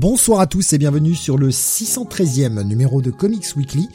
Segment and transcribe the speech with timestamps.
[0.00, 3.88] Bonsoir à tous et bienvenue sur le 613e numéro de Comics Weekly.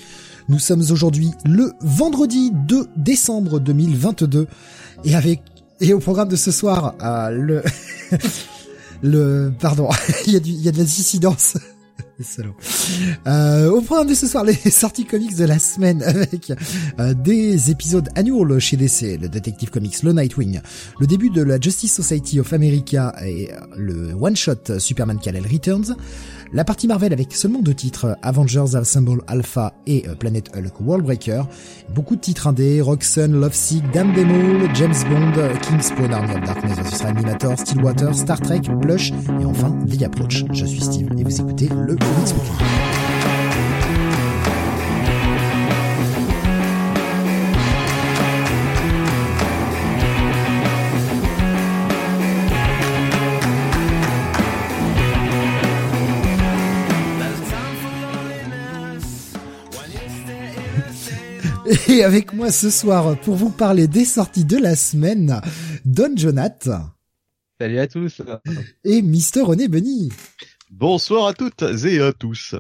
[0.50, 4.48] Nous sommes aujourd'hui le vendredi 2 décembre 2022
[5.06, 5.42] et avec
[5.80, 7.64] et au programme de ce soir euh, le
[9.02, 9.88] le pardon
[10.28, 11.56] il y a du il y a de la dissidence
[13.28, 16.52] euh, au programme de ce soir, les sorties comics de la semaine avec
[17.00, 20.62] euh, des épisodes annuels chez DC, le Detective Comics, le Nightwing,
[21.00, 25.96] le début de la Justice Society of America et euh, le one-shot Superman Kal-El Returns,
[26.54, 31.48] la partie Marvel avec seulement deux titres, Avengers Assemble Alpha et euh, Planet Hulk Worldbreaker,
[31.90, 37.58] beaucoup de titres indés, Roxanne, Lovesick, Damn Demol, James Bond, Kingspawn, Army of Darkness Animator,
[37.58, 40.46] Stillwater, Star Trek, Blush et enfin The Approach.
[40.52, 43.03] Je suis Steve et vous écoutez le Comics
[61.88, 65.42] Et avec moi ce soir pour vous parler des sorties de la semaine,
[65.86, 66.70] Don Jonath.
[67.60, 68.22] Salut à tous.
[68.84, 70.12] Et Mister René Benny.
[70.70, 72.56] Bonsoir à toutes et à tous.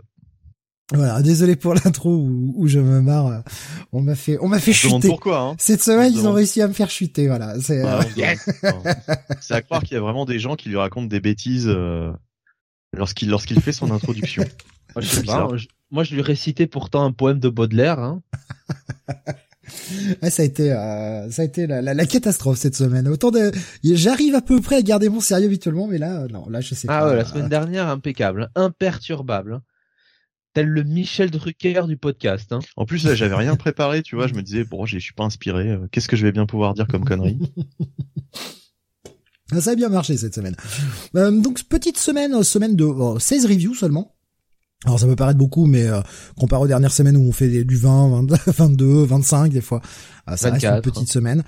[0.93, 3.43] Voilà, désolé pour l'intro où, je me marre.
[3.91, 5.07] On m'a fait, on m'a fait chuter.
[5.07, 7.27] Pourquoi hein Cette semaine, ils ont réussi à me faire chuter.
[7.27, 7.81] Voilà, c'est.
[7.83, 8.01] Ah,
[9.41, 12.11] c'est à croire qu'il y a vraiment des gens qui lui racontent des bêtises euh,
[12.93, 14.43] lorsqu'il lorsqu'il fait son introduction.
[14.95, 17.99] Moi, je, moi, je lui récitais pourtant un poème de Baudelaire.
[17.99, 18.21] Hein.
[20.29, 23.07] ça a été, euh, ça a été la, la, catastrophe cette semaine.
[23.07, 23.51] Autant de,
[23.83, 26.87] j'arrive à peu près à garder mon sérieux habituellement, mais là, non, là, je sais
[26.89, 27.05] ah pas.
[27.05, 29.53] Ah ouais, la semaine dernière, impeccable, imperturbable.
[29.55, 29.61] Hein.
[30.53, 32.53] Tel le Michel Drucker du podcast.
[32.53, 32.59] Hein.
[32.75, 34.27] En plus, là, j'avais rien préparé, tu vois.
[34.27, 35.71] Je me disais, bon, je suis pas inspiré.
[35.71, 37.39] Euh, qu'est-ce que je vais bien pouvoir dire comme connerie?
[39.59, 40.55] Ça a bien marché cette semaine.
[41.15, 42.87] Euh, donc petite semaine, semaine de
[43.19, 44.15] 16 reviews seulement.
[44.85, 46.01] Alors ça peut paraître beaucoup, mais euh,
[46.37, 49.81] comparé aux dernières semaines où on fait du 20, 22, 25 des fois,
[50.29, 51.43] euh, ça reste une petite semaine.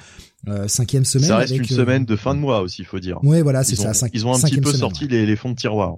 [0.47, 1.27] Euh, cinquième semaine.
[1.27, 3.19] Ça reste une semaine de fin de mois aussi, il faut dire.
[3.23, 3.91] Oui, voilà, c'est ça.
[4.13, 5.97] ils ont un petit peu sorti les, les fonds de tiroir.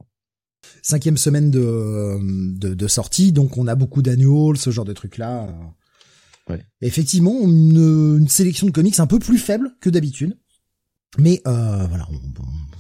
[0.82, 2.18] Cinquième semaine de,
[2.58, 5.48] de, de sortie, donc on a beaucoup d'annuals, ce genre de trucs-là.
[6.50, 6.62] Ouais.
[6.82, 10.38] Effectivement, une, une, sélection de comics un peu plus faible que d'habitude.
[11.18, 12.20] Mais euh, voilà, on,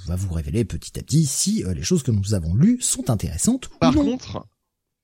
[0.07, 3.09] va vous révéler petit à petit si euh, les choses que nous avons lues sont
[3.09, 4.11] intéressantes par ou non.
[4.11, 4.47] Contre,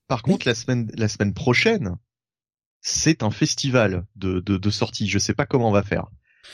[0.08, 1.96] par contre, la semaine la semaine prochaine,
[2.80, 5.08] c'est un festival de, de, de sorties.
[5.08, 6.06] Je sais pas comment on va faire.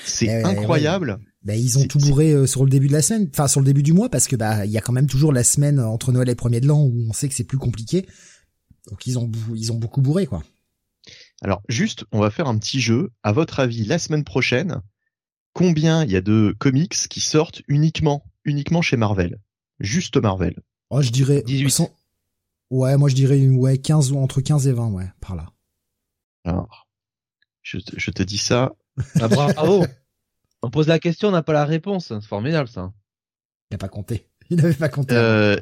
[0.05, 1.19] C'est eh incroyable.
[1.43, 3.67] Ben, ils ont tout bourré euh, sur le début de la semaine, enfin sur le
[3.67, 6.13] début du mois, parce que bah il y a quand même toujours la semaine entre
[6.13, 8.07] Noël et premier de l'an où on sait que c'est plus compliqué.
[8.91, 10.43] Donc ils ont ils ont beaucoup bourré quoi.
[11.43, 13.11] Alors juste, on va faire un petit jeu.
[13.23, 14.83] À votre avis, la semaine prochaine,
[15.53, 19.39] combien il y a de comics qui sortent uniquement uniquement chez Marvel.
[19.79, 20.61] Juste Marvel.
[20.91, 21.93] Oh, je dirais 18.
[22.71, 25.53] Ouais, moi je dirais ouais 15 ou entre 15 et 20 ouais, par là.
[26.45, 26.89] Alors
[27.63, 28.75] je te, je te dis ça.
[29.21, 29.85] Ah, bravo.
[30.63, 32.09] on pose la question, on n'a pas la réponse.
[32.09, 32.93] C'est formidable ça.
[33.71, 34.27] Il n'a pas compté.
[34.51, 35.15] Il n'avait pas compté.
[35.15, 35.57] Euh,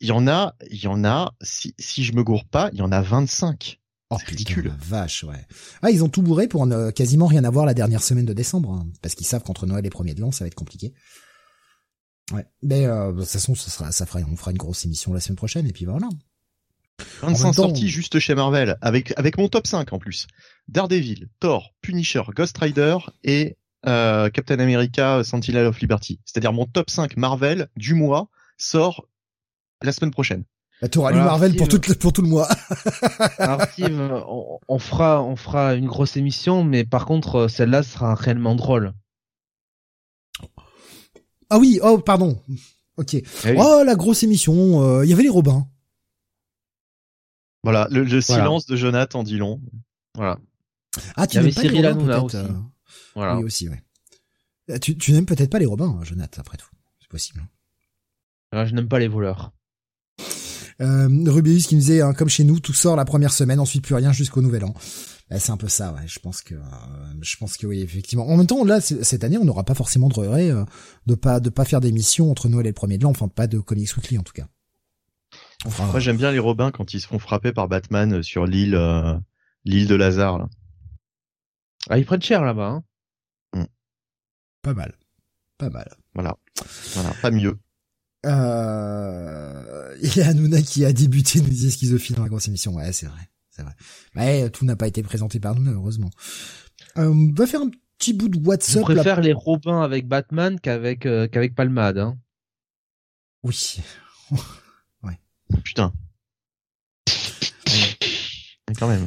[0.00, 2.78] il y en a, il y en a si si je me gourre pas, il
[2.78, 3.80] y en a 25.
[4.10, 4.72] Oh ridicule.
[4.78, 5.46] vache, ouais.
[5.82, 8.72] Ah, ils ont tout bourré pour ne quasiment rien avoir la dernière semaine de décembre,
[8.72, 10.94] hein, parce qu'ils savent qu'entre Noël et premier de l'an, ça va être compliqué.
[12.32, 12.46] Ouais.
[12.62, 15.20] Mais euh, de toute façon, ça sera, ça fera, on fera une grosse émission la
[15.20, 16.08] semaine prochaine, et puis voilà.
[17.22, 20.26] 25 sorties juste chez Marvel, avec avec mon top 5 en plus.
[20.68, 23.56] Daredevil, Thor, Punisher, Ghost Rider et
[23.86, 26.20] euh, Captain America, Sentinel of Liberty.
[26.24, 29.06] C'est-à-dire mon top 5 Marvel du mois sort
[29.82, 30.44] la semaine prochaine.
[30.82, 32.48] Bah, T'auras lu Marvel pour tout, pour tout le mois.
[33.38, 38.14] Alors Steve, on, on, fera, on fera une grosse émission, mais par contre, celle-là sera
[38.14, 38.92] réellement drôle.
[41.50, 42.40] Ah oui, oh pardon.
[42.96, 43.14] Ok.
[43.14, 43.24] Eh
[43.56, 45.66] oh la grosse émission, euh, il y avait les Robins.
[47.62, 49.60] Voilà, le, silence de Jonathan dit long.
[50.14, 50.38] Voilà.
[51.16, 52.36] Ah, tu n'aimes pas les Robins aussi.
[52.36, 52.48] Euh.
[53.14, 53.36] Voilà.
[53.36, 53.82] Oui aussi, ouais.
[54.70, 56.68] Euh, tu, tu n'aimes peut-être pas les Robins, Jonathan, après tout.
[57.00, 57.42] C'est possible.
[58.52, 59.52] Alors, je n'aime pas les voleurs.
[60.80, 63.82] Euh, Rubius qui nous disait, hein, comme chez nous, tout sort la première semaine, ensuite
[63.82, 64.74] plus rien jusqu'au nouvel an.
[65.30, 66.06] Bah, c'est un peu ça, ouais.
[66.06, 66.54] Je pense que,
[67.20, 68.28] je pense que oui, effectivement.
[68.28, 70.50] En même temps, là, cette année, on n'aura pas forcément de regret
[71.06, 73.46] de pas de pas faire d'émission entre Noël et le premier de l'an, enfin pas
[73.46, 74.46] de Comics Weekly en tout cas.
[75.64, 78.78] Moi, j'aime bien les Robins quand ils se font frapper par Batman sur l'île,
[79.64, 80.38] l'île de Lazare.
[80.38, 80.48] Là.
[81.90, 82.68] Ah, ils prennent cher là-bas.
[82.68, 82.84] Hein.
[83.54, 83.64] Mm.
[84.62, 84.94] Pas mal.
[85.56, 85.96] Pas mal.
[86.14, 86.36] Voilà.
[86.94, 87.58] Voilà, pas mieux.
[88.26, 89.96] Euh...
[90.02, 92.74] Il y a Hanouna qui a débuté, nous disait schizophile dans la grosse émission.
[92.74, 93.28] Ouais, c'est vrai.
[93.58, 93.74] C'est vrai.
[94.14, 96.10] Mais tout n'a pas été présenté par nous, heureusement.
[96.96, 98.84] Euh, on va faire un petit bout de WhatsApp.
[98.88, 101.98] Je préfère les Robins avec Batman qu'avec euh, qu'avec Palmade.
[101.98, 102.16] Hein.
[103.42, 103.80] Oui.
[105.02, 105.18] ouais.
[105.64, 105.92] Putain.
[108.78, 109.06] quand même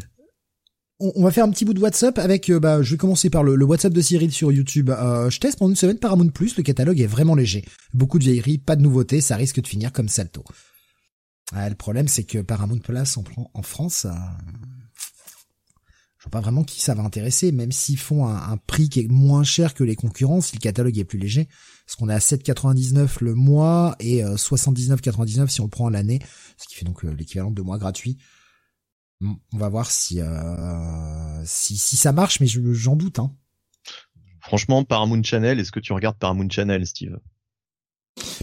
[1.02, 3.44] on, va faire un petit bout de WhatsApp avec, euh, bah, je vais commencer par
[3.44, 4.90] le, WhatsApp de Cyril sur YouTube.
[4.92, 7.66] Euh, je teste pendant une semaine Paramount Plus, le catalogue est vraiment léger.
[7.94, 10.44] Beaucoup de vieilleries, pas de nouveautés, ça risque de finir comme Salto.
[11.54, 14.12] Le problème, c'est que Paramount Plus en, en France, euh,
[16.18, 19.08] je vois pas vraiment qui ça va intéresser, même s'ils font un, prix qui est
[19.08, 21.50] moins cher que les concurrents, si le catalogue est plus léger.
[21.86, 26.20] Parce qu'on est à 7,99 le mois et 79,99 si on prend l'année,
[26.58, 28.18] ce qui fait donc l'équivalent de mois gratuits
[29.22, 33.20] on va voir euh, si ça marche, mais j'en doute.
[33.20, 33.36] Hein.
[34.40, 37.20] Franchement, Paramount Channel, est-ce que tu regardes Paramount Channel, Steve?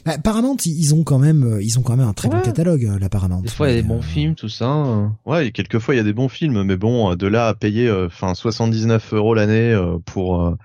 [0.04, 2.84] Bah, Paramount, ils ont quand même, euh, ils ont quand même un très bon catalogue,
[2.84, 3.42] euh, la Paramount.
[3.42, 5.10] Des fois, il y a des bons films, tout ça.
[5.26, 7.90] Ouais, et quelquefois, il y a des bons films, mais bon, de là à payer,
[7.90, 10.56] enfin, 79 euros l'année pour.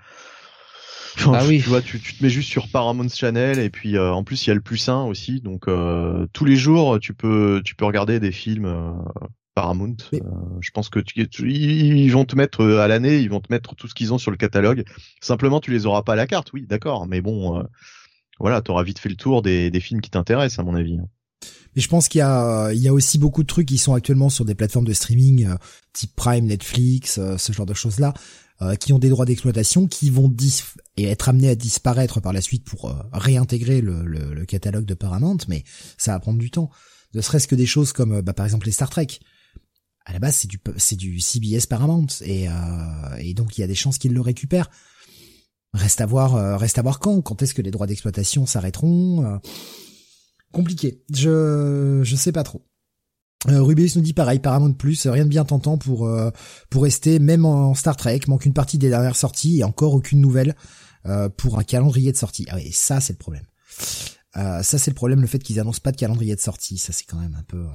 [1.26, 1.60] ah oui.
[1.62, 4.48] Tu vois, tu, tu, te mets juste sur Paramount Channel et puis en plus il
[4.48, 5.66] y a le plus sain aussi, donc
[6.32, 8.66] tous les jours tu peux tu peux regarder des films
[9.54, 9.96] Paramount.
[10.12, 10.18] Euh,
[10.60, 13.74] je pense que tu, ils vont te mettre euh, à l'année, ils vont te mettre
[13.74, 14.84] tout ce qu'ils ont sur le catalogue.
[15.20, 17.06] Simplement, tu les auras pas à la carte, oui, d'accord.
[17.06, 17.62] Mais bon, euh,
[18.40, 20.98] voilà, t'auras vite fait le tour des, des films qui t'intéressent, à mon avis.
[20.98, 21.08] Hein.
[21.76, 23.94] Mais je pense qu'il y a, il y a aussi beaucoup de trucs qui sont
[23.94, 25.48] actuellement sur des plateformes de streaming,
[25.92, 28.14] type Prime, Netflix, ce genre de choses-là,
[28.78, 30.32] qui ont des droits d'exploitation, qui vont
[30.96, 34.94] et être amenés à disparaître par la suite pour réintégrer le, le, le, catalogue de
[34.94, 35.38] Paramount.
[35.48, 35.64] Mais
[35.98, 36.70] ça va prendre du temps.
[37.12, 39.08] Ne serait-ce que des choses comme, bah, par exemple, les Star Trek
[40.04, 40.46] à la base
[40.76, 44.12] c'est du du CBS Paramount et euh, et donc il y a des chances qu'ils
[44.12, 44.70] le récupèrent.
[45.74, 49.24] Reste à voir euh, reste à voir quand quand est-ce que les droits d'exploitation s'arrêteront.
[49.24, 49.38] Euh,
[50.52, 51.02] compliqué.
[51.12, 52.64] Je je sais pas trop.
[53.48, 56.30] Euh, Rubius nous dit pareil, Paramount Plus, rien de bien tentant pour euh,
[56.70, 60.20] pour rester, même en Star Trek, manque une partie des dernières sorties et encore aucune
[60.20, 60.54] nouvelle
[61.36, 62.46] pour un calendrier de sortie.
[62.48, 63.44] Ah oui, ça c'est le problème.
[64.34, 67.04] ça c'est le problème, le fait qu'ils annoncent pas de calendrier de sortie, ça c'est
[67.04, 67.66] quand même un peu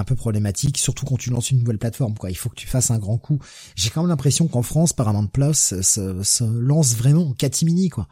[0.00, 2.14] un peu problématique, surtout quand tu lances une nouvelle plateforme.
[2.16, 3.38] Quoi, il faut que tu fasses un grand coup.
[3.76, 8.08] J'ai quand même l'impression qu'en France, Paramount Plus se, se, lance vraiment en catimini, quoi.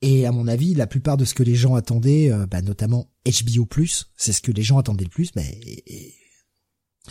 [0.00, 3.10] Et à mon avis, la plupart de ce que les gens attendaient, euh, bah, notamment
[3.26, 3.84] HBO+,
[4.16, 5.60] c'est ce que les gens attendaient le plus, mais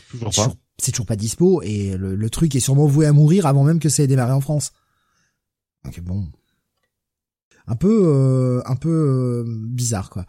[0.10, 0.54] toujours pas.
[0.80, 3.80] C'est toujours pas dispo et le, le, truc est sûrement voué à mourir avant même
[3.80, 4.74] que ça ait démarré en France.
[5.84, 6.28] Donc bon,
[7.68, 10.26] un peu euh, un peu euh, bizarre quoi.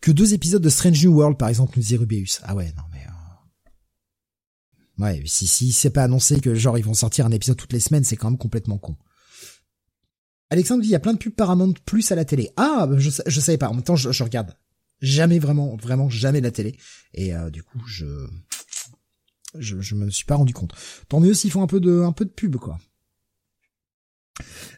[0.00, 2.40] Que deux épisodes de Strange New World par exemple nous dit Rubius.
[2.44, 5.04] Ah ouais non mais euh...
[5.04, 7.80] ouais si si c'est pas annoncé que genre ils vont sortir un épisode toutes les
[7.80, 8.96] semaines c'est quand même complètement con.
[10.50, 12.50] Alexandre dit il y a plein de pubs Paramount plus à la télé.
[12.56, 14.56] Ah je je savais pas en même temps je, je regarde
[15.00, 16.76] jamais vraiment vraiment jamais la télé
[17.14, 18.06] et euh, du coup je
[19.58, 20.74] je je me suis pas rendu compte.
[21.08, 22.78] Tant mieux s'ils font un peu de un peu de pub quoi.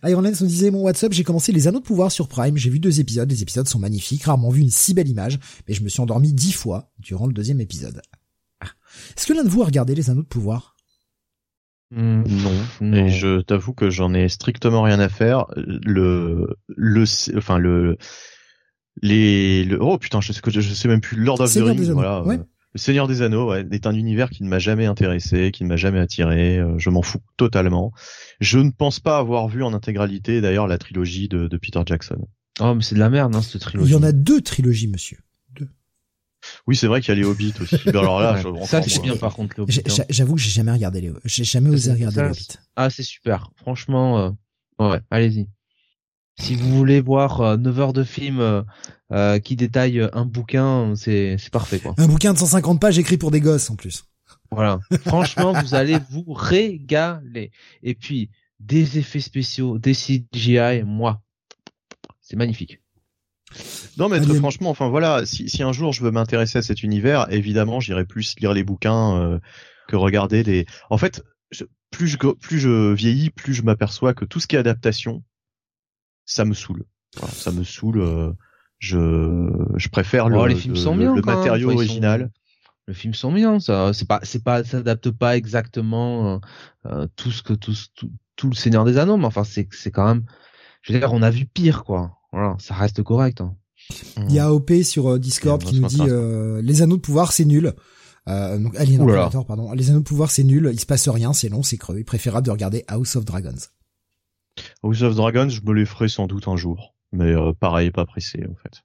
[0.02, 2.78] Ironlance nous disait mon WhatsApp, j'ai commencé les Anneaux de pouvoir sur Prime, j'ai vu
[2.78, 5.38] deux épisodes, les épisodes sont magnifiques, rarement vu une si belle image,
[5.68, 8.00] mais je me suis endormi dix fois durant le deuxième épisode.
[8.60, 8.68] Ah.
[9.16, 10.76] Est-ce que l'un de vous a regardé les Anneaux de pouvoir?
[11.92, 12.22] Hmm,
[12.80, 15.46] non, et je t'avoue que j'en ai strictement rien à faire.
[15.56, 17.04] Le, le,
[17.36, 17.98] enfin le,
[19.02, 21.90] les, le, oh putain, je sais que je, sais même plus Lord of the Rings,
[21.90, 22.22] voilà.
[22.26, 22.38] Euh,
[22.72, 25.68] le Seigneur des Anneaux ouais, est un univers qui ne m'a jamais intéressé, qui ne
[25.68, 26.58] m'a jamais attiré.
[26.58, 27.92] Euh, je m'en fous totalement.
[28.40, 32.28] Je ne pense pas avoir vu en intégralité d'ailleurs la trilogie de, de, Peter Jackson.
[32.60, 33.90] Oh mais c'est de la merde hein, cette trilogie.
[33.90, 35.18] Il y en a deux trilogies monsieur.
[35.56, 35.68] Deux.
[36.66, 37.76] Oui c'est vrai qu'il y a les Hobbits aussi.
[37.88, 40.04] alors là, ça c'est bien par contre les hein.
[40.08, 42.58] J'avoue que j'ai jamais regardé les j'ai jamais osé regarder les Hobbits.
[42.76, 43.50] Ah c'est super.
[43.56, 44.18] Franchement
[44.78, 44.90] euh...
[44.90, 45.48] ouais allez-y.
[46.38, 48.62] Si vous voulez voir 9 euh, heures de film euh,
[49.12, 51.94] euh, qui détaille un bouquin, c'est c'est parfait quoi.
[51.98, 54.04] Un bouquin de 150 pages écrit pour des gosses en plus.
[54.50, 54.78] Voilà.
[55.06, 57.50] Franchement, vous allez vous régaler.
[57.82, 61.22] Et puis des effets spéciaux, des CGI, moi,
[62.20, 62.80] c'est magnifique.
[63.98, 66.84] Non mais très franchement, enfin voilà, si, si un jour je veux m'intéresser à cet
[66.84, 69.40] univers, évidemment, j'irai plus lire les bouquins
[69.88, 70.66] que regarder les.
[70.88, 71.24] En fait,
[71.90, 75.24] plus je plus je vieillis, plus je m'aperçois que tout ce qui est adaptation,
[76.30, 76.84] ça me saoule.
[77.32, 78.00] ça me saule.
[78.00, 78.32] Euh,
[78.78, 82.30] je, je préfère le, oh, les films sont bien, le matériau original.
[82.86, 83.60] le film sont bien.
[83.60, 86.40] Ça, c'est pas, c'est pas, s'adapte pas exactement
[86.86, 89.90] euh, tout ce que tout, tout, tout, le Seigneur des Anneaux, mais enfin c'est, c'est
[89.90, 90.24] quand même.
[90.82, 92.16] Je veux dire, on a vu pire, quoi.
[92.32, 93.40] Voilà, ça reste correct.
[93.40, 93.54] Hein.
[94.16, 96.02] Il y a OP sur Discord qui nous dit
[96.62, 97.74] les Anneaux de pouvoir c'est nul.
[98.28, 99.04] Euh, donc Alien
[99.46, 99.72] pardon.
[99.72, 101.98] Les Anneaux de pouvoir c'est nul, il se passe rien, c'est long, c'est creux.
[101.98, 103.56] Il préférable de regarder House of Dragons.
[104.82, 108.44] House of Dragons, je me les ferai sans doute un jour, mais pareil, pas pressé
[108.50, 108.82] en fait.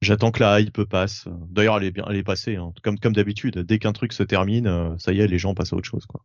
[0.00, 1.26] J'attends que la hype passe.
[1.50, 2.56] D'ailleurs, elle est bien, elle est passée.
[2.56, 2.72] Hein.
[2.82, 5.72] Comme comme d'habitude, dès qu'un truc se termine, euh, ça y est, les gens passent
[5.72, 6.24] à autre chose, quoi.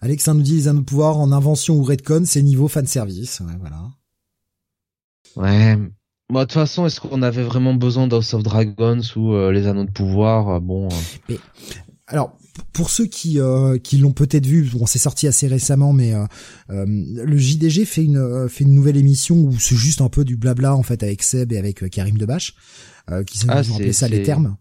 [0.00, 3.40] Alexandre nous dit les anneaux de pouvoir en invention ou redcon, c'est niveau fan service.
[3.40, 3.82] Ouais, voilà.
[5.36, 5.78] Ouais.
[6.28, 9.66] Moi, de toute façon, est-ce qu'on avait vraiment besoin d'House of Dragons ou euh, les
[9.66, 10.48] anneaux de pouvoir?
[10.48, 10.88] Euh, Bon.
[11.28, 11.38] Mais
[12.10, 12.36] alors,
[12.72, 16.24] pour ceux qui euh, qui l'ont peut-être vu, bon, c'est sorti assez récemment, mais euh,
[16.70, 20.36] euh, le JDG fait une fait une nouvelle émission où c'est juste un peu du
[20.36, 22.54] blabla en fait avec Seb et avec Karim Debache,
[23.26, 23.62] qui s'est ah,
[23.92, 24.56] ça les termes.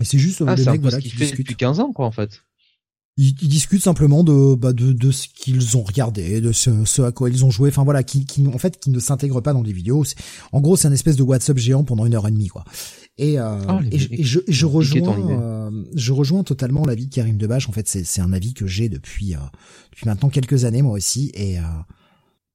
[0.00, 2.43] Et c'est juste ah, des mecs voilà qui discutent depuis 15 ans quoi en fait.
[3.16, 7.12] Ils, discutent simplement de bah, de, de ce qu'ils ont regardé, de ce, ce, à
[7.12, 7.68] quoi ils ont joué.
[7.68, 10.04] Enfin voilà, qui, qui en fait qui ne s'intègrent pas dans les vidéos.
[10.50, 12.64] En gros, c'est un espèce de WhatsApp géant pendant une heure et demie quoi.
[13.16, 17.68] Et, euh, ah, et, je, je, rejoins, euh, je rejoins totalement l'avis de Karim Debache.
[17.68, 19.38] En fait, c'est un avis que j'ai depuis, euh,
[19.92, 21.30] depuis maintenant quelques années moi aussi.
[21.34, 21.58] Et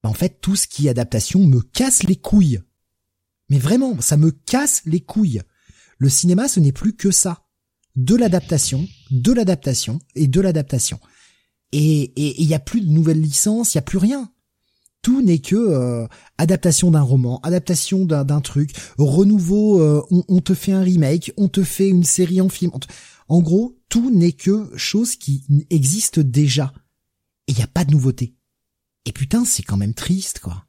[0.03, 2.59] bah, en fait, tout ce qui est adaptation me casse les couilles.
[3.49, 5.41] Mais vraiment, ça me casse les couilles.
[5.97, 7.45] Le cinéma, ce n'est plus que ça.
[7.95, 10.99] De l'adaptation, de l'adaptation et de l'adaptation.
[11.71, 14.31] Et il y a plus de nouvelles licences, il y a plus rien
[15.01, 20.71] tout n'est que euh, adaptation d'un roman, adaptation d'un truc, renouveau, euh, on, te fait
[20.71, 22.71] un remake, on te fait une série en film.
[23.27, 26.73] En gros, tout n'est que chose qui existe déjà.
[27.47, 28.35] Et il n'y a pas de nouveauté.
[29.05, 30.65] Et putain, c'est quand même triste, quoi.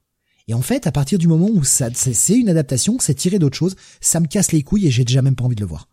[0.49, 3.57] Et en fait, à partir du moment où ça, c'est une adaptation, c'est tiré d'autre
[3.57, 5.89] chose, ça me casse les couilles et j'ai déjà même pas envie de le voir.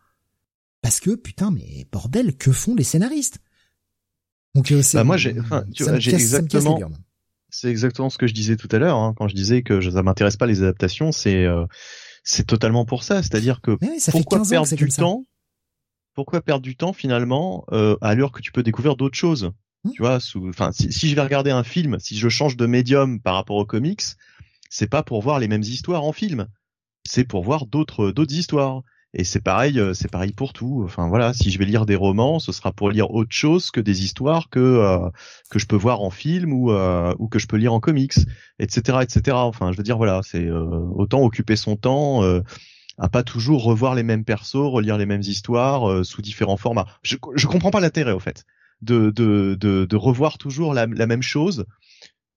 [0.81, 3.39] Parce que, putain, mais bordel, que font les scénaristes?
[4.55, 5.35] Donc, euh, bah moi, j'ai,
[5.99, 6.79] j'ai exactement,
[7.49, 10.03] c'est exactement ce que je disais tout à l'heure hein, quand je disais que ça
[10.03, 11.11] m'intéresse pas les adaptations.
[11.11, 11.65] C'est euh,
[12.23, 13.23] c'est totalement pour ça.
[13.23, 13.77] C'est-à-dire que
[14.11, 15.23] pourquoi perdre du temps
[16.13, 19.51] Pourquoi perdre du temps finalement euh, à l'heure que tu peux découvrir d'autres choses?
[19.83, 19.91] Hmm.
[19.91, 20.19] Tu vois,
[20.49, 23.55] enfin, si, si, je vais regarder un film, si je change de médium par rapport
[23.55, 24.03] aux comics,
[24.69, 26.47] c'est pas pour voir les mêmes histoires en film,
[27.05, 28.83] c'est pour voir d'autres d'autres histoires.
[29.13, 30.81] Et c'est pareil, euh, c'est pareil pour tout.
[30.83, 33.79] Enfin voilà, si je vais lire des romans, ce sera pour lire autre chose que
[33.79, 35.09] des histoires que euh,
[35.49, 38.15] que je peux voir en film ou euh, ou que je peux lire en comics,
[38.59, 39.37] etc., etc.
[39.37, 42.21] Enfin, je veux dire voilà, c'est autant occuper son temps
[42.99, 46.87] à pas toujours revoir les mêmes persos, relire les mêmes histoires sous différents formats.
[47.03, 48.43] Je je comprends pas l'intérêt au fait
[48.81, 51.65] de de de, de revoir toujours la, la même chose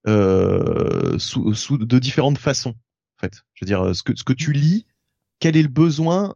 [0.07, 2.75] sous, sous de différentes façons.
[3.17, 4.85] En fait, je veux dire ce que ce que tu lis
[5.41, 6.35] quel est le besoin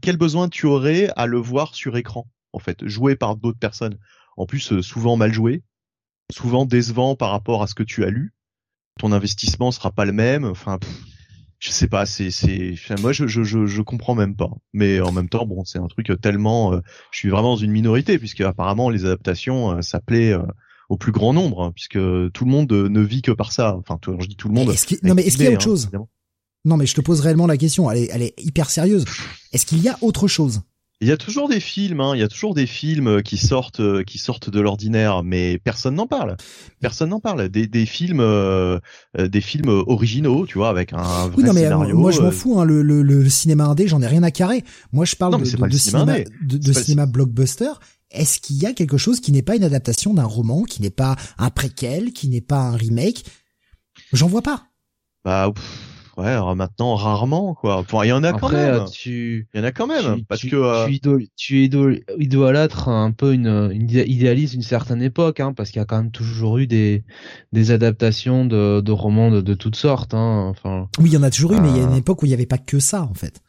[0.00, 3.98] quel besoin tu aurais à le voir sur écran, en fait, joué par d'autres personnes?
[4.36, 5.62] En plus, euh, souvent mal joué,
[6.30, 8.34] souvent décevant par rapport à ce que tu as lu.
[8.98, 10.44] Ton investissement sera pas le même.
[10.44, 10.78] Enfin,
[11.58, 12.06] je sais pas.
[12.06, 14.50] C'est, c'est, moi, je, je, je, je, comprends même pas.
[14.72, 16.72] Mais en même temps, bon, c'est un truc tellement.
[16.72, 20.34] Euh, je suis vraiment dans une minorité puisque apparemment les adaptations, euh, ça plaît
[20.88, 21.98] au plus grand nombre, hein, puisque
[22.32, 23.76] tout le monde ne vit que par ça.
[23.76, 24.68] Enfin, je dis tout le monde.
[25.02, 25.90] non, mais est-ce qu'il y a autre hein, chose?
[26.64, 27.90] Non, mais je te pose réellement la question.
[27.90, 29.04] Elle est, elle est hyper sérieuse.
[29.52, 30.60] Est-ce qu'il y a autre chose?
[31.00, 33.78] Il y a toujours des films, hein, il y a toujours des films qui sortent,
[33.78, 36.36] euh, qui sortent de l'ordinaire, mais personne n'en parle.
[36.80, 37.48] Personne n'en parle.
[37.48, 38.80] Des, des films, euh,
[39.16, 41.96] euh, des films originaux, tu vois, avec un vrai oui, non, mais scénario.
[41.96, 42.58] Moi, je m'en fous.
[42.58, 44.64] Hein, le, le, le, cinéma indé, j'en ai rien à carrer.
[44.90, 47.70] Moi, je parle de, de, cinéma, de, cinéma blockbuster.
[48.10, 50.90] Est-ce qu'il y a quelque chose qui n'est pas une adaptation d'un roman, qui n'est
[50.90, 53.24] pas un préquel, qui n'est pas un remake?
[54.12, 54.64] J'en vois pas.
[55.24, 55.52] Bah.
[56.18, 57.76] Ouais, alors maintenant rarement quoi.
[57.76, 58.86] Enfin, il y en a quand même.
[58.90, 60.86] Tu, il y en a quand même parce tu, que euh...
[60.86, 65.70] tu, idol, tu idol, idolâtres un peu une, une idéalise une certaine époque, hein, parce
[65.70, 67.04] qu'il y a quand même toujours eu des
[67.52, 70.12] des adaptations de, de romans de, de toutes sortes.
[70.12, 70.88] Hein, enfin.
[70.98, 71.98] Oui, il y en a toujours eu, mais il y a une euh.
[71.98, 73.40] époque où il n'y avait pas que ça en fait.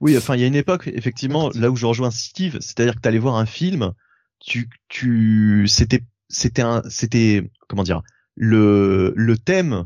[0.00, 3.00] Oui, enfin, il y a une époque effectivement là où je rejoins Steve, c'est-à-dire que
[3.02, 3.92] tu allais voir un film,
[4.40, 8.02] tu tu c'était c'était un c'était comment dire
[8.34, 9.84] le le thème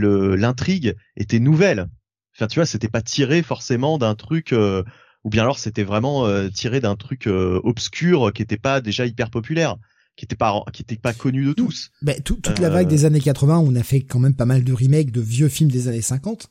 [0.00, 1.88] l'intrigue était nouvelle.
[2.36, 4.82] Enfin, tu vois, c'était pas tiré forcément d'un truc, euh,
[5.24, 9.06] ou bien alors c'était vraiment euh, tiré d'un truc euh, obscur qui était pas déjà
[9.06, 9.76] hyper populaire,
[10.16, 11.90] qui était pas qui était pas connu de tous.
[12.02, 14.72] Ben, toute la vague des années 80, on a fait quand même pas mal de
[14.72, 16.50] remakes de vieux films des années 50,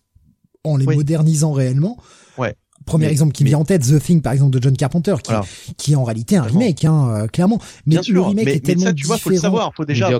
[0.64, 1.98] en les modernisant réellement.
[2.40, 2.56] Ouais.
[2.86, 5.34] Premier exemple qui me vient en tête, The Thing par exemple de John Carpenter, qui,
[5.78, 7.60] qui est en réalité un remake, hein, clairement.
[7.86, 10.20] Mais le remake est tellement ça, tu vois, faut le savoir, faut déjà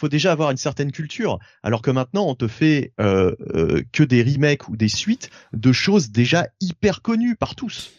[0.00, 1.38] faut déjà avoir une certaine culture.
[1.62, 5.72] Alors que maintenant, on te fait euh, euh, que des remakes ou des suites de
[5.72, 7.92] choses déjà hyper connues par tous.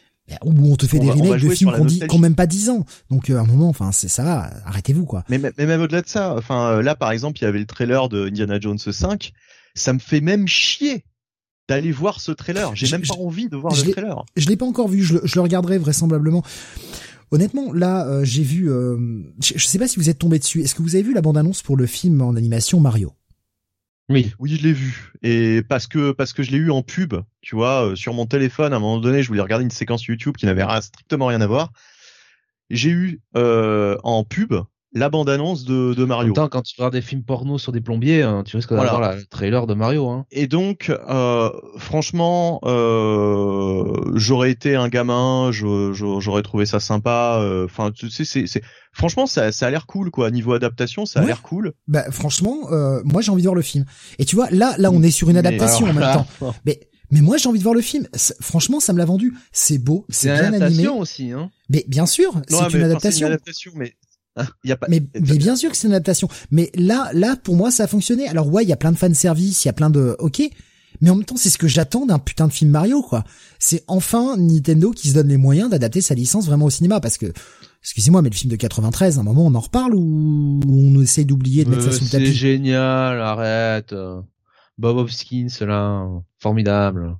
[0.43, 2.85] Où on te fait des remakes de films qu'on même pas 10 ans.
[3.09, 5.25] Donc à un moment, enfin, c'est ça, arrêtez-vous quoi.
[5.29, 8.07] Mais, mais même au-delà de ça, enfin là par exemple, il y avait le trailer
[8.07, 9.33] de Indiana Jones 5,
[9.75, 11.03] ça me fait même chier
[11.67, 12.73] d'aller voir ce trailer.
[12.75, 14.23] J'ai même pas envie de voir le trailer.
[14.37, 16.43] Je l'ai pas encore vu, je le, je le regarderai vraisemblablement.
[17.31, 18.69] Honnêtement, là, euh, j'ai vu.
[18.69, 18.97] Euh,
[19.41, 20.61] je, sais pas si vous êtes tombé dessus.
[20.61, 23.13] Est-ce que vous avez vu la bande-annonce pour le film en animation Mario?
[24.09, 25.13] Oui, oui, je l'ai vu.
[25.23, 28.25] Et parce que parce que je l'ai eu en pub, tu vois, euh, sur mon
[28.25, 28.73] téléphone.
[28.73, 31.47] À un moment donné, je voulais regarder une séquence YouTube qui n'avait strictement rien à
[31.47, 31.71] voir.
[32.69, 34.53] J'ai eu en pub
[34.93, 36.33] la bande-annonce de, de Mario.
[36.37, 39.15] En quand tu regardes des films porno sur des plombiers, hein, tu risques d'avoir voilà.
[39.15, 40.09] le trailer de Mario.
[40.09, 40.25] Hein.
[40.31, 47.39] Et donc, euh, franchement, euh, j'aurais été un gamin, j'aurais trouvé ça sympa.
[47.41, 50.29] Euh, enfin, tu sais, c'est, franchement, ça, ça a l'air cool, quoi.
[50.31, 51.73] Niveau adaptation, ça a l'air cool.
[51.87, 53.85] Bah, franchement, euh, moi, j'ai envie de voir le film.
[54.19, 56.53] Et tu vois, là, là, on est sur une adaptation en même temps.
[56.65, 56.79] Mais
[57.11, 58.07] mais moi, j'ai envie de voir le film.
[58.39, 59.33] Franchement, ça me l'a vendu.
[59.51, 60.51] C'est beau, c'est bien animé.
[60.51, 61.51] C'est une adaptation aussi, hein.
[61.69, 63.27] Mais bien sûr, c'est une adaptation.
[63.27, 63.95] Une adaptation, mais
[64.63, 64.87] y a pas...
[64.89, 66.27] mais, mais, bien sûr que c'est une adaptation.
[66.51, 68.27] Mais là, là, pour moi, ça a fonctionné.
[68.27, 70.41] Alors ouais, il y a plein de fan service, il y a plein de, ok.
[70.99, 73.23] Mais en même temps, c'est ce que j'attends d'un putain de film Mario, quoi.
[73.59, 77.17] C'est enfin Nintendo qui se donne les moyens d'adapter sa licence vraiment au cinéma, parce
[77.17, 77.31] que,
[77.81, 81.23] excusez-moi, mais le film de 93, à un moment, on en reparle ou on essaie
[81.23, 83.95] d'oublier de mettre ça sous le tapis C'est génial, arrête.
[84.77, 86.07] Bob Hopkins, là,
[86.39, 87.17] formidable.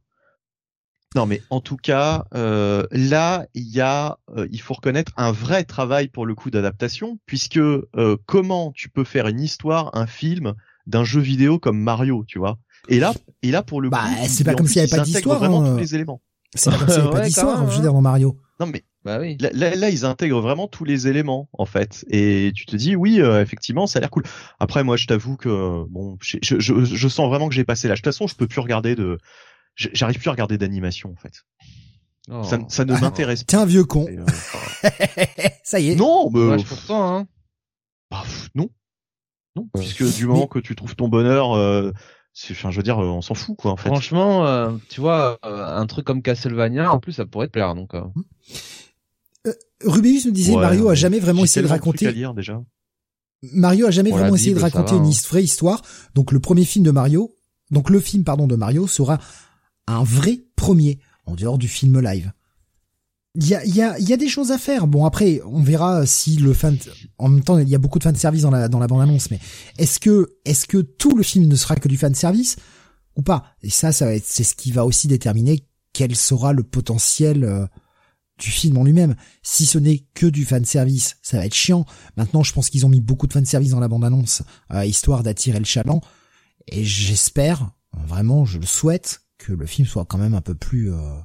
[1.15, 5.33] Non, mais en tout cas, euh, là, il y a, euh, il faut reconnaître un
[5.33, 7.83] vrai travail pour le coup d'adaptation, puisque euh,
[8.25, 10.53] comment tu peux faire une histoire, un film
[10.87, 12.57] d'un jeu vidéo comme Mario, tu vois?
[12.87, 13.13] Et là,
[13.43, 15.39] et là pour le bah, coup, c'est pas comme s'il n'y avait pas d'histoire.
[15.39, 16.21] Vraiment tous les éléments.
[16.55, 18.37] C'est pas comme s'il n'y avait pas d'histoire, je veux dire, dans Mario.
[18.61, 19.35] Non, mais bah oui.
[19.39, 23.19] Là, là, ils intègrent vraiment tous les éléments en fait, et tu te dis oui,
[23.19, 24.23] effectivement, ça a l'air cool.
[24.61, 27.89] Après, moi, je t'avoue que bon, je, je, je, je, sens vraiment que j'ai passé
[27.89, 28.01] l'âge.
[28.01, 29.17] De toute façon, je peux plus regarder de
[29.75, 31.43] j'arrive plus à regarder d'animation en fait.
[32.29, 32.43] Oh.
[32.43, 33.51] Ça, ça, ne ah, m'intéresse pas.
[33.51, 34.05] T'es un vieux con.
[34.07, 34.89] Euh,
[35.63, 35.95] ça y est.
[35.95, 37.27] Non, mais pourtant, hein.
[38.11, 38.23] Bah,
[38.53, 38.69] non,
[39.55, 41.91] non, puisque du moment que tu trouves ton bonheur, euh,
[42.51, 43.89] enfin, je veux dire, euh, on s'en fout quoi en fait.
[43.89, 47.93] Franchement, euh, tu vois, un truc comme Castlevania, en plus, ça pourrait te plaire donc.
[47.93, 48.03] Euh...
[49.83, 52.07] Rubius nous disait Mario a jamais vraiment essayé de raconter.
[52.07, 52.61] À lire, déjà.
[53.53, 55.27] Mario a jamais vraiment essayé de raconter une hein.
[55.29, 55.81] vraie histoire.
[56.13, 57.35] Donc le premier film de Mario,
[57.71, 59.19] donc le film pardon de Mario sera
[59.91, 62.31] un vrai premier, en dehors du film live.
[63.35, 64.87] Il y a, y, a, y a des choses à faire.
[64.87, 66.77] Bon après, on verra si le fan.
[67.17, 69.01] En même temps, il y a beaucoup de fan service dans la dans la bande
[69.01, 69.39] annonce, mais
[69.77, 72.57] est-ce que est-ce que tout le film ne sera que du fan service
[73.15, 73.55] ou pas?
[73.61, 77.45] Et ça, ça va être c'est ce qui va aussi déterminer quel sera le potentiel
[77.45, 77.65] euh,
[78.37, 79.15] du film en lui-même.
[79.43, 81.85] Si ce n'est que du fan service, ça va être chiant.
[82.17, 84.85] Maintenant, je pense qu'ils ont mis beaucoup de fan service dans la bande annonce, euh,
[84.85, 86.01] histoire d'attirer le chaland.
[86.67, 90.91] Et j'espère, vraiment, je le souhaite, que le film soit quand même un peu plus
[90.93, 91.19] euh,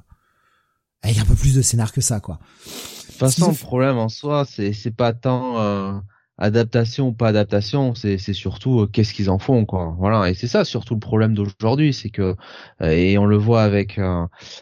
[1.01, 2.39] avec un peu plus de scénar que ça quoi.
[2.65, 5.93] De toute façon, le problème en soi, c'est c'est pas tant euh,
[6.37, 9.95] adaptation ou pas adaptation, c'est c'est surtout euh, qu'est-ce qu'ils en font quoi.
[9.97, 12.35] Voilà, et c'est ça surtout le problème d'aujourd'hui, c'est que
[12.81, 13.99] et on le voit avec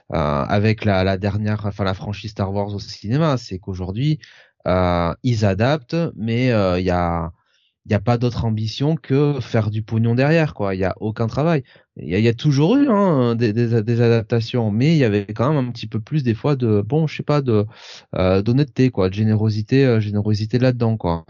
[0.09, 4.19] avec la, la dernière enfin la franchise Star Wars au cinéma, c'est qu'aujourd'hui
[4.65, 6.47] ils adaptent mais
[6.79, 7.31] il y a
[7.85, 10.73] il n'y a pas d'autre ambition que faire du pognon derrière, quoi.
[10.73, 11.63] Il n'y a aucun travail.
[11.97, 15.05] Il y a, y a, toujours eu hein, des, des, des, adaptations, mais il y
[15.05, 17.65] avait quand même un petit peu plus des fois de, bon, je sais pas, de
[18.15, 21.25] euh, d'honnêteté, quoi, de générosité, euh, générosité là-dedans, quoi.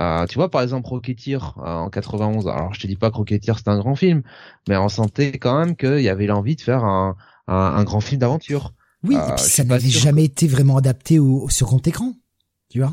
[0.00, 2.48] Euh, tu vois, par exemple, Rocketeer euh, en 91.
[2.48, 4.22] Alors, je te dis pas que Rocketeer c'est un grand film,
[4.68, 8.00] mais on sentait quand même qu'il y avait l'envie de faire un, un, un grand
[8.00, 8.74] film d'aventure.
[9.04, 12.14] Oui, et puis ça n'avait jamais été vraiment adapté au, sur grand écran.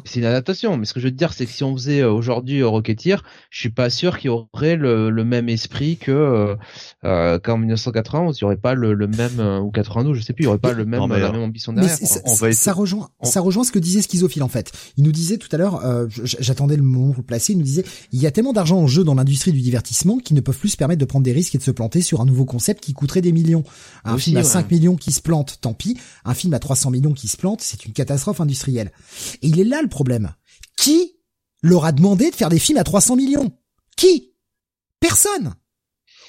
[0.06, 2.02] C'est une adaptation, mais ce que je veux te dire, c'est que si on faisait
[2.02, 6.12] euh, aujourd'hui Rocketeer, je suis pas sûr qu'il y aurait le, le, même esprit que
[6.12, 6.56] euh,
[7.04, 8.38] euh qu'en 1991.
[8.38, 10.48] Il y aurait pas le, le même euh, ou 92, je sais plus, il y
[10.48, 11.96] aurait pas le même la même ambition derrière.
[11.96, 14.72] ça, ça, rejoint, ça rejoint ce que disait Schizophile en fait.
[14.98, 15.82] Il nous disait tout à l'heure,
[16.24, 17.54] j'attendais le moment pour le placer.
[17.54, 20.36] Il nous disait, il y a tellement d'argent en jeu dans l'industrie du divertissement qu'ils
[20.36, 22.26] ne peuvent plus se permettre de prendre des risques et de se planter sur un
[22.26, 23.64] nouveau concept qui coûterait des millions.
[24.04, 25.98] Un film à 5 millions qui se plante, tant pis.
[26.26, 28.92] Un film à 300 millions qui se plante, c'est une catastrophe industrielle.
[29.42, 30.36] Et il est là le problème.
[30.78, 31.16] Qui
[31.64, 33.52] leur a demandé de faire des films à 300 millions?
[33.98, 34.34] Qui?
[35.00, 35.56] Personne.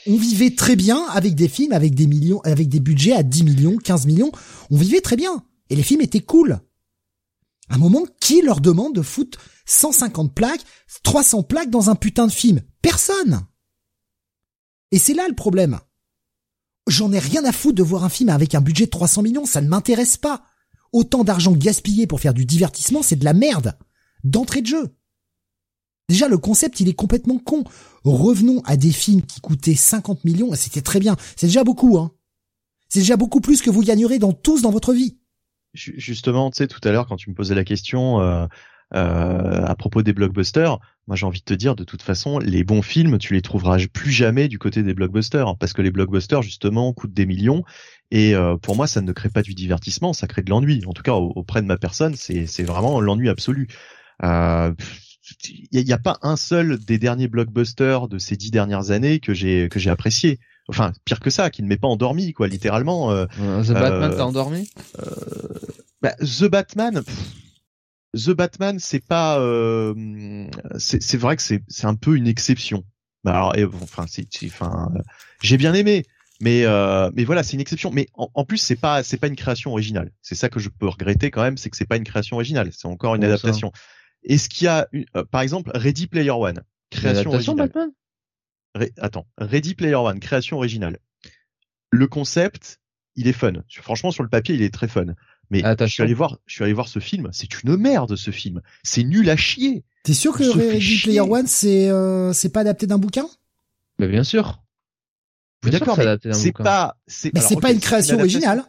[0.07, 3.45] On vivait très bien avec des films avec des millions, avec des budgets à 10
[3.45, 4.33] millions, 15 millions.
[4.71, 5.45] On vivait très bien.
[5.71, 6.61] Et les films étaient cool.
[7.69, 10.65] À un moment, qui leur demande de foutre 150 plaques,
[11.05, 12.61] 300 plaques dans un putain de film?
[12.83, 13.47] Personne.
[14.91, 15.79] Et c'est là le problème.
[16.89, 19.47] J'en ai rien à foutre de voir un film avec un budget de 300 millions,
[19.47, 20.45] ça ne m'intéresse pas.
[20.93, 23.77] Autant d'argent gaspillé pour faire du divertissement, c'est de la merde.
[24.25, 24.95] D'entrée de jeu.
[26.09, 27.65] Déjà, le concept, il est complètement con.
[28.05, 31.17] Revenons à des films qui coûtaient 50 millions, c'était très bien.
[31.37, 32.13] C'est déjà beaucoup, hein.
[32.89, 35.17] C'est déjà beaucoup plus que vous gagnerez dans tous dans votre vie.
[35.73, 38.47] justement, tu sais, tout à l'heure quand tu me posais la question euh,
[38.95, 42.65] euh, à propos des blockbusters, moi j'ai envie de te dire, de toute façon, les
[42.65, 46.43] bons films, tu les trouveras plus jamais du côté des blockbusters, parce que les blockbusters
[46.43, 47.65] justement coûtent des millions,
[48.13, 50.85] et euh, pour moi, ça ne crée pas du divertissement, ça crée de l'ennui.
[50.87, 53.69] En tout cas, auprès de ma personne, c'est vraiment l'ennui absolu.
[54.23, 54.71] Euh,
[55.51, 59.33] il n'y a, pas un seul des derniers blockbusters de ces dix dernières années que
[59.33, 60.41] j'ai que j'ai apprécié.
[60.69, 63.11] Enfin, pire que ça, qui ne m'est pas endormi, quoi, littéralement.
[63.13, 63.25] Euh,
[63.63, 64.71] The Batman, t'as endormi?
[66.03, 67.03] Bah, The Batman.
[68.15, 72.85] The Batman, c'est pas, euh, c'est vrai que c'est un peu une exception.
[73.25, 74.91] Bah alors, enfin, c'est, enfin,
[75.41, 76.05] j'ai bien aimé,
[76.43, 77.93] mais euh, mais voilà, c'est une exception.
[77.93, 80.11] Mais en, plus, c'est pas c'est pas une création originale.
[80.23, 82.71] C'est ça que je peux regretter quand même, c'est que c'est pas une création originale.
[82.73, 83.71] C'est encore une adaptation.
[84.25, 87.69] Est-ce qu'il y a, euh, par exemple, Ready Player One, création originale.
[87.69, 87.93] Batman?
[88.99, 90.99] Attends, Ready Player One, création originale.
[91.91, 92.81] Le concept,
[93.15, 93.53] il est fun.
[93.69, 95.15] Franchement, sur le papier, il est très fun.
[95.51, 97.29] Mais je suis allé voir, je suis allé voir ce film.
[97.31, 98.63] C'est une merde ce film.
[98.83, 99.85] C'est nul à chier.
[100.03, 103.29] T'es sûr que Ready Player One c'est euh, c'est pas adapté d'un bouquin?
[104.01, 104.62] Mais bien sûr.
[105.65, 107.33] D'accord, mais c'est pas c'est.
[107.35, 108.65] Mais c'est pas une création originale.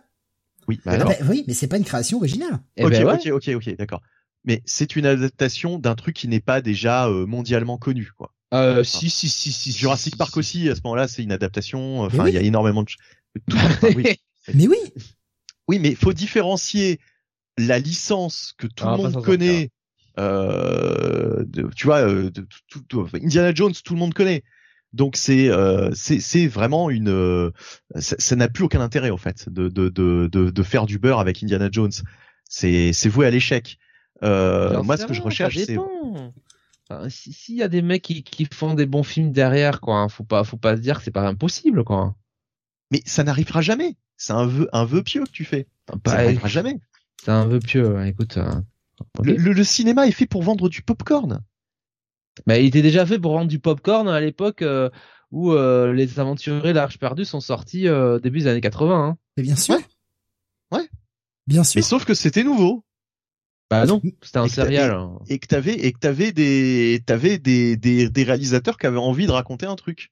[0.68, 2.60] Oui, bah bah, oui, mais c'est pas une création originale.
[2.78, 4.02] Eh ok, ben ok, ok, ok, d'accord.
[4.46, 8.34] Mais c'est une adaptation d'un truc qui n'est pas déjà euh, mondialement connu, quoi.
[8.54, 9.72] Euh, si, si, si, si.
[9.72, 12.02] Jurassic Park aussi, à ce moment-là, c'est une adaptation.
[12.02, 12.90] Enfin, il y a énormément de.
[13.96, 14.04] oui.
[14.54, 14.78] mais oui.
[15.70, 17.00] Oui, mais faut différencier
[17.58, 19.70] la licence que tout le monde connaît.
[20.20, 22.30] Euh, de, tu vois, euh,
[23.14, 24.44] Indiana Jones, tout le monde connaît.
[24.94, 27.52] Donc c'est euh, c'est vraiment une euh,
[27.96, 31.42] ça n'a plus aucun intérêt en fait de de de de, faire du beurre avec
[31.42, 31.92] Indiana Jones.
[32.48, 33.80] C'est c'est voué à l'échec.
[34.22, 35.78] Euh, moi, ce que je recherche, c'est
[37.10, 40.24] s'il y a des mecs qui, qui font des bons films derrière, quoi, hein, faut
[40.24, 42.16] pas faut pas se dire que c'est pas impossible, quoi.
[42.92, 43.98] Mais ça n'arrivera jamais.
[44.18, 45.68] C'est un vœu, un vœu pieux que tu fais.
[45.88, 46.80] Bah, ça n'arrivera jamais.
[47.24, 48.06] C'est un vœu pieux.
[48.06, 48.52] Écoute, euh,
[49.24, 51.42] le, cinéma est fait pour vendre du popcorn.
[52.48, 54.90] Mais il était déjà fait pour vendre du popcorn à l'époque euh,
[55.32, 57.88] où euh, les aventuriers l'Arche perdue sont sortis
[58.22, 59.06] début des années 80.
[59.06, 59.18] Hein.
[59.38, 59.78] Mais bien sûr.
[60.72, 60.90] Ouais.
[61.48, 61.80] Bien sûr.
[61.80, 62.84] Mais sauf que c'était nouveau.
[63.70, 64.92] Bah non, c'était un serial.
[64.92, 65.20] Hein.
[65.30, 69.26] Et, que t'avais et que t'avais des t'avais des, des des réalisateurs qui avaient envie
[69.26, 70.12] de raconter un truc.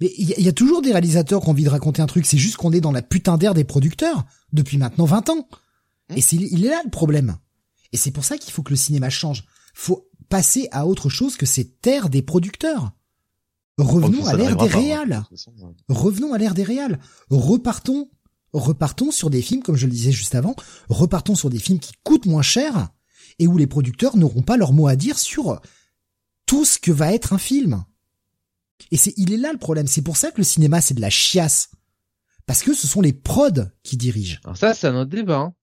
[0.00, 2.36] Mais il y, a toujours des réalisateurs qui ont envie de raconter un truc, c'est
[2.36, 5.48] juste qu'on est dans la putain d'ère des producteurs depuis maintenant 20 ans.
[6.14, 7.38] Et c'est il est là le problème.
[7.92, 9.44] Et c'est pour ça qu'il faut que le cinéma change.
[9.72, 12.92] Faut passer à autre chose que cette ère des producteurs.
[13.78, 15.24] Revenons à l'ère des réals.
[15.88, 16.98] Revenons à l'ère des réals.
[17.30, 18.10] Repartons,
[18.52, 20.56] repartons sur des films, comme je le disais juste avant,
[20.88, 22.88] repartons sur des films qui coûtent moins cher
[23.38, 25.60] et où les producteurs n'auront pas leur mot à dire sur
[26.46, 27.84] tout ce que va être un film.
[28.90, 29.86] Et c'est, il est là le problème.
[29.86, 31.70] C'est pour ça que le cinéma, c'est de la chiasse.
[32.46, 34.38] Parce que ce sont les prods qui dirigent.
[34.44, 35.38] Alors ça, c'est un autre débat.
[35.38, 35.54] Hein.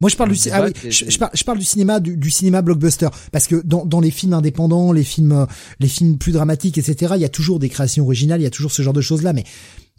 [0.00, 3.08] Moi, je parle du, ah oui, je, parle, je parle du cinéma, du, cinéma blockbuster,
[3.32, 5.46] parce que dans, dans les films indépendants, les films,
[5.78, 8.50] les films plus dramatiques, etc., il y a toujours des créations originales, il y a
[8.50, 9.34] toujours ce genre de choses là.
[9.34, 9.44] Mais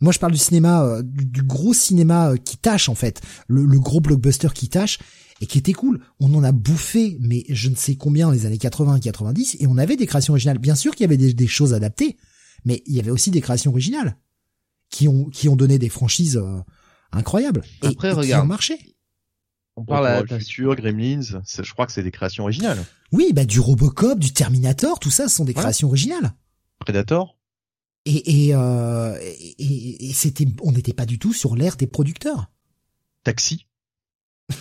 [0.02, 3.64] moi, je parle du cinéma, euh, du, gros cinéma euh, qui tâche en fait, le,
[3.64, 4.98] le gros blockbuster qui tâche
[5.42, 6.00] et qui était cool.
[6.20, 9.68] On en a bouffé, mais je ne sais combien dans les années 80 90, et
[9.68, 10.58] on avait des créations originales.
[10.58, 12.18] Bien sûr qu'il y avait des, choses adaptées,
[12.66, 14.18] mais il y avait aussi des créations originales
[14.90, 16.60] qui ont qui ont donné des franchises euh,
[17.12, 18.91] incroyables et, Après, regarde, qui ont marché.
[19.78, 22.84] On parle de futur, Gremlins, je crois que c'est des créations originales.
[23.12, 26.34] Oui, bah du Robocop, du Terminator, tout ça, ce sont des créations originales.
[26.80, 27.38] Predator.
[28.06, 32.52] Et et, euh, et, et c'était, on n'était pas du tout sur l'ère des producteurs.
[33.24, 33.68] Taxi.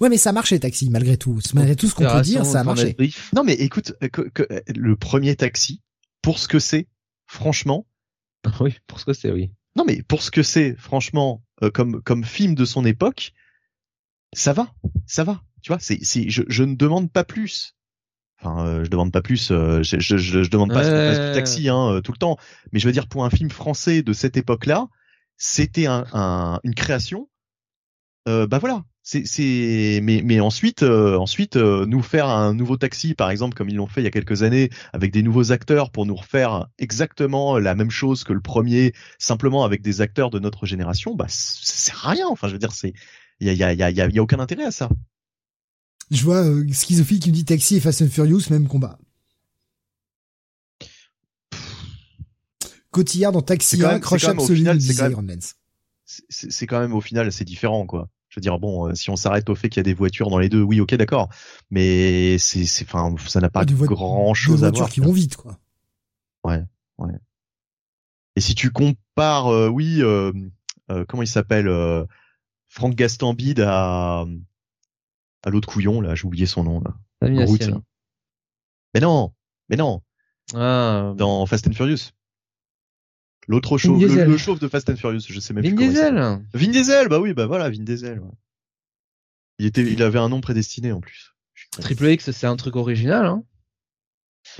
[0.00, 1.38] Ouais, mais ça marchait Taxi malgré tout.
[1.54, 2.96] Malgré tout ce qu'on peut dire, ça a marché.
[3.34, 5.80] Non, mais écoute, euh, que, euh, le premier Taxi,
[6.20, 6.88] pour ce que c'est,
[7.26, 7.86] franchement.
[8.60, 9.52] Oui, pour ce que c'est, oui.
[9.76, 13.32] Non, mais pour ce que c'est, franchement, euh, comme comme film de son époque,
[14.32, 14.72] ça va,
[15.06, 15.42] ça va.
[15.62, 17.76] Tu vois, c'est c'est je, je ne demande pas plus.
[18.40, 19.48] Enfin, je demande pas plus.
[19.48, 22.38] je, je, je, demande pas ce du taxi hein, tout le temps.
[22.72, 24.88] Mais je veux dire, pour un film français de cette époque-là,
[25.36, 27.28] c'était un, un, une création.
[28.28, 32.76] Euh, bah voilà, c'est c'est mais mais ensuite euh, ensuite euh, nous faire un nouveau
[32.76, 35.50] taxi par exemple comme ils l'ont fait il y a quelques années avec des nouveaux
[35.50, 40.30] acteurs pour nous refaire exactement la même chose que le premier simplement avec des acteurs
[40.30, 42.92] de notre génération bah ça sert à rien enfin je veux dire c'est
[43.40, 44.88] il y a il y a il y a, y a aucun intérêt à ça
[46.10, 48.98] je vois euh, qui me dit taxi et Fast and Furious même combat
[52.90, 54.68] Cotillard dans Taxi 1 crush absolu
[56.04, 59.16] c'est quand même au final assez différent quoi je veux dire, bon, euh, si on
[59.16, 61.28] s'arrête au fait qu'il y a des voitures dans les deux, oui, ok, d'accord.
[61.70, 64.72] Mais c'est, c'est, enfin, ça n'a pas grand chose à voir.
[64.72, 65.58] Des voitures qui vont vite, quoi.
[66.42, 66.64] Ouais,
[66.96, 67.12] ouais.
[68.34, 70.32] Et si tu compares, euh, oui, euh,
[71.08, 71.68] comment il s'appelle
[72.72, 74.24] Franck Gastambide à
[75.44, 76.96] à l'autre couillon là, j'ai oublié son nom là.
[78.94, 79.34] Mais non,
[79.68, 80.02] mais non.
[80.54, 81.12] Ah.
[81.18, 82.12] Dans Fast and Furious.
[83.46, 86.40] L'autre chauve, le, chauve de Fast and Furious, je sais même Vin plus Diesel.
[86.54, 88.22] Vin Diesel, bah oui, bah voilà, Vin Diesel.
[89.58, 91.34] Il était, il avait un nom prédestiné en plus.
[91.72, 93.44] Triple X, c'est un truc original, hein.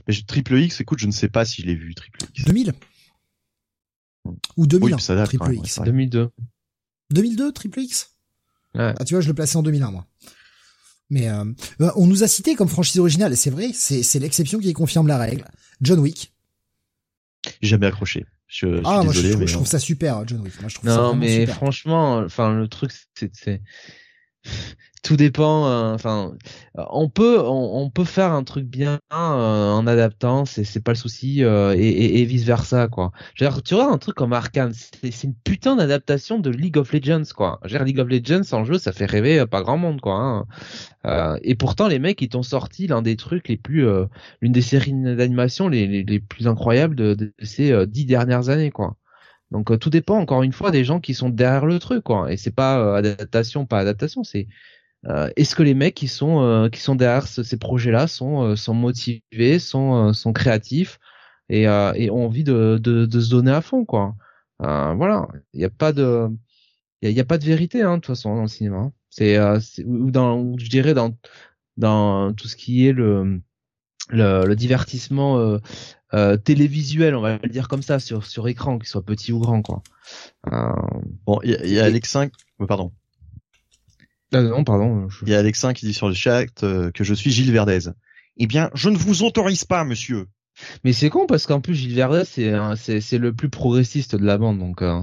[0.06, 2.44] Mais Triple X, écoute, je ne sais pas si je l'ai vu, Triple X.
[2.44, 2.72] 2000
[4.56, 5.80] Ou 2000 Triple X.
[5.80, 6.30] 2002.
[7.12, 8.10] 2002, Triple X?
[8.74, 8.94] Ouais.
[8.98, 10.06] Ah, tu vois, je le plaçais en 2001, moi.
[11.10, 11.44] Mais euh,
[11.78, 15.06] bah, on nous a cité comme franchise originale, et c'est vrai, c'est l'exception qui confirme
[15.06, 15.44] la règle.
[15.80, 16.32] John Wick.
[17.60, 18.24] Jamais accroché.
[18.46, 20.58] Je, ah, moi, je, trouve, je, trouve, ça super, John Wick.
[20.60, 21.54] Moi, je trouve non, ça mais super.
[21.56, 23.62] franchement, enfin, le truc, c'est
[25.02, 25.66] tout dépend.
[25.66, 26.34] Euh, enfin,
[26.74, 30.96] on peut on, peut faire un truc bien euh, en adaptant, c'est c'est pas le
[30.96, 33.12] souci euh, et, et, vice versa quoi.
[33.34, 37.32] Genre, tu vois un truc comme Arkane, c'est une putain d'adaptation de League of Legends
[37.36, 37.60] quoi.
[37.64, 40.46] Genre League of Legends en jeu, ça fait rêver pas grand monde quoi.
[41.04, 41.38] Hein.
[41.42, 43.86] et pourtant les mecs ils t'ont sorti l'un des trucs les plus,
[44.40, 48.70] l'une des séries d'animation les, les, les, plus incroyables de, de ces dix dernières années
[48.70, 48.96] quoi.
[49.52, 52.32] Donc tout dépend encore une fois des gens qui sont derrière le truc quoi.
[52.32, 54.48] Et c'est pas adaptation, pas adaptation, c'est
[55.08, 58.56] euh, est-ce que les mecs qui sont euh, qui sont derrière ces projets-là sont euh,
[58.56, 60.98] sont motivés, sont sont créatifs
[61.48, 64.14] et, et ont envie de, de, de se donner à fond quoi.
[64.58, 66.28] voilà, il n'y a pas de
[67.02, 68.78] il y a, pas de vérité hein, de toute façon dans le cinéma.
[68.78, 68.92] Hein.
[69.10, 69.38] C'est
[69.84, 71.14] ou dans je dirais dans
[71.76, 73.42] dans tout ce qui est le
[74.10, 75.58] le, le divertissement euh,
[76.14, 79.38] euh, télévisuel, on va le dire comme ça, sur sur écran, qu'il soit petit ou
[79.38, 79.82] grand, quoi.
[80.52, 80.72] Euh,
[81.26, 82.32] bon, il y, a, y a Alex 5,
[82.68, 82.92] pardon.
[84.32, 85.08] Ah non, pardon.
[85.22, 87.90] Il y a Alexin qui dit sur le chat euh, que je suis Gilles Verdez.
[88.38, 90.26] Eh bien, je ne vous autorise pas, monsieur.
[90.84, 94.36] Mais c'est con parce qu'en plus Gilles Verdez c'est c'est le plus progressiste de la
[94.36, 94.82] bande donc.
[94.82, 95.00] Euh...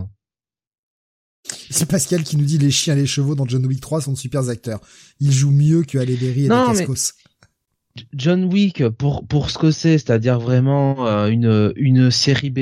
[1.71, 4.11] C'est Pascal qui nous dit les chiens et les chevaux dans John Wick 3 sont
[4.11, 4.81] de super acteurs.
[5.19, 7.13] Ils jouent mieux que Halle Berry et non, Cascos.
[8.13, 12.59] John Wick pour pour ce que c'est, c'est-à-dire vraiment euh, une une série B.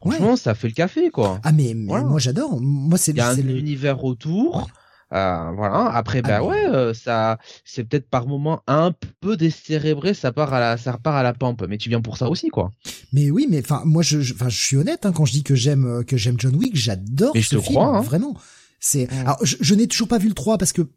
[0.00, 1.40] Franchement, ça fait le café quoi.
[1.42, 2.60] Ah mais, moi j'adore.
[2.60, 4.70] Moi c'est il y a un univers autour.
[5.12, 5.90] Euh, voilà.
[5.92, 10.60] Après, bah ouais, euh, ça, c'est peut-être par moment un peu décérébré, ça part à
[10.60, 11.64] la, ça repart à la pampe.
[11.68, 12.70] Mais tu viens pour ça aussi, quoi.
[13.12, 15.56] Mais oui, mais enfin, moi, je, enfin, je, suis honnête hein, quand je dis que
[15.56, 18.00] j'aime, euh, que j'aime John Wick, j'adore ce je te film, crois, hein.
[18.02, 18.36] vraiment.
[18.78, 20.88] C'est, alors, je, n'ai toujours pas vu le 3 parce que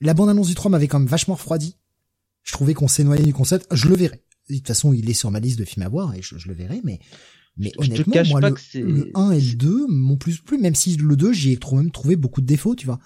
[0.00, 1.76] la bande annonce du 3 m'avait quand même vachement refroidi.
[2.44, 3.66] Je trouvais qu'on s'est noyé du concept.
[3.72, 4.22] Je le verrai.
[4.48, 6.54] De toute façon, il est sur ma liste de films à voir et je, le
[6.54, 7.00] verrai, mais
[7.56, 11.16] mais honnêtement, moi, le, le, 1 et le 2 m'ont plus plus, même si le
[11.16, 12.98] 2, j'y ai même trouvé beaucoup de défauts, tu vois.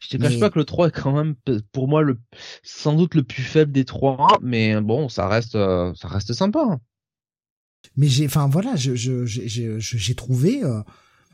[0.00, 1.34] Je te cache pas que le 3 est quand même
[1.72, 2.18] pour moi le
[2.62, 6.66] sans doute le plus faible des trois, mais bon, ça reste euh, ça reste sympa.
[6.68, 6.80] Hein.
[7.96, 10.82] Mais j'ai enfin voilà, je je j'ai trouvé euh,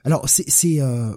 [0.05, 1.17] alors c'est c'est euh,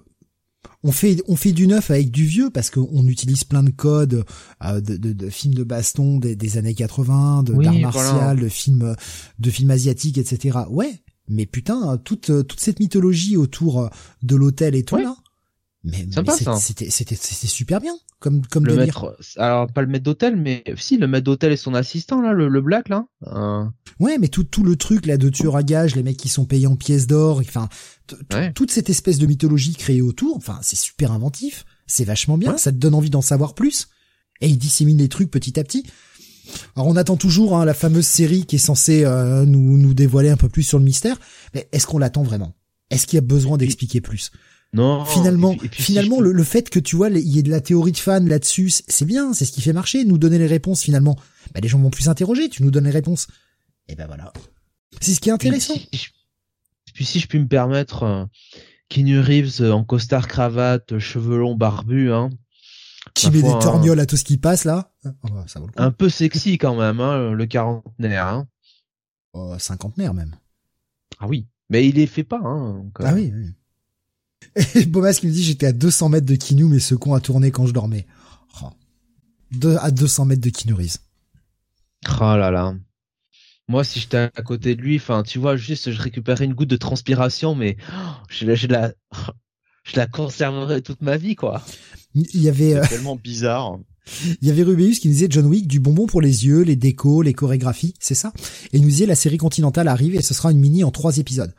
[0.83, 4.25] on fait on fait du neuf avec du vieux parce qu'on utilise plein de codes
[4.61, 8.95] de, de, de, films de baston des, des années 80, de d'art martial, de films
[9.39, 10.59] de films asiatiques, etc.
[10.69, 13.89] Ouais, mais putain toute toute cette mythologie autour
[14.21, 15.15] de l'hôtel et tout là,
[15.83, 16.07] mais,
[16.59, 20.63] c'était c'était c'était super bien comme comme le maître alors pas le maître d'hôtel mais
[20.77, 23.65] si le maître d'hôtel et son assistant là le, le black là euh...
[23.99, 26.45] ouais mais tout tout le truc là de tueur à gage les mecs qui sont
[26.45, 27.67] payés en pièces d'or enfin
[28.53, 32.71] toute cette espèce de mythologie créée autour enfin c'est super inventif c'est vachement bien ça
[32.71, 33.87] te donne envie d'en savoir plus
[34.41, 35.85] et il dissémine les trucs petit à petit
[36.75, 40.29] alors on attend toujours hein, la fameuse série qui est censée euh, nous nous dévoiler
[40.29, 41.17] un peu plus sur le mystère
[41.53, 42.53] mais est-ce qu'on l'attend vraiment?
[42.89, 44.31] Est-ce qu'il y a besoin d'expliquer plus?
[44.73, 45.05] Non.
[45.05, 48.19] Finalement, finalement, le, fait que tu vois, il y ait de la théorie de fans
[48.19, 51.15] là-dessus, c'est bien, c'est ce qui fait marcher, nous donner les réponses finalement.
[51.53, 53.27] Bah, les gens vont plus s'interroger, tu nous donnes les réponses.
[53.87, 54.33] Et ben voilà.
[54.99, 55.75] C'est ce qui est intéressant.
[56.93, 58.25] Puis si, je puis me permettre, euh,
[58.89, 62.29] Keanu Reeves euh, en costard cravate, cheveux longs, barbu, hein.
[63.13, 63.59] Qui met des hein.
[63.59, 64.93] torgnoles à tout ce qui passe là.
[65.05, 68.27] Oh, ça Un peu sexy quand même, hein, le quarantenaire.
[68.27, 68.47] Hein.
[69.33, 70.35] Oh, cinquantenaire même.
[71.19, 72.39] Ah oui, mais il les fait pas.
[72.43, 73.33] Hein, ah oui.
[73.35, 73.53] oui.
[74.75, 77.19] Et Bomas qui me dit j'étais à 200 mètres de Kinu mais ce con a
[77.19, 78.05] tourné quand je dormais.
[78.61, 78.69] Oh.
[79.51, 80.99] De, à 200 mètres de Kinurise.
[82.19, 82.75] Oh là là.
[83.67, 86.69] Moi, si j'étais à côté de lui, enfin, tu vois, juste, je récupérais une goutte
[86.69, 88.93] de transpiration, mais oh, je, je, la,
[89.83, 91.63] je la conserverai toute ma vie, quoi.
[92.13, 93.79] Il y avait euh, tellement bizarre.
[94.41, 96.75] Il y avait Rubeus qui nous disait John Wick du bonbon pour les yeux, les
[96.75, 98.33] décos, les chorégraphies, c'est ça?
[98.73, 101.17] Et il nous disait la série Continentale arrive et ce sera une mini en trois
[101.17, 101.53] épisodes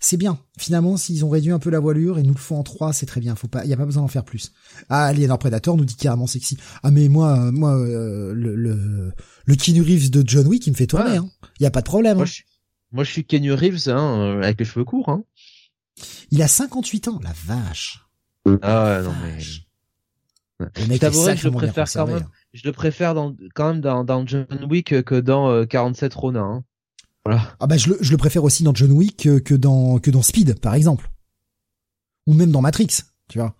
[0.00, 0.38] c'est bien.
[0.58, 3.04] Finalement, s'ils ont réduit un peu la voilure et nous le font en trois, c'est
[3.04, 3.36] très bien.
[3.36, 4.52] Faut pas, y a pas besoin d'en faire plus.
[4.88, 6.56] Ah, Alienor Predator nous dit carrément sexy.
[6.82, 9.12] Ah, mais moi, euh, moi, euh, le, le,
[9.44, 11.18] le Keanu Reeves de John Wick, il me fait tourner.
[11.18, 11.28] Hein.
[11.60, 12.16] Y a pas de problème.
[12.16, 12.26] Moi, hein.
[12.26, 12.42] je,
[12.92, 15.08] moi, je suis Keanu Reeves, hein, euh, avec les cheveux courts.
[15.08, 15.22] Hein.
[16.30, 18.06] Il a 58 ans, la vache.
[18.62, 19.38] Ah ouais, non mais.
[20.58, 22.26] Le mec je je le préfère quand même.
[22.52, 26.42] Je le préfère dans, quand même dans, dans John Wick que dans 47 euh, Ronin.
[26.42, 26.64] Hein.
[27.24, 27.54] Voilà.
[27.60, 30.10] Ah bah je le, je le préfère aussi dans John Wick que, que dans que
[30.10, 31.10] dans Speed par exemple,
[32.26, 32.88] ou même dans Matrix,
[33.28, 33.54] tu vois.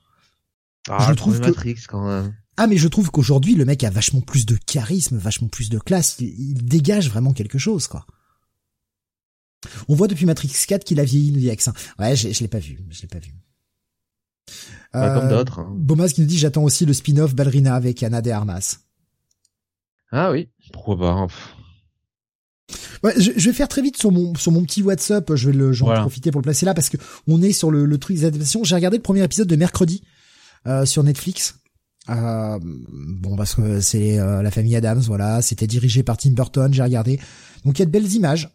[0.88, 1.46] Ah, je trouve que...
[1.46, 2.34] Matrix quand même.
[2.62, 5.78] Ah mais je trouve qu'aujourd'hui le mec a vachement plus de charisme, vachement plus de
[5.78, 8.04] classe, il, dégage vraiment quelque chose quoi.
[9.88, 11.72] On voit depuis Matrix 4 qu'il a vieilli, nous dit Axin.
[11.98, 13.32] Ouais, je, je l'ai pas vu, je l'ai pas vu.
[14.92, 15.60] comme euh, d'autres.
[15.60, 15.72] Hein.
[15.74, 18.76] Bomas qui nous dit j'attends aussi le spin-off Ballerina avec Anna de Armas.
[20.12, 21.26] Ah oui, pourquoi pas.
[23.02, 25.34] Ouais, je, je, vais faire très vite sur mon sur mon petit WhatsApp.
[25.34, 27.86] Je vais le j'en profiter pour le placer là parce que on est sur le,
[27.86, 28.64] le truc des adaptations.
[28.64, 30.02] J'ai regardé le premier épisode de mercredi
[30.66, 31.59] euh, sur Netflix.
[32.10, 35.42] Euh, bon parce que c'est euh, la famille Adams, voilà.
[35.42, 36.72] C'était dirigé par Tim Burton.
[36.72, 37.20] J'ai regardé.
[37.64, 38.50] Donc il y a de belles images.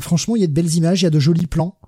[0.00, 1.02] Franchement, il y a de belles images.
[1.02, 1.78] Il y a de jolis plans.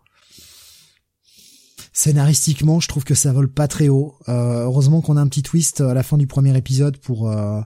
[1.92, 4.16] Scénaristiquement, je trouve que ça vole pas très haut.
[4.28, 7.60] Euh, heureusement qu'on a un petit twist à la fin du premier épisode pour euh,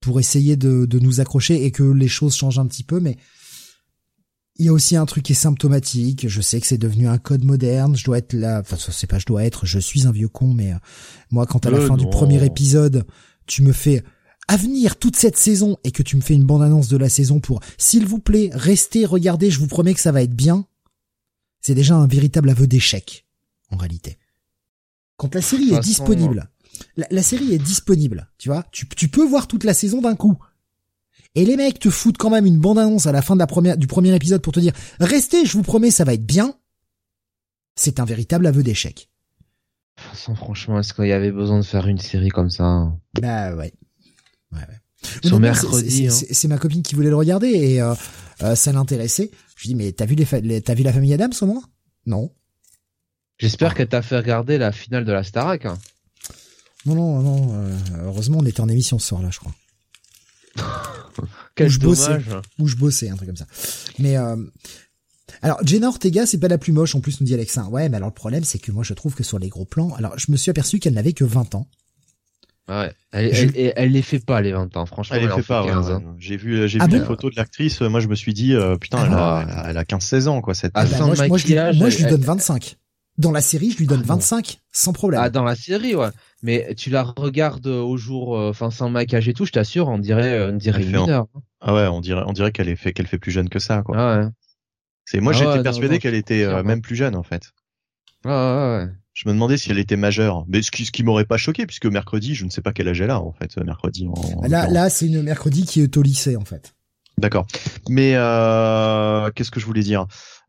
[0.00, 3.16] pour essayer de, de nous accrocher et que les choses changent un petit peu, mais
[4.58, 6.28] il y a aussi un truc qui est symptomatique.
[6.28, 7.96] Je sais que c'est devenu un code moderne.
[7.96, 8.60] Je dois être là.
[8.60, 9.66] Enfin, c'est pas je dois être.
[9.66, 10.78] Je suis un vieux con, mais euh,
[11.30, 13.04] moi, quand à la euh, fin du premier épisode,
[13.46, 14.02] tu me fais
[14.48, 17.60] avenir toute cette saison et que tu me fais une bande-annonce de la saison pour,
[17.76, 20.66] s'il vous plaît, restez, regardez, je vous promets que ça va être bien.
[21.60, 23.26] C'est déjà un véritable aveu d'échec,
[23.70, 24.18] en réalité.
[25.18, 26.48] Quand la série est disponible,
[26.96, 28.64] la, série est disponible, tu vois.
[28.72, 30.38] Tu, tu peux voir toute la saison d'un coup.
[31.38, 33.76] Et les mecs te foutent quand même une bande-annonce à la fin de la première,
[33.76, 36.52] du premier épisode pour te dire restez, je vous promets, ça va être bien.
[37.76, 39.08] C'est un véritable aveu d'échec.
[39.96, 43.72] Façon, franchement, est-ce qu'il y avait besoin de faire une série comme ça Bah ouais.
[44.50, 45.20] ouais, ouais.
[45.22, 46.08] Sur mercredi.
[46.08, 46.10] Hein.
[46.10, 47.94] C'est ma copine qui voulait le regarder et euh,
[48.42, 49.30] euh, ça l'intéressait.
[49.54, 51.62] Je lui dis mais t'as vu les, t'as vu la famille Adams au moins?
[52.04, 52.32] Non.
[53.38, 55.66] J'espère qu'elle t'a fait regarder la finale de la Starac.
[55.66, 55.78] Hein.
[56.84, 57.54] Non, non, non.
[57.54, 59.54] Euh, heureusement, on était en émission ce soir-là, je crois.
[61.58, 62.18] Quel où je bossais,
[62.58, 63.46] où je bossais, un truc comme ça.
[63.98, 64.36] Mais euh,
[65.42, 67.64] alors Jenna Ortega, c'est pas la plus moche en plus, nous dit Alexa.
[67.64, 69.94] Ouais, mais alors le problème, c'est que moi, je trouve que sur les gros plans,
[69.94, 71.68] alors je me suis aperçu qu'elle n'avait que 20 ans.
[72.68, 75.16] Ouais, elle, elle, les fait pas les 20 ans, franchement.
[75.16, 75.64] Elle, les fait pas.
[76.18, 77.80] J'ai vu, j'ai ah vu les photos de l'actrice.
[77.80, 80.54] Moi, je me suis dit, euh, putain, elle, a, elle a 15-16 ans, quoi.
[80.54, 80.72] Cette.
[80.74, 82.76] Ah, bah, moi, moi, je, lui donne 25.
[83.18, 85.20] Dans la série, je lui donne 25 sans problème.
[85.22, 86.10] Ah, dans la série, ouais.
[86.42, 89.98] Mais tu la regardes au jour, euh, enfin sans maquillage et tout, je t'assure, on
[89.98, 91.26] dirait, euh, on dirait une mineure.
[91.60, 93.82] Ah ouais, on dirait, on dirait qu'elle est fait, qu'elle fait plus jeune que ça,
[93.82, 93.96] quoi.
[93.98, 94.28] Ah ouais.
[95.04, 97.50] C'est moi, ah j'étais persuadé qu'elle était euh, même plus jeune en fait.
[98.24, 98.92] Ah ouais.
[99.14, 101.66] Je me demandais si elle était majeure, mais ce qui, ce qui m'aurait pas choqué
[101.66, 104.06] puisque mercredi, je ne sais pas quel âge elle a en fait, mercredi.
[104.06, 106.74] En, là, là, c'est une mercredi qui est au lycée en fait.
[107.18, 107.46] D'accord.
[107.88, 110.06] Mais euh, qu'est-ce que je voulais dire?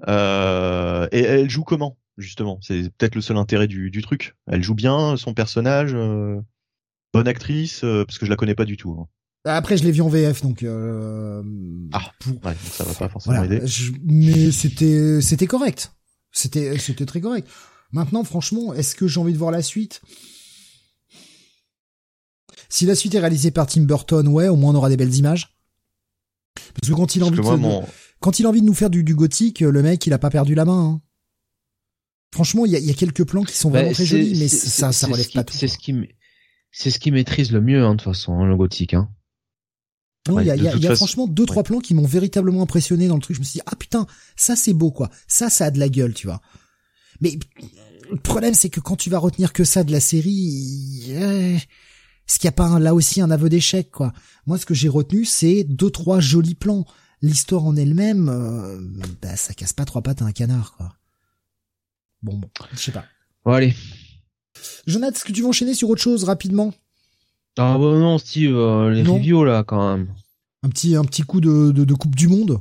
[0.08, 1.98] Euh, Et elle joue comment?
[2.20, 4.36] Justement C'est peut-être le seul intérêt du, du, truc.
[4.48, 6.40] Elle joue bien son personnage, euh,
[7.14, 8.92] bonne actrice, euh, parce que je la connais pas du tout.
[9.00, 9.08] Hein.
[9.46, 10.64] Bah, après, je l'ai vu en VF, donc.
[10.64, 11.42] Euh,
[11.94, 12.12] ah,
[12.44, 13.62] ouais, ça va pas forcément aider.
[14.04, 15.94] mais c'était c'était correct.
[16.32, 17.48] C'était c'était très correct.
[17.92, 20.02] Maintenant, franchement, est-ce que j'ai envie de voir la suite?
[22.68, 25.16] Si la suite est réalisée par Tim Burton, ouais, au moins on aura des belles
[25.16, 25.56] images.
[26.76, 27.86] Parce que quand il a envie, de,
[28.20, 30.30] quand il a envie de nous faire du, du gothique, le mec, il a pas
[30.30, 30.80] perdu la main.
[30.80, 31.02] Hein.
[32.32, 34.92] Franchement, il y a, y a, quelques plans qui sont vraiment très jolis, mais ça,
[34.92, 35.58] ça relève pas tout.
[35.58, 35.96] C'est ce qui,
[36.72, 38.94] c'est ce qui maîtrise le mieux, hein, de toute façon, hein, le gothique.
[38.94, 39.10] Hein.
[40.28, 42.62] Non, il y a, y a, y a franchement deux trois plans qui m'ont véritablement
[42.62, 43.36] impressionné dans le truc.
[43.36, 45.10] Je me suis dit ah putain, ça c'est beau quoi.
[45.28, 46.42] Ça, ça a de la gueule, tu vois.
[47.22, 47.38] Mais
[48.12, 52.38] le problème c'est que quand tu vas retenir que ça de la série, euh, est-ce
[52.38, 54.14] qu'il y a pas là aussi un aveu d'échec quoi?
[54.46, 56.86] Moi, ce que j'ai retenu, c'est deux trois jolis plans.
[57.22, 58.80] L'histoire en elle-même, euh,
[59.22, 60.94] bah, ça casse pas trois pattes à un canard quoi.
[62.22, 63.06] Bon, bon, je sais pas.
[63.46, 63.74] Bon, allez.
[64.88, 66.74] Jonathan, est-ce que tu veux enchaîner sur autre chose rapidement?
[67.58, 70.14] Ah bah non, Steve, euh, les reviews là quand même.
[70.64, 72.60] Un petit, un petit coup de, de, Coupe du Monde?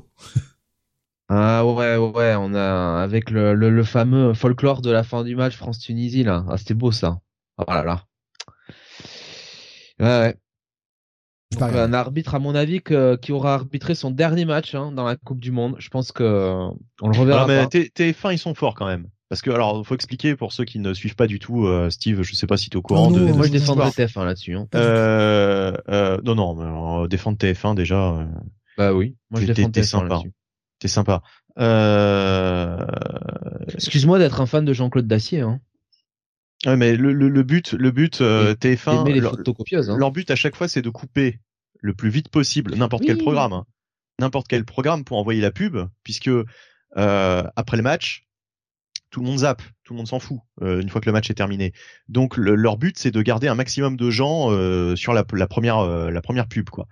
[1.31, 5.57] Ah ouais, ouais, on a avec le, le, fameux folklore de la fin du match
[5.57, 6.44] France-Tunisie là.
[6.49, 7.21] Ah c'était beau ça.
[7.59, 8.05] Oh là là.
[10.01, 10.35] Ouais,
[11.61, 11.79] ouais.
[11.79, 15.16] un arbitre, à mon avis, que, qui aura arbitré son dernier match hein, dans la
[15.16, 15.76] Coupe du Monde.
[15.78, 16.68] Je pense que
[17.03, 17.45] on le reverra.
[17.45, 19.09] Ah, mais tes fins, ils sont forts quand même.
[19.29, 22.22] Parce que alors, faut expliquer pour ceux qui ne suivent pas du tout, euh, Steve,
[22.22, 24.55] je sais pas si tu es au courant de, Moi, je défendrai TF1 là-dessus.
[24.55, 24.68] Hein.
[24.74, 28.14] Euh, euh, non, non, mais alors, défendre TF1 déjà.
[28.14, 28.26] Euh,
[28.79, 30.33] bah oui, moi je défends TF1 là-dessus.
[30.79, 31.22] T'es sympa.
[31.59, 32.87] Euh...
[33.74, 35.41] Excuse-moi d'être un fan de Jean-Claude Dacier.
[35.41, 35.61] Hein.
[36.64, 39.97] Ouais, mais le, le, le but, le but euh, TF1, les leur, hein.
[39.99, 41.41] leur but à chaque fois, c'est de couper
[41.81, 43.66] le plus vite possible n'importe quel programme, hein.
[44.18, 46.31] n'importe quel programme pour envoyer la pub, puisque
[46.95, 48.28] après le match,
[49.19, 51.29] tout le monde zappe, tout le monde s'en fout euh, une fois que le match
[51.29, 51.73] est terminé.
[52.09, 56.11] Donc leur but c'est de garder un maximum de gens euh, sur la, première euh,
[56.11, 56.87] la première pub quoi.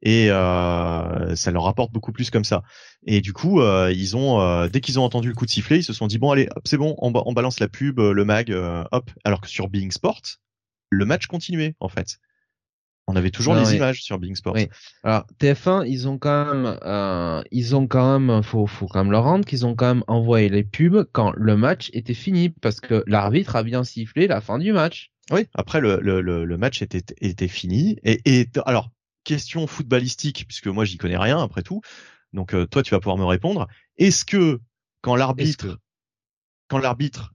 [0.00, 2.62] Et ça leur rapporte beaucoup plus comme ça.
[3.04, 5.92] Et du coup ils ont dès qu'ils ont entendu le coup de sifflet ils se
[5.92, 8.50] sont dit bon allez c'est bon on, on, balance la pub le mag
[8.90, 10.22] hop alors que sur Being Sport
[10.90, 12.18] le match continuait en fait.
[13.08, 14.56] On avait toujours les images sur Bing Sports.
[15.02, 19.10] Alors TF1, ils ont quand même, euh, ils ont quand même, faut, faut quand même
[19.10, 22.80] leur rendre qu'ils ont quand même envoyé les pubs quand le match était fini, parce
[22.80, 25.10] que l'arbitre a bien sifflé la fin du match.
[25.30, 27.98] Oui, après le, le, le, match était, était fini.
[28.04, 28.90] Et, et alors
[29.24, 31.80] question footballistique, puisque moi j'y connais rien après tout.
[32.32, 33.66] Donc euh, toi tu vas pouvoir me répondre.
[33.98, 34.60] Est-ce que
[35.00, 35.78] quand l'arbitre,
[36.68, 37.34] quand l'arbitre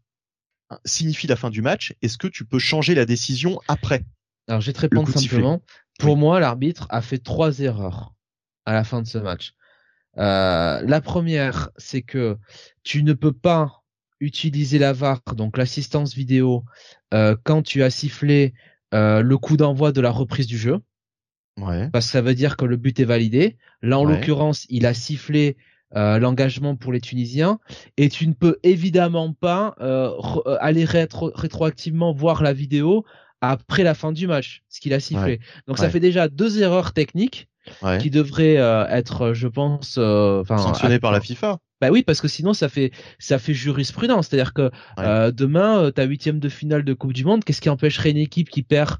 [0.85, 4.03] signifie la fin du match, est-ce que tu peux changer la décision après?
[4.47, 5.61] Alors, je vais te répondre simplement.
[5.99, 8.13] Pour moi, l'arbitre a fait trois erreurs
[8.65, 9.53] à la fin de ce match.
[10.17, 12.37] Euh, la première, c'est que
[12.83, 13.83] tu ne peux pas
[14.19, 16.63] utiliser la VAR, donc l'assistance vidéo,
[17.13, 18.53] euh, quand tu as sifflé
[18.93, 20.79] euh, le coup d'envoi de la reprise du jeu.
[21.57, 21.89] Ouais.
[21.89, 23.57] Parce que ça veut dire que le but est validé.
[23.81, 25.57] Là, en l'occurrence, il a sifflé
[25.95, 27.59] euh, l'engagement pour les Tunisiens
[27.95, 30.11] et tu ne peux évidemment pas euh,
[30.59, 33.05] aller rétroactivement voir la vidéo
[33.41, 35.39] après la fin du match, ce qu'il a sifflé.
[35.67, 37.47] Donc ça fait déjà deux erreurs techniques
[37.99, 41.59] qui devraient euh, être, je pense, euh, sanctionnées par la FIFA.
[41.79, 45.91] Bah oui, parce que sinon ça fait ça fait jurisprudence, c'est-à-dire que euh, demain euh,
[45.91, 48.97] ta huitième de finale de Coupe du Monde, qu'est-ce qui empêcherait une équipe qui perd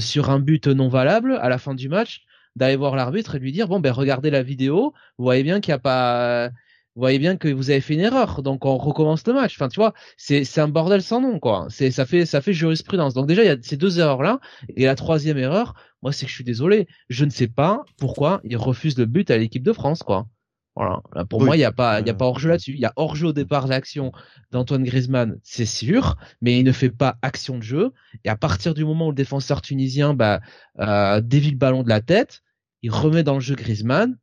[0.00, 2.24] sur un but non valable à la fin du match
[2.56, 5.70] d'aller voir l'arbitre et lui dire bon ben regardez la vidéo, vous voyez bien qu'il
[5.70, 6.50] n'y a pas
[6.96, 9.54] vous voyez bien que vous avez fait une erreur, donc on recommence le match.
[9.56, 11.66] Enfin, tu vois, c'est c'est un bordel sans nom, quoi.
[11.68, 13.12] C'est ça fait ça fait jurisprudence.
[13.12, 14.40] Donc déjà il y a ces deux erreurs là,
[14.76, 18.40] et la troisième erreur, moi c'est que je suis désolé, je ne sais pas pourquoi
[18.44, 20.26] il refuse le but à l'équipe de France, quoi.
[20.74, 21.02] Voilà.
[21.30, 22.72] pour moi, il n'y a pas, il y a pas hors-jeu là-dessus.
[22.72, 24.12] Il y a hors-jeu au départ l'action
[24.50, 27.92] d'Antoine Griezmann, c'est sûr, mais il ne fait pas action de jeu.
[28.24, 30.40] Et à partir du moment où le défenseur tunisien, bah,
[30.80, 32.42] euh, dévie le ballon de la tête,
[32.82, 34.18] il remet dans le jeu Griezmann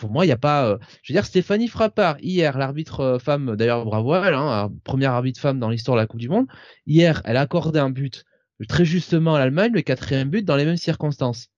[0.00, 0.66] pour moi, il n'y a pas.
[0.66, 4.72] Euh, je veux dire, Stéphanie Frappard, hier, l'arbitre euh, femme, d'ailleurs, bravo à elle, hein,
[4.82, 6.46] première arbitre femme dans l'histoire de la Coupe du Monde.
[6.86, 8.24] Hier, elle a accordé un but
[8.68, 11.48] très justement à l'Allemagne, le quatrième but dans les mêmes circonstances.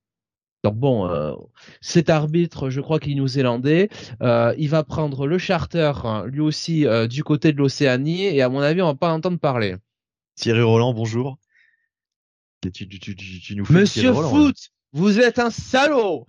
[0.64, 1.32] Donc bon, euh,
[1.80, 3.88] cet arbitre, je crois qu'il est néo-zélandais,
[4.20, 8.60] il va prendre le charter, hein, lui aussi, du côté de l'Océanie, et à mon
[8.60, 9.76] avis, on va pas entendre parler.
[10.36, 11.38] Thierry Roland, bonjour.
[12.72, 14.56] Tu, nous Monsieur Foot,
[14.92, 16.26] vous êtes un salaud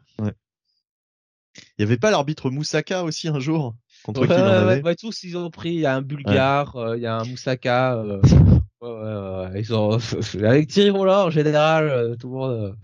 [1.77, 5.23] il y avait pas l'arbitre Moussaka aussi un jour contre ouais, qui ouais, ouais, tous
[5.23, 5.69] ils ont pris.
[5.69, 7.95] Il y a un Bulgare, euh, il y a un Moussaka.
[7.95, 8.21] Euh,
[9.53, 9.97] ouais, ils sont
[10.43, 12.77] avec Thierry Roland en général, euh, tout le monde,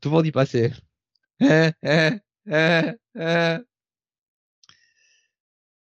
[0.00, 0.72] tout le monde y passait.
[1.40, 2.10] Eh, eh,
[2.50, 3.58] eh,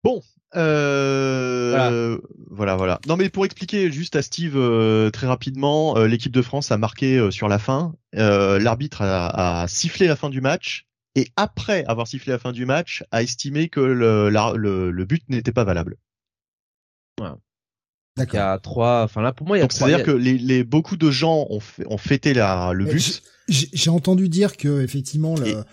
[0.03, 0.22] bon,
[0.55, 2.76] euh, voilà.
[2.76, 2.99] voilà.
[3.07, 4.53] Non mais pour expliquer juste à Steve
[5.11, 7.95] très rapidement, l'équipe de France a marqué sur la fin.
[8.13, 12.66] L'arbitre a, a, sifflé la fin du match et après avoir sifflé la fin du
[12.66, 15.97] match, a estimé que le, le, but n'était pas valable.
[17.18, 18.34] D'accord.
[18.34, 19.03] Il y a trois.
[19.03, 19.66] Enfin là, pour moi, il y a.
[19.66, 23.24] Donc c'est-à-dire que les, les, beaucoup de gens ont, fait, ont fêté la, le but.
[23.47, 25.64] J'ai entendu dire que effectivement le.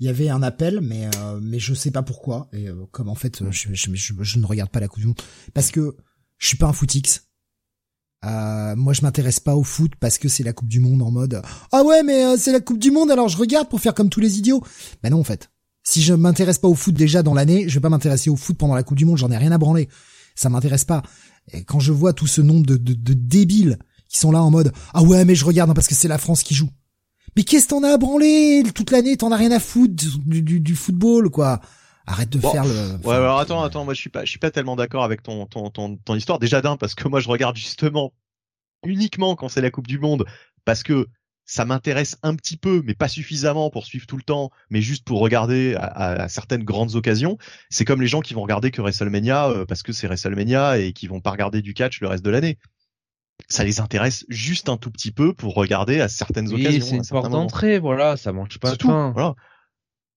[0.00, 2.48] Il y avait un appel, mais euh, mais je sais pas pourquoi.
[2.52, 5.22] Et euh, comme en fait, je, je, je, ne regarde pas la coupe
[5.54, 5.96] parce que
[6.38, 7.28] je suis pas un footix.
[8.26, 11.10] Euh, moi, je m'intéresse pas au foot parce que c'est la Coupe du Monde en
[11.10, 13.94] mode ah ouais, mais euh, c'est la Coupe du Monde, alors je regarde pour faire
[13.94, 14.62] comme tous les idiots.
[15.02, 15.50] Ben non, en fait.
[15.82, 18.56] Si je m'intéresse pas au foot déjà dans l'année, je vais pas m'intéresser au foot
[18.56, 19.18] pendant la Coupe du Monde.
[19.18, 19.88] J'en ai rien à branler.
[20.34, 21.02] Ça m'intéresse pas.
[21.52, 25.02] Et quand je vois tout ce nombre de, débiles qui sont là en mode ah
[25.02, 26.70] ouais, mais je regarde parce que c'est la France qui joue.
[27.36, 28.62] Mais qu'est-ce t'en as à branler?
[28.74, 31.60] Toute l'année T'en as rien à foutre du, du, du football, quoi.
[32.06, 32.96] Arrête de faire le.
[33.06, 35.46] ouais, alors attends, attends, moi je suis pas, je suis pas tellement d'accord avec ton,
[35.46, 36.38] ton, ton, ton histoire.
[36.38, 38.12] Déjà d'un, parce que moi je regarde justement
[38.84, 40.26] uniquement quand c'est la Coupe du Monde,
[40.64, 41.08] parce que
[41.46, 45.04] ça m'intéresse un petit peu, mais pas suffisamment pour suivre tout le temps, mais juste
[45.04, 47.38] pour regarder à, certaines grandes occasions.
[47.70, 50.92] C'est comme les gens qui vont regarder que WrestleMania euh, parce que c'est WrestleMania et
[50.92, 52.58] qui vont pas regarder du catch le reste de l'année.
[53.48, 56.86] Ça les intéresse juste un tout petit peu pour regarder à certaines oui, occasions.
[56.86, 59.12] C'est une porte d'entrée, voilà, ça mange pas de pain.
[59.12, 59.34] Voilà.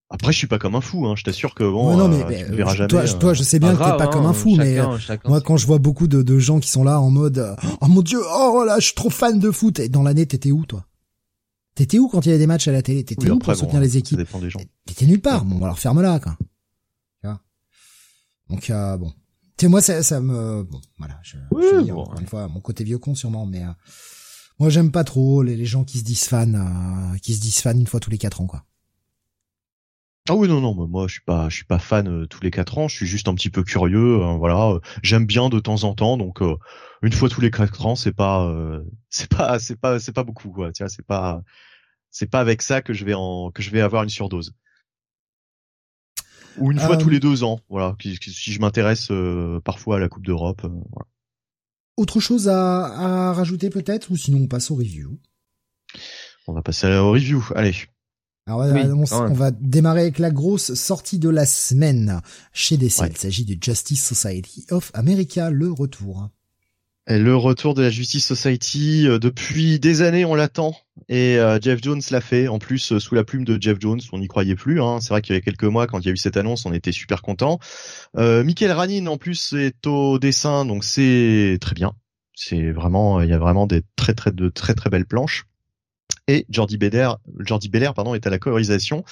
[0.09, 1.05] Après, je suis pas comme un fou.
[1.05, 1.15] Hein.
[1.17, 2.87] Je t'assure que bon, non, mais, euh, verras jamais.
[2.87, 4.97] Toi, euh, toi, je sais bien que t'es pas hein, comme un fou, mais euh,
[5.25, 8.01] moi, quand je vois beaucoup de, de, gens qui sont là en mode, oh mon
[8.01, 9.79] dieu, oh là, je suis trop fan de foot.
[9.79, 10.85] Et dans l'année, t'étais où, toi?
[11.75, 13.03] T'étais où quand il y avait des matchs à la télé?
[13.03, 14.21] T'étais où pour soutenir les équipes?
[14.85, 15.43] T'étais nulle part.
[15.43, 16.37] Bon, alors ferme-la, quoi.
[18.49, 19.09] Donc euh, bon,
[19.57, 22.85] tu sais moi ça, ça me, bon, voilà, je, je encore une fois mon côté
[22.85, 23.61] vieux con sûrement, mais
[24.57, 27.77] moi j'aime pas trop les, les, gens qui se disent fans, qui se disent fans
[27.77, 28.63] une fois tous les quatre ans, quoi.
[30.29, 32.51] Ah oui non non moi je suis pas je suis pas fan euh, tous les
[32.51, 35.83] quatre ans je suis juste un petit peu curieux euh, voilà j'aime bien de temps
[35.83, 36.41] en temps donc
[37.01, 38.53] une fois tous les quatre ans c'est pas
[39.09, 41.41] c'est pas c'est pas c'est pas beaucoup quoi tu vois c'est pas
[42.11, 44.53] c'est pas avec ça que je vais en que je vais avoir une surdose
[46.57, 49.11] ou une fois tous les deux ans voilà si je m'intéresse
[49.63, 51.07] parfois à la Coupe d'Europe voilà.
[51.97, 54.11] Autre chose à, à rajouter peut-être?
[54.11, 55.19] Ou sinon on passe au review.
[56.47, 57.43] On va passer au review.
[57.55, 57.73] Allez.
[58.47, 58.61] Alors,
[59.11, 62.21] on, va démarrer avec la grosse sortie de la semaine
[62.53, 63.01] chez DC.
[63.09, 66.29] Il s'agit du Justice Society of America, le retour.
[67.09, 70.75] Et le retour de la Justice Society, euh, depuis des années on l'attend
[71.09, 72.47] et euh, Jeff Jones l'a fait.
[72.47, 74.81] En plus euh, sous la plume de Jeff Jones, on n'y croyait plus.
[74.81, 74.99] Hein.
[75.01, 76.73] C'est vrai qu'il y a quelques mois quand il y a eu cette annonce, on
[76.73, 77.59] était super content.
[78.17, 81.93] Euh, Michael Ranin en plus est au dessin, donc c'est très bien.
[82.33, 85.45] C'est vraiment, il y a vraiment des très très de très très belles planches
[86.27, 87.09] et Jordi Beller,
[87.39, 89.03] Jordi Beller pardon, est à la colorisation.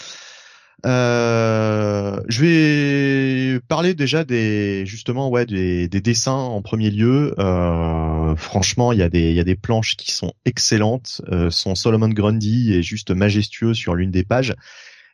[0.86, 7.34] Euh, je vais parler déjà des justement ouais des, des dessins en premier lieu.
[7.39, 11.22] Euh, franchement, il y a des il y a des planches qui sont excellentes.
[11.32, 14.53] Euh, son Solomon Grundy est juste majestueux sur l'une des pages.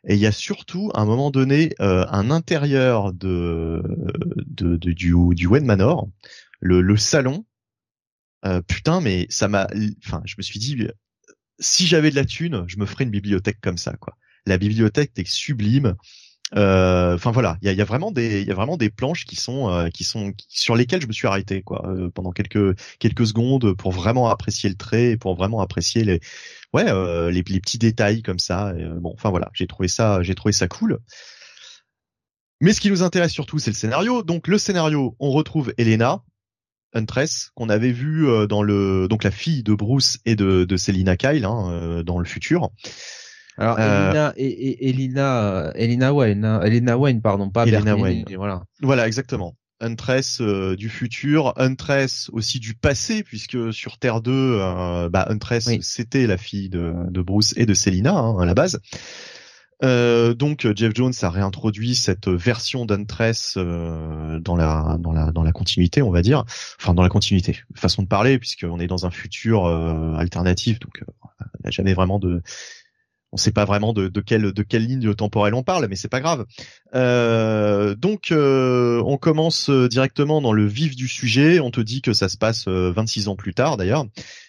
[0.08, 3.82] Et il y a surtout à un moment donné euh, un intérieur de,
[4.46, 6.08] de, de, du du Wayne Manor,
[6.60, 7.44] le, le salon.
[8.44, 9.68] Euh, putain, mais ça m'a.
[10.04, 10.88] Enfin, je me suis dit
[11.58, 14.16] si j'avais de la thune, je me ferais une bibliothèque comme ça, quoi.
[14.46, 15.94] La bibliothèque est sublime.
[16.54, 19.36] Euh, enfin voilà, il y a, vraiment des, il y a vraiment des planches qui
[19.36, 23.26] sont, euh, qui sont sur lesquelles je me suis arrêté quoi, euh, pendant quelques quelques
[23.26, 26.20] secondes pour vraiment apprécier le trait, et pour vraiment apprécier les,
[26.74, 26.84] ouais,
[27.32, 28.74] les, les, petits détails comme ça.
[29.00, 30.98] bon, enfin voilà, j'ai trouvé ça, j'ai trouvé ça cool.
[32.60, 34.22] Mais ce qui nous intéresse surtout, c'est le scénario.
[34.22, 36.22] Donc le scénario, on retrouve Elena,
[36.92, 40.76] Huntress qu'on avait vu euh, dans le donc la fille de Bruce et de, de
[40.76, 42.70] Selina Kyle hein, euh, dans le futur.
[43.58, 48.24] Alors euh, Elina, et, Elina, Elina Wayne, hein, Elina Wayne, pardon, pas Elina Wayne.
[48.36, 48.62] Voilà.
[48.80, 49.56] Voilà, exactement.
[49.80, 56.36] Huntress du futur, Huntress aussi du passé, puisque sur Terre 2, bah, Huntress c'était la
[56.36, 58.80] fille de, de, Bruce et de Selina hein, à la base.
[59.82, 65.42] Euh, donc Jeff Jones a réintroduit cette version d'Untress euh, dans la dans la dans
[65.42, 66.44] la continuité, on va dire,
[66.80, 71.02] enfin dans la continuité, façon de parler, puisqu'on est dans un futur euh, alternatif, donc
[71.02, 72.42] il n'y a jamais vraiment de
[73.34, 76.08] on sait pas vraiment de, de, quelle de quelle ligne temporelle on parle, mais c'est
[76.08, 76.44] pas grave.
[76.94, 81.58] Euh, donc on commence directement dans le vif du sujet.
[81.58, 84.04] On te dit que ça se passe 26 ans plus tard d'ailleurs,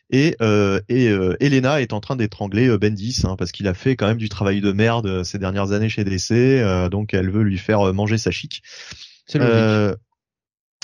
[0.09, 3.73] et, euh, et euh, Elena est en train d'étrangler euh, Bendis hein, parce qu'il a
[3.73, 7.29] fait quand même du travail de merde euh, ces dernières années chez DC, donc elle
[7.29, 8.61] veut lui faire manger sa chic.
[9.25, 9.39] C'est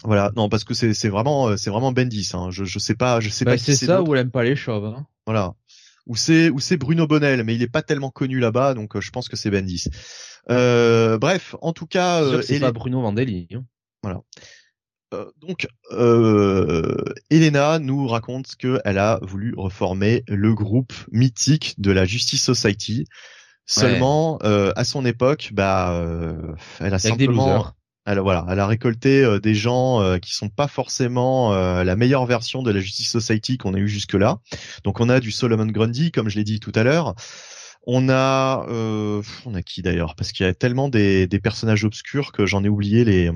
[0.06, 2.30] voilà, non parce que c'est c'est vraiment c'est vraiment Bendis.
[2.34, 2.52] Hein.
[2.52, 3.58] Je je sais pas, je sais bah, pas.
[3.58, 4.86] C'est ça ou elle aime pas les chauves.
[4.86, 5.06] Hein.
[5.26, 5.56] Voilà.
[6.08, 9.12] Ou c'est ou c'est Bruno Bonnel, mais il est pas tellement connu là-bas, donc je
[9.12, 9.90] pense que c'est Bendis.
[10.48, 13.50] bref, en tout cas, c'est pas Bruno Vandelli.
[13.54, 13.66] Hein.
[14.02, 14.22] Voilà.
[15.14, 16.96] Euh, donc, euh,
[17.32, 23.06] Elena nous raconte qu'elle a voulu reformer le groupe mythique de la Justice Society.
[23.66, 27.72] Seulement, euh, à son époque, bah, euh, elle a simplement,
[28.06, 32.62] elle, voilà, elle a récolté euh, des gens qui sont pas forcément la meilleure version
[32.64, 34.40] de la Justice Society qu'on a eu jusque là.
[34.84, 37.16] Donc, on a du Solomon Grundy, comme je l'ai dit tout à l'heure.
[37.88, 40.16] On a, on a qui d'ailleurs?
[40.16, 43.32] Parce qu'il y a tellement des, des personnages obscurs que j'en ai oublié les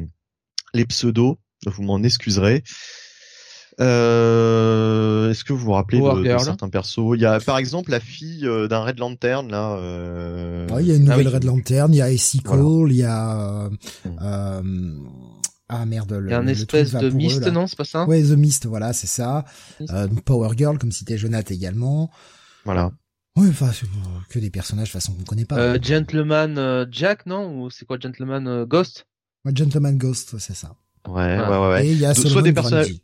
[0.73, 1.37] les pseudos
[1.67, 2.63] vous m'en excuserez.
[3.79, 7.15] Euh, Est-ce que vous vous rappelez de, certains persos?
[7.15, 9.75] Il y a par exemple la fille euh, d'un Red Lantern là.
[9.77, 10.67] Euh...
[10.79, 13.03] il y a une nouvelle ah Red Lantern, il y a Essie Cole, il y
[13.03, 13.69] a
[14.21, 14.99] euh,
[15.69, 16.27] ah merde le.
[16.27, 18.05] Il y a un espèce de Mist, non c'est pas ça?
[18.05, 19.45] Ouais, The Mist, voilà, c'est ça.
[19.89, 22.11] Euh, Power Girl comme c'était Jonathan également.
[22.65, 22.91] Voilà.
[23.35, 23.71] Oui, enfin
[24.29, 25.81] que des personnages de façon qu'on connaît pas.
[25.81, 27.63] Gentleman Jack, non?
[27.63, 29.07] Ou c'est quoi Gentleman Ghost?
[29.51, 30.75] Gentleman Ghost, c'est ça.
[31.07, 32.95] Ouais, ouais, ouais, Et il y a soit des personnages.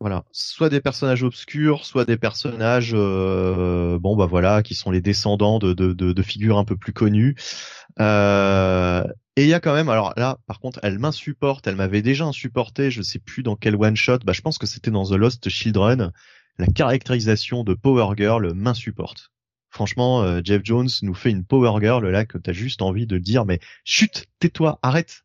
[0.00, 5.00] Voilà, soit des personnages obscurs, soit des personnages, euh, bon bah voilà, qui sont les
[5.00, 7.34] descendants de, de, de, de figures un peu plus connues.
[7.98, 9.02] Euh,
[9.34, 11.66] et il y a quand même, alors là, par contre, elle m'insupporte.
[11.66, 12.90] Elle m'avait déjà insupporté.
[12.90, 14.18] Je sais plus dans quel one shot.
[14.24, 16.12] Bah, je pense que c'était dans The Lost Children.
[16.58, 19.30] La caractérisation de Power Girl m'insupporte.
[19.70, 23.18] Franchement, euh, Jeff Jones nous fait une Power Girl là que t'as juste envie de
[23.18, 25.24] dire, mais chut, tais-toi, arrête,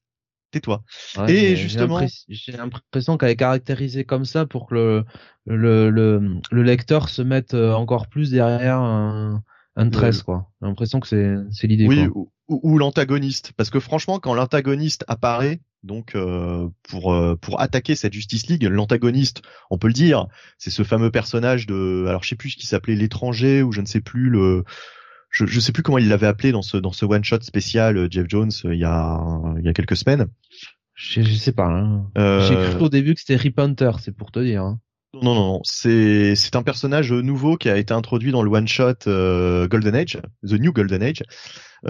[0.53, 0.83] tais-toi.
[1.27, 1.99] et justement,
[2.29, 5.05] j'ai l'impression qu'elle est caractérisée comme ça pour que le,
[5.45, 9.43] le, le, le lecteur se mette euh, encore plus derrière un,
[9.75, 10.49] un tresse, quoi.
[10.61, 11.87] J'ai l'impression que c'est, c'est l'idée.
[11.87, 17.59] Oui, ou, ou, l'antagoniste, parce que franchement, quand l'antagoniste apparaît, donc euh, pour euh, pour
[17.59, 20.27] attaquer cette Justice League, l'antagoniste, on peut le dire,
[20.57, 23.81] c'est ce fameux personnage de, alors je sais plus ce qui s'appelait l'étranger ou je
[23.81, 24.63] ne sais plus le
[25.33, 28.07] je, je sais plus comment il l'avait appelé dans ce dans ce one shot spécial
[28.09, 29.19] Jeff Jones il y a
[29.59, 30.27] il y a quelques semaines.
[30.95, 31.65] Je, je sais pas.
[31.65, 32.09] Hein.
[32.15, 34.61] J'ai cru au début que c'était Rip Hunter, c'est pour te dire.
[34.63, 34.79] Hein.
[35.15, 35.61] Non, non, non.
[35.63, 40.19] C'est c'est un personnage nouveau qui a été introduit dans le one shot Golden Age,
[40.47, 41.23] The New Golden Age,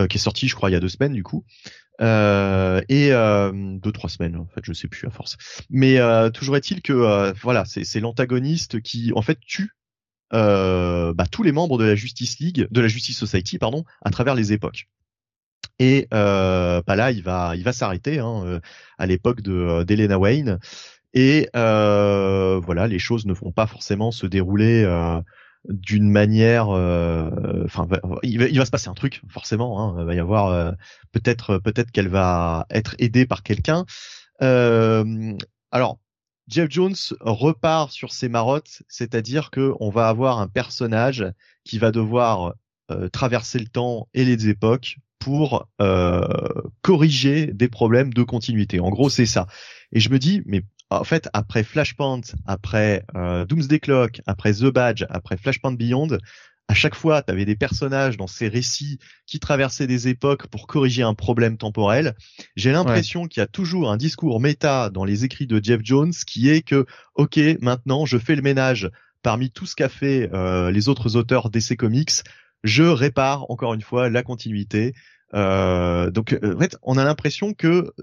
[0.09, 1.45] qui est sorti, je crois, il y a deux semaines du coup.
[2.01, 5.37] Euh, et euh, deux trois semaines en fait je sais plus à force
[5.69, 9.73] mais euh, toujours est-il que euh, voilà c'est c'est l'antagoniste qui en fait tue
[10.33, 14.09] euh, bah, tous les membres de la Justice League de la Justice Society pardon à
[14.09, 14.87] travers les époques
[15.79, 18.59] et bah là il va il va s'arrêter hein,
[18.97, 20.59] à l'époque de d'Elena Wayne
[21.13, 24.85] et voilà les choses ne vont pas forcément se dérouler
[25.69, 27.87] d'une manière, euh, enfin,
[28.23, 29.79] il, va, il, va, se passer un truc forcément.
[29.79, 30.71] Hein, il va y avoir euh,
[31.11, 33.85] peut-être, peut-être qu'elle va être aidée par quelqu'un.
[34.41, 35.33] Euh,
[35.71, 35.99] alors,
[36.47, 41.25] Jeff Jones repart sur ses marottes, c'est-à-dire que on va avoir un personnage
[41.63, 42.53] qui va devoir
[43.11, 45.69] traverser le temps et les époques pour
[46.81, 48.79] corriger des problèmes de continuité.
[48.79, 49.47] En gros, c'est ça.
[49.93, 50.63] Et je me dis, mais
[50.99, 56.17] en fait, après Flashpoint, après euh, Doomsday Clock, après The Badge, après Flashpoint Beyond,
[56.67, 60.65] à chaque fois, tu avais des personnages dans ces récits qui traversaient des époques pour
[60.65, 62.15] corriger un problème temporel.
[62.55, 66.13] J'ai l'impression qu'il y a toujours un discours méta dans les écrits de Jeff Jones
[66.25, 66.85] qui est que,
[67.15, 68.89] ok, maintenant, je fais le ménage
[69.21, 72.11] parmi tout ce qu'a fait euh, les autres auteurs d'essais comics.
[72.63, 74.93] Je répare encore une fois la continuité.
[75.33, 77.93] Euh, donc, en fait, on a l'impression que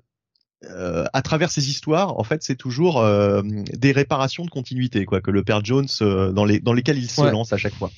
[0.65, 3.41] euh, à travers ces histoires, en fait, c'est toujours euh,
[3.73, 7.11] des réparations de continuité, quoi, que le père Jones euh, dans les dans lesquels il
[7.11, 7.91] se lance à chaque fois.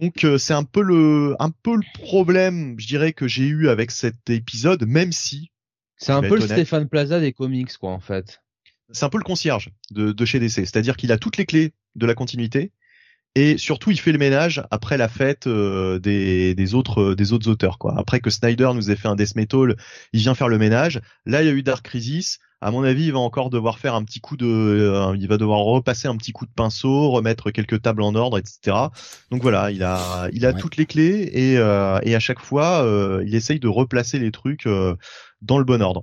[0.00, 3.90] Donc c'est un peu le un peu le problème, je dirais que j'ai eu avec
[3.90, 5.50] cet épisode, même si
[6.00, 8.40] c'est un peu le Stéphane Plaza des comics, quoi, en fait.
[8.90, 11.74] C'est un peu le concierge de, de chez DC, c'est-à-dire qu'il a toutes les clés
[11.94, 12.72] de la continuité,
[13.34, 17.48] et surtout il fait le ménage après la fête euh, des, des, autres des autres
[17.48, 17.94] auteurs quoi.
[17.98, 19.76] Après que Snyder nous ait fait un Death Metal,
[20.12, 21.00] il vient faire le ménage.
[21.26, 22.38] Là il y a eu Dark Crisis.
[22.60, 25.38] À mon avis, il va encore devoir faire un petit coup de, euh, il va
[25.38, 28.76] devoir repasser un petit coup de pinceau, remettre quelques tables en ordre, etc.
[29.30, 32.86] Donc voilà, il a, il a toutes les clés et, euh, et à chaque fois,
[33.24, 34.68] il essaye de replacer les trucs
[35.42, 36.02] dans le bon ordre.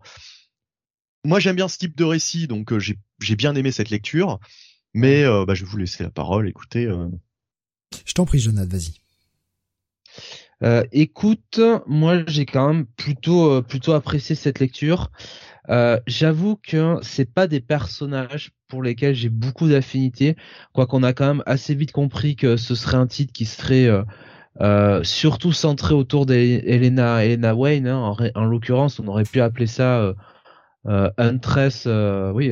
[1.24, 4.39] Moi, j'aime bien ce type de récit, donc j'ai bien aimé cette lecture.
[4.97, 6.49] Mais euh, bah, je vais vous laisser la parole.
[6.49, 6.86] Écoutez.
[6.86, 7.08] Euh.
[8.03, 8.95] Je t'en prie, Jonathan, vas-y.
[10.64, 15.12] Euh, écoute, moi j'ai quand même plutôt plutôt apprécié cette lecture.
[16.08, 20.36] J'avoue que c'est pas des personnages pour lesquels j'ai beaucoup d'affinité,
[20.74, 23.89] quoiqu'on a quand même assez vite compris que ce serait un titre qui serait
[25.03, 27.88] surtout centré autour d'Elena Elena Wayne.
[27.88, 27.97] Hein.
[27.97, 30.14] En, en l'occurrence, on aurait pu appeler ça
[30.86, 31.88] Huntress,
[32.34, 32.51] oui,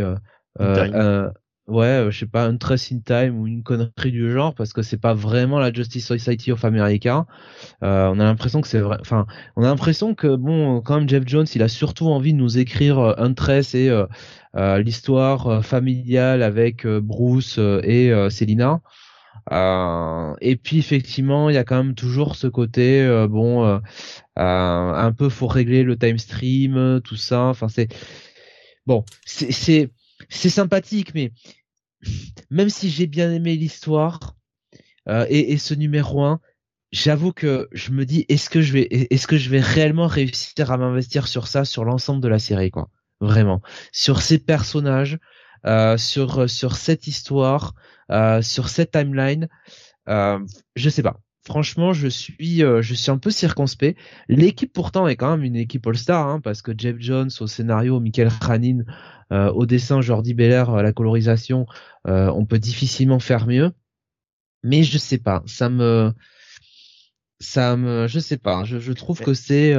[1.68, 4.74] ouais, euh, je sais pas, un Trace in Time ou une connerie du genre, parce
[4.74, 7.26] que c'est pas vraiment la Justice Society of America.
[7.84, 11.10] Euh, on a l'impression que c'est vrai, enfin, on a l'impression que bon, quand même
[11.10, 13.92] Jeff Jones, il a surtout envie de nous écrire euh, un Trace et
[14.56, 18.82] l'histoire familiale avec Bruce et Selina.
[19.52, 23.82] et puis effectivement, il y a quand même toujours ce côté, bon,
[24.38, 27.44] un peu faut régler le time stream, tout ça.
[27.44, 27.90] Enfin, c'est
[28.86, 29.92] bon, c'est
[30.30, 31.32] c'est sympathique, mais
[32.50, 34.36] même si j'ai bien aimé l'histoire
[35.08, 36.40] euh, et, ce numéro 1,
[36.92, 40.72] j'avoue que je me dis est-ce que je vais est-ce que je vais réellement réussir
[40.72, 42.90] à m'investir sur ça sur l'ensemble de la série quoi.
[43.22, 43.62] Vraiment.
[43.92, 45.18] Sur ces personnages
[45.66, 47.74] euh, sur sur cette histoire
[48.12, 49.48] euh, sur cette timeline
[50.08, 53.98] je sais pas franchement, je suis, euh, je suis un peu circonspect.
[54.28, 58.00] L'équipe pourtant est quand même une équipe All-Star, hein, parce que Jeff Jones au scénario,
[58.00, 58.84] Michael Khanin
[59.32, 61.66] euh, au dessin, Jordi Belair à la colorisation,
[62.08, 63.72] euh, on peut difficilement faire mieux.
[64.64, 66.12] Mais je sais pas, ça me,
[67.40, 69.76] ça me, je sais pas, je, trouve que c'est.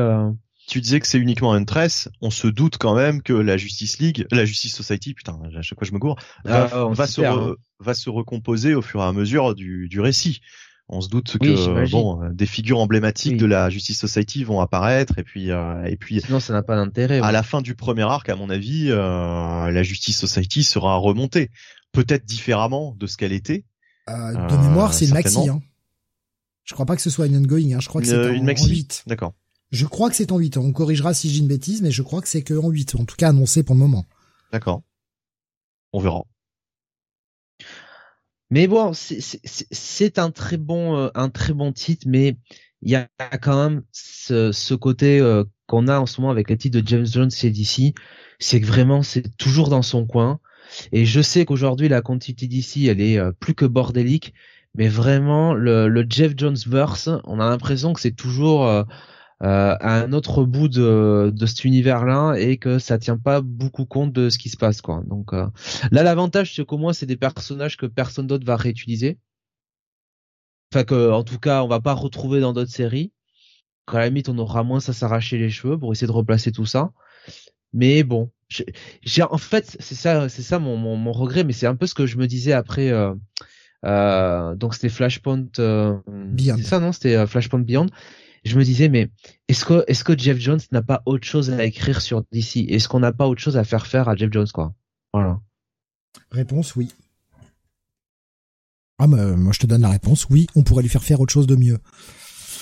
[0.68, 2.08] Tu disais que c'est uniquement un tresse.
[2.20, 5.78] On se doute quand même que la Justice League, la Justice Society, putain, à chaque
[5.78, 7.54] fois je me gourre, va, ah, se, hein.
[7.80, 10.40] va se recomposer au fur et à mesure du, du récit
[10.88, 15.18] on se doute que bon, euh, des figures emblématiques de la Justice Society vont apparaître
[15.18, 17.20] et puis euh, et puis sinon ça n'a pas d'intérêt.
[17.20, 21.50] À la fin du premier arc, à mon avis, euh, la Justice Society sera remontée,
[21.92, 23.64] peut-être différemment de ce qu'elle était.
[24.08, 25.48] de mémoire, c'est une maxi.
[25.48, 25.60] Hein.
[26.64, 27.74] Je crois pas que ce soit une ongoing.
[27.74, 27.80] Hein.
[27.80, 28.68] Je crois que c'est en, une maxi.
[28.68, 29.04] 8.
[29.06, 29.34] D'accord.
[29.72, 30.56] Je crois que c'est en 8.
[30.56, 32.94] On corrigera si j'ai une bêtise, mais je crois que c'est que en 8.
[32.96, 34.04] En tout cas annoncé pour le moment.
[34.52, 34.82] D'accord.
[35.92, 36.22] On verra.
[38.50, 42.36] Mais bon, c'est un très bon, euh, un très bon titre, mais
[42.82, 43.08] il y a
[43.40, 46.86] quand même ce, ce côté euh, qu'on a en ce moment avec les titres de
[46.86, 47.94] James Jones chez DC,
[48.38, 50.40] c'est que vraiment c'est toujours dans son coin.
[50.92, 54.34] Et je sais qu'aujourd'hui la continuité d'ici, elle est plus que bordélique,
[54.76, 58.84] mais vraiment le, le Jeff Jones verse, on a l'impression que c'est toujours euh,
[59.40, 64.12] à un autre bout de, de cet univers-là et que ça tient pas beaucoup compte
[64.12, 65.02] de ce qui se passe quoi.
[65.06, 65.46] Donc euh,
[65.90, 69.18] là l'avantage c'est qu'au moins c'est des personnages que personne d'autre va réutiliser.
[70.72, 73.12] Enfin que en tout cas on va pas retrouver dans d'autres séries.
[73.88, 76.66] À la limite on aura moins à s'arracher les cheveux pour essayer de replacer tout
[76.66, 76.92] ça.
[77.72, 81.66] Mais bon, j'ai en fait c'est ça c'est ça mon, mon, mon, regret mais c'est
[81.66, 83.12] un peu ce que je me disais après euh,
[83.84, 86.56] euh, donc c'était Flashpoint euh, Beyond.
[86.56, 86.92] C'est ça non?
[86.92, 87.86] C'était Flashpoint Beyond
[88.46, 89.10] je me disais, mais
[89.48, 92.88] est-ce que, est-ce que Jeff Jones n'a pas autre chose à écrire sur DC Est-ce
[92.88, 94.74] qu'on n'a pas autre chose à faire faire à Jeff Jones, quoi?
[95.12, 95.40] Voilà.
[96.30, 96.88] Réponse oui.
[98.98, 100.26] Ah, bah, moi je te donne la réponse.
[100.30, 101.78] Oui, on pourrait lui faire faire autre chose de mieux.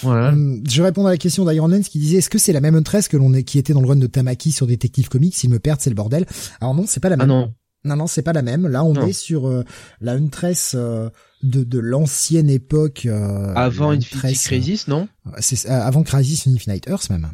[0.03, 0.31] Voilà.
[0.31, 2.75] Hum, je réponds à la question d'Iron Lens qui disait est-ce que c'est la même
[2.75, 5.35] Huntress que l'on est qui était dans le run de Tamaki sur Detective Comics?
[5.35, 6.27] S'ils me perdent, c'est le bordel.
[6.61, 7.31] Alors non, c'est pas la ah même.
[7.31, 7.55] Ah non.
[7.87, 8.67] Non, non, c'est pas la même.
[8.67, 9.63] Là, on est sur euh,
[10.01, 11.11] la Huntress euh,
[11.45, 13.07] de, de l'ancienne époque.
[13.07, 17.31] Euh, avant Infinite Crisis, non C'est avant Crisis Infinite Earth même.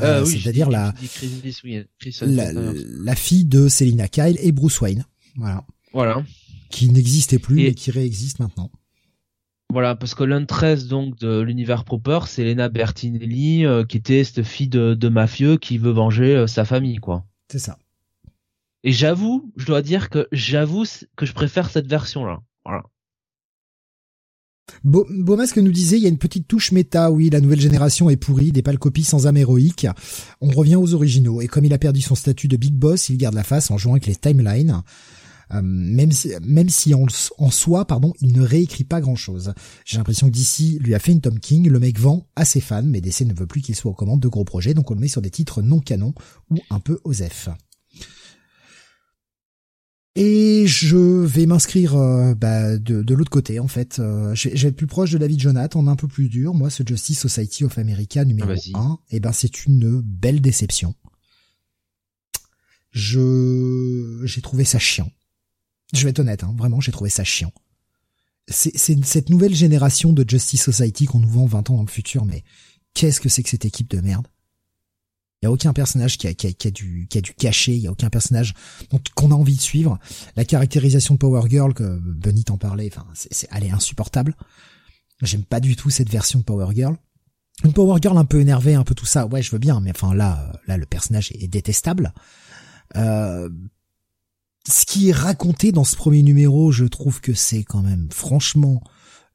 [0.00, 0.94] Euh, oui, C'est-à-dire la,
[2.20, 5.04] la, la fille de Selina Kyle et Bruce Wayne.
[5.36, 5.64] Voilà.
[5.92, 6.24] Voilà.
[6.70, 7.64] Qui n'existait plus et...
[7.68, 8.70] mais qui réexiste maintenant.
[9.72, 14.68] Voilà, parce que l'Huntress donc de l'univers proper, c'est Lena Bertinelli, qui était cette fille
[14.68, 17.24] de, de mafieux qui veut venger sa famille, quoi.
[17.50, 17.78] C'est ça.
[18.82, 20.84] Et j'avoue, je dois dire que j'avoue
[21.16, 22.40] que je préfère cette version-là.
[22.70, 22.84] Voilà.
[24.84, 28.08] Beau, Beaumasque nous disait, il y a une petite touche méta, oui, la nouvelle génération
[28.08, 29.86] est pourrie, des pâles copies sans âme héroïque.
[30.40, 33.18] On revient aux originaux, et comme il a perdu son statut de big boss, il
[33.18, 34.82] garde la face en jouant avec les timelines.
[35.52, 36.12] Euh, même
[36.68, 37.06] si, en,
[37.38, 39.52] en, soi, pardon, il ne réécrit pas grand chose.
[39.84, 42.60] J'ai l'impression que d'ici lui a fait une Tom King, le mec vend à ses
[42.60, 44.94] fans, mais DC ne veut plus qu'il soit aux commandes de gros projets, donc on
[44.94, 46.14] le met sur des titres non canons
[46.50, 47.48] ou un peu osef.
[50.16, 54.00] Et je vais m'inscrire euh, bah, de, de l'autre côté en fait.
[54.00, 56.52] Euh, je vais être plus proche de David Jonathan, un peu plus dur.
[56.52, 60.94] Moi, ce Justice Society of America numéro 1, et eh ben c'est une belle déception.
[62.90, 65.10] Je j'ai trouvé ça chiant.
[65.92, 67.52] Je vais être honnête, hein, vraiment, j'ai trouvé ça chiant.
[68.48, 72.24] C'est cette nouvelle génération de Justice Society qu'on nous vend 20 ans dans le futur,
[72.24, 72.42] mais
[72.94, 74.26] qu'est-ce que c'est que cette équipe de merde?
[75.40, 77.72] Il y a aucun personnage qui a, qui a, qui du qui a du cachet.
[77.72, 78.54] Il y a aucun personnage
[79.14, 79.98] qu'on a envie de suivre.
[80.36, 84.36] La caractérisation de Power Girl que Bunny t'en parlait, enfin, c'est, elle est insupportable.
[85.22, 86.96] J'aime pas du tout cette version de Power Girl.
[87.64, 89.26] Une Power Girl un peu énervée, un peu tout ça.
[89.26, 92.12] Ouais, je veux bien, mais enfin là, là, le personnage est détestable.
[92.96, 93.48] Euh,
[94.68, 98.82] ce qui est raconté dans ce premier numéro, je trouve que c'est quand même franchement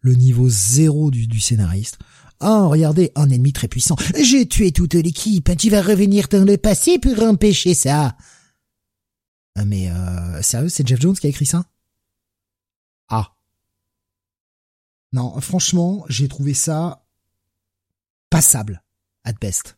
[0.02, 1.98] le niveau zéro du scénariste.
[2.42, 3.96] Oh, regardez, un ennemi très puissant.
[4.22, 5.50] J'ai tué toute l'équipe.
[5.58, 8.18] Tu vas revenir dans le passé pour empêcher ça.
[9.56, 11.66] Ah, mais euh, sérieux, c'est Jeff Jones qui a écrit ça?
[13.08, 13.36] Ah.
[15.14, 17.06] Non, franchement, j'ai trouvé ça
[18.30, 18.84] passable,
[19.24, 19.78] at best.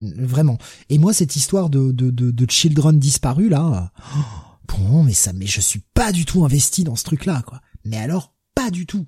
[0.00, 0.58] Vraiment.
[0.88, 3.92] Et moi, cette histoire de, de, de, de Children disparu, là,
[4.68, 7.60] bon, mais ça, mais je suis pas du tout investi dans ce truc-là, quoi.
[7.84, 9.06] Mais alors, pas du tout.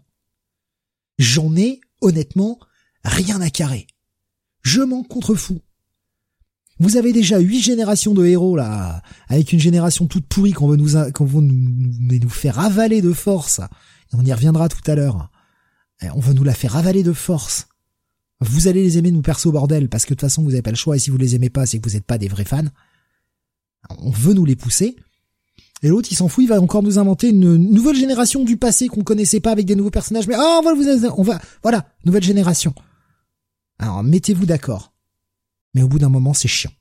[1.18, 2.58] J'en ai honnêtement,
[3.04, 3.86] rien à carrer.
[4.62, 5.60] Je m'en contrefous.
[6.80, 10.76] Vous avez déjà huit générations de héros là, avec une génération toute pourrie qu'on veut
[10.76, 13.60] nous qu'on veut nous, faire avaler de force.
[14.12, 15.30] Et on y reviendra tout à l'heure.
[16.14, 17.68] On veut nous la faire avaler de force.
[18.40, 20.70] Vous allez les aimer nous perso bordel parce que de toute façon vous n'avez pas
[20.70, 22.44] le choix et si vous les aimez pas c'est que vous n'êtes pas des vrais
[22.44, 22.64] fans.
[23.98, 24.96] On veut nous les pousser.
[25.84, 28.88] Et l'autre, il s'en fout, il va encore nous inventer une nouvelle génération du passé
[28.88, 30.26] qu'on connaissait pas avec des nouveaux personnages.
[30.26, 32.74] Mais oh, on va vous, on va, voilà, nouvelle génération.
[33.78, 34.94] Alors mettez-vous d'accord.
[35.74, 36.72] Mais au bout d'un moment, c'est chiant.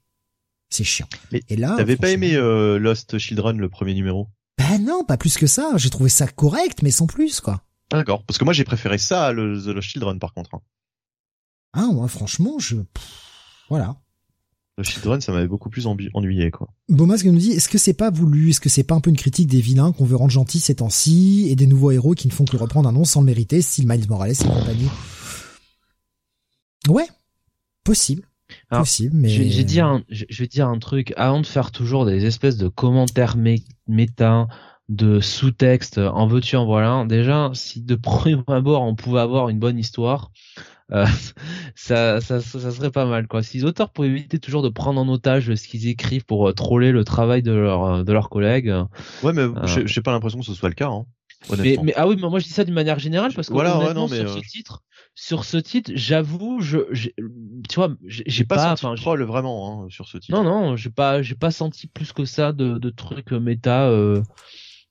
[0.70, 1.08] C'est chiant.
[1.34, 4.30] Mais et là, t'avais pas aimé euh, Lost Children le premier numéro?
[4.58, 5.72] Ben non, pas plus que ça.
[5.76, 7.62] J'ai trouvé ça correct, mais sans plus, quoi.
[7.92, 8.24] D'accord.
[8.24, 10.56] Parce que moi, j'ai préféré ça à le, The Lost Children, par contre.
[10.56, 10.62] Hein.
[11.74, 12.78] Ah, moi, franchement, je,
[13.70, 13.98] voilà.
[14.78, 16.68] Le Children, ça m'avait beaucoup plus ennuyé, quoi.
[16.90, 19.16] Beaumasque nous dit, est-ce que c'est pas voulu, est-ce que c'est pas un peu une
[19.18, 22.34] critique des vilains qu'on veut rendre gentils ces temps-ci et des nouveaux héros qui ne
[22.34, 24.90] font que reprendre un nom sans le mériter, style Miles Morales et compagnie?
[26.88, 27.08] Ouais.
[27.84, 28.24] Possible.
[28.70, 29.30] possible, mais.
[29.30, 31.14] Je, vais dire un, je, vais dire un truc.
[31.18, 33.38] Avant de faire toujours des espèces de commentaires
[33.88, 34.48] méta,
[34.90, 37.06] de sous-texte, en veux-tu, en voilà.
[37.08, 40.32] Déjà, si de premier abord on pouvait avoir une bonne histoire,
[40.94, 41.06] euh,
[41.76, 43.44] ça, ça, ça, serait pas mal quoi.
[43.44, 46.54] Si les auteurs pouvaient éviter toujours de prendre en otage ce qu'ils écrivent pour euh,
[46.54, 48.74] troller le travail de, leur, de leurs collègues.
[49.24, 49.48] Ouais, mais
[49.86, 50.90] j'ai pas l'impression que ce soit le cas.
[50.90, 51.06] Hein.
[51.58, 53.74] Mais, mais, ah oui, mais moi je dis ça d'une manière générale parce que voilà,
[54.08, 54.84] sur ce titre,
[55.16, 60.08] sur ce titre, j'avoue, je, tu vois, j'ai pas, pas senti troll vraiment hein, sur
[60.08, 60.36] ce titre.
[60.36, 64.22] Non, non, j'ai pas, j'ai pas senti plus que ça de, de trucs méta euh,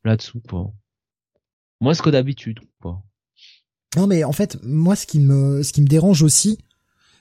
[0.04, 0.72] là-dessous, quoi.
[1.80, 2.60] Moins que d'habitude.
[3.96, 6.58] Non, mais en fait, moi, ce qui me, ce qui me dérange aussi,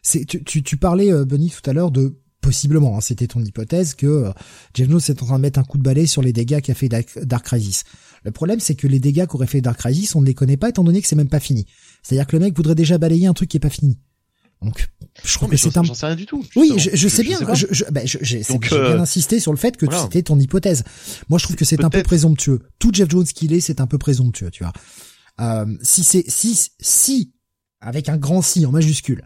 [0.01, 3.43] c'est, tu, tu, tu parlais, euh, Benny, tout à l'heure de possiblement, hein, c'était ton
[3.43, 4.31] hypothèse que euh,
[4.73, 6.73] Jeff Jones est en train de mettre un coup de balai sur les dégâts qu'a
[6.73, 7.83] fait Dark Crisis.
[8.23, 10.69] Le problème, c'est que les dégâts qu'aurait fait Dark Crisis, on ne les connaît pas
[10.69, 11.65] étant donné que c'est même pas fini.
[12.03, 13.99] C'est-à-dire que le mec voudrait déjà balayer un truc qui est pas fini.
[14.61, 14.87] Donc,
[15.23, 15.83] je trouve que c'est un.
[15.83, 16.43] J'en sais rien du tout.
[16.55, 17.39] Oui, je, sais bien.
[17.55, 20.83] Je, je, ben, j'ai bien euh, insisté sur le fait que c'était ton hypothèse.
[21.29, 22.61] Moi, je trouve que c'est un peu présomptueux.
[22.77, 24.73] Tout Jeff Jones qu'il est, c'est un peu présomptueux, tu vois.
[25.39, 27.33] Euh, si c'est si si
[27.79, 29.25] avec un grand si en majuscule,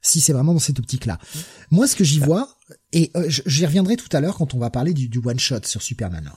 [0.00, 1.18] si c'est vraiment dans cette optique-là.
[1.70, 2.58] Moi, ce que j'y vois,
[2.92, 5.64] et euh, j'y reviendrai tout à l'heure quand on va parler du, du one shot
[5.64, 6.30] sur Superman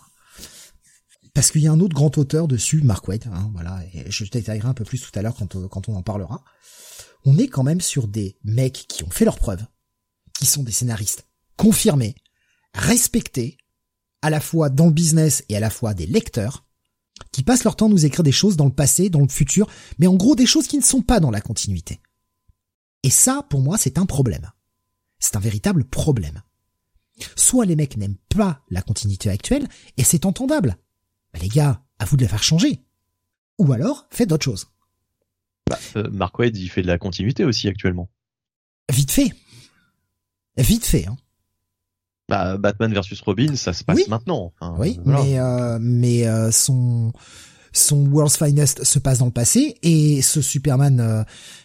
[1.35, 4.23] parce qu'il y a un autre grand auteur dessus, Mark Waid, hein, voilà, et je
[4.23, 6.43] détaillerai un peu plus tout à l'heure quand, quand on en parlera.
[7.25, 9.65] On est quand même sur des mecs qui ont fait leurs preuves,
[10.39, 11.27] qui sont des scénaristes
[11.57, 12.15] confirmés,
[12.73, 13.57] respectés,
[14.21, 16.64] à la fois dans le business et à la fois des lecteurs,
[17.32, 19.70] qui passent leur temps à nous écrire des choses dans le passé, dans le futur,
[19.99, 21.99] mais en gros des choses qui ne sont pas dans la continuité.
[23.03, 24.51] Et ça, pour moi, c'est un problème.
[25.20, 26.41] C'est un véritable problème.
[27.36, 30.78] Soit les mecs n'aiment pas la continuité actuelle, et c'est entendable.
[31.34, 32.82] Bah, les gars, à vous de la faire changer.
[33.59, 34.68] Ou alors, faites d'autres choses.
[35.70, 38.09] Bah, euh, Mark Wade, il fait de la continuité aussi actuellement.
[38.91, 39.32] Vite fait.
[40.57, 41.07] Vite fait.
[41.07, 41.18] Hein.
[42.28, 44.51] Bah, Batman versus Robin, ça se passe maintenant.
[44.78, 47.13] oui, mais euh, mais euh, son
[47.71, 51.23] son World's Finest se passe dans le passé et ce Superman euh,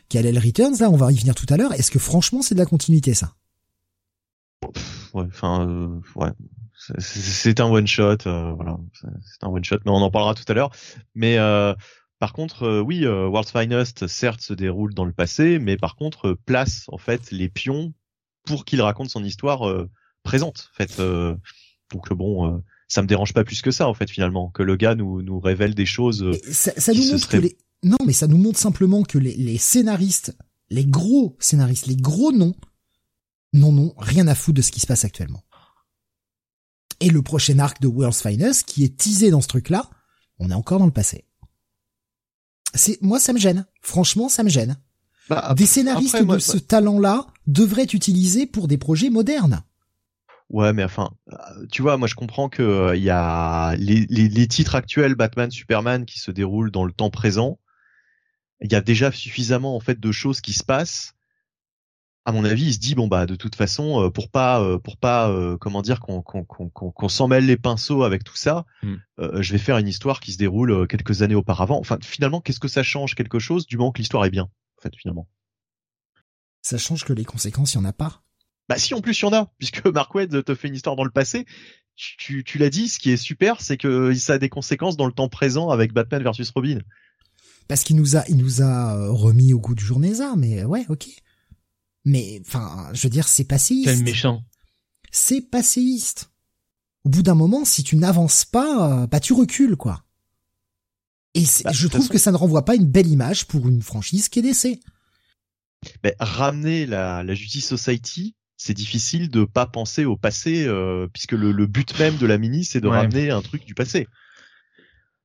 [0.08, 1.72] qui a le Returns là, on va y venir tout à l'heure.
[1.72, 3.32] Est-ce que franchement c'est de la continuité ça?
[5.14, 6.30] Ouais, enfin ouais,
[6.98, 10.44] c'est un one shot, euh, voilà, c'est un one shot, mais on en parlera tout
[10.48, 10.70] à l'heure.
[11.14, 11.74] Mais euh,
[12.18, 16.36] par contre, euh, oui, World's Finest certes se déroule dans le passé, mais par contre
[16.46, 17.92] place en fait les pions
[18.44, 19.62] pour qu'il raconte son histoire
[20.22, 20.70] présente.
[20.72, 21.00] En fait,
[21.92, 24.94] donc bon, ça me dérange pas plus que ça en fait finalement que le gars
[24.94, 26.38] nous nous révèle des choses.
[26.50, 29.56] Ça, ça nous montre que les non, mais ça nous montre simplement que les, les
[29.56, 30.36] scénaristes,
[30.68, 32.54] les gros scénaristes, les gros noms,
[33.54, 35.42] non non, rien à foutre de ce qui se passe actuellement
[37.00, 39.88] et le prochain arc de World's Finest qui est teasé dans ce truc-là,
[40.38, 41.24] on est encore dans le passé.
[42.74, 43.66] C'est moi ça me gêne.
[43.80, 44.76] Franchement, ça me gêne.
[45.28, 49.62] Bah, des scénaristes de ce talent-là devraient être utilisés pour des projets modernes.
[50.50, 51.10] Ouais, mais enfin,
[51.70, 55.50] tu vois, moi je comprends que euh, il y a les, les, titres actuels Batman,
[55.50, 57.58] Superman qui se déroulent dans le temps présent.
[58.60, 61.14] Il y a déjà suffisamment en fait de choses qui se passent
[62.24, 64.78] à mon avis, il se dit bon bah de toute façon euh, pour pas euh,
[64.78, 68.66] pour pas euh, comment dire qu'on qu'on qu'on s'en mêle les pinceaux avec tout ça,
[68.82, 68.96] hmm.
[69.18, 71.78] je vais faire une histoire qui se déroule quelques années auparavant.
[71.78, 74.82] Enfin finalement, qu'est-ce que ça change quelque chose du moment que l'histoire est bien en
[74.82, 75.28] fait finalement?
[76.62, 78.22] Ça change que les conséquences, il y en a pas.
[78.70, 80.94] Bah si en plus il y en a puisque Mark Wade te fait une histoire
[80.94, 81.44] dans le passé.
[81.96, 85.06] Tu, tu l'as dit, ce qui est super, c'est que ça a des conséquences dans
[85.06, 86.78] le temps présent avec Batman versus Robin.
[87.68, 90.86] Parce qu'il nous a, il nous a remis au goût du jour Neza, mais ouais,
[90.88, 91.08] ok.
[92.04, 93.90] Mais, enfin, je veux dire, c'est passéiste.
[93.90, 94.44] Quel méchant.
[95.10, 96.30] C'est passéiste.
[97.04, 100.04] Au bout d'un moment, si tu n'avances pas, bah tu recules, quoi.
[101.34, 104.28] Et bah, je trouve que ça ne renvoie pas une belle image pour une franchise
[104.28, 104.80] qui est.
[106.02, 111.32] Mais ramener la, la Justice Society, c'est difficile de pas penser au passé, euh, puisque
[111.32, 114.06] le, le, but même de la mini, c'est de ramener un truc du passé.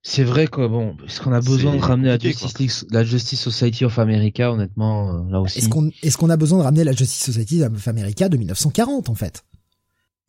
[0.03, 3.83] C'est vrai que bon, est-ce qu'on a besoin de ramener la Justice, la Justice Society
[3.83, 5.59] of America, honnêtement, euh, là aussi.
[5.59, 9.43] Est-ce qu'on a besoin de ramener la Justice Society of America de 1940 en fait?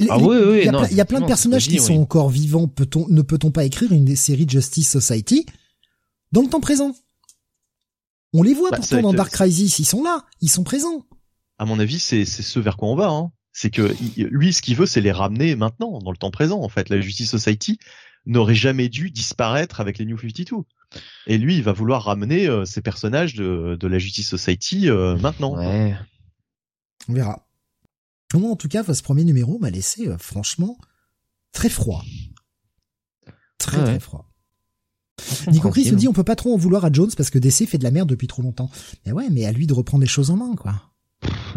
[0.09, 2.67] Ah oui oui, il y a, plein de personnages qui sont encore vivants.
[2.67, 5.47] Peut-on ne peut-on pas écrire une série Justice Society
[6.33, 6.93] dans le temps présent?
[8.33, 11.07] On les voit bah, pourtant dans Dark Crisis, ils sont là, ils sont présents.
[11.59, 13.09] À mon avis, c'est c'est ce vers quoi on va.
[13.09, 13.31] Hein.
[13.53, 16.61] C'est que lui, ce qu'il veut, c'est les ramener maintenant, dans le temps présent.
[16.61, 17.79] En fait, la Justice Society,
[18.27, 20.65] n'aurait jamais dû disparaître avec les New 52.
[21.27, 25.17] Et lui, il va vouloir ramener euh, ces personnages de, de la Justice Society euh,
[25.17, 25.57] maintenant.
[25.57, 25.95] Ouais.
[27.09, 27.49] On verra.
[28.35, 30.77] Moi, en tout cas, ce premier numéro m'a laissé euh, franchement
[31.53, 32.05] très froid.
[33.59, 34.31] Très très froid.
[35.49, 37.67] Nico Chris me dit on peut pas trop en vouloir à Jones parce que DC
[37.67, 38.71] fait de la merde depuis trop longtemps.
[39.07, 40.75] Mais ouais, mais à lui de reprendre les choses en main, quoi.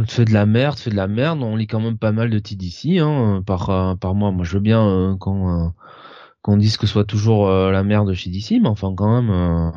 [0.07, 1.43] Fait de la merde, fait de la merde.
[1.43, 4.32] On lit quand même pas mal de TDC hein, par par mois.
[4.32, 5.74] Moi, je veux bien quand
[6.41, 9.30] qu'on dise que ce soit toujours euh, la merde chez DC, mais enfin quand même,
[9.30, 9.72] euh,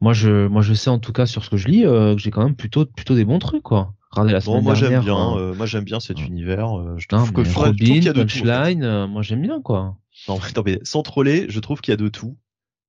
[0.00, 2.20] moi je, moi je sais en tout cas sur ce que je lis euh, que
[2.20, 3.94] j'ai quand même plutôt, plutôt des bons trucs quoi.
[4.10, 6.98] Regardez la semaine moi j'aime bien, moi j'aime bien cet univers.
[6.98, 9.96] je trouve que Robin, Punchline, moi j'aime bien quoi.
[10.28, 12.36] Non, mais sans troller, je trouve qu'il y a de tout.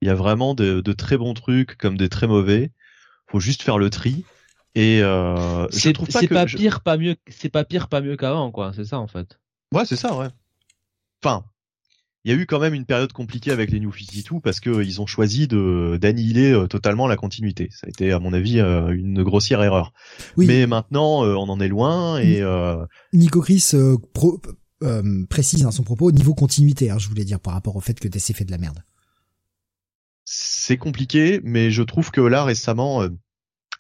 [0.02, 2.72] Il y a vraiment de, de très bons trucs comme des très mauvais.
[3.28, 4.26] Faut juste faire le tri.
[4.74, 7.16] Et euh, c'est pas, pas pire, pas mieux.
[7.30, 8.72] C'est pas pire, pas mieux qu'avant, quoi.
[8.76, 9.40] C'est ça en fait.
[9.74, 10.28] Ouais, c'est ça, ouais.
[11.24, 11.44] Enfin,
[12.24, 14.84] il y a eu quand même une période compliquée avec les New 52 parce que
[14.84, 17.70] ils ont choisi de d'annihiler euh, totalement la continuité.
[17.72, 19.92] Ça a été, à mon avis, euh, une grossière erreur.
[20.38, 20.46] Oui.
[20.46, 22.44] Mais maintenant, euh, on en est loin et.
[23.14, 23.72] Nico Chris
[25.30, 26.92] précise dans son propos niveau continuité.
[26.92, 28.84] Hein, je voulais dire par rapport au fait que DC fait de la merde.
[30.24, 33.08] C'est compliqué, mais je trouve que là récemment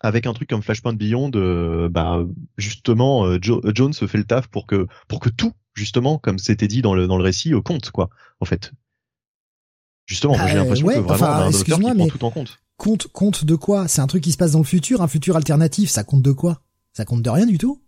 [0.01, 2.19] avec un truc comme Flashpoint Beyond, euh, bah
[2.57, 6.81] justement, euh, Jones fait le taf pour que pour que tout, justement, comme c'était dit
[6.81, 8.71] dans le dans le récit, euh, compte quoi, en fait.
[10.07, 12.59] Justement, j'ai l'impression que vraiment on a un auteur qui prend tout en compte.
[12.77, 13.87] Compte compte de quoi?
[13.87, 15.89] C'est un truc qui se passe dans le futur, un futur alternatif.
[15.89, 16.61] Ça compte de quoi?
[16.93, 17.81] Ça compte de rien du tout?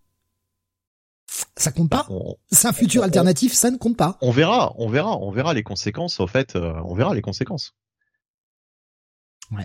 [1.57, 2.05] Ça compte pas?
[2.07, 2.15] Bah,
[2.51, 4.19] c'est un futur alternatif, ça ne compte pas.
[4.21, 6.19] On verra, on verra, on verra les conséquences.
[6.19, 7.73] En fait, on verra les conséquences.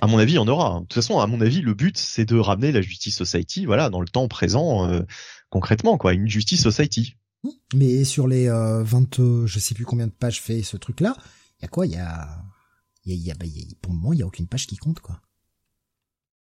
[0.01, 0.81] À mon avis, il y en aura.
[0.81, 3.91] De toute façon, à mon avis, le but, c'est de ramener la Justice Society, voilà,
[3.91, 5.03] dans le temps présent, euh,
[5.51, 7.17] concrètement, quoi, une Justice Society.
[7.75, 11.17] Mais sur les euh, 20, euh, je sais plus combien de pages fait ce truc-là,
[11.59, 11.87] il y a quoi?
[11.87, 12.43] Il y a,
[13.07, 15.01] y a, bah, y a, pour le moment, il y a aucune page qui compte,
[15.01, 15.21] quoi.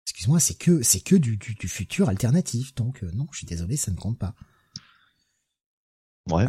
[0.06, 3.48] Excuse-moi, c'est que, c'est que du, du, du, futur alternatif, donc euh, non, je suis
[3.48, 4.36] désolé, ça ne compte pas.
[6.30, 6.46] Ouais,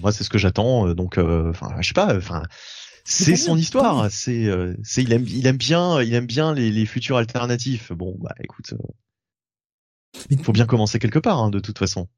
[0.00, 2.42] moi c'est ce que j'attends, donc, enfin, je sais pas, enfin
[3.06, 4.10] c'est son histoire.
[4.10, 7.92] C'est, euh, c'est, il aime, il aime bien, il aime bien les, les futurs alternatifs.
[7.92, 8.74] Bon, bah, écoute,
[10.30, 12.08] il euh, faut bien commencer quelque part, hein, de toute façon.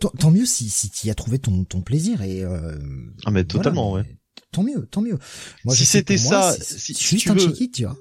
[0.00, 2.44] Tant mieux si, si tu as trouvé ton, ton plaisir et.
[2.44, 2.78] Euh,
[3.24, 4.18] ah mais totalement, ouais.
[4.52, 5.18] Tant mieux, tant mieux.
[5.64, 7.96] Moi, si c'était ça, si, si, juste un check-it, tu vois.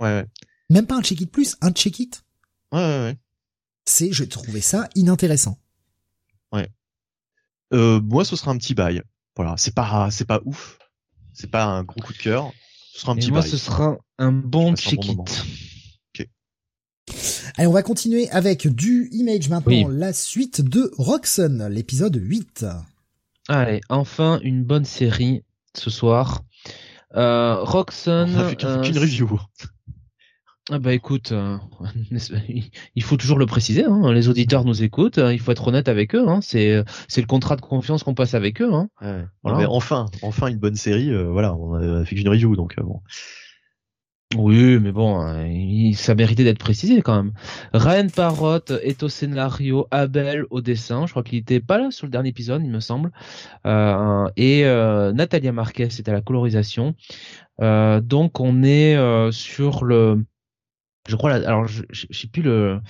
[0.00, 0.26] Ouais, ouais.
[0.70, 2.24] Même pas un check-it plus, un check-it.
[2.72, 3.18] Ouais, ouais, ouais.
[3.84, 5.58] C'est, je trouvais ça inintéressant.
[6.52, 6.68] Ouais.
[7.72, 9.02] Euh, moi, ce sera un petit bail.
[9.36, 10.78] Voilà, c'est pas, c'est pas ouf,
[11.32, 12.52] c'est pas un gros coup de cœur.
[12.92, 15.44] Ce sera un petit moi, ce sera un bon check-it.
[17.56, 22.66] Allez, on va continuer avec du Image maintenant, la suite de Roxanne, l'épisode 8.
[23.48, 25.42] Allez, enfin une bonne série
[25.74, 26.42] ce soir.
[27.14, 28.34] Euh, Roxanne.
[28.34, 29.38] On a fait euh, qu'une review.
[30.70, 31.58] Ah bah écoute, euh,
[32.94, 33.84] il faut toujours le préciser.
[33.84, 35.18] Hein, les auditeurs nous écoutent.
[35.18, 36.28] Il faut être honnête avec eux.
[36.28, 38.72] Hein, c'est c'est le contrat de confiance qu'on passe avec eux.
[38.72, 38.88] Hein.
[39.44, 41.10] mais enfin, enfin une bonne série.
[41.10, 43.00] Euh, voilà, on a fait une review, donc euh, bon.
[44.36, 45.20] Oui, mais bon,
[45.94, 47.32] ça méritait d'être précisé quand même.
[47.74, 51.04] Ryan Parrott est au scénario, Abel au dessin.
[51.04, 53.12] Je crois qu'il était pas là sur le dernier épisode, il me semble.
[53.66, 56.94] et Natalia Marquez est à la colorisation.
[57.60, 58.96] donc on est
[59.32, 60.24] sur le
[61.08, 62.80] je crois alors j'ai plus le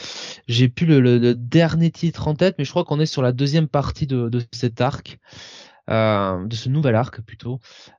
[0.46, 3.68] j'ai plus le, dernier titre en tête mais je crois qu'on est sur la deuxième
[3.68, 5.18] partie de, de cet arc
[5.90, 7.58] euh, de ce nouvel arc plutôt.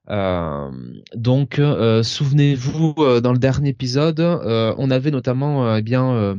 [0.09, 0.71] Euh,
[1.15, 6.37] donc euh, souvenez-vous euh, dans le dernier épisode euh, on avait notamment eh bien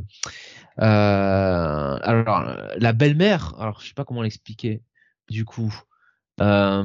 [0.79, 4.83] alors la belle-mère alors je sais pas comment l'expliquer
[5.29, 5.75] du coup.
[6.39, 6.83] Bah,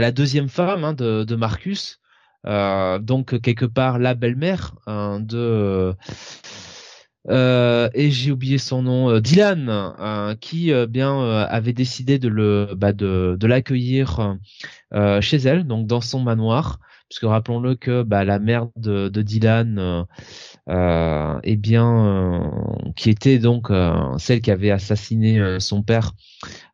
[0.00, 1.99] la deuxième femme hein, de, de Marcus euh,
[2.44, 5.94] donc quelque part la belle-mère hein, de
[7.28, 12.70] euh, et j'ai oublié son nom, euh, Dylan, euh, qui bien avait décidé de le
[12.76, 14.36] bah, de, de l'accueillir
[15.20, 16.80] chez elle, donc dans son manoir,
[17.10, 20.02] puisque rappelons-le que bah, la mère de, de Dylan, euh,
[20.68, 22.50] eh bien,
[22.96, 23.68] qui était donc
[24.18, 26.12] celle qui avait assassiné son père,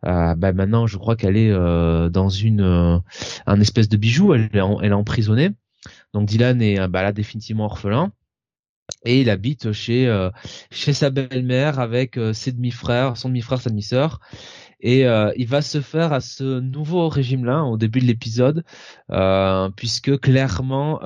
[0.03, 1.53] bah, maintenant je crois qu'elle est
[2.11, 3.03] dans une
[3.47, 5.51] un espèce de bijou, elle, elle est emprisonnée.
[6.15, 8.13] Donc Dylan est bah, là définitivement orphelin
[9.05, 10.31] et il habite chez euh,
[10.71, 14.21] chez sa belle-mère avec euh, ses demi-frères, son demi-frère, sa demi-sœur.
[14.81, 18.65] Et euh, il va se faire à ce nouveau régime-là au début de l'épisode,
[19.77, 21.01] puisque clairement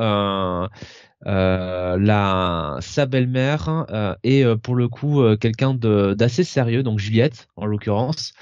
[1.25, 3.87] la sa belle-mère
[4.23, 8.33] est pour le coup quelqu'un d'assez sérieux, donc Juliette en l'occurrence,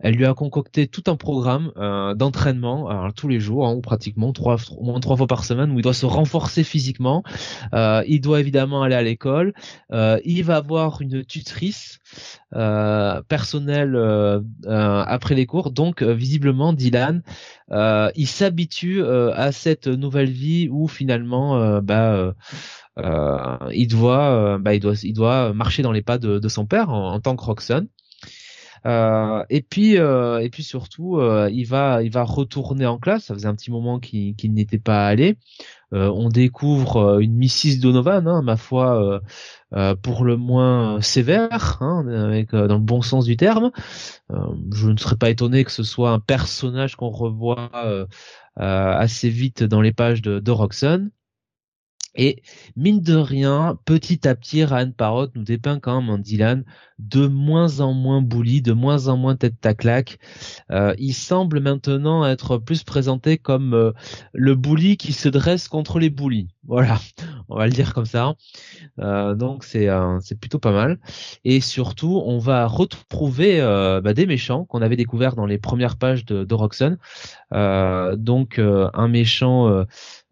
[0.00, 4.32] elle lui a concocté tout un programme euh, d'entraînement tous les jours, hein, ou pratiquement
[4.32, 7.22] trois, au moins trois fois par semaine, où il doit se renforcer physiquement.
[7.74, 9.54] Euh, il doit évidemment aller à l'école.
[9.92, 11.98] Euh, il va avoir une tutrice
[12.54, 15.70] euh, personnelle euh, après les cours.
[15.70, 17.22] Donc visiblement, Dylan,
[17.70, 22.34] il s'habitue à cette nouvelle vie où finalement, bah,
[22.96, 26.90] il doit, bah, il doit, il doit marcher dans les pas de, de son père
[26.90, 27.88] en, en tant que Roxanne.
[28.86, 33.24] Euh, et puis euh, et puis surtout, euh, il va il va retourner en classe.
[33.26, 35.38] Ça faisait un petit moment qu'il n'était pas allé.
[35.92, 39.20] on découvre une Mrs Donovan, hein, ma foi,
[40.02, 43.70] pour le moins sévère, hein, avec dans le bon sens du terme.
[44.30, 47.70] je ne serais pas étonné que ce soit un personnage qu'on revoit
[48.56, 51.10] assez vite dans les pages de, de Roxanne.
[52.14, 52.42] Et
[52.76, 56.64] mine de rien, petit à petit, Ryan Parrott nous dépeint quand même un Dylan
[56.98, 60.18] de moins en moins bully, de moins en moins tête à claque.
[60.70, 63.92] Euh, il semble maintenant être plus présenté comme euh,
[64.32, 66.48] le bully qui se dresse contre les bullies.
[66.66, 66.98] Voilà,
[67.48, 68.34] on va le dire comme ça.
[68.98, 69.88] Euh, donc c'est
[70.20, 70.98] c'est plutôt pas mal.
[71.44, 73.60] Et surtout, on va retrouver
[74.02, 76.98] bah, des méchants qu'on avait découverts dans les premières pages de, de Roxanne.
[77.52, 79.84] donc un méchant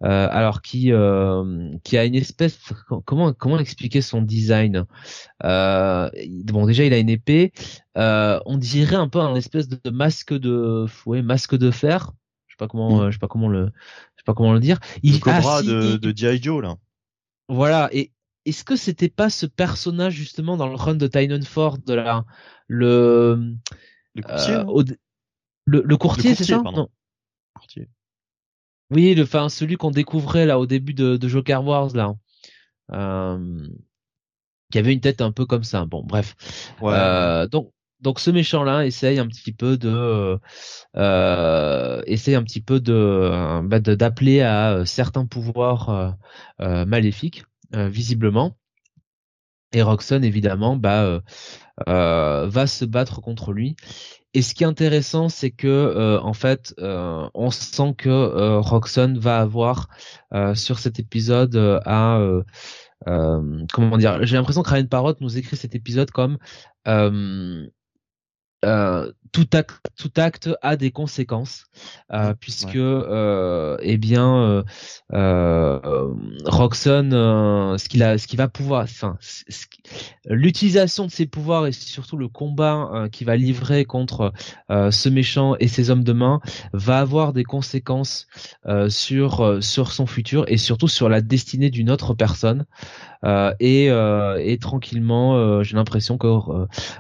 [0.05, 2.59] euh, alors qui euh, qui a une espèce
[3.07, 4.85] comment comment expliquer son design?
[5.45, 6.11] Euh,
[6.45, 7.53] bon déjà il a une épée.
[7.95, 12.13] On dirait un peu un espèce de masque de ouais masque de fer.
[12.47, 13.11] Je sais pas comment mm.
[13.11, 14.79] je sais pas comment le je sais pas comment le dire.
[15.03, 16.43] Il le cobra de, de G.I.
[16.43, 16.77] Joe là.
[17.49, 17.89] Voilà.
[17.93, 18.13] Et
[18.45, 22.25] est-ce que c'était pas ce personnage justement dans le run de Tynan Ford de la
[22.69, 23.55] le
[24.15, 24.55] le courtier,
[25.67, 26.63] le, le, courtier, c'est ça?
[26.63, 26.89] non.
[27.55, 27.89] Courtier.
[28.91, 32.15] Oui, le, enfin celui qu'on découvrait là au début de, de Joker Wars là,
[32.93, 33.67] euh,
[34.71, 35.85] qui avait une tête un peu comme ça.
[35.85, 36.37] Bon, bref.
[36.83, 40.39] Euh, donc donc ce méchant là essaye un petit peu de
[40.97, 46.17] euh, essaye un petit peu de bah, d'appeler à certains pouvoirs
[46.61, 48.57] euh, maléfiques visiblement.
[49.73, 51.21] Et Roxanne évidemment bah
[51.87, 53.77] va se battre contre lui
[54.37, 58.61] et ce qui est intéressant, c'est que euh, en fait, euh, on sent que euh,
[59.19, 59.89] va avoir
[60.55, 61.57] sur cet épisode
[61.87, 62.21] à
[63.07, 64.27] comment dire.
[64.27, 66.37] J'ai l'impression que Ryan Parrott nous écrit cet épisode comme
[68.67, 71.67] euh, tout acte, tout acte a des conséquences,
[72.13, 74.65] euh, puisque euh, eh bien
[75.13, 76.15] euh,
[76.45, 77.11] Roxon,
[77.79, 79.19] ce qu'il a, ce qui va pouvoir, enfin,
[80.27, 84.33] l'utilisation de ses pouvoirs et surtout le combat qu'il va livrer contre
[84.69, 86.41] ce méchant et ses hommes de main
[86.73, 88.27] va avoir des conséquences
[88.89, 92.67] sur sur son futur et surtout sur la destinée d'une autre personne.
[93.25, 96.27] Euh, et, euh, et tranquillement, euh, j'ai l'impression que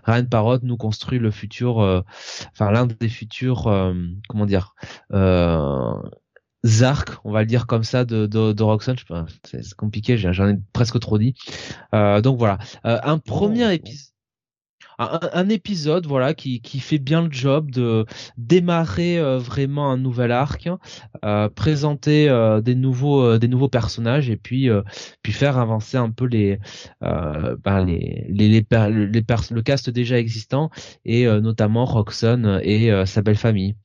[0.04, 2.04] Ryan Parrott nous construit le futur,
[2.52, 3.64] enfin l'un des futurs,
[4.28, 4.74] comment dire.
[6.64, 8.96] Zark, on va le dire comme ça, de, de, de Roxanne.
[9.44, 11.34] C'est compliqué, j'en ai presque trop dit.
[11.92, 14.15] donc voilà, un premier épisode
[14.98, 20.68] un, épisode voilà qui, fait bien le job de démarrer euh, vraiment un nouvel arc,
[21.24, 24.68] euh, présenter euh, des nouveaux des nouveaux personnages et puis
[25.22, 26.58] puis faire avancer un peu les
[27.00, 30.70] ben les les les, les, le cast déjà existant
[31.04, 33.76] et notamment Roxanne et sa belle famille.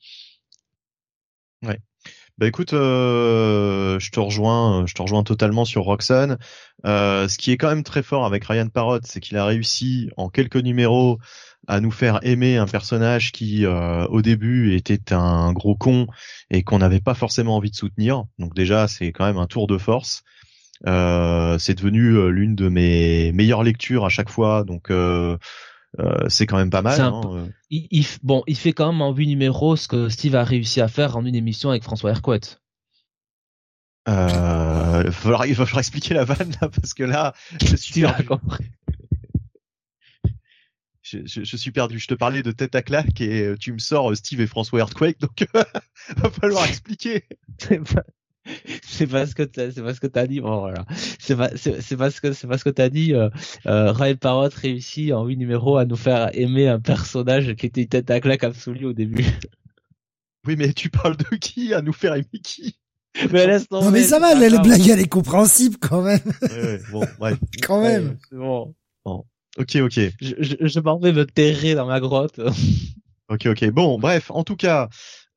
[2.38, 6.38] Bah écoute, euh, je te rejoins, je te rejoins totalement sur Roxanne.
[6.86, 10.09] Euh, ce qui est quand même très fort avec Ryan Parrott, c'est qu'il a réussi
[10.17, 11.19] en quelques numéros
[11.67, 16.07] à nous faire aimer un personnage qui, euh, au début, était un gros con
[16.49, 18.23] et qu'on n'avait pas forcément envie de soutenir.
[18.39, 20.23] Donc déjà, c'est quand même un tour de force.
[20.84, 24.63] c'est devenu l'une de mes meilleures lectures à chaque fois.
[24.63, 24.89] Donc
[25.99, 26.99] euh, c'est quand même pas mal.
[26.99, 27.47] Hein, euh.
[27.69, 30.87] il, bon, il fait quand même en 8 numéros ce que Steve a réussi à
[30.87, 32.39] faire en une émission avec François Hercouet.
[34.07, 38.25] Euh, il, va falloir, il expliquer la vanne là parce que là, je suis perdu.
[41.03, 41.99] Je, je, je, suis perdu.
[41.99, 45.19] Je te parlais de tête à claque et tu me sors Steve et François Earthquake,
[45.19, 45.45] donc
[46.15, 47.25] va falloir expliquer
[48.83, 50.41] c'est pas ce que c'est pas ce que t'as dit.
[50.41, 50.85] Bon voilà.
[51.19, 53.29] C'est pas c'est pas ce que c'est pas ce que t'as dit euh,
[53.67, 57.81] euh, Ray Parrott réussit en huit numéros à nous faire aimer un personnage qui était
[57.81, 59.25] une tête à claque absolue au début.
[60.47, 62.75] Oui mais tu parles de qui à nous faire aimer qui?
[63.31, 66.19] Mais laisse tomber, non mais ça va la blague elle est compréhensible quand même.
[66.41, 67.33] Ouais, bon ouais.
[67.61, 68.17] Quand même.
[68.31, 68.73] bon.
[69.05, 69.23] bon.
[69.59, 69.99] Ok ok.
[70.19, 72.39] Je, je, je m'en vais me terrer dans ma grotte.
[73.29, 73.69] Ok ok.
[73.69, 74.89] Bon bref en tout cas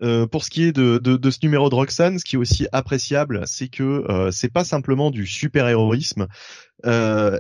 [0.03, 3.43] euh, pour ce qui est de, ce numéro de Roxanne, ce qui est aussi appréciable,
[3.47, 6.27] c'est que euh, c'est pas simplement du super héroïsme.
[6.85, 7.39] Euh,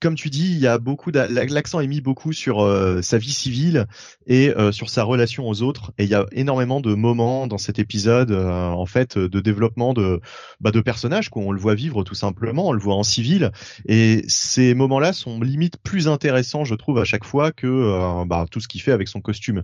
[0.00, 3.32] comme tu dis, il y a beaucoup l'accent est mis beaucoup sur euh, sa vie
[3.32, 3.86] civile
[4.26, 5.92] et euh, sur sa relation aux autres.
[5.96, 9.94] Et il y a énormément de moments dans cet épisode, euh, en fait, de développement
[9.94, 10.20] de
[10.60, 13.52] bah, de personnages qu'on le voit vivre tout simplement, on le voit en civil.
[13.88, 18.60] Et ces moments-là sont limite plus intéressants, je trouve, à chaque fois que bah, tout
[18.60, 19.62] ce qu'il fait avec son costume,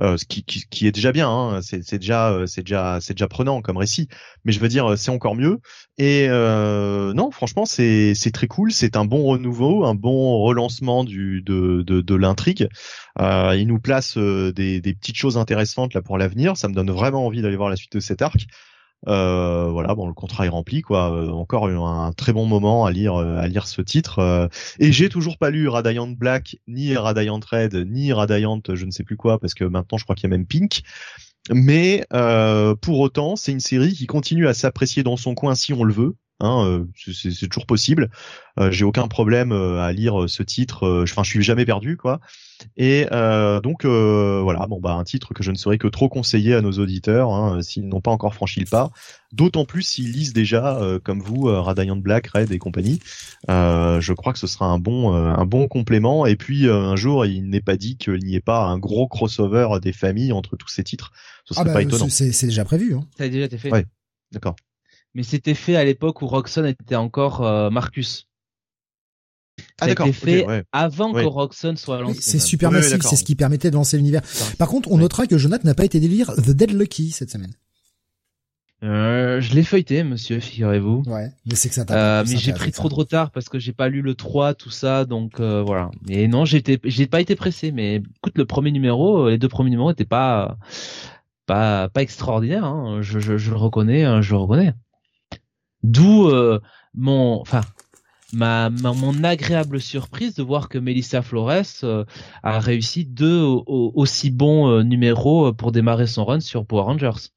[0.00, 1.28] ce qui, qui, est déjà bien.
[1.28, 4.08] Hein, c'est déjà c'est déjà c'est déjà prenant comme récit.
[4.44, 5.58] Mais je veux dire, c'est encore mieux.
[5.98, 8.72] Et non, franchement, c'est c'est très cool.
[8.72, 12.68] C'est un bon renouveau un bon relancement du, de, de, de l'intrigue.
[13.20, 16.56] Euh, il nous place euh, des, des, petites choses intéressantes là pour l'avenir.
[16.56, 18.46] Ça me donne vraiment envie d'aller voir la suite de cet arc.
[19.06, 21.12] Euh, voilà, bon, le contrat est rempli, quoi.
[21.12, 24.48] Euh, encore un, très bon moment à lire, euh, à lire ce titre.
[24.78, 29.04] et j'ai toujours pas lu Radiant Black, ni Radiant Red, ni Radiant, je ne sais
[29.04, 30.82] plus quoi, parce que maintenant je crois qu'il y a même Pink.
[31.52, 32.04] Mais
[32.80, 35.92] pour autant, c'est une série qui continue à s'apprécier dans son coin si on le
[35.92, 36.16] veut.
[36.44, 38.10] Hein, c'est toujours possible.
[38.70, 41.02] J'ai aucun problème à lire ce titre.
[41.02, 42.20] Enfin, je suis jamais perdu, quoi.
[42.76, 43.06] Et
[43.62, 46.72] donc voilà, bon bah un titre que je ne saurais que trop conseiller à nos
[46.72, 48.90] auditeurs hein, s'ils n'ont pas encore franchi le pas.
[49.32, 53.00] D'autant plus s'ils lisent déjà, comme vous, Radiant Black, Red et compagnie.
[53.48, 56.26] je crois que ce sera un bon un bon complément.
[56.26, 59.68] Et puis un jour, il n'est pas dit qu'il n'y ait pas un gros crossover
[59.82, 61.12] des familles entre tous ces titres.
[61.44, 62.08] Ce serait ah bah, pas étonnant.
[62.08, 62.94] C'est déjà prévu.
[62.94, 63.04] Hein.
[63.18, 63.70] Ça a déjà été fait.
[63.70, 63.84] Ouais,
[64.32, 64.56] d'accord.
[65.14, 68.28] Mais c'était fait à l'époque où Roxon était encore euh, Marcus.
[69.58, 72.20] Ça ah, a été fait avant que Roxon soit lancé.
[72.20, 74.22] c'est super massif, c'est ce qui permettait de lancer l'univers.
[74.58, 77.54] Par contre, on notera que Jonathan n'a pas été délire The Dead Lucky cette semaine.
[78.84, 81.04] Euh, je l'ai feuilleté, monsieur, figurez-vous.
[81.06, 82.20] Ouais, mais c'est que ça t'a.
[82.20, 84.70] Euh, mais j'ai pris trop de retard parce que j'ai pas lu le 3, tout
[84.70, 85.90] ça, donc euh, voilà.
[86.08, 89.70] Et non, j'étais, j'ai pas été pressé, mais écoute, le premier numéro, les deux premiers
[89.70, 90.58] numéros étaient pas,
[91.46, 92.64] pas, pas extraordinaires.
[92.64, 93.00] Hein.
[93.00, 94.74] Je, je, je, le reconnais, hein, je le reconnais.
[95.84, 96.60] D'où euh,
[96.94, 97.60] mon, enfin,
[98.32, 102.06] ma, mon agréable surprise de voir que Melissa Flores euh,
[102.42, 107.28] a réussi deux aussi bons euh, numéros pour démarrer son run sur Power Rangers.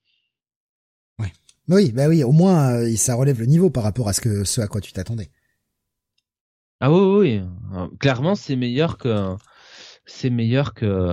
[1.19, 1.27] Oui,
[1.67, 4.61] oui, bah oui, au moins ça relève le niveau par rapport à ce que ce
[4.61, 5.29] à quoi tu t'attendais.
[6.79, 9.35] Ah oui, oui, clairement c'est meilleur que
[10.05, 11.11] c'est meilleur que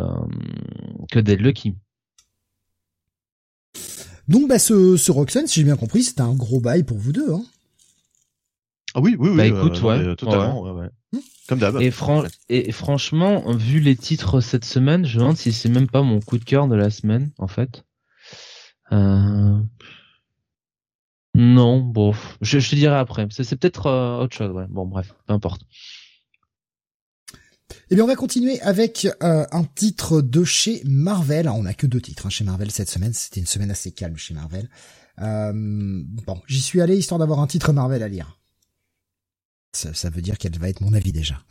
[1.10, 1.74] que Dead Lucky.
[4.28, 7.12] Donc bah ce, ce Roxanne, si j'ai bien compris, c'était un gros bail pour vous
[7.12, 7.32] deux.
[7.32, 7.44] Hein.
[8.94, 9.36] Ah oui, oui, oui.
[9.36, 10.70] Bah écoute, euh, ouais, totalement, ouais.
[10.70, 11.20] ouais.
[11.48, 11.80] Comme d'hab.
[11.80, 11.92] Et,
[12.48, 16.20] et franchement, vu les titres cette semaine, je me demande si c'est même pas mon
[16.20, 17.84] coup de cœur de la semaine, en fait.
[18.92, 19.58] Euh...
[21.34, 23.26] Non, bon, je, je te dirai après.
[23.30, 24.66] C'est peut-être euh, autre chose, ouais.
[24.68, 25.62] Bon, bref, peu importe.
[27.90, 31.48] Eh bien, on va continuer avec euh, un titre de chez Marvel.
[31.48, 33.12] on a que deux titres hein, chez Marvel cette semaine.
[33.12, 34.68] C'était une semaine assez calme chez Marvel.
[35.20, 38.38] Euh, bon, j'y suis allé histoire d'avoir un titre Marvel à lire.
[39.72, 41.42] Ça, veut dire quel va être mon avis déjà.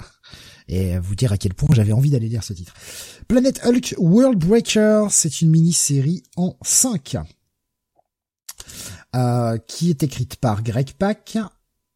[0.69, 2.73] Et vous dire à quel point j'avais envie d'aller lire ce titre.
[3.27, 7.18] Planet Hulk World Breaker, c'est une mini-série en 5.
[9.15, 11.38] Euh, qui est écrite par Greg Pak,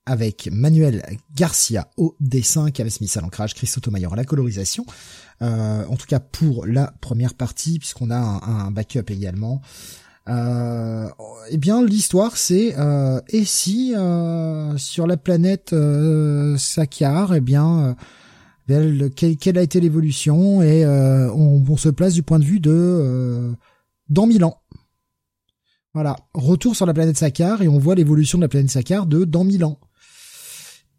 [0.07, 1.03] avec Manuel
[1.35, 4.85] Garcia au dessin, Kevin Smith à l'ancrage, Chris Sotomayor à la colorisation.
[5.43, 9.61] Euh, en tout cas pour la première partie, puisqu'on a un, backup également.
[10.29, 11.07] Euh,
[11.51, 17.95] eh bien, l'histoire, c'est euh, et si euh, sur la planète euh, eh bien,
[19.15, 23.53] quelle, a été l'évolution et on, on, se place du point de vue de
[24.09, 24.61] dans mille ans.
[25.93, 29.23] Voilà, retour sur la planète Sakar et on voit l'évolution de la planète Sakar de
[29.23, 29.79] dans mille ans.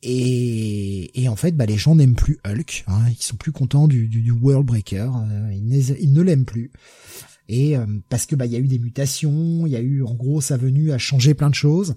[0.02, 2.84] Et, et en fait, bah, les gens n'aiment plus Hulk.
[2.86, 5.10] Hein, ils sont plus contents du, du, du World Breaker.
[5.14, 6.70] Euh, ils, ne l'aiment plus.
[7.48, 10.02] Et euh, parce que bah il y a eu des mutations, il y a eu
[10.02, 11.94] en gros sa venue a changé plein de choses.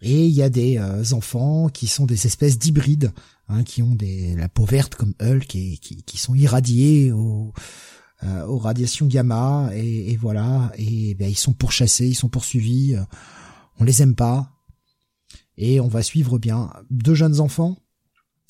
[0.00, 3.12] Et il y a des euh, enfants qui sont des espèces d'hybrides,
[3.48, 7.52] hein, qui ont des la peau verte comme Hulk et qui, qui sont irradiés aux,
[8.22, 9.70] aux radiations gamma.
[9.74, 10.72] Et, et voilà.
[10.78, 12.96] Et bah, ils sont pourchassés, ils sont poursuivis.
[13.78, 14.59] on les aime pas
[15.60, 17.76] et on va suivre bien deux jeunes enfants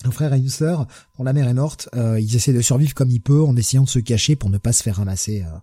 [0.04, 0.86] un frère et une sœur,
[1.18, 3.84] dont la mère est morte, euh, ils essaient de survivre comme ils peuvent en essayant
[3.84, 5.58] de se cacher pour ne pas se faire ramasser euh,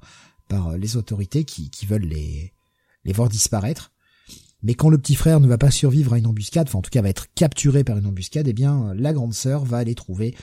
[0.48, 2.54] par les autorités qui, qui veulent les,
[3.04, 3.92] les voir disparaître.
[4.64, 6.90] Mais quand le petit frère ne va pas survivre à une embuscade, enfin en tout
[6.90, 10.36] cas va être capturé par une embuscade, eh bien la grande sœur va aller trouver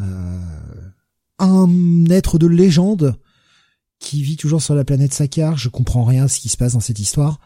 [0.00, 0.40] euh,
[1.38, 3.18] un être de légende
[3.98, 5.56] qui vit toujours sur la planète Sakar.
[5.56, 7.38] Je comprends rien à ce qui se passe dans cette histoire.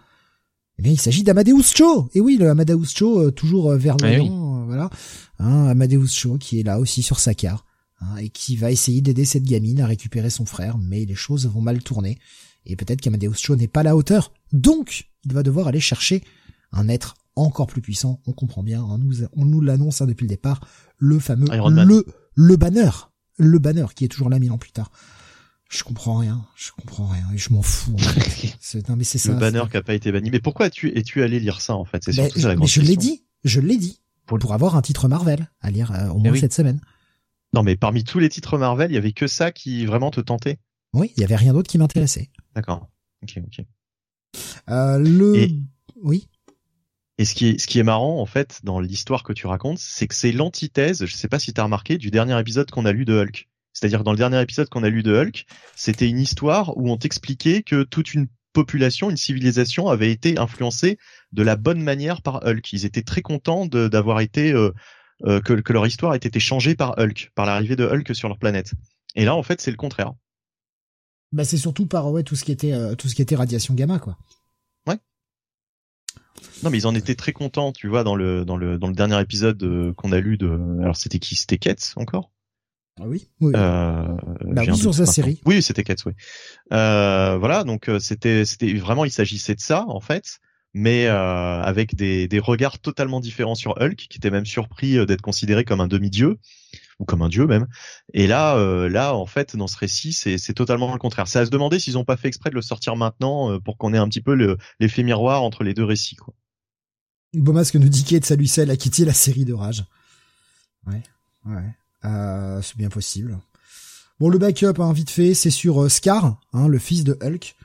[0.79, 2.11] Eh bien, il s'agit d'Amadeus Cho.
[2.15, 4.91] Et oui, le Amadeus Cho, euh, toujours euh, vers eh euh, voilà.
[5.39, 7.65] Hein, Amadeus Cho qui est là aussi sur sa carte
[8.01, 11.47] hein, et qui va essayer d'aider cette gamine à récupérer son frère, mais les choses
[11.47, 12.19] vont mal tourner.
[12.67, 14.33] Et peut-être qu'Amadeus Cho n'est pas à la hauteur.
[14.53, 16.23] Donc, il va devoir aller chercher
[16.73, 18.21] un être encore plus puissant.
[18.27, 20.61] On comprend bien, hein, nous, on nous l'annonce hein, depuis le départ,
[20.99, 22.05] le fameux le
[22.35, 22.91] le banner,
[23.39, 24.91] le banner qui est toujours là mille ans plus tard.
[25.69, 27.97] Je comprends rien, je comprends rien et je m'en fous.
[28.61, 29.33] c'est non mais c'est ça.
[29.33, 30.31] Le banner qui a pas été banni.
[30.31, 32.05] Mais pourquoi es-tu es-tu allé lire ça en fait?
[32.05, 35.09] C'est surtout ça la Mais je l'ai dit, je l'ai dit pour, avoir un titre
[35.09, 36.81] Marvel à lire euh, au moins cette semaine.
[37.53, 40.21] Non mais parmi tous les titres Marvel, il y avait que ça qui vraiment te
[40.21, 40.59] tentait?
[40.93, 42.31] Oui, il y avait rien d'autre qui m'intéressait.
[42.55, 42.89] D'accord.
[43.23, 43.65] Ok, ok.
[44.69, 45.49] Euh, le
[46.03, 46.29] oui.
[47.19, 49.79] Et ce qui est ce qui est marrant en fait dans l'histoire que tu racontes,
[49.79, 51.05] c'est que c'est l'antithèse.
[51.05, 53.49] Je sais pas si t'as remarqué du dernier épisode qu'on a lu de Hulk.
[53.77, 55.45] C'est-à-dire dans le dernier épisode qu'on a lu de Hulk,
[55.75, 60.97] c'était une histoire où on t'expliquait que toute une population, une civilisation avait été influencée
[61.33, 62.73] de la bonne manière par Hulk.
[62.73, 64.73] Ils étaient très contents d'avoir été euh,
[65.27, 68.29] euh, que, que, leur histoire ait été changée par Hulk, par l'arrivée de Hulk sur
[68.29, 68.73] leur planète.
[69.15, 70.15] Et là, en fait, c'est le contraire.
[71.33, 73.75] Bah, c'est surtout par ouais tout ce qui était euh, tout ce qui était radiation
[73.75, 74.17] gamma, quoi.
[74.87, 74.97] Ouais.
[76.63, 78.95] Non, mais ils en étaient très contents, tu vois, dans le dans le dans le
[78.95, 80.49] dernier épisode euh, qu'on a lu de.
[80.81, 81.37] Alors c'était qui?
[81.37, 82.31] C'était Ketz encore?
[83.01, 83.29] Ah oui.
[83.41, 83.53] Oui.
[83.55, 85.41] Euh, bah oui, sur sa série.
[85.45, 86.13] Oui, c'était oui.
[86.73, 90.41] Euh, voilà, donc euh, c'était c'était vraiment il s'agissait de ça en fait
[90.79, 95.23] mais euh, avec des, des, regards totalement différents sur Hulk, qui était même surpris d'être
[95.23, 96.39] considéré comme un demi-dieu
[96.99, 97.67] ou comme un dieu même.
[98.13, 101.29] Et là, euh, là, en fait, dans ce récit, c'est totalement le contraire.
[101.29, 103.79] C'est à se demander s'ils n'ont pas fait exprès de le sortir maintenant euh, pour
[103.79, 104.35] qu'on ait un petit peu
[104.79, 106.35] l'effet miroir entre les deux récits, quoi.
[107.33, 109.85] que nous dit Kate Salucel a quitté la série de Rage.
[110.87, 111.03] Ouais,
[111.47, 111.75] ouais,
[112.05, 113.39] euh, c'est bien possible.
[114.21, 117.57] Bon, le backup, hein, vite fait, c'est sur Scar, hein, le fils de Hulk.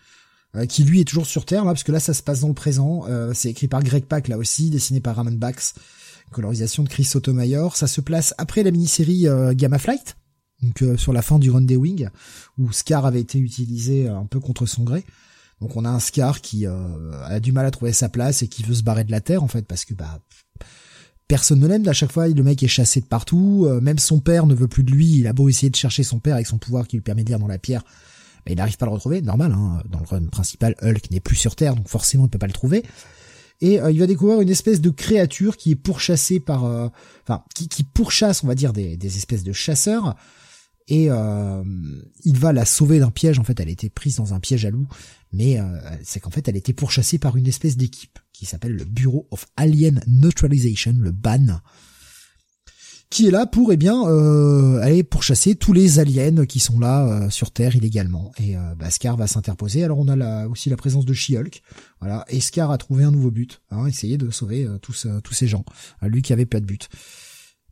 [0.58, 2.50] Euh, qui lui est toujours sur Terre là, parce que là ça se passe dans
[2.50, 3.06] le présent.
[3.08, 5.76] Euh, c'est écrit par Greg Pak là aussi, dessiné par Ramon Bax,
[6.32, 7.78] colorisation de Chris Sotomayor.
[7.78, 10.18] Ça se place après la mini-série euh, Gamma Flight,
[10.62, 12.10] donc sur la fin du Run des Wing,
[12.58, 15.06] où Scar avait été utilisé un peu contre son gré.
[15.62, 18.64] Donc on a un Scar qui a du mal à trouver sa place et qui
[18.64, 20.20] veut se barrer de la Terre en fait, parce que bah
[21.32, 21.88] personne ne l'aime.
[21.88, 23.68] À chaque fois, le mec est chassé de partout.
[23.82, 25.18] même son père ne veut plus de lui.
[25.18, 27.30] Il a beau essayer de chercher son père avec son pouvoir qui lui permet de
[27.30, 27.84] lire dans la pierre
[28.50, 31.36] il n'arrive pas à le retrouver, normal, hein, dans le run principal, Hulk n'est plus
[31.36, 32.84] sur Terre, donc forcément il peut pas le trouver.
[33.62, 36.88] Et euh, il va découvrir une espèce de créature qui est pourchassée par, euh,
[37.24, 40.16] enfin, qui, pourchasse, on va dire, des, espèces de chasseurs.
[40.88, 41.64] Et euh,
[42.26, 43.38] il va la sauver d'un piège.
[43.38, 44.88] En fait, elle a été prise dans un piège à loup,
[45.32, 45.60] mais
[46.04, 49.46] c'est qu'en fait, elle été pourchassée par une espèce d'équipe qui s'appelle le Bureau of
[49.56, 51.62] Alien Neutralization, le BAN,
[53.12, 57.06] qui est là pour eh bien euh, aller pourchasser tous les aliens qui sont là
[57.06, 58.32] euh, sur Terre illégalement.
[58.40, 59.84] Et euh, bah, Scar va s'interposer.
[59.84, 61.62] Alors on a aussi la présence de She-Hulk.
[62.00, 62.26] Voilà.
[62.30, 63.62] Et Scar a trouvé un nouveau but.
[63.70, 65.66] Hein, essayer de sauver euh, tous tous ces gens.
[66.02, 66.88] lui qui avait pas de but.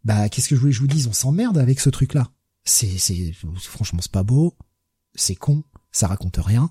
[0.03, 1.07] Bah qu'est-ce que je voulais que je vous dise?
[1.07, 2.29] On s'emmerde avec ce truc-là.
[2.65, 3.31] C'est c'est
[3.61, 4.57] franchement c'est pas beau.
[5.15, 5.63] C'est con.
[5.91, 6.69] Ça raconte rien.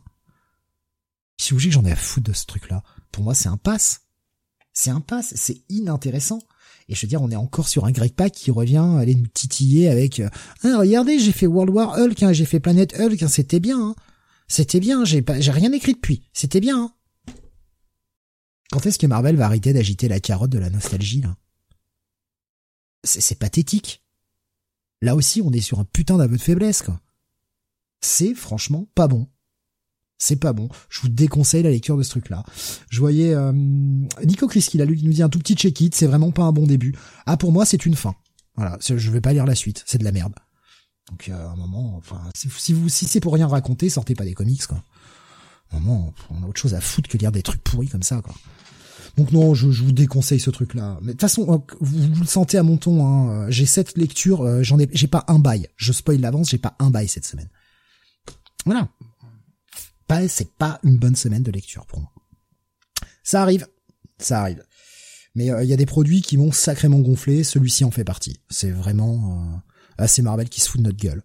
[1.39, 2.83] Si vous voulez que j'en ai à foutre de ce truc-là,
[3.13, 4.03] pour moi c'est un pass.
[4.73, 5.33] C'est un pass.
[5.35, 6.41] C'est inintéressant.
[6.89, 9.27] Et je veux dire, on est encore sur un Greg Pack qui revient aller nous
[9.27, 13.29] titiller avec ah, regardez, j'ai fait World War Hulk, hein, j'ai fait Planet Hulk, hein,
[13.29, 13.79] c'était bien.
[13.79, 13.95] Hein.
[14.47, 16.23] C'était bien, j'ai rien écrit depuis.
[16.33, 16.95] C'était bien.
[18.71, 21.37] Quand est-ce que Marvel va arrêter d'agiter la carotte de la nostalgie là?
[23.05, 24.03] C'est pathétique.
[25.01, 26.83] Là aussi, on est sur un putain d'aveu de faiblesse.
[28.01, 29.29] C'est franchement pas bon
[30.19, 30.69] c'est pas bon.
[30.91, 32.45] Je vous déconseille la lecture de ce truc-là.
[32.91, 35.95] Je voyais euh, Nico Chris qui a lu, qui nous dit un tout petit check-it,
[35.95, 36.95] c'est vraiment pas un bon début.
[37.27, 38.15] Ah pour moi c'est une fin.
[38.57, 40.35] Voilà, je vais pas lire la suite, c'est de la merde.
[41.11, 44.35] Donc à un moment, enfin si vous si c'est pour rien raconter, sortez pas des
[44.35, 44.83] comics quoi.
[45.71, 48.03] À un moment, on a autre chose à foutre que lire des trucs pourris comme
[48.03, 48.35] ça quoi.
[49.17, 50.99] Donc non, je, vous déconseille ce truc-là.
[51.01, 53.05] Mais de toute façon, euh, vous, le sentez à mon ton.
[53.05, 55.67] Hein, j'ai cette lecture, euh, j'en ai, j'ai pas un bail.
[55.77, 57.49] Je spoil l'avance, j'ai pas un bail cette semaine.
[58.65, 58.89] Voilà
[60.09, 62.13] pas, c'est pas une bonne semaine de lecture pour moi.
[63.23, 63.67] Ça arrive,
[64.19, 64.65] ça arrive.
[65.35, 68.41] Mais euh, il y a des produits qui m'ont sacrément gonflé, celui-ci en fait partie.
[68.51, 69.59] C'est vraiment euh,
[69.99, 71.23] assez Marvel qui se fout de notre gueule.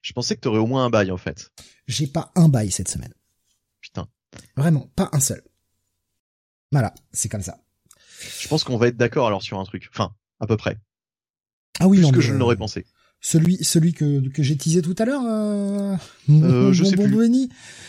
[0.00, 1.50] Je pensais que t'aurais au moins un bail en fait.
[1.86, 3.12] J'ai pas un bail cette semaine.
[3.80, 4.08] Putain.
[4.56, 5.42] Vraiment, pas un seul.
[6.72, 7.58] Voilà, c'est comme ça.
[8.40, 9.88] Je pense qu'on va être d'accord alors sur un truc.
[9.92, 10.78] Enfin, à peu près.
[11.80, 12.86] Ah oui, Plus non, que je ne l'aurais pensé.
[13.20, 15.96] Celui, celui que, que j'ai teasé tout à l'heure, euh,
[16.30, 17.48] euh je sais plus.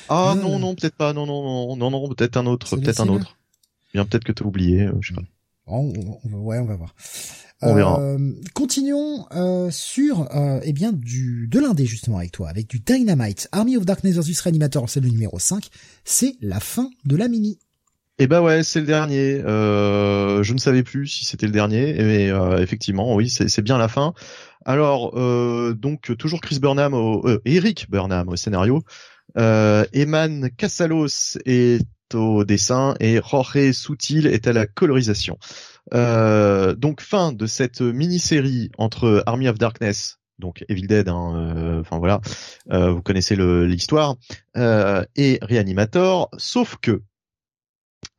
[0.10, 0.42] Ah euh.
[0.42, 3.38] non non peut-être pas non non non non non peut-être un autre peut-être un autre.
[3.94, 5.28] Bien peut-être que t'as oublié, euh, je sais pas.
[5.68, 5.94] Oh,
[6.24, 6.96] on, ouais on va voir.
[7.62, 8.00] On verra.
[8.00, 12.80] Euh, continuons euh, sur euh, eh bien du de l'indé justement avec toi, avec du
[12.80, 15.68] Dynamite, Army of Darkness vs Reanimator, c'est le numéro 5,
[16.06, 17.60] c'est la fin de la mini.
[18.22, 19.42] Eh ben ouais, c'est le dernier.
[19.46, 23.78] Euh, je ne savais plus si c'était le dernier, mais euh, effectivement, oui, c'est bien
[23.78, 24.14] la fin.
[24.66, 28.82] Alors, euh, donc toujours Chris Burnham, au, euh, Eric Burnham au scénario,
[29.38, 35.38] euh, Eman Casalos est au dessin et Jorge Soutil est à la colorisation.
[35.94, 42.00] Euh, donc fin de cette mini-série entre Army of Darkness, donc Evil Dead, hein, enfin
[42.00, 42.22] voilà,
[42.70, 44.16] vous connaissez l'histoire,
[44.56, 47.02] et Reanimator, sauf que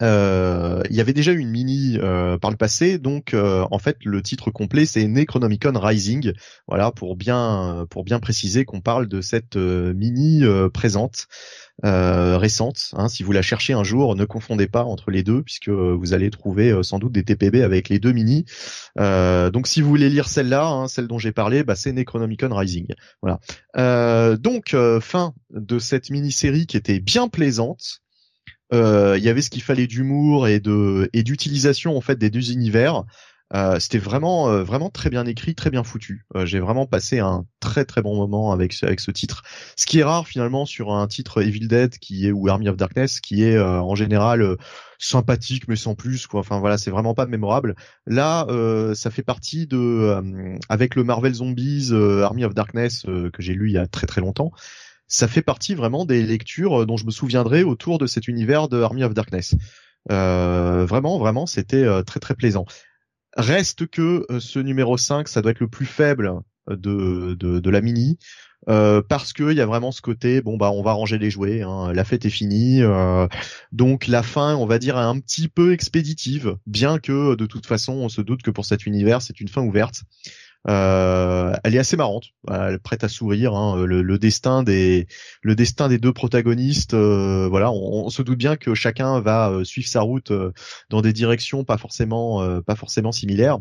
[0.03, 3.99] euh, il y avait déjà une mini euh, par le passé, donc euh, en fait
[4.05, 6.33] le titre complet c'est Necronomicon Rising,
[6.67, 11.27] voilà pour bien pour bien préciser qu'on parle de cette mini présente
[11.83, 12.91] récente.
[12.93, 16.13] Hein, si vous la cherchez un jour, ne confondez pas entre les deux puisque vous
[16.13, 18.45] allez trouver sans doute des TPB avec les deux mini.
[18.97, 22.87] donc si vous voulez lire celle-là, hein, celle dont j'ai parlé, bah, c'est Necronomicon Rising.
[23.23, 24.37] Voilà.
[24.37, 28.01] donc fin de cette mini série qui était bien plaisante.
[28.73, 32.31] Euh, il y avait ce qu'il fallait d'humour et de et d'utilisation en fait des
[32.31, 33.05] deux univers.
[33.53, 36.25] Euh, c'était vraiment euh, vraiment très bien écrit, très bien foutu.
[36.37, 39.43] Euh, j'ai vraiment passé un très très bon moment avec ce, avec ce titre.
[39.77, 42.77] Ce qui est rare finalement sur un titre Evil Dead qui est ou Army of
[42.77, 44.57] Darkness qui est en général
[44.99, 46.41] sympathique mais sans plus quoi.
[46.41, 47.75] Enfin voilà, c'est vraiment pas mémorable.
[48.07, 48.47] Là,
[48.95, 53.73] ça fait partie de avec le Marvel Zombies Army of Darkness que j'ai lu il
[53.73, 54.53] y a très très longtemps.
[55.11, 58.81] Ça fait partie vraiment des lectures dont je me souviendrai autour de cet univers de
[58.81, 59.55] Army of Darkness.
[60.09, 62.65] vraiment, vraiment, c'était très très plaisant.
[63.37, 67.81] Reste que euh, ce numéro 5, ça doit être le plus faible de, de, la
[67.81, 68.19] mini.
[68.69, 71.31] Euh, parce que il y a vraiment ce côté bon bah on va ranger les
[71.31, 73.27] jouets hein, la fête est finie euh,
[73.73, 77.65] donc la fin on va dire est un petit peu expéditive bien que de toute
[77.65, 80.03] façon on se doute que pour cet univers c'est une fin ouverte
[80.69, 83.55] euh, elle est assez marrante, elle est prête à sourire.
[83.55, 83.85] Hein.
[83.85, 85.07] Le, destin des
[85.43, 89.65] le destin des deux protagonistes, euh, voilà, on, se doute bien que chacun va euh,
[89.65, 90.33] suivre sa route
[90.91, 93.59] dans des directions pas forcément pas forcément similaires.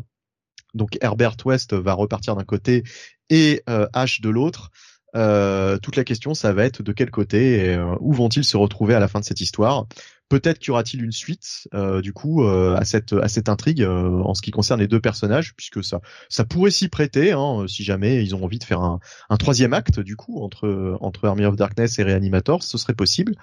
[0.74, 2.84] Donc Herbert West va repartir d'un côté
[3.30, 4.70] et Ash de l'autre.
[5.14, 9.00] Toute la question, ça va être de quel côté et où vont-ils se retrouver à
[9.00, 9.86] la fin de cette histoire?
[10.30, 13.82] Peut-être qu'il y aura-t-il une suite euh, du coup euh, à cette à cette intrigue
[13.82, 17.64] euh, en ce qui concerne les deux personnages puisque ça ça pourrait s'y prêter hein,
[17.66, 21.26] si jamais ils ont envie de faire un, un troisième acte du coup entre entre
[21.26, 23.34] Army of Darkness et Reanimator ce serait possible.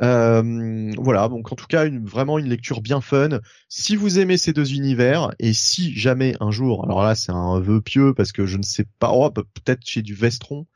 [0.00, 3.38] voilà donc en tout cas vraiment une lecture bien fun.
[3.68, 7.60] Si vous aimez ces deux univers et si jamais un jour alors là c'est un
[7.60, 10.66] vœu pieux parce que je ne sais pas oh, peut-être chez du Vestron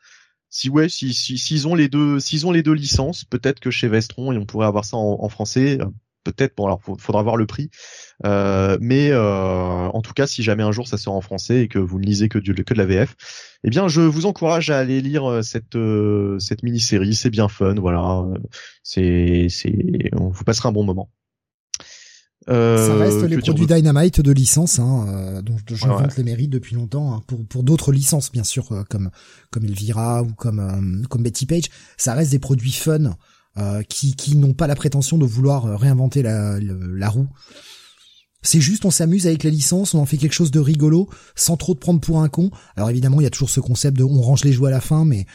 [0.51, 3.89] si ouais, si s'ils ont les deux, s'ils ont les deux licences, peut-être que chez
[3.89, 5.79] Vestron et on pourrait avoir ça en, français.
[5.81, 5.87] Euh,
[6.25, 6.57] peut-être.
[6.57, 7.71] Bon, alors faudra voir le prix.
[8.27, 11.69] Euh, mais euh, en tout cas, si jamais un jour ça sort en français et
[11.69, 13.15] que vous ne lisez que, du, que de la VF,
[13.65, 15.79] eh bien, je vous encourage à aller lire cette
[16.39, 17.15] cette mini-série.
[17.15, 18.25] C'est bien fun, voilà.
[18.83, 21.11] C'est c'est, on vous passera un bon moment.
[22.49, 26.07] Euh, ça reste les produits Dynamite de licence, hein, euh, dont je ouais.
[26.17, 27.15] les mérites depuis longtemps.
[27.15, 29.11] Hein, pour pour d'autres licences, bien sûr, euh, comme
[29.51, 31.65] comme Elvira ou comme comme Betty Page,
[31.97, 33.17] ça reste des produits fun
[33.89, 37.29] qui qui n'ont pas la prétention de vouloir réinventer la la, roue.
[38.41, 41.57] C'est juste, on s'amuse avec les licences, on en fait quelque chose de rigolo, sans
[41.57, 42.53] trop te prendre pour un con.
[42.77, 44.81] Alors évidemment, il y a toujours ce concept de on range les jouets à la
[44.81, 45.27] fin, mais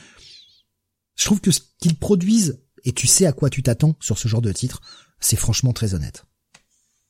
[1.15, 4.29] je trouve que ce qu'ils produisent, et tu sais à quoi tu t'attends sur ce
[4.29, 4.79] genre de titre,
[5.19, 6.25] c'est franchement très honnête.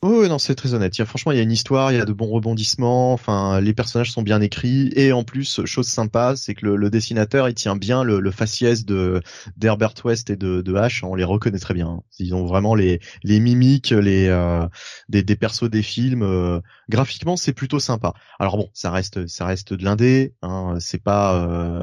[0.06, 0.98] Oh non, c'est très honnête.
[0.98, 3.14] Il y a, franchement, il y a une histoire, il y a de bons rebondissements.
[3.14, 7.48] Enfin, les personnages sont bien écrits et en plus, chose sympa, c'est que le, dessinateur,
[7.48, 9.22] il tient bien le, le faciès de
[9.56, 11.06] d'Herbert West et de, de H.
[11.06, 12.02] On les reconnaît très bien.
[12.20, 14.68] Ils ont vraiment les les mimiques, les euh,
[15.08, 16.24] des, des persos des films.
[16.24, 16.60] Euh,
[16.90, 18.14] graphiquement, c'est plutôt sympa.
[18.40, 20.34] Alors bon, ça reste ça reste de l'indé.
[20.42, 21.82] Hein, c'est pas euh,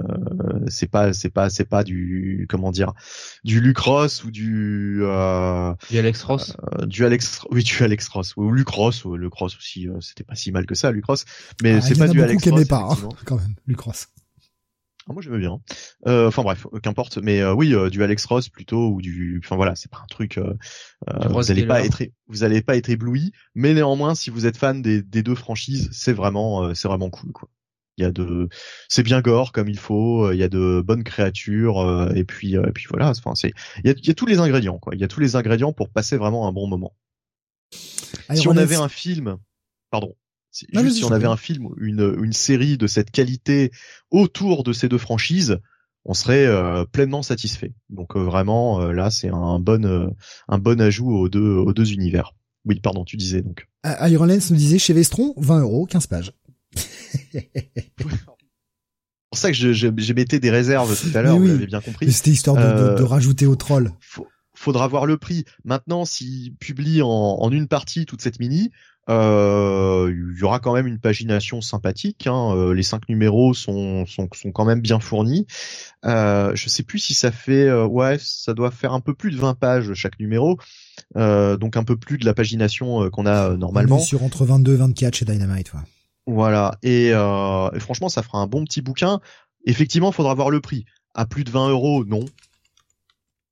[0.69, 2.93] c'est pas c'est pas c'est pas du comment dire
[3.45, 4.99] du Luc Ross ou du
[5.89, 6.55] du Alex Ross.
[6.83, 10.53] du Alex oui du Alex ou Lucross ou le Cross aussi euh, c'était pas si
[10.53, 11.25] mal que ça Lucross.
[11.63, 14.09] Mais ah, c'est pas du Alex Ross pas hein, quand même Lucross.
[15.09, 15.61] Ah, moi j'aimais bien.
[16.07, 19.75] Euh, enfin bref qu'importe mais euh, oui du Alex Ross plutôt ou du enfin voilà
[19.75, 20.39] c'est pas un truc
[21.31, 24.83] vous allez pas être vous allez pas être ébloui mais néanmoins si vous êtes fan
[24.83, 27.49] des, des deux franchises c'est vraiment c'est vraiment cool quoi.
[27.97, 28.49] Il y a de
[28.89, 32.73] c'est bien gore comme il faut il y a de bonnes créatures et puis et
[32.73, 34.95] puis voilà enfin c'est il y a, il y a tous les ingrédients quoi.
[34.95, 36.95] Il y a tous les ingrédients pour passer vraiment un bon moment
[38.35, 39.37] si on avait un film,
[39.91, 40.15] pardon,
[40.51, 43.71] si, on avait un film, une, une série de cette qualité
[44.11, 45.59] autour de ces deux franchises,
[46.05, 47.73] on serait euh, pleinement satisfait.
[47.89, 50.13] Donc euh, vraiment, euh, là, c'est un bon,
[50.49, 52.35] un bon ajout aux deux, aux deux univers.
[52.65, 53.69] Oui, pardon, tu disais donc.
[53.85, 56.33] Iron Lens nous disait chez Vestron, 20 euros, 15 pages.
[57.33, 57.51] c'est
[59.31, 62.11] pour ça que je, je, mettais des réserves tout à l'heure, vous l'avez bien compris.
[62.13, 63.93] C'était histoire de, de, rajouter au troll
[64.61, 65.45] faudra voir le prix.
[65.65, 68.71] Maintenant, s'il publie en, en, une partie toute cette mini,
[69.09, 72.27] euh, il y aura quand même une pagination sympathique.
[72.27, 72.55] Hein.
[72.55, 75.47] Euh, les cinq numéros sont, sont, sont quand même bien fournis.
[76.05, 79.31] Euh, je sais plus si ça fait, euh, ouais, ça doit faire un peu plus
[79.31, 80.59] de 20 pages chaque numéro,
[81.17, 83.99] donc un peu plus de la pagination qu'on a normalement.
[83.99, 85.73] sur entre 22 et 24 chez Dynamite.
[85.73, 85.81] Ouais.
[86.27, 89.21] Voilà, et, et, franchement, ça fera un bon petit bouquin.
[89.65, 90.85] Effectivement, il faudra voir le prix.
[91.15, 92.25] À plus de 20 euros, non,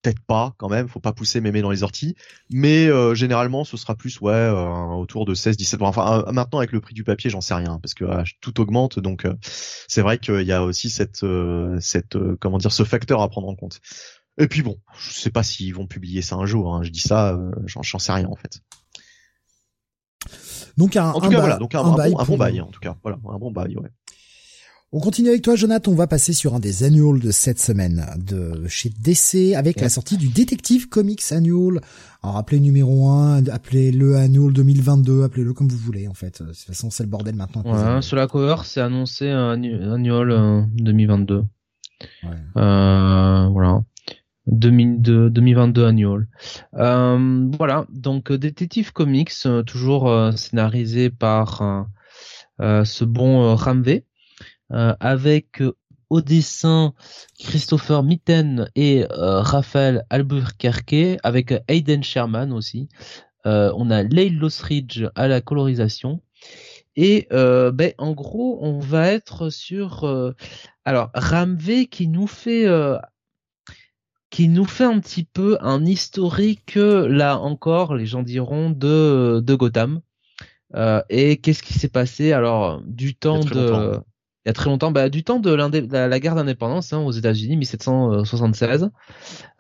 [0.02, 2.14] peut-être pas quand même, faut pas pousser mémé dans les orties,
[2.50, 6.58] mais euh, généralement ce sera plus ouais euh, autour de 16 17 enfin euh, maintenant
[6.58, 8.04] avec le prix du papier, j'en sais rien parce que
[8.40, 11.24] tout augmente donc c'est vrai qu'il y a aussi cette
[11.80, 13.80] cette comment dire ce facteur à prendre en compte.
[14.40, 17.00] Et puis bon, je sais pas s'ils vont publier ça un jour, hein, je dis
[17.00, 18.60] ça, j'en sais rien en fait.
[20.76, 21.96] Donc un, en tout cas voilà, donc un, bon,
[22.36, 23.88] bail en tout cas, voilà, un bon bail ouais.
[24.90, 25.93] On continue avec toi, Jonathan.
[25.93, 29.90] On va passer sur un des annuals de cette semaine de chez DC avec la
[29.90, 31.82] sortie du Detective Comics Annual.
[32.23, 36.43] Alors, appelez numéro 1, appelez-le Annual 2022, appelez-le comme vous voulez, en fait.
[36.43, 37.62] De toute façon, c'est le bordel maintenant.
[37.65, 41.35] Ouais, sur la cover, c'est annoncé un Annual 2022.
[41.35, 41.43] Euh,
[42.23, 42.36] ouais.
[42.56, 43.85] Euh, voilà.
[44.47, 46.28] 2022 annual.
[46.78, 51.86] Euh, voilà, donc Detective Comics, toujours scénarisé par
[52.59, 54.07] ce bon Ramvé, euh,
[54.70, 55.73] avec euh,
[56.11, 56.95] au dessin
[57.39, 62.89] Christopher Mitten et euh, Raphaël Albuquerque, avec Aiden Sherman aussi.
[63.45, 66.23] on a Leigh Losridge à la colorisation.
[66.97, 70.35] Et ben, en gros, on va être sur
[70.85, 72.66] alors Ramvé qui nous fait
[74.31, 79.55] qui nous fait un petit peu un historique là encore, les gens diront de de
[79.55, 80.01] Gotham.
[81.11, 84.01] et qu'est-ce qui s'est passé alors du temps de
[84.48, 87.10] il y a très longtemps, bah, du temps de la, la guerre d'indépendance hein, aux
[87.10, 88.88] États-Unis, 1776,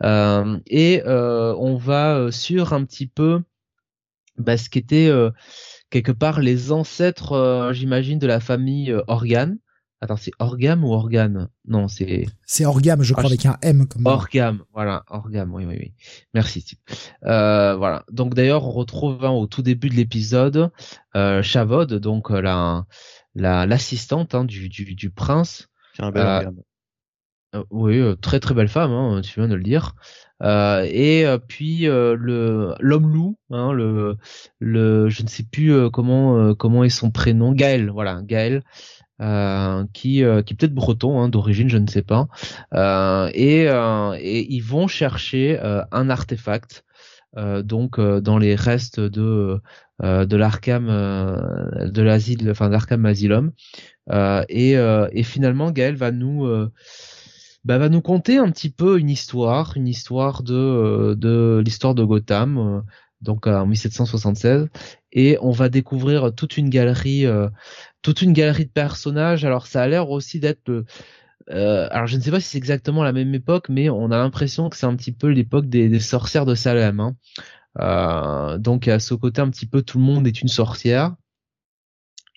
[0.02, 3.42] euh, et euh, on va euh, sur un petit peu
[4.38, 5.30] bah, ce qui était euh,
[5.90, 9.58] quelque part les ancêtres, j'imagine, de la famille Organe.
[10.00, 11.48] Attends, c'est Orgam ou Organe?
[11.66, 12.26] Non, c'est.
[12.46, 14.06] C'est Orgam, je crois, ah, avec un M comme.
[14.06, 15.92] Orgam, voilà, Orgam, oui, oui, oui.
[16.34, 16.64] Merci.
[17.24, 18.04] Euh, voilà.
[18.12, 20.70] Donc d'ailleurs, on retrouve hein, au tout début de l'épisode
[21.16, 22.86] euh, Chavod, donc la
[23.34, 25.68] l'assistante hein, du, du, du prince.
[25.98, 26.50] un bel euh,
[27.54, 29.94] euh, oui, euh, très très belle femme, hein, tu viens de le dire.
[30.42, 34.16] Euh, et puis le l'homme loup, hein, le
[34.60, 38.62] le je ne sais plus comment comment est son prénom, Gaël, voilà, Gaël,
[39.18, 39.24] qui
[39.94, 42.28] qui est peut-être breton hein, d'origine, je ne sais pas.
[43.32, 45.58] et et ils vont chercher
[45.90, 46.84] un artefact
[47.34, 49.60] donc dans les restes de
[50.02, 53.52] de l'Arkham euh, de l'asile, enfin d'Arkham Asylum.
[54.10, 56.48] Euh, et, et finalement, Gaël va nous
[57.64, 62.04] bah, va nous conter un petit peu une histoire, une histoire de de l'histoire de
[62.04, 62.84] Gotham,
[63.20, 64.68] donc en 1776,
[65.12, 67.26] et on va découvrir toute une galerie,
[68.02, 69.44] toute une galerie de personnages.
[69.44, 70.84] Alors ça a l'air aussi d'être
[71.50, 74.18] euh, alors je ne sais pas si c'est exactement la même époque, mais on a
[74.18, 77.00] l'impression que c'est un petit peu l'époque des, des, sorcières de Salem.
[77.00, 77.16] Hein.
[77.80, 81.14] Euh, donc à ce côté un petit peu tout le monde est une sorcière.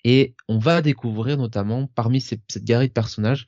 [0.04, 3.46] Et on va découvrir notamment parmi ces, cette galerie de personnages,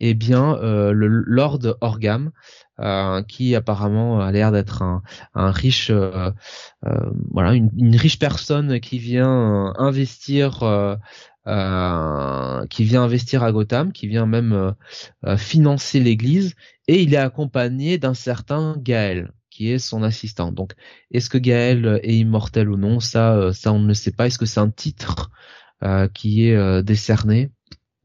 [0.00, 2.32] eh bien euh, le Lord Orgam,
[2.80, 5.02] euh, qui apparemment a l'air d'être un,
[5.52, 5.92] riche,
[7.30, 10.58] voilà, une, une, riche personne qui vient investir,
[12.68, 14.74] qui vient investir à Gotham, qui vient même
[15.36, 16.56] financer l'Église,
[16.88, 20.50] et il est accompagné d'un certain Gaël qui est son assistant.
[20.50, 20.72] Donc,
[21.10, 24.26] est-ce que Gaël est immortel ou non Ça, euh, ça on ne le sait pas.
[24.26, 25.30] Est-ce que c'est un titre
[25.84, 27.50] euh, qui est euh, décerné?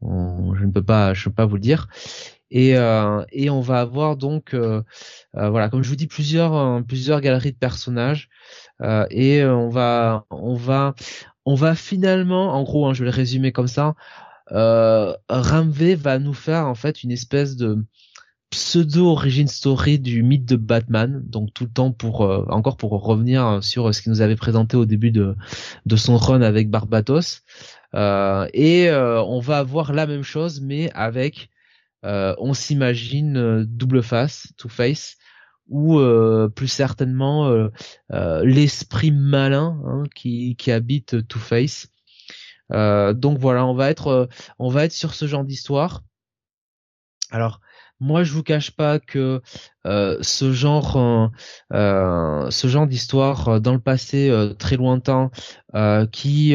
[0.02, 1.88] Je ne peux pas, je peux pas vous le dire.
[2.50, 2.70] Et,
[3.32, 4.54] et on va avoir donc,
[5.34, 8.28] voilà, comme je vous dis, plusieurs, plusieurs galeries de personnages.
[9.10, 10.94] et on va, on va,
[11.44, 13.96] on va finalement, en gros, hein, je vais le résumer comme ça.
[14.52, 17.84] Euh, Ramvé va nous faire en fait une espèce de
[18.50, 21.22] pseudo origin story du mythe de Batman.
[21.26, 24.76] Donc tout le temps pour euh, encore pour revenir sur ce qu'il nous avait présenté
[24.76, 25.36] au début de
[25.86, 27.42] de son run avec Barbatos
[27.94, 31.50] euh, et euh, on va avoir la même chose mais avec
[32.04, 35.16] on s'imagine double face two face
[35.68, 36.00] ou
[36.54, 37.68] plus certainement
[38.42, 41.88] l'esprit malin hein, qui qui habite two face.
[42.70, 46.02] Donc voilà on va être on va être sur ce genre d'histoire.
[47.30, 47.60] Alors
[48.00, 49.42] moi, je vous cache pas que
[49.86, 51.26] euh, ce genre, euh,
[51.72, 55.30] euh ce genre d'histoire euh, dans le passé euh, très lointain,
[56.12, 56.54] qui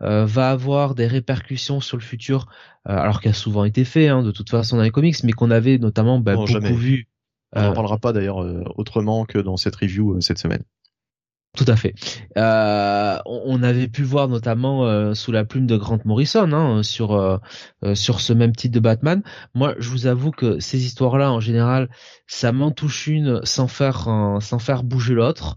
[0.00, 2.46] va avoir des répercussions sur le futur,
[2.84, 5.50] alors qu'il a souvent été fait, hein, de toute façon dans les comics, mais qu'on
[5.50, 7.08] avait notamment bah, beaucoup vu.
[7.56, 8.38] On n'en parlera pas d'ailleurs
[8.78, 10.62] autrement que dans cette review cette semaine.
[11.56, 11.94] Tout à fait.
[12.36, 17.12] Euh, on avait pu voir notamment euh, sous la plume de Grant Morrison hein, sur
[17.12, 17.38] euh,
[17.94, 19.22] sur ce même titre de Batman.
[19.54, 21.88] Moi, je vous avoue que ces histoires-là, en général,
[22.26, 24.08] ça m'en touche une sans faire
[24.40, 25.56] sans faire bouger l'autre.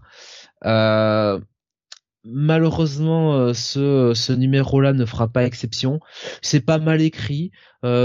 [2.24, 5.98] malheureusement, ce ce numéro-là ne fera pas exception.
[6.42, 7.50] C'est pas mal écrit,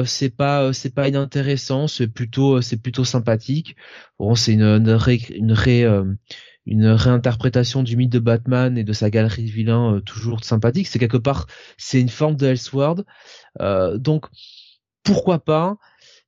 [0.06, 3.76] c'est pas c'est pas inintéressant, c'est plutôt c'est plutôt sympathique.
[4.18, 5.86] Bon, c'est une une ré, une ré
[6.66, 10.88] une réinterprétation du mythe de Batman et de sa galerie de vilains euh, toujours sympathique.
[10.88, 13.06] C'est quelque part, c'est une forme de Elseworld.
[13.62, 14.26] Euh, donc,
[15.04, 15.78] pourquoi pas?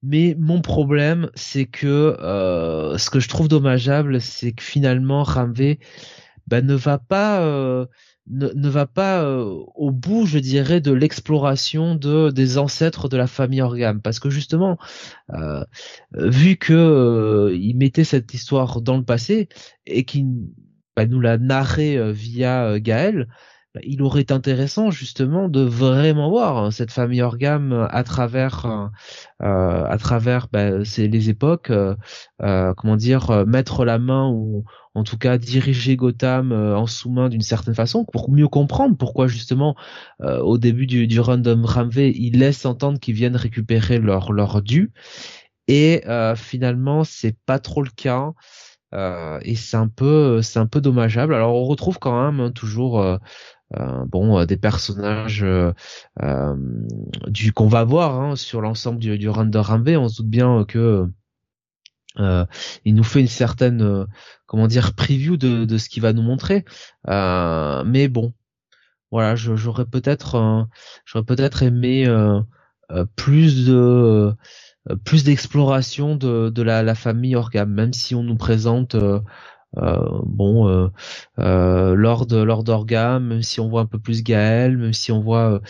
[0.03, 5.80] Mais mon problème, c'est que euh, ce que je trouve dommageable, c'est que finalement Ramvé
[6.48, 7.88] bah, ne va pas
[8.27, 9.43] ne, va pas euh,
[9.76, 14.30] au bout, je dirais, de l'exploration de des ancêtres de la famille Orgam, parce que
[14.30, 14.77] justement,
[15.34, 15.64] euh,
[16.14, 19.49] vu que euh, mettait cette histoire dans le passé
[19.85, 20.26] et qu'il
[20.95, 23.27] bah, nous l'a narré via Gaël,
[23.84, 28.89] il aurait été intéressant justement de vraiment voir hein, cette famille Orgam à travers
[29.39, 31.72] à travers bah, les époques,
[32.39, 34.65] comment dire, mettre la main ou
[34.95, 39.27] en tout cas diriger Gotham euh, en sous-main d'une certaine façon pour mieux comprendre pourquoi
[39.27, 39.76] justement
[40.22, 44.61] euh, au début du, du random Ramvé ils laissent entendre qu'ils viennent récupérer leur leur
[44.61, 44.91] dû.
[45.68, 48.31] Et euh, finalement c'est pas trop le cas
[49.41, 51.35] et c'est un peu c'est un peu dommageable.
[51.35, 53.19] Alors on retrouve quand même hein, toujours
[54.07, 55.45] bon des personnages
[57.27, 61.10] du qu'on va voir hein, sur l'ensemble du, du run on se doute bien que
[62.19, 62.45] euh,
[62.85, 64.06] il nous fait une certaine euh,
[64.45, 66.65] comment dire preview de, ce qu'il va nous montrer.
[67.07, 68.34] Euh, mais bon
[69.11, 70.35] voilà j'aurais peut-être
[71.64, 72.07] aimé
[73.15, 74.34] plus de
[75.03, 78.95] plus d'exploration de, de la, la, famille Orgam même si on nous présente
[79.76, 80.89] bon
[81.39, 85.22] euh, Lord Lord Orgam même si on voit un peu plus Gaël même si on
[85.22, 85.61] voit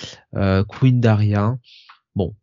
[0.67, 1.57] Queen Daria.
[2.15, 2.35] Bon.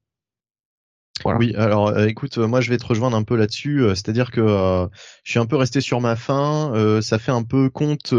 [1.24, 4.30] Oui, alors euh, écoute, euh, moi je vais te rejoindre un peu là-dessus, euh, c'est-à-dire
[4.30, 4.88] que
[5.22, 8.12] je suis un peu resté sur ma fin, ça fait un peu conte,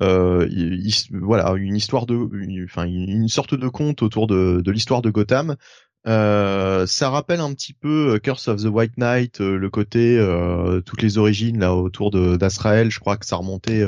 [0.00, 5.56] voilà, une histoire de, enfin une, sorte de conte autour de, de l'histoire de Gotham.
[6.08, 10.18] Ça rappelle un petit peu Curse of the White Knight, le côté
[10.84, 12.90] toutes les origines là autour de d'Azrael.
[12.90, 13.84] Je crois que ça remontait,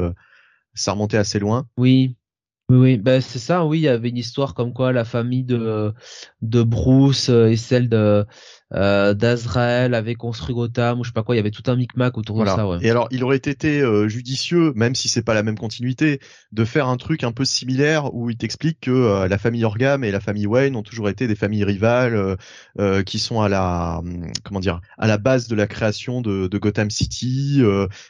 [0.75, 1.67] ça remontait assez loin.
[1.77, 2.17] Oui.
[2.71, 3.65] Oui, bah, c'est ça.
[3.65, 5.93] Oui, il y avait une histoire comme quoi la famille de
[6.41, 8.25] de Bruce euh, et celle de
[8.73, 11.35] euh, d'Azrael avait construit Gotham ou je sais pas quoi.
[11.35, 12.69] Il y avait tout un micmac autour de ça.
[12.69, 12.79] Ouais.
[12.83, 16.21] Et alors, il aurait été euh, judicieux, même si c'est pas la même continuité,
[16.53, 20.05] de faire un truc un peu similaire où il t'explique que euh, la famille Orgam
[20.05, 22.37] et la famille Wayne ont toujours été des familles rivales
[23.07, 26.59] qui sont à la hum, comment dire à la base de la création de, de
[26.59, 27.63] Gotham City,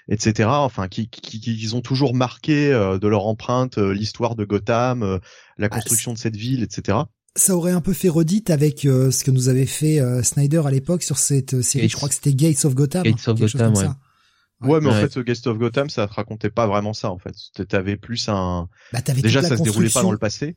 [0.09, 0.49] etc.
[0.53, 5.21] Enfin, qui, qui, qui, ont toujours marqué de leur empreinte l'histoire de Gotham,
[5.59, 6.99] la ah, construction de cette ville, etc
[7.37, 10.63] ça aurait un peu fait redite avec euh, ce que nous avait fait euh, Snyder
[10.65, 11.89] à l'époque sur cette euh, série.
[11.89, 13.05] Je crois que c'était Gates of Gotham.
[13.05, 13.87] Gates of Gotham, ouais.
[14.63, 14.81] Ouais.
[14.81, 17.35] mais en fait, Gates of Gotham, ça te racontait pas vraiment ça, en fait.
[17.67, 18.69] T'avais plus un.
[18.93, 20.57] Bah, Déjà, ça se déroulait pas dans le passé.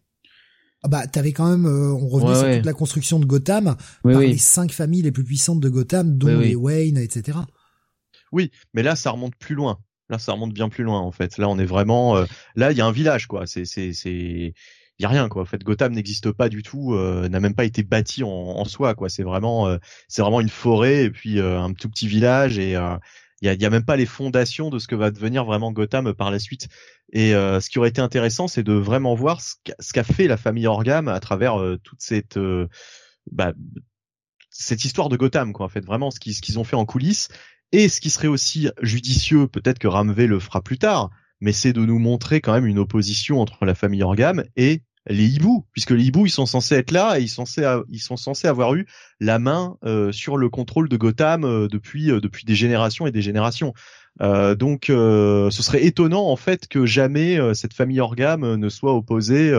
[0.86, 4.38] Ah bah, t'avais quand même, on revenait sur toute la construction de Gotham par les
[4.38, 7.38] cinq familles les plus puissantes de Gotham, dont les Wayne, etc.
[8.34, 9.80] Oui, mais là, ça remonte plus loin.
[10.10, 11.38] Là, ça remonte bien plus loin, en fait.
[11.38, 12.16] Là, on est vraiment,
[12.56, 13.48] là, il y a un village, quoi.
[13.48, 14.54] C'est, c'est, c'est,
[15.00, 15.42] y a rien quoi.
[15.42, 18.66] En fait, Gotham n'existe pas du tout, euh, n'a même pas été bâti en, en
[18.66, 19.10] soi quoi.
[19.10, 22.72] C'est vraiment, euh, c'est vraiment une forêt et puis euh, un tout petit village et
[22.72, 26.14] il y a, a, même pas les fondations de ce que va devenir vraiment Gotham
[26.14, 26.68] par la suite.
[27.12, 30.66] Et ce qui aurait été intéressant, c'est de vraiment voir ce qu'a fait la famille
[30.66, 32.40] Orgam à travers toute cette
[33.32, 33.54] bah,
[34.50, 35.66] cette histoire de Gotham quoi.
[35.66, 37.30] En fait, vraiment ce qu'ils ce qu'ils ont fait en coulisses
[37.72, 41.10] et ce qui serait aussi judicieux, peut-être que Ramvé le fera plus tard,
[41.44, 45.28] mais c'est de nous montrer quand même une opposition entre la famille Orgam et les
[45.28, 48.88] hiboux, puisque les hiboux ils sont censés être là et ils sont censés, avoir eu
[49.20, 53.12] la main euh, sur le contrôle de Gotham euh, depuis euh, depuis des générations et
[53.12, 53.74] des générations.
[54.22, 59.52] donc ce serait étonnant en fait que jamais cette famille Orgam ne soit opposée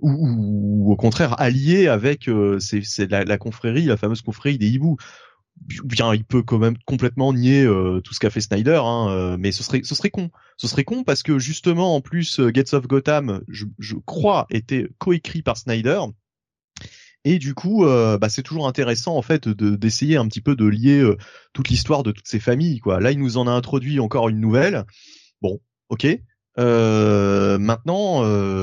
[0.00, 4.96] ou, au contraire alliée avec la, la, confrérie, la fameuse confrérie des hiboux
[5.84, 9.36] bien il peut quand même complètement nier euh, tout ce qu'a fait Snyder hein, euh,
[9.38, 10.30] mais ce serait ce serait con.
[10.56, 14.46] Ce serait con parce que justement en plus euh, Gates of Gotham je, je crois
[14.50, 16.00] était coécrit par Snyder.
[17.24, 20.64] Et du coup bah, c'est toujours intéressant en fait de d'essayer un petit peu de
[20.64, 21.04] lier
[21.52, 23.00] toute l'histoire de toutes ces familles quoi.
[23.00, 24.84] Là il nous en a introduit encore une nouvelle.
[25.42, 25.60] Bon
[25.90, 26.06] ok.
[26.56, 28.22] Maintenant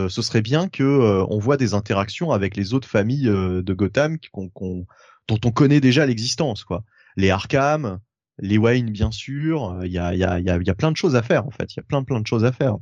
[0.09, 4.85] ce serait bien que on voit des interactions avec les autres familles de Gotham qu'on
[5.27, 6.83] dont on connaît déjà l'existence, quoi.
[7.17, 7.99] Les Arkham,
[8.39, 9.79] les Wayne, bien sûr.
[9.83, 11.51] Il y a, y, a, y, a, y a plein de choses à faire, en
[11.51, 11.73] fait.
[11.73, 12.77] Il y a plein, plein de choses à faire.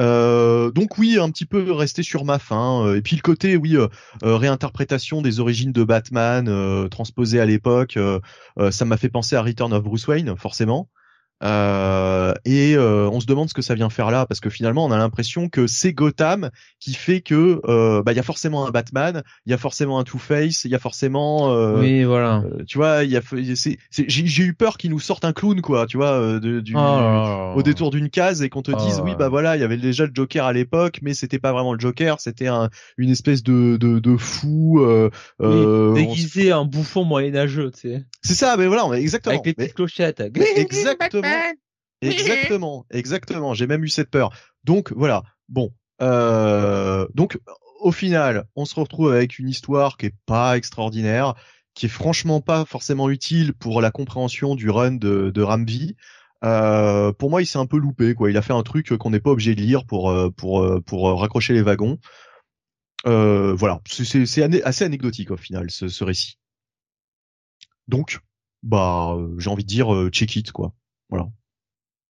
[0.00, 2.86] Euh, donc oui, un petit peu rester sur ma fin.
[2.86, 3.88] Euh, et puis le côté, oui, euh,
[4.22, 7.98] réinterprétation des origines de Batman transposées à l'époque,
[8.70, 10.88] ça m'a fait penser à Return of Bruce Wayne, forcément.
[11.42, 14.84] Euh, et euh, on se demande ce que ça vient faire là parce que finalement
[14.84, 18.66] on a l'impression que c'est Gotham qui fait que euh, bah il y a forcément
[18.66, 22.44] un Batman, il y a forcément un Two Face, il y a forcément oui voilà.
[22.66, 23.22] tu vois il y a
[23.90, 27.62] j'ai eu peur qu'ils nous sortent un clown quoi tu vois de, du, oh au
[27.62, 30.12] détour d'une case et qu'on te dise oui bah voilà il y avait déjà le
[30.14, 33.98] Joker à l'époque mais c'était pas vraiment le Joker c'était un une espèce de de,
[33.98, 34.86] de fou
[35.40, 38.04] oui, déguisé un bouffon moyenâgeux tu sais.
[38.22, 40.22] C'est ça mais voilà exactement avec les petites clochettes.
[40.56, 41.31] exactement
[42.00, 43.54] Exactement, exactement.
[43.54, 44.30] J'ai même eu cette peur.
[44.64, 45.22] Donc voilà,
[45.52, 47.38] Bon, euh, donc
[47.80, 51.34] au final, on se retrouve avec une histoire qui est pas extraordinaire,
[51.74, 55.94] qui est franchement pas forcément utile pour la compréhension du run de, de Ramvi.
[56.42, 58.30] Euh, pour moi, il s'est un peu loupé, quoi.
[58.30, 61.20] Il a fait un truc qu'on n'est pas obligé de lire pour euh, pour pour
[61.20, 61.98] raccrocher les wagons.
[63.04, 66.38] Voilà, c'est assez anecdotique au final ce, ce récit.
[67.88, 68.20] Donc,
[68.62, 70.72] bah, j'ai envie de dire check it, quoi.
[71.12, 71.28] Voilà.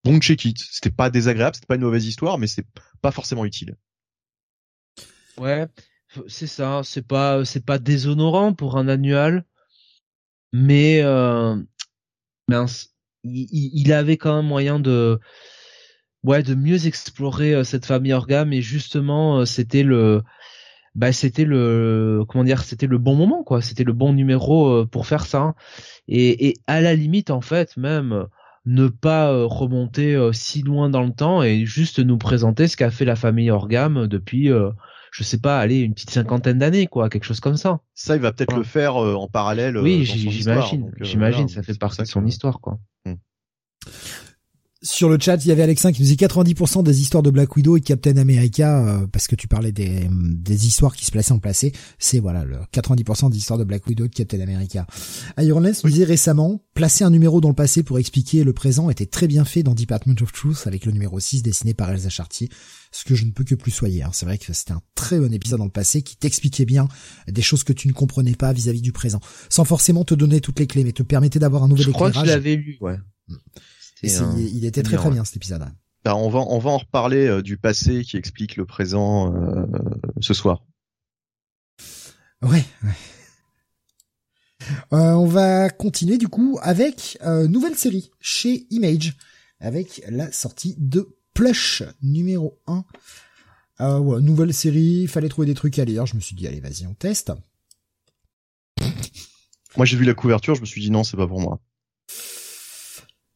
[0.05, 0.59] Bon check it.
[0.59, 2.65] C'était pas désagréable, c'était pas une mauvaise histoire, mais c'est
[3.01, 3.77] pas forcément utile.
[5.37, 5.67] Ouais,
[6.29, 6.83] c'est ça.
[6.85, 9.45] C'est pas c'est pas déshonorant pour un annual,
[10.53, 11.57] mais euh,
[13.25, 15.19] il, avait quand même moyen de
[16.23, 20.23] ouais de mieux explorer euh, cette famille organe et justement euh, c'était le
[20.95, 25.07] bah c'était le comment dire c'était le bon moment quoi c'était le bon numéro pour
[25.07, 25.55] faire ça
[26.07, 28.29] et à la limite en fait même
[28.65, 33.05] ne pas remonter si loin dans le temps et juste nous présenter ce qu'a fait
[33.05, 34.51] la famille Orgam depuis
[35.13, 37.81] je sais pas, aller une petite cinquantaine d'années, quoi, quelque chose comme ça.
[37.95, 39.77] Ça, il va peut-être le faire en parallèle.
[39.77, 40.91] Oui, j'imagine.
[41.01, 42.79] J'imagine, ça fait partie de son histoire, quoi.
[43.05, 43.17] Hmm.
[44.85, 47.55] Sur le chat, il y avait Alexin qui nous dit 90% des histoires de Black
[47.55, 51.33] Widow et Captain America, euh, parce que tu parlais des, des histoires qui se plaçaient
[51.33, 54.85] en placé, c'est voilà le 90% des histoires de Black Widow et de Captain America.
[55.39, 59.07] Iron nous disait récemment, placer un numéro dans le passé pour expliquer le présent était
[59.07, 62.49] très bien fait dans Department of Truth avec le numéro 6 dessiné par Elsa Chartier,
[62.91, 64.03] ce que je ne peux que plus soyer.
[64.03, 64.11] Hein.
[64.13, 66.89] C'est vrai que c'était un très bon épisode dans le passé qui t'expliquait bien
[67.29, 70.59] des choses que tu ne comprenais pas vis-à-vis du présent, sans forcément te donner toutes
[70.59, 72.09] les clés, mais te permettait d'avoir un nouvel éclairage.
[72.09, 72.97] Je crois que je l'avais lu, ouais.
[74.03, 75.65] Il était très très bien cet épisode.
[76.05, 79.67] Bah, on va on va en reparler euh, du passé qui explique le présent euh,
[80.21, 80.65] ce soir.
[82.43, 82.65] Ouais.
[84.93, 87.19] Euh, on va continuer du coup avec
[87.49, 89.15] nouvelle série chez Image
[89.59, 92.85] avec la sortie de Plush numéro 1.
[93.99, 96.07] ouais, nouvelle série, fallait trouver des trucs à lire.
[96.07, 97.33] Je me suis dit allez vas-y on teste.
[99.77, 101.61] Moi j'ai vu la couverture, je me suis dit non c'est pas pour moi.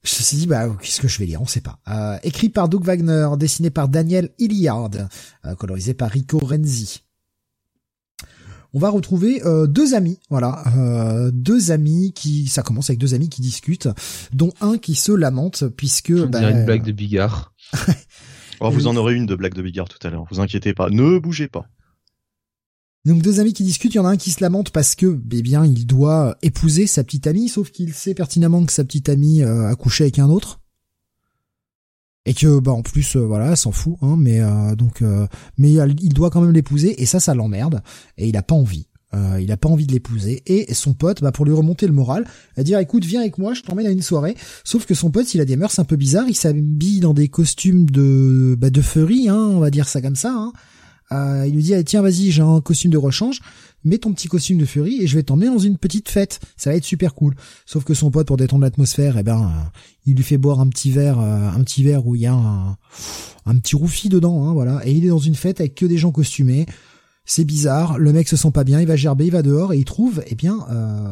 [0.07, 1.43] Je me suis dit, bah, qu'est-ce que je vais lire?
[1.43, 1.81] On sait pas.
[1.89, 4.91] Euh, écrit par Doug Wagner, dessiné par Daniel Hilliard,
[5.45, 7.03] euh, colorisé par Rico Renzi.
[8.73, 10.62] On va retrouver euh, deux amis, voilà,
[11.33, 13.89] deux amis qui, ça commence avec deux amis qui discutent,
[14.33, 16.12] dont un qui se lamente puisque.
[16.15, 17.55] On bah, une blague de Bigard.
[18.61, 20.24] oh, vous en aurez une de blague de Bigard tout à l'heure.
[20.31, 21.66] Vous inquiétez pas, ne bougez pas.
[23.07, 25.20] Donc deux amis qui discutent, il y en a un qui se lamente parce que,
[25.31, 29.09] eh bien, il doit épouser sa petite amie, sauf qu'il sait pertinemment que sa petite
[29.09, 30.61] amie euh, a couché avec un autre.
[32.27, 35.05] Et que, bah, en plus, euh, voilà, s'en fout, hein, mais euh, donc,
[35.57, 37.81] mais il doit quand même l'épouser, et ça, ça l'emmerde,
[38.19, 38.89] et il a pas envie.
[39.39, 42.27] il a pas envie de l'épouser, et son pote, bah, pour lui remonter le moral,
[42.57, 44.35] va dire, écoute, viens avec moi, je t'emmène à une soirée.
[44.65, 47.28] Sauf que son pote, il a des mœurs un peu bizarres, il s'habille dans des
[47.28, 50.53] costumes de, bah, de furry, hein, on va dire ça comme ça, hein
[51.12, 53.41] euh, il lui dit tiens vas-y j'ai un costume de rechange,
[53.85, 56.41] mets ton petit costume de furie et je vais t'emmener dans une petite fête.
[56.57, 57.35] Ça va être super cool.
[57.65, 60.69] Sauf que son pote pour détendre l'atmosphère, eh ben euh, il lui fait boire un
[60.69, 62.77] petit verre, euh, un petit verre où il y a un,
[63.59, 64.87] petit roufi dedans, hein, voilà.
[64.87, 66.66] Et il est dans une fête avec que des gens costumés.
[67.24, 67.99] C'est bizarre.
[67.99, 70.23] Le mec se sent pas bien, il va gerber, il va dehors et il trouve
[70.28, 70.59] eh bien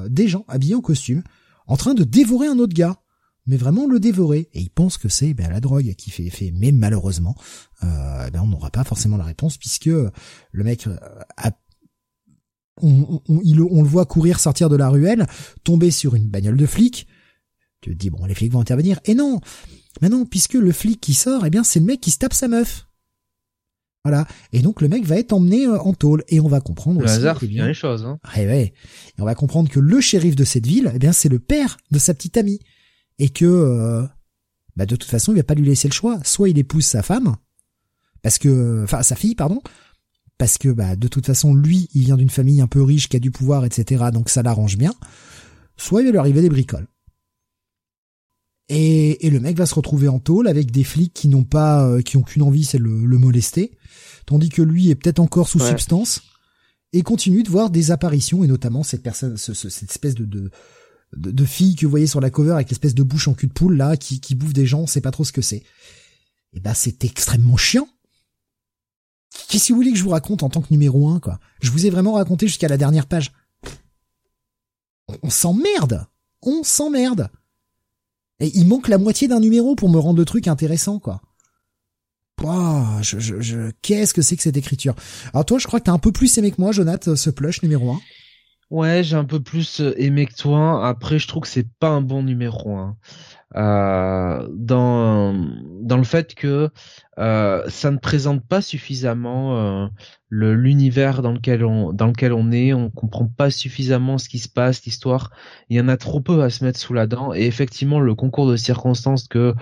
[0.08, 1.24] des gens habillés en costume
[1.66, 2.96] en train de dévorer un autre gars
[3.46, 4.48] mais vraiment le dévorer.
[4.52, 6.52] Et il pense que c'est ben, la drogue qui fait effet.
[6.54, 7.34] Mais malheureusement,
[7.82, 10.12] euh, ben, on n'aura pas forcément la réponse puisque le
[10.64, 10.96] mec euh,
[11.36, 11.52] a
[12.82, 13.40] on, on,
[13.70, 15.26] on, le voit courir, sortir de la ruelle,
[15.62, 17.06] tomber sur une bagnole de flic.
[17.80, 18.98] Tu te dis bon, les flics vont intervenir.
[19.04, 19.40] Et non,
[20.02, 22.32] mais non, puisque le flic qui sort, eh bien c'est le mec qui se tape
[22.32, 22.88] sa meuf.
[24.04, 24.26] Voilà.
[24.52, 27.08] Et donc le mec va être emmené euh, en tôle et on va comprendre le
[27.08, 28.04] hasard fait bien les choses.
[28.04, 28.18] Hein.
[28.36, 28.74] Ouais, ouais.
[29.16, 31.76] Et on va comprendre que le shérif de cette ville, eh bien c'est le père
[31.90, 32.58] de sa petite amie
[33.18, 34.02] et que euh,
[34.76, 36.20] bah de toute façon il va pas lui laisser le choix.
[36.24, 37.36] Soit il épouse sa femme,
[38.22, 39.60] parce que, enfin sa fille pardon,
[40.38, 43.16] parce que bah de toute façon lui il vient d'une famille un peu riche qui
[43.16, 44.06] a du pouvoir etc.
[44.12, 44.94] Donc ça l'arrange bien.
[45.76, 46.86] Soit il va lui arriver des bricoles.
[48.70, 51.86] Et, et, le mec va se retrouver en tôle avec des flics qui n'ont pas,
[51.86, 53.76] euh, qui ont qu'une envie, c'est le, le, molester,
[54.24, 56.22] tandis que lui est peut-être encore sous substance
[56.94, 60.50] et continue de voir des apparitions et notamment cette personne, cette espèce de, de,
[61.16, 63.46] de, de, filles que vous voyez sur la cover avec l'espèce de bouche en cul
[63.46, 65.62] de poule là qui, qui bouffe des gens, on sait pas trop ce que c'est.
[66.52, 67.88] Et ben c'est extrêmement chiant.
[69.48, 71.40] Qu'est-ce que vous voulez que je vous raconte en tant que numéro un quoi?
[71.60, 73.32] Je vous ai vraiment raconté jusqu'à la dernière page.
[75.22, 76.06] On, s'emmerde,
[76.42, 77.28] on s'emmerde.
[78.40, 81.20] Et il manque la moitié d'un numéro pour me rendre le truc intéressant quoi.
[83.00, 83.70] Je, je, je...
[83.82, 84.94] qu'est-ce que c'est que cette écriture?
[85.32, 87.62] Alors toi, je crois que t'as un peu plus aimé que moi, Jonathan, ce plush
[87.62, 88.00] numéro 1.
[88.70, 90.86] Ouais, j'ai un peu plus euh, aimé que toi.
[90.86, 92.96] Après, je trouve que c'est pas un bon numéro 1.
[93.56, 95.34] Euh, dans
[95.80, 96.70] dans le fait que
[97.18, 99.86] euh, ça ne présente pas suffisamment euh,
[100.28, 104.38] le l'univers dans lequel on dans lequel on est, on comprend pas suffisamment ce qui
[104.40, 105.30] se passe, l'histoire.
[105.68, 107.32] Il y en a trop peu à se mettre sous la dent.
[107.32, 109.52] Et effectivement, le concours de circonstances que, euh,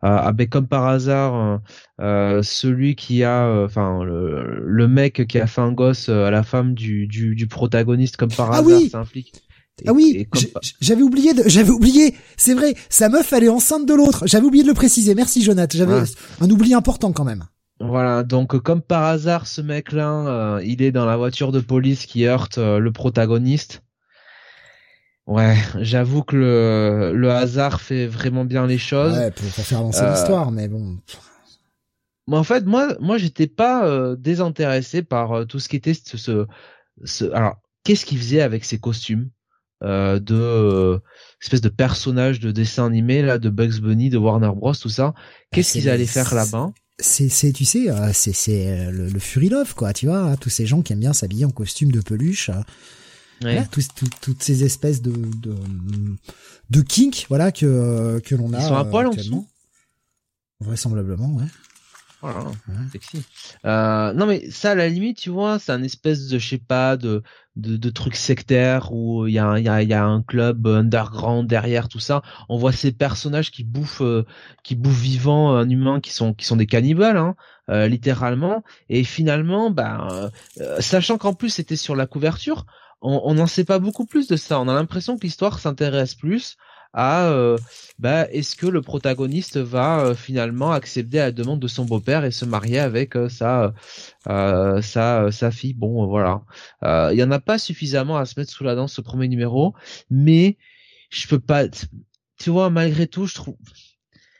[0.00, 1.60] ah ben, comme par hasard,
[1.98, 6.74] celui qui a, enfin le, le, mec qui a fait un gosse à la femme
[6.74, 9.04] du du, du protagoniste, comme par ah hasard, oui ça
[9.86, 10.28] ah oui,
[10.80, 12.14] j'avais oublié, j'avais oublié.
[12.36, 14.26] C'est vrai, sa meuf elle est enceinte de l'autre.
[14.26, 15.14] J'avais oublié de le préciser.
[15.14, 15.78] Merci Jonathan.
[15.78, 16.04] J'avais
[16.40, 17.44] un oubli important quand même.
[17.80, 22.06] Voilà, donc comme par hasard, ce mec-là, euh, il est dans la voiture de police
[22.06, 23.82] qui heurte euh, le protagoniste.
[25.26, 29.16] Ouais, j'avoue que le, le hasard fait vraiment bien les choses.
[29.16, 30.98] Ouais, pour, faire avancer euh, l'histoire, mais bon.
[32.28, 36.46] Mais en fait, moi, moi, j'étais pas désintéressé par tout ce qui était ce, ce,
[37.04, 37.24] ce...
[37.32, 39.28] alors, qu'est-ce qu'il faisait avec ses costumes?
[39.82, 40.98] Euh, de euh,
[41.40, 45.14] espèce de personnage de dessin animé là de Bugs Bunny de Warner Bros tout ça
[45.52, 49.48] qu'est-ce qu'ils allaient faire là-bas c'est c'est tu sais euh, c'est c'est le, le Fury
[49.48, 52.50] Love quoi tu vois tous ces gens qui aiment bien s'habiller en costume de peluche
[53.42, 53.66] ouais.
[54.20, 55.54] toutes ces espèces de de
[56.70, 59.46] de kink voilà que que l'on a ils sont à poil en dessous
[60.60, 61.46] vraisemblablement ouais
[62.22, 62.52] voilà,
[62.92, 63.24] sexy.
[63.64, 66.58] Euh, non mais ça à la limite tu vois c'est un espèce de je sais
[66.58, 67.22] pas de
[67.56, 71.48] de, de trucs sectaires où il y a y a, y a un club underground
[71.48, 72.22] derrière tout ça.
[72.48, 74.24] On voit ces personnages qui bouffent euh,
[74.62, 77.34] qui bouffent vivant un humain qui sont qui sont des cannibales hein,
[77.68, 78.64] euh, littéralement.
[78.88, 80.30] Et finalement bah
[80.60, 82.66] euh, sachant qu'en plus c'était sur la couverture
[83.04, 84.60] on n'en sait pas beaucoup plus de ça.
[84.60, 86.56] On a l'impression que l'histoire s'intéresse plus
[86.92, 87.56] à euh,
[87.98, 92.30] bah, est-ce que le protagoniste va euh, finalement accepter la demande de son beau-père et
[92.30, 93.74] se marier avec euh, sa
[94.26, 95.74] sa sa fille?
[95.74, 96.42] Bon voilà.
[96.82, 99.74] Il y en a pas suffisamment à se mettre sous la dent ce premier numéro
[100.10, 100.58] mais
[101.10, 101.64] je peux pas
[102.38, 103.56] tu vois malgré tout je trouve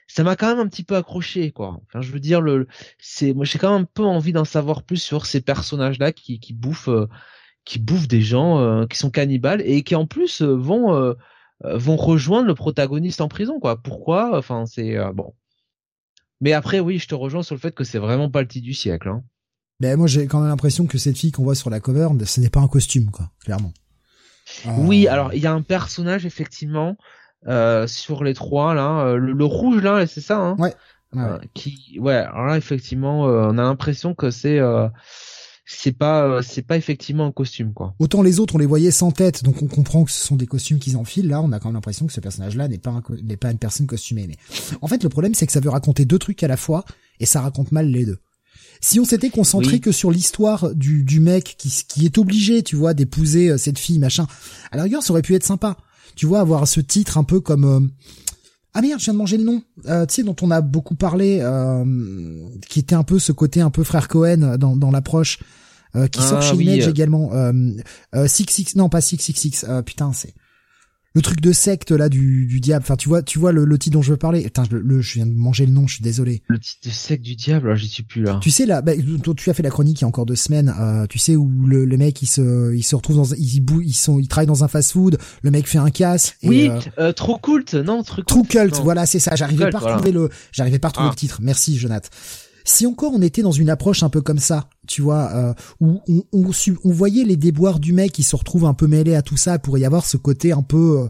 [0.07, 1.79] ça m'a quand même un petit peu accroché quoi.
[1.87, 2.67] Enfin je veux dire le
[2.99, 6.11] c'est moi j'ai quand même un peu envie d'en savoir plus sur ces personnages là
[6.11, 6.89] qui qui bouffent
[7.65, 11.13] qui bouffent des gens qui sont cannibales et qui en plus vont euh,
[11.63, 13.81] vont rejoindre le protagoniste en prison quoi.
[13.81, 14.37] Pourquoi?
[14.37, 15.33] Enfin c'est euh, bon.
[16.41, 18.65] Mais après oui, je te rejoins sur le fait que c'est vraiment pas le titre
[18.65, 19.09] du siècle.
[19.09, 19.23] Hein.
[19.79, 22.39] Mais moi j'ai quand même l'impression que cette fille qu'on voit sur la cover, ce
[22.39, 23.73] n'est pas un costume quoi, clairement.
[24.77, 25.13] Oui, euh.
[25.13, 26.97] alors il y a un personnage effectivement
[27.47, 30.55] euh, sur les trois là, le, rouge là, c'est ça hein?
[30.57, 30.73] Ouais.
[31.53, 34.59] qui ouais, alors là effectivement, on a l'impression que c'est
[35.65, 37.95] c'est pas euh, c'est pas effectivement un costume quoi.
[37.99, 40.47] Autant les autres on les voyait sans tête donc on comprend que ce sont des
[40.47, 43.01] costumes qu'ils enfilent là on a quand même l'impression que ce personnage là n'est pas
[43.23, 44.35] n'est pas une personne costumée mais
[44.81, 46.83] en fait le problème c'est que ça veut raconter deux trucs à la fois
[47.19, 48.19] et ça raconte mal les deux.
[48.81, 52.75] Si on s'était concentré que sur l'histoire du, du mec qui, qui est obligé, tu
[52.75, 54.27] vois, d'épouser euh, cette fille, machin,
[54.71, 55.77] à la rigueur, ça aurait pu être sympa.
[56.15, 57.79] Tu vois, avoir ce titre un peu comme, euh,
[58.73, 59.61] ah merde, je viens de manger le nom.
[59.85, 61.85] Euh, tu sais, dont on a beaucoup parlé, euh,
[62.67, 65.39] qui était un peu ce côté un peu frère Cohen dans, dans l'approche,
[65.95, 67.31] euh, qui sort ah chez Image également.
[67.33, 67.53] Euh,
[68.15, 69.65] euh, Six Six, non pas Six Six Six.
[69.67, 70.33] Euh, putain, c'est
[71.15, 72.83] le truc de secte là du, du diable.
[72.83, 74.43] Enfin, tu vois, tu vois le, le titre dont je veux parler.
[74.43, 75.87] Putain, je, le, je viens de manger le nom.
[75.87, 76.41] Je suis désolé.
[76.47, 77.67] Le titre de secte du diable.
[77.67, 78.39] Alors, j'y suis plus là.
[78.41, 78.93] Tu sais là, bah,
[79.37, 80.73] tu as fait la chronique il y a encore deux semaines.
[80.79, 83.93] Euh, tu sais où le, le mec il se, il se retrouve dans, ils, ils
[83.93, 85.17] sont, ils travaillent dans un fast-food.
[85.43, 86.35] Le mec fait un casse.
[86.41, 88.75] Et, oui, euh, euh, trop cult, non, trop True cult.
[88.81, 89.35] Voilà, c'est ça.
[89.35, 91.19] J'arrivais pas à retrouver le, j'arrivais pas à retrouver le ah.
[91.19, 91.39] titre.
[91.41, 92.09] Merci, Jonathan.
[92.63, 96.01] Si encore on était dans une approche un peu comme ça, tu vois, euh, où
[96.07, 96.51] on, on,
[96.83, 99.59] on, voyait les déboires du mec qui se retrouve un peu mêlé à tout ça,
[99.59, 101.07] pour y avoir ce côté un peu euh,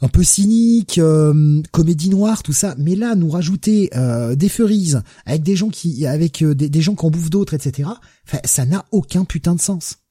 [0.00, 2.74] un peu cynique, euh, comédie noire, tout ça.
[2.76, 6.96] Mais là, nous rajouter euh, des ferises avec des gens qui, avec des, des, gens
[6.96, 7.88] qui en bouffent d'autres, etc.
[8.44, 10.01] Ça n'a aucun putain de sens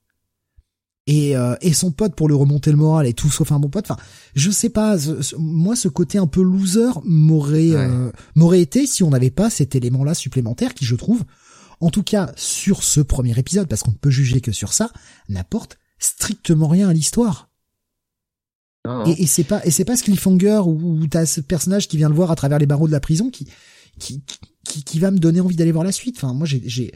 [1.07, 3.69] et, euh, et son pote pour lui remonter le moral et tout sauf un bon
[3.69, 3.89] pote.
[3.89, 4.01] Enfin,
[4.35, 4.97] je sais pas.
[5.37, 9.75] moi, ce côté un peu loser m'aurait euh, m'aurait été si on n'avait pas cet
[9.75, 11.23] élément-là supplémentaire qui, je trouve,
[11.79, 14.91] en tout cas sur ce premier épisode, parce qu'on ne peut juger que sur ça,
[15.27, 17.49] n'apporte strictement rien à l'histoire.
[19.05, 21.97] Et, et c'est pas et c'est pas ce cliffhanger où, où t'as ce personnage qui
[21.97, 23.47] vient le voir à travers les barreaux de la prison qui
[23.99, 24.23] qui
[24.63, 26.17] qui, qui va me donner envie d'aller voir la suite.
[26.17, 26.91] Enfin, moi, j'ai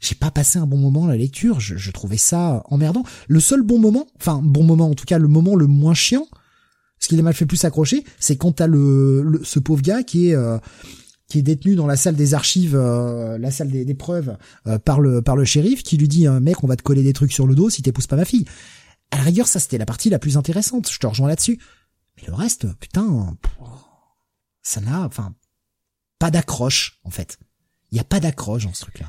[0.00, 3.02] j'ai pas passé un bon moment à la lecture, je, je, trouvais ça emmerdant.
[3.26, 6.26] Le seul bon moment, enfin bon moment en tout cas le moment le moins chiant,
[6.98, 10.28] ce qui m'a fait plus accrocher, c'est quand t'as le, le, ce pauvre gars qui
[10.28, 10.58] est euh,
[11.28, 14.78] qui est détenu dans la salle des archives, euh, la salle des, des preuves euh,
[14.78, 17.32] par le par le shérif, qui lui dit mec on va te coller des trucs
[17.32, 18.44] sur le dos si t'épouses pas ma fille.
[19.10, 21.58] À la rigueur ça c'était la partie la plus intéressante, je te rejoins là-dessus.
[22.16, 23.36] Mais le reste, putain,
[24.62, 25.34] ça n'a, enfin,
[26.18, 27.38] pas d'accroche en fait.
[27.90, 29.06] Il y a pas d'accroche dans ce truc-là.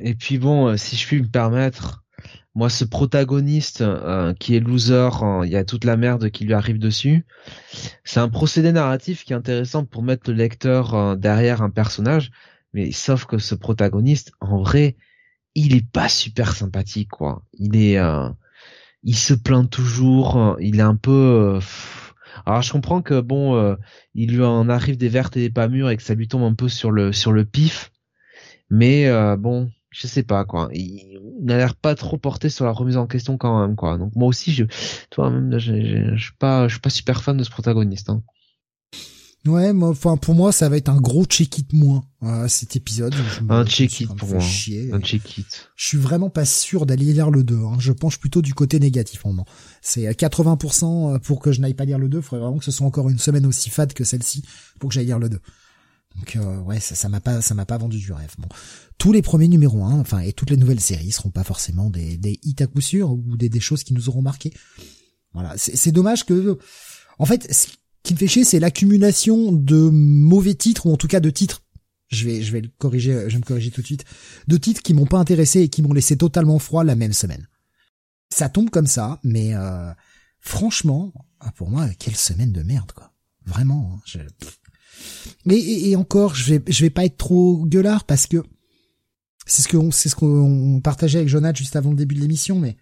[0.00, 2.04] Et puis bon, euh, si je puis me permettre,
[2.54, 6.44] moi, ce protagoniste euh, qui est loser, hein, il y a toute la merde qui
[6.44, 7.26] lui arrive dessus.
[8.04, 12.30] C'est un procédé narratif qui est intéressant pour mettre le lecteur euh, derrière un personnage,
[12.72, 14.96] mais sauf que ce protagoniste, en vrai,
[15.54, 17.42] il est pas super sympathique, quoi.
[17.54, 17.98] Il est,
[19.02, 21.58] il se plaint toujours, il est un peu.
[22.44, 23.74] alors je comprends que bon,
[24.14, 26.42] il lui en arrive des vertes et des pas mûres et que ça lui tombe
[26.42, 27.90] un peu sur le sur le pif,
[28.70, 30.68] mais bon, je sais pas quoi.
[30.74, 33.98] Il, n'a l'air pas trop porté sur la remise en question quand même quoi.
[33.98, 34.64] Donc moi aussi je,
[35.10, 38.10] toi même je, je, suis pas, je suis pas super fan de ce protagoniste.
[38.10, 38.22] Hein.
[39.46, 43.14] Ouais, moi, enfin pour moi ça va être un gros check-it moins euh, cet épisode.
[43.48, 44.38] un check-it pour moi.
[44.38, 45.70] Un check-it.
[45.76, 47.54] Je suis vraiment pas sûr d'aller lire le 2.
[47.54, 47.76] Hein.
[47.78, 49.46] Je penche plutôt du côté négatif en moment.
[49.82, 52.18] C'est 80% pour que je n'aille pas lire le 2.
[52.18, 54.42] Il faudrait vraiment que ce soit encore une semaine aussi fade que celle-ci
[54.80, 55.40] pour que j'aille lire le 2.
[56.16, 58.34] Donc euh, ouais, ça m'a pas ça m'a pas vendu du rêve.
[58.38, 58.48] Bon,
[58.98, 62.16] tous les premiers numéros 1, enfin et toutes les nouvelles séries seront pas forcément des
[62.16, 64.52] des hits à coup sûr ou des, des choses qui nous auront marqué.
[65.32, 66.58] Voilà, c'est dommage que
[67.18, 67.68] en fait ce
[68.02, 71.62] qui me fait chier c'est l'accumulation de mauvais titres ou en tout cas de titres
[72.08, 74.04] je vais je vais le corriger, je vais me corriger tout de suite,
[74.46, 77.48] de titres qui m'ont pas intéressé et qui m'ont laissé totalement froid la même semaine.
[78.30, 79.92] Ça tombe comme ça, mais euh,
[80.40, 81.12] franchement,
[81.56, 83.12] pour moi, quelle semaine de merde quoi.
[83.44, 84.18] Vraiment, hein, je,
[85.44, 88.42] mais et, encore, je vais je vais pas être trop gueulard parce que
[89.46, 92.58] c'est ce qu'on c'est ce qu'on partageait avec Jonathan juste avant le début de l'émission,
[92.58, 92.76] mais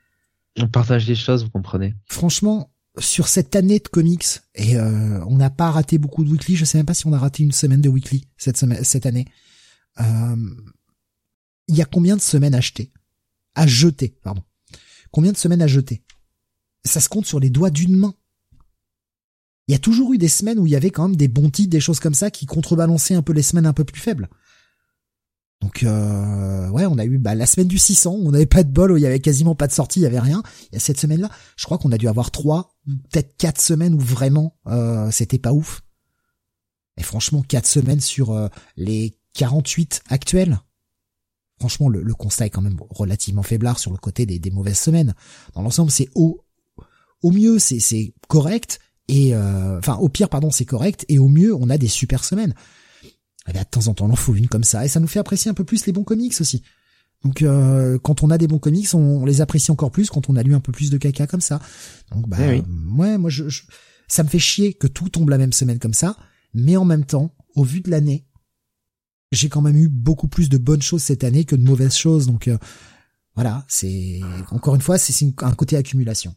[0.59, 1.95] on partage des choses, vous comprenez.
[2.07, 4.25] Franchement, sur cette année de comics
[4.55, 6.57] et euh, on n'a pas raté beaucoup de weekly.
[6.57, 9.07] Je sais même pas si on a raté une semaine de weekly cette semaine cette
[9.07, 9.27] année.
[10.01, 10.37] Euh,
[11.69, 12.93] il y a combien de semaines achetées
[13.55, 14.43] à jeter, pardon.
[15.11, 16.03] Combien de semaines à jeter?
[16.85, 18.15] Ça se compte sur les doigts d'une main
[19.69, 21.51] il y a toujours eu des semaines où il y avait quand même des bons
[21.51, 24.29] titres, des choses comme ça qui contrebalançaient un peu les semaines un peu plus faibles.
[25.61, 28.71] Donc euh, ouais, on a eu bah, la semaine du 600, on n'avait pas de
[28.71, 30.43] bol, où il y avait quasiment pas de sortie, il y avait rien.
[30.71, 32.77] Il y a cette semaine-là, je crois qu'on a dû avoir trois,
[33.11, 35.83] peut-être quatre semaines où vraiment euh, c'était pas ouf.
[36.99, 40.61] Et franchement, quatre semaines sur euh, les 48 actuels.
[41.59, 45.15] Franchement, le, constat est quand même relativement faiblard sur le côté des, mauvaises semaines.
[45.55, 46.41] Dans l'ensemble, c'est au
[47.23, 51.55] au mieux, c'est correct, et euh, enfin au pire pardon c'est correct et au mieux
[51.55, 52.55] on a des super semaines.
[53.03, 55.01] Et eh bien, de temps en temps on en faut une comme ça et ça
[55.01, 56.63] nous fait apprécier un peu plus les bons comics aussi.
[57.25, 60.37] Donc euh, quand on a des bons comics on, les apprécie encore plus quand on
[60.37, 61.61] a lu un peu plus de caca comme ça.
[62.13, 62.63] Donc bah eh
[62.97, 63.45] ouais moi je,
[64.09, 66.17] ça me fait chier que tout tombe la même semaine comme ça
[66.55, 68.27] mais en même temps au vu de l'année
[69.33, 72.27] j'ai quand même eu beaucoup plus de bonnes choses cette année que de mauvaises choses.
[72.27, 72.57] Donc euh,
[73.35, 74.21] voilà c'est
[74.51, 76.35] encore une fois c'est un côté accumulation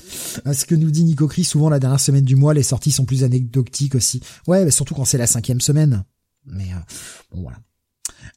[0.00, 3.04] ce que nous dit Nico Chris, souvent la dernière semaine du mois, les sorties sont
[3.04, 4.20] plus anecdotiques aussi.
[4.46, 6.04] Ouais, surtout quand c'est la cinquième semaine.
[6.46, 6.78] Mais euh,
[7.32, 7.58] bon voilà.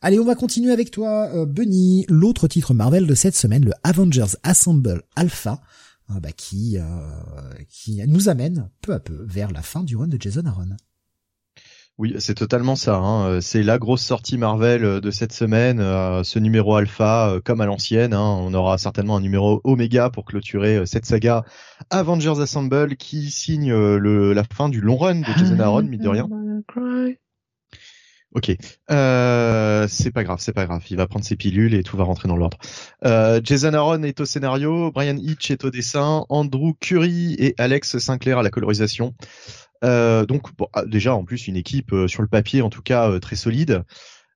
[0.02, 2.06] Allez, on va continuer avec toi, euh, Bunny.
[2.10, 5.62] L'autre titre Marvel de cette semaine, le Avengers Assemble Alpha,
[6.12, 6.78] euh, bah, qui
[7.70, 10.76] qui nous amène peu à peu vers la fin du run de Jason Aaron.
[12.00, 12.98] Oui, c'est totalement ça.
[12.98, 13.42] Hein.
[13.42, 15.80] C'est la grosse sortie Marvel euh, de cette semaine.
[15.80, 18.38] Euh, ce numéro alpha, euh, comme à l'ancienne, hein.
[18.40, 21.44] on aura certainement un numéro Oméga pour clôturer cette saga
[21.90, 26.28] Avengers Assemble qui signe la fin du long run de Jason Aaron, mine de rien.
[28.36, 28.56] Ok,
[28.92, 30.84] euh, c'est pas grave, c'est pas grave.
[30.92, 32.60] Il va prendre ses pilules et tout va rentrer dans l'ordre.
[33.44, 38.38] Jason Aaron est au scénario, Brian Hitch est au dessin, Andrew Curry et Alex Sinclair
[38.38, 39.16] à la colorisation.
[39.84, 43.10] Euh, donc ah, déjà en plus une équipe euh, sur le papier en tout cas
[43.10, 43.84] euh, très solide.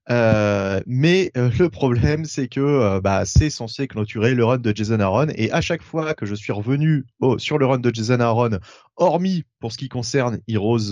[0.10, 5.52] mais le problème c'est que bah, c'est censé clôturer le run de Jason Aaron et
[5.52, 7.06] à chaque fois que je suis revenu
[7.38, 8.60] sur le run de Jason Aaron,
[8.98, 10.92] hormis pour ce qui concerne Heroes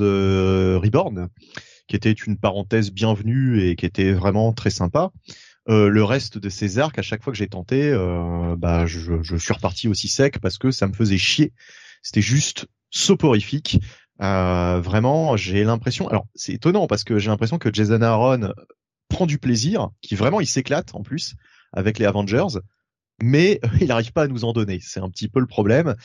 [0.79, 1.27] Reborn,
[1.87, 5.11] qui était une parenthèse bienvenue et qui était vraiment très sympa.
[5.67, 7.91] le reste de ces arcs, à chaque fois que j'ai tenté,
[8.57, 11.51] bah, je, suis reparti aussi sec parce que ça me faisait chier.
[12.03, 13.79] C'était juste soporifique.
[14.21, 16.07] Euh, vraiment, j'ai l'impression.
[16.07, 18.53] Alors, c'est étonnant parce que j'ai l'impression que Jason Aaron
[19.07, 21.35] prend du plaisir, qui vraiment il s'éclate en plus
[21.73, 22.59] avec les Avengers,
[23.21, 24.79] mais il n'arrive pas à nous en donner.
[24.81, 25.95] C'est un petit peu le problème.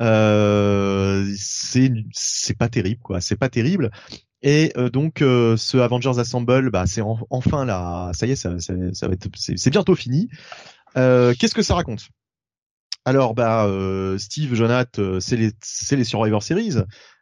[0.00, 3.20] Euh, c'est c'est pas terrible quoi.
[3.20, 3.90] C'est pas terrible.
[4.42, 8.10] Et euh, donc euh, ce Avengers Assemble, bah c'est enfin là.
[8.12, 9.28] Ça y est, ça, ça, ça va être.
[9.34, 10.28] C'est bientôt fini.
[10.96, 12.08] Euh, Qu'est-ce que ça raconte?
[13.06, 16.76] Alors bah euh, Steve, Jonath, euh, c'est les c'est les Survivor Series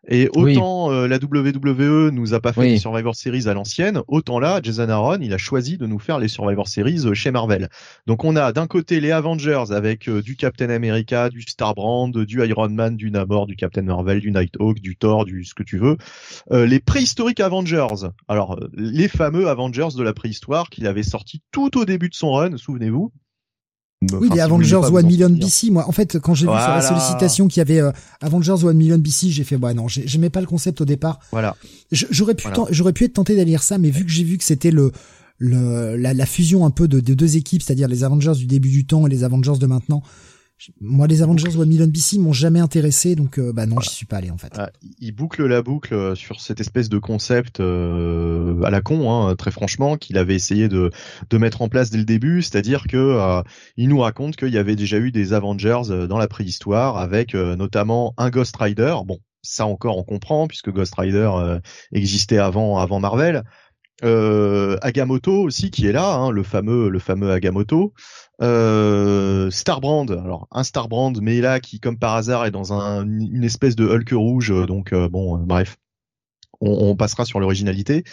[0.09, 4.39] et autant euh, la WWE nous a pas fait les Survivor Series à l'ancienne, autant
[4.39, 7.69] là Jason Aaron il a choisi de nous faire les Survivor Series chez Marvel.
[8.07, 12.69] Donc on a d'un côté les Avengers avec du Captain America, du Starbrand, du Iron
[12.69, 15.97] Man, du Namor, du Captain Marvel, du Nighthawk, du Thor, du ce que tu veux.
[16.53, 18.09] les préhistoriques Avengers.
[18.29, 22.33] Alors les fameux Avengers de la préhistoire qu'il avait sorti tout au début de son
[22.33, 23.13] run, souvenez-vous
[24.13, 25.71] oui, les Avengers One Million BC.
[25.71, 28.77] Moi, en fait, quand j'ai vu sur la sollicitation qu'il y avait euh, Avengers One
[28.77, 31.21] Million BC, j'ai fait, bah non, j'aimais pas le concept au départ.
[31.31, 31.57] Voilà.
[31.91, 34.45] J'aurais pu, j'aurais pu être tenté d'aller lire ça, mais vu que j'ai vu que
[34.45, 34.93] c'était le,
[35.39, 38.85] le, la, fusion un peu de, de deux équipes, c'est-à-dire les Avengers du début du
[38.85, 40.03] temps et les Avengers de maintenant,
[40.81, 44.07] moi, les Avengers One Million BC m'ont jamais intéressé, donc euh, bah non, j'y suis
[44.07, 44.53] pas allé en fait.
[44.57, 49.13] Ah, il boucle la boucle euh, sur cette espèce de concept euh, à la con,
[49.13, 50.91] hein, très franchement, qu'il avait essayé de,
[51.31, 53.43] de mettre en place dès le début, c'est-à-dire que
[53.77, 58.15] il nous raconte qu'il y avait déjà eu des Avengers dans la préhistoire, avec notamment
[58.17, 58.95] un Ghost Rider.
[59.05, 61.31] Bon, ça encore on comprend puisque Ghost Rider
[61.93, 63.43] existait avant avant Marvel.
[64.03, 67.93] Agamotto aussi qui est là, hein, le fameux le fameux Agamotto.
[68.41, 73.45] Euh, Starbrand, alors un Starbrand, mais là qui comme par hasard est dans un, une
[73.45, 75.77] espèce de Hulk rouge, euh, donc euh, bon, bref.
[76.65, 78.05] On, passera sur l'originalité.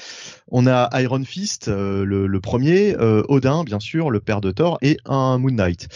[0.47, 5.37] On a Iron Fist, le, premier, Odin, bien sûr, le père de Thor, et un
[5.37, 5.87] Moon Knight.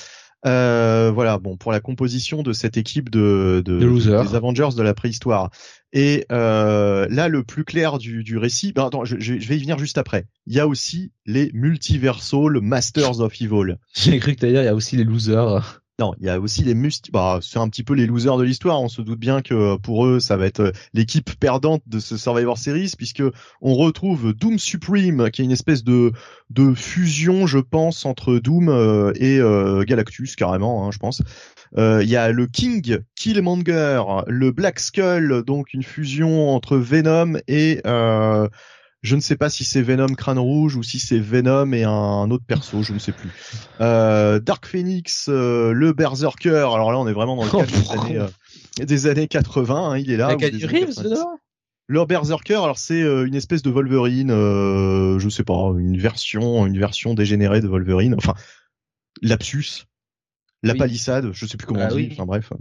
[0.44, 5.50] voilà, bon, pour la composition de cette équipe de, de, des Avengers de la préhistoire.
[5.94, 9.62] Et euh, là, le plus clair du, du récit, ben attends, je, je, vais y
[9.62, 10.26] venir juste après.
[10.48, 13.78] Il y a aussi les Multiversal Masters of Evil.
[13.94, 15.82] J'ai cru que t'allais dire il y a aussi les losers.
[16.00, 17.12] Non, il y a aussi les must.
[17.12, 18.82] Bah, c'est un petit peu les losers de l'histoire.
[18.82, 22.00] On se doute bien que euh, pour eux, ça va être euh, l'équipe perdante de
[22.00, 23.22] ce Survivor Series, puisque
[23.62, 26.12] on retrouve Doom Supreme, qui est une espèce de
[26.50, 29.40] de fusion, je pense, entre Doom et
[29.88, 31.22] Galactus carrément, hein, je pense.
[31.78, 37.40] Euh, il y a le King Killmonger, le Black Skull, donc une fusion entre Venom
[37.48, 38.48] et euh,
[39.02, 42.30] je ne sais pas si c'est Venom Crâne Rouge ou si c'est Venom et un
[42.30, 43.30] autre perso, je ne sais plus.
[43.82, 46.70] Euh, Dark Phoenix, euh, le Berserker.
[46.74, 48.26] Alors là, on est vraiment dans le cadre des, années,
[48.78, 49.76] des années 80.
[49.76, 50.38] Hein, il est là.
[51.88, 57.14] le Berserker, alors c'est une espèce de Wolverine, je sais pas, une version, une version
[57.14, 58.16] dégénérée de Wolverine.
[58.16, 58.36] Enfin,
[59.22, 59.86] lapsus
[60.64, 62.52] la palissade, je sais plus comment ah on dit, enfin bref.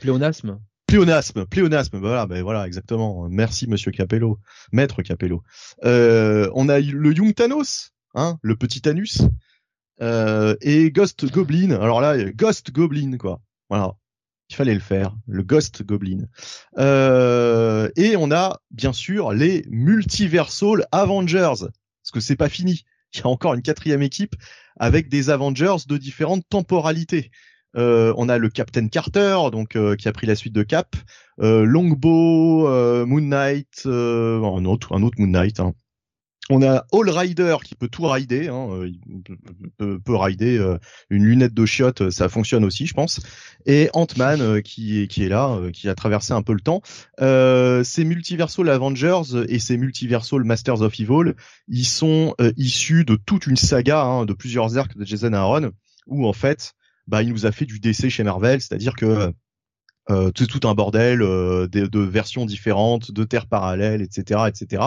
[0.00, 0.60] Pléonasme.
[0.86, 3.28] Pléonasme, pléonasme, voilà, ben voilà, exactement.
[3.28, 4.38] Merci Monsieur Capello,
[4.70, 5.42] Maître Capello.
[5.84, 9.22] Euh, on a le Young Thanos, hein, le petit Anus,
[10.02, 11.70] euh, et Ghost Goblin.
[11.72, 13.40] Alors là, Ghost Goblin, quoi.
[13.70, 13.94] Voilà,
[14.50, 16.26] il fallait le faire, le Ghost Goblin.
[16.78, 22.84] Euh, et on a bien sûr les Multiversal Avengers, parce que c'est pas fini.
[23.18, 24.34] Il y a encore une quatrième équipe
[24.78, 27.30] avec des Avengers de différentes temporalités.
[27.76, 30.94] Euh, on a le Captain Carter, donc euh, qui a pris la suite de Cap,
[31.40, 32.68] euh, Longbow,
[33.06, 35.60] Moon Knight, un autre, un autre Moon Knight.
[35.60, 35.74] Hein.
[36.50, 38.92] On a All Rider qui peut tout rider, hein, euh,
[39.78, 40.76] peut, peut, rider euh,
[41.08, 43.20] une lunette de chiotte, euh, ça fonctionne aussi, je pense.
[43.64, 46.82] Et Ant-Man qui est qui est là, qui a traversé un peu le temps.
[47.18, 51.32] Ces Multiversal Avengers et ces Multiversal Masters of Evil,
[51.68, 55.70] ils sont issus de toute une saga, hein, de plusieurs arcs de Jason Aaron,
[56.06, 56.74] où en fait,
[57.06, 59.32] bah, il nous a fait du DC chez Marvel, c'est-à-dire que
[60.10, 64.82] euh, c'est tout un bordel euh, de, versions différentes, de terres parallèles, etc., etc.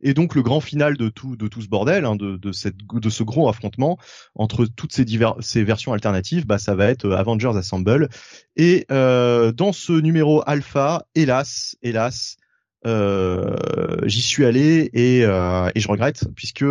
[0.00, 2.76] Et donc le grand final de tout de tout ce bordel, hein, de, de cette
[2.76, 3.98] de ce gros affrontement
[4.34, 8.08] entre toutes ces divers, ces versions alternatives, bah ça va être euh, Avengers Assemble.
[8.56, 12.36] Et euh, dans ce numéro alpha, hélas, hélas,
[12.84, 16.64] j'y suis allé et, et je regrette puisque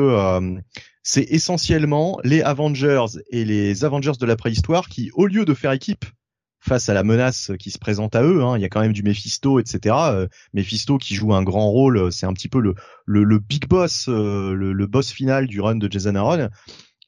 [1.04, 5.72] c'est essentiellement les Avengers et les Avengers de la préhistoire qui, au lieu de faire
[5.72, 6.04] équipe
[6.62, 8.44] face à la menace qui se présente à eux.
[8.44, 8.58] Hein.
[8.58, 9.96] Il y a quand même du Mephisto, etc.
[10.12, 12.76] Euh, Mephisto qui joue un grand rôle, euh, c'est un petit peu le,
[13.06, 16.50] le, big boss, euh, le, boss final du run de Jason Aaron.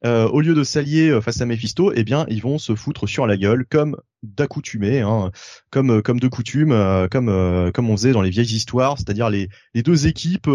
[0.04, 3.38] Au lieu de s'allier face à Mephisto, eh bien, ils vont se foutre sur la
[3.38, 5.32] gueule, comme d'accoutumé, hein,
[5.70, 6.72] comme comme de coutume,
[7.12, 10.50] comme comme on faisait dans les vieilles histoires, c'est-à-dire les les deux équipes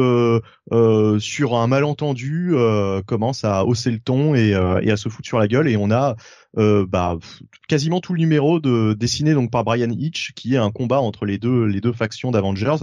[1.18, 2.54] sur un malentendu
[3.06, 4.50] commencent à hausser le ton et,
[4.82, 6.16] et à se foutre sur la gueule, et on a
[6.56, 7.18] euh, bah,
[7.68, 11.26] quasiment tout le numéro de, dessiné donc par Brian Hitch, qui est un combat entre
[11.26, 12.76] les deux les deux factions d'Avengers.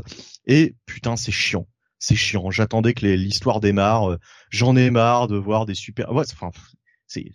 [0.46, 1.68] Et putain, c'est chiant,
[2.00, 2.52] c'est chiant.
[2.52, 4.12] J'attendais que l'histoire démarre.
[4.12, 4.18] Euh,
[4.50, 6.12] j'en ai marre de voir des super.
[6.12, 6.52] Ouais, enfin,
[7.08, 7.26] c'est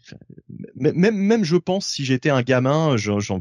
[0.77, 3.41] même même je pense si j'étais un gamin, j'en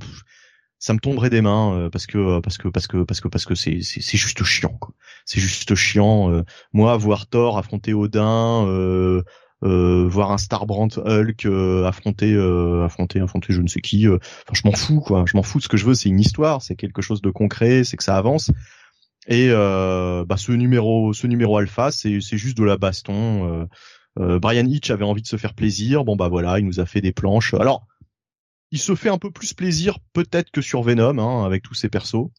[0.82, 3.46] ça me tomberait des mains euh, parce que parce que parce que parce que parce
[3.46, 4.80] que c'est c'est juste chiant.
[5.26, 6.44] C'est juste chiant.
[6.74, 9.24] moi voir Thor affronter Odin, euh,
[9.64, 14.54] euh, voir un Starbrand Hulk euh, affronter euh, affronter affronter je ne sais qui enfin
[14.54, 16.76] je m'en fous quoi je m'en fous ce que je veux c'est une histoire c'est
[16.76, 18.52] quelque chose de concret c'est que ça avance
[19.28, 23.68] et bah ce numéro ce numéro alpha c'est juste de la baston.
[24.16, 26.04] Brian Hitch avait envie de se faire plaisir.
[26.04, 27.54] Bon bah voilà il nous a fait des planches.
[27.54, 27.86] Alors
[28.72, 31.90] il se fait un peu plus plaisir peut-être que sur Venom hein, avec tous ses
[31.90, 32.30] persos.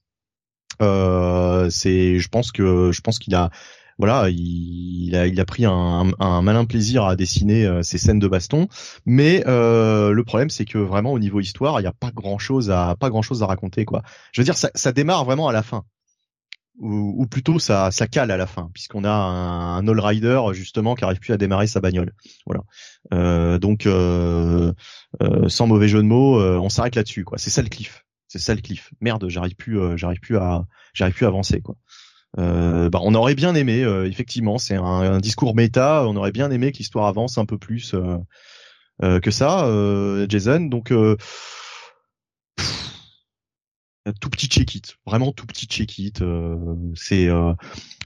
[0.80, 3.50] Euh, c'est je pense que je pense qu'il a
[3.98, 8.28] voilà, il, a, il a pris un, un, malin plaisir à dessiner ces scènes de
[8.28, 8.66] baston,
[9.04, 12.70] mais le problème c'est que vraiment au niveau histoire, il n'y a pas grand chose
[12.70, 14.02] à pas grand chose à raconter quoi.
[14.32, 15.84] Je veux dire, ça, ça démarre vraiment à la fin
[16.80, 20.94] ou, plutôt ça, ça cale à la fin, puisqu'on a un, un all rider justement
[20.94, 22.14] qui arrive plus à démarrer sa bagnole.
[22.46, 22.62] Voilà.
[23.12, 24.72] Euh, donc euh,
[25.22, 27.38] euh, sans mauvais jeu de mots, on s'arrête là-dessus quoi.
[27.38, 28.06] C'est ça le cliff.
[28.28, 28.90] C'est ça le cliff.
[29.00, 31.76] Merde, j'arrive plus, j'arrive plus à, j'arrive plus à avancer quoi.
[32.36, 36.06] bah, on aurait bien aimé, effectivement, c'est un, un, discours méta.
[36.06, 37.94] On aurait bien aimé que l'histoire avance un peu plus
[39.02, 39.68] que ça,
[40.28, 40.60] Jason.
[40.60, 40.92] Donc
[44.20, 46.22] tout petit check-it, vraiment tout petit check-it.
[46.22, 46.56] Euh,
[46.94, 47.52] c'est euh,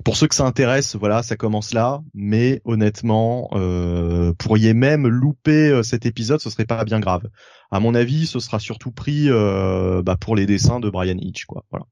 [0.04, 2.02] pour ceux que ça intéresse, voilà, ça commence là.
[2.14, 7.28] Mais honnêtement, euh, pourriez même louper euh, cet épisode, ce serait pas bien grave.
[7.70, 11.44] À mon avis, ce sera surtout pris euh, bah, pour les dessins de Brian Hitch,
[11.44, 11.64] quoi.
[11.70, 11.86] Voilà.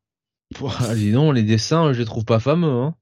[0.94, 2.68] Dis donc, les dessins, je les trouve pas fameux.
[2.68, 2.94] Hein.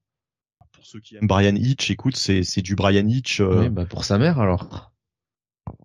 [0.71, 3.39] Pour ceux qui aiment Brian Hitch, écoute, c'est c'est du Brian Hitch.
[3.41, 4.90] Oui, bah pour sa mère alors.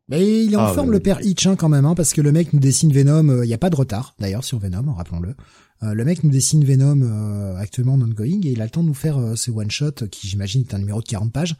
[0.08, 2.20] Mais il est en ah, forme le père Hitch hein, quand même, hein, parce que
[2.20, 4.92] le mec nous dessine Venom, il euh, n'y a pas de retard d'ailleurs sur Venom,
[4.92, 5.34] rappelons-le.
[5.82, 8.82] Euh, le mec nous dessine Venom euh, actuellement en ongoing et il a le temps
[8.82, 11.56] de nous faire ce one shot qui j'imagine est un numéro de 40 pages.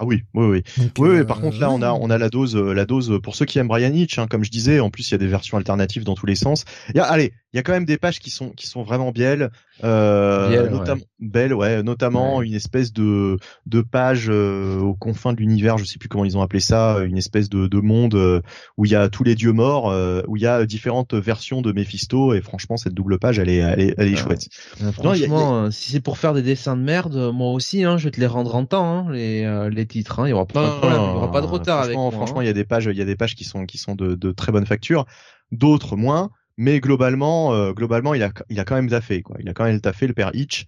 [0.00, 0.62] Ah oui, oui, oui.
[0.98, 3.44] oui, oui, par contre là on a on a la dose la dose pour ceux
[3.44, 4.80] qui aiment Brian Hitch, hein, comme je disais.
[4.80, 6.64] En plus il y a des versions alternatives dans tous les sens.
[6.88, 8.82] Il y a, allez, il y a quand même des pages qui sont qui sont
[8.82, 9.50] vraiment belles,
[9.84, 11.06] euh, notamment ouais.
[11.20, 15.98] belles, ouais, notamment une espèce de de page euh, aux confins de l'univers, je sais
[15.98, 18.40] plus comment ils ont appelé ça, une espèce de, de monde euh,
[18.76, 21.62] où il y a tous les dieux morts, euh, où il y a différentes versions
[21.62, 24.48] de Mephisto et franchement cette double page elle est elle est, elle est chouette.
[24.92, 28.18] franchement, si c'est pour faire des dessins de merde, moi aussi, hein, je vais te
[28.18, 31.00] les rendre en temps, hein, les les titres, hein, il y aura pas de problème,
[31.00, 32.10] il y aura pas de retard avec moi.
[32.10, 33.94] Franchement, il y a des pages, il y a des pages qui sont qui sont
[33.94, 35.06] de, de très bonne facture,
[35.52, 39.36] d'autres moins mais globalement, euh, globalement, il a, il a quand même taffé, quoi.
[39.40, 40.66] Il a quand même taffé le père Hitch.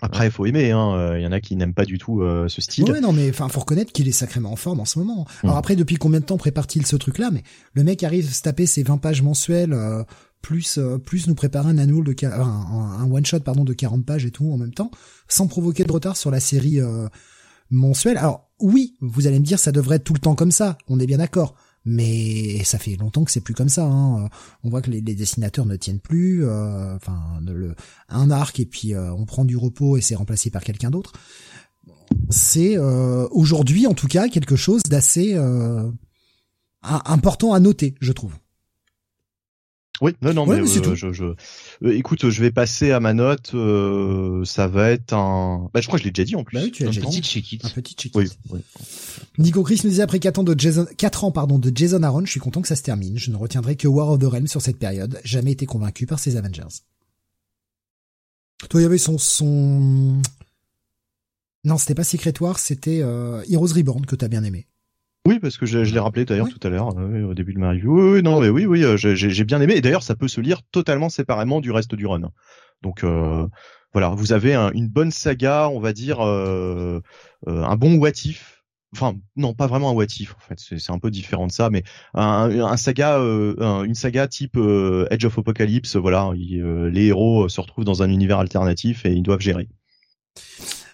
[0.00, 0.70] Après, il faut aimer.
[0.70, 0.94] Hein.
[0.94, 2.90] Euh, il y en a qui n'aiment pas du tout euh, ce style.
[2.90, 5.26] Ouais, non, mais enfin, faut reconnaître qu'il est sacrément en forme en ce moment.
[5.42, 5.58] Alors mm.
[5.58, 7.30] après, depuis combien de temps prépare-t-il ce truc-là?
[7.32, 7.42] Mais
[7.74, 9.76] le mec arrive à se taper ses 20 pages mensuelles,
[10.40, 14.24] plus plus nous préparer un annual de un, un one shot pardon de 40 pages
[14.24, 14.92] et tout en même temps,
[15.26, 16.78] sans provoquer de retard sur la série
[17.70, 18.18] mensuelle.
[18.18, 20.78] Alors oui, vous allez me dire, ça devrait être tout le temps comme ça.
[20.88, 23.84] On est bien d'accord mais ça fait longtemps que c'est plus comme ça.
[23.84, 24.28] Hein.
[24.62, 26.44] On voit que les, dessinateurs ne tiennent plus.
[26.44, 27.40] Euh, enfin,
[28.08, 31.12] un arc et puis euh, on prend du repos et c'est remplacé par quelqu'un d'autre.
[32.30, 35.36] C'est euh, aujourd'hui, en tout cas, quelque chose d'assez
[36.82, 38.34] important à noter, je trouve.
[40.00, 41.34] Oui, non, non, mais, euh, je, je, euh,
[41.82, 43.50] écoute, je vais passer à ma note.
[43.54, 45.70] Euh, ça va être un.
[45.74, 46.56] Bah, je crois que je l'ai déjà dit en plus.
[46.56, 48.28] Bah oui, tu as un petit check Un petit check oui,
[49.38, 52.24] Nico Chris nous disait après 4 ans de Jason, 4 ans pardon de Jason Aaron,
[52.24, 53.18] je suis content que ça se termine.
[53.18, 55.20] Je ne retiendrai que War of the Realm sur cette période.
[55.24, 56.82] Jamais été convaincu par ces Avengers.
[58.68, 60.20] Toi, il y avait son son.
[61.64, 64.66] Non, c'était pas Secret War, c'était Heroes Reborn que t'as bien aimé.
[65.26, 67.92] Oui, parce que je, l'ai rappelé d'ailleurs tout à l'heure, au début de ma review.
[67.92, 69.74] Oui, oui non, mais oui, oui, euh, j'ai bien aimé.
[69.74, 72.30] Et d'ailleurs, ça peut se lire totalement séparément du reste du run.
[72.82, 73.46] Donc euh,
[73.92, 77.00] voilà, vous avez une bonne saga, on va dire, euh,
[77.46, 78.64] un bon watif.
[78.94, 80.78] Enfin, non, pas vraiment un watif en fait.
[80.78, 81.82] C'est un peu différent de ça, mais
[82.14, 84.56] un, saga, une saga type
[85.10, 85.96] Edge of Apocalypse.
[85.96, 89.68] Voilà, les héros se retrouvent dans un univers alternatif et ils doivent gérer.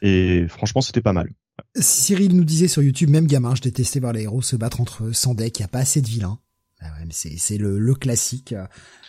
[0.03, 1.29] Et franchement, c'était pas mal.
[1.77, 5.05] Cyril nous disait sur YouTube, même gamin, je détestais voir les héros se battre entre
[5.05, 6.39] eux sans deck, il n'y a pas assez de vilains.
[6.81, 8.55] Ah c'est le, le classique.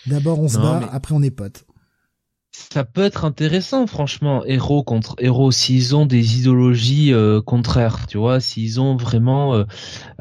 [0.06, 1.66] D'abord on se bat, après on est potes.
[2.70, 8.18] Ça peut être intéressant, franchement, héros contre héros, s'ils ont des idéologies euh, contraires, tu
[8.18, 9.66] vois, s'ils ont vraiment, euh,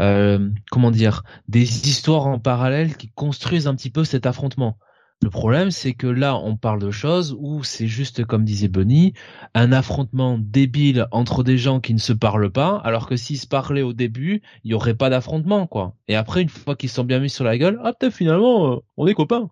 [0.01, 4.79] euh, comment dire, des histoires en parallèle qui construisent un petit peu cet affrontement.
[5.25, 9.15] Le problème, c'est que là, on parle de choses où c'est juste, comme disait Bunny,
[9.55, 13.47] un affrontement débile entre des gens qui ne se parlent pas, alors que s'ils se
[13.47, 15.97] parlaient au début, il y aurait pas d'affrontement, quoi.
[16.09, 18.77] Et après, une fois qu'ils sont bien mis sur la gueule, ah peut-être finalement, euh,
[18.99, 19.49] on est copains.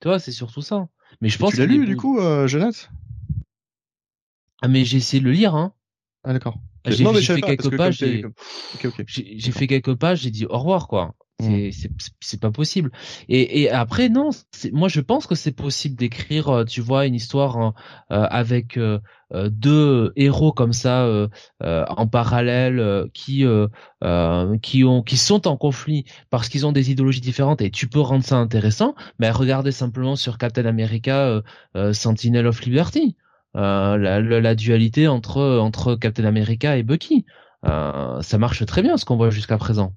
[0.00, 0.88] Tu vois, c'est surtout ça.
[1.20, 1.52] Mais je pense.
[1.52, 2.88] Tu l'as lu du coup, euh, Jonathan
[4.60, 5.72] Ah mais j'ai essayé de le lire, hein.
[6.24, 6.58] Ah d'accord.
[6.84, 8.04] J'ai fait, quelques pages,
[9.06, 11.14] j'ai fait quelques pages, j'ai dit au revoir, quoi.
[11.42, 11.70] Mm.
[12.20, 12.90] C'est pas possible.
[13.28, 14.30] Et, et après non,
[14.72, 17.74] moi je pense que c'est possible d'écrire, euh, tu vois, une histoire hein,
[18.10, 18.98] euh, avec euh,
[19.32, 21.08] deux héros comme ça
[21.60, 23.46] en parallèle qui
[24.62, 28.00] qui ont qui sont en conflit parce qu'ils ont des idéologies différentes et tu peux
[28.00, 28.94] rendre ça intéressant.
[29.18, 31.40] Mais regardez simplement sur Captain America,
[31.92, 33.16] Sentinel of Liberty,
[33.54, 37.24] la, la, dualité entre entre Captain America et Bucky.
[37.64, 39.94] ça marche très bien ce qu'on voit jusqu'à présent.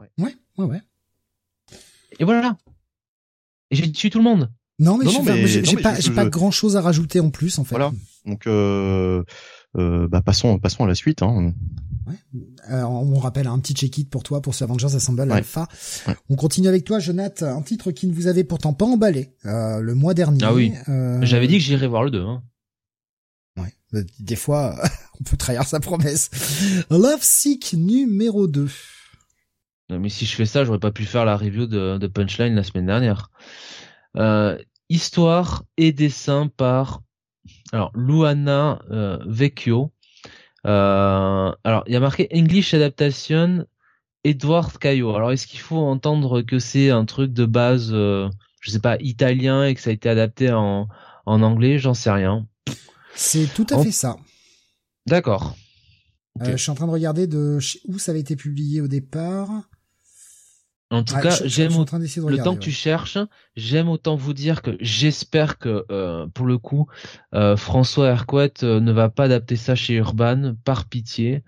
[0.00, 0.80] Ouais, ouais, ouais.
[2.18, 2.56] Et voilà.
[3.70, 4.50] Et j'ai tué tout le monde.
[4.78, 5.06] Non, mais
[5.46, 7.76] j'ai pas, pas grand chose à rajouter en plus, en fait.
[7.76, 7.92] Voilà.
[8.26, 9.24] Donc, euh,
[9.74, 11.22] bah passons passons à la suite.
[11.22, 11.52] Hein.
[12.06, 12.82] Ouais.
[12.82, 15.66] on rappelle un petit check-it pour toi pour ce Avengers Assemble Alpha.
[16.28, 17.56] On continue avec toi, Jonathan.
[17.58, 20.40] Un titre qui ne vous avait pourtant pas emballé le mois dernier.
[20.42, 20.72] Ah oui.
[21.22, 22.20] J'avais dit que j'irais voir le 2.
[22.20, 22.42] Hein.
[23.58, 23.74] Ouais.
[24.20, 24.76] Des fois,
[25.20, 26.30] on peut trahir sa promesse.
[26.90, 28.68] Love Sick numéro 2.
[29.88, 32.54] Non, mais si je fais ça, j'aurais pas pu faire la review de, de Punchline
[32.54, 33.30] la semaine dernière.
[34.16, 34.58] Euh,
[34.88, 37.02] histoire et dessin par
[37.72, 39.92] alors Luana euh, Vecchio.
[40.66, 43.66] Euh, alors il y a marqué English Adaptation
[44.24, 45.14] Edward Caio.
[45.14, 48.30] Alors est-ce qu'il faut entendre que c'est un truc de base, je
[48.70, 50.88] sais pas, italien et que ça a été adapté en,
[51.26, 51.78] en anglais?
[51.78, 52.48] J'en sais rien.
[53.14, 54.16] C'est tout à fait ça.
[55.06, 55.56] D'accord.
[56.44, 59.48] Je suis en train de regarder de où ça avait été publié au départ.
[60.90, 63.18] En tout cas, j'aime le temps que tu cherches.
[63.56, 66.86] J'aime autant vous dire que j'espère que euh, pour le coup,
[67.34, 71.42] euh, François Hercouet euh, ne va pas adapter ça chez Urban, par pitié,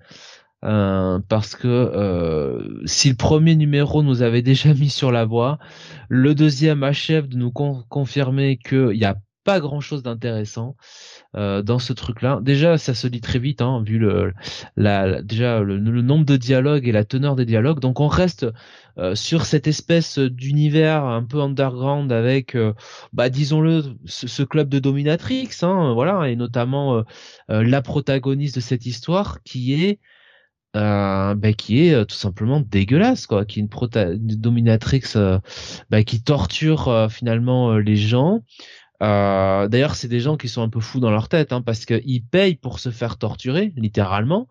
[0.60, 5.58] parce que si le premier numéro nous avait déjà mis sur la voie,
[6.08, 10.76] le deuxième achève de nous confirmer qu'il n'y a pas grand chose d'intéressant.
[11.36, 12.40] Euh, dans ce truc-là.
[12.42, 14.32] Déjà, ça se lit très vite, hein, vu le,
[15.22, 17.80] déjà le, nombre de dialogues et la teneur des dialogues.
[17.80, 18.46] Donc, on reste
[18.96, 22.72] euh, sur cette espèce d'univers un peu underground avec, euh,
[23.12, 27.04] bah, disons-le, ce, club de dominatrix, hein, voilà, et notamment
[27.48, 30.00] la protagoniste de cette histoire qui est
[30.76, 35.02] euh, bah, qui est tout simplement dégueulasse quoi qui est une, prota dominatrix
[35.90, 38.42] bah, qui torture finalement les gens
[39.02, 41.84] euh, D'ailleurs, c'est des gens qui sont un peu fous dans leur tête, hein, parce
[41.84, 44.48] qu'ils payent pour se faire torturer, littéralement,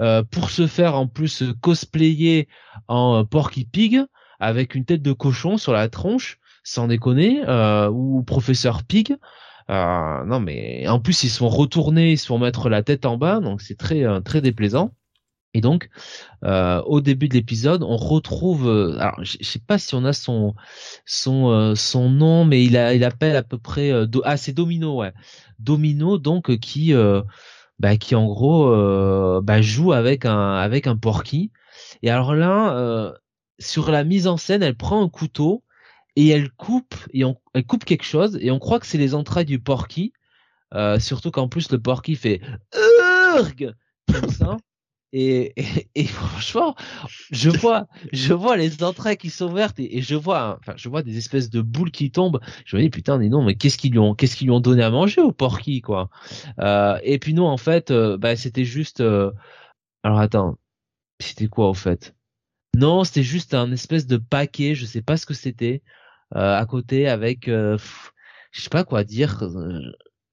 [0.00, 2.48] euh, pour se faire en plus cosplayer
[2.88, 4.00] en Porky Pig
[4.38, 9.16] avec une tête de cochon sur la tronche, sans déconner, euh, ou Professeur Pig.
[9.70, 13.16] Euh, non, mais en plus ils sont retournés, ils se font mettre la tête en
[13.16, 14.92] bas, donc c'est très euh, très déplaisant.
[15.56, 15.88] Et donc,
[16.44, 20.12] euh, au début de l'épisode, on retrouve, euh, alors je sais pas si on a
[20.12, 20.54] son
[21.06, 23.90] son euh, son nom, mais il a il appelle à peu près
[24.24, 25.14] ah c'est Domino ouais,
[25.58, 26.92] Domino donc qui
[27.78, 28.70] bah, qui en gros
[29.40, 31.52] bah, joue avec un avec un porky.
[32.02, 33.14] Et alors là,
[33.58, 35.64] sur la mise en scène, elle prend un couteau
[36.16, 39.14] et elle coupe et on, elle coupe quelque chose et on croit que c'est les
[39.14, 40.12] entrailles du porky.
[40.98, 42.42] surtout qu'en plus le porky fait
[44.12, 44.58] comme ça.
[45.18, 45.54] Et,
[45.94, 46.74] et, franchement,
[47.30, 51.02] je vois, je vois les entrailles qui sont vertes et, je vois, enfin, je vois
[51.02, 52.38] des espèces de boules qui tombent.
[52.66, 54.60] Je me dis putain, mais non, mais qu'est-ce qu'ils lui ont, qu'est-ce qu'ils lui ont
[54.60, 56.10] donné à manger au porky, quoi?
[56.60, 59.00] Euh, et puis non, en fait, euh, bah, c'était juste.
[59.00, 59.32] Euh,
[60.02, 60.58] alors attends,
[61.18, 62.14] c'était quoi au fait?
[62.76, 65.82] Non, c'était juste un espèce de paquet, je sais pas ce que c'était,
[66.34, 67.78] à côté avec, je
[68.52, 69.42] sais pas quoi dire.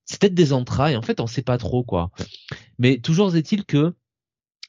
[0.03, 0.97] c'était des entrailles.
[0.97, 2.11] En fait, on sait pas trop quoi.
[2.80, 3.95] Mais toujours est-il que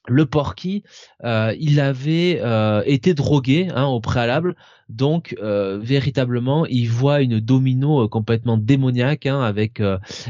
[0.06, 0.82] le Porky,
[1.24, 4.54] euh, il avait euh, été drogué hein, au préalable,
[4.88, 9.82] donc euh, véritablement, il voit une domino complètement démoniaque, hein, avec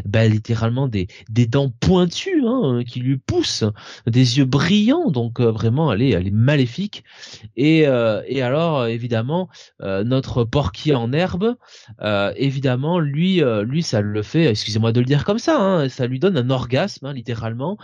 [0.04, 3.64] bah, littéralement des, des dents pointues hein, qui lui poussent,
[4.06, 7.04] des yeux brillants, donc vraiment, elle est, elle est maléfique.
[7.56, 9.48] Et, alors, évidemment,
[9.80, 11.56] notre Porky en herbe,
[12.36, 16.18] évidemment, lui, lui, ça le fait, excusez-moi de le dire comme ça, hein, ça lui
[16.18, 17.78] donne un orgasme, littéralement.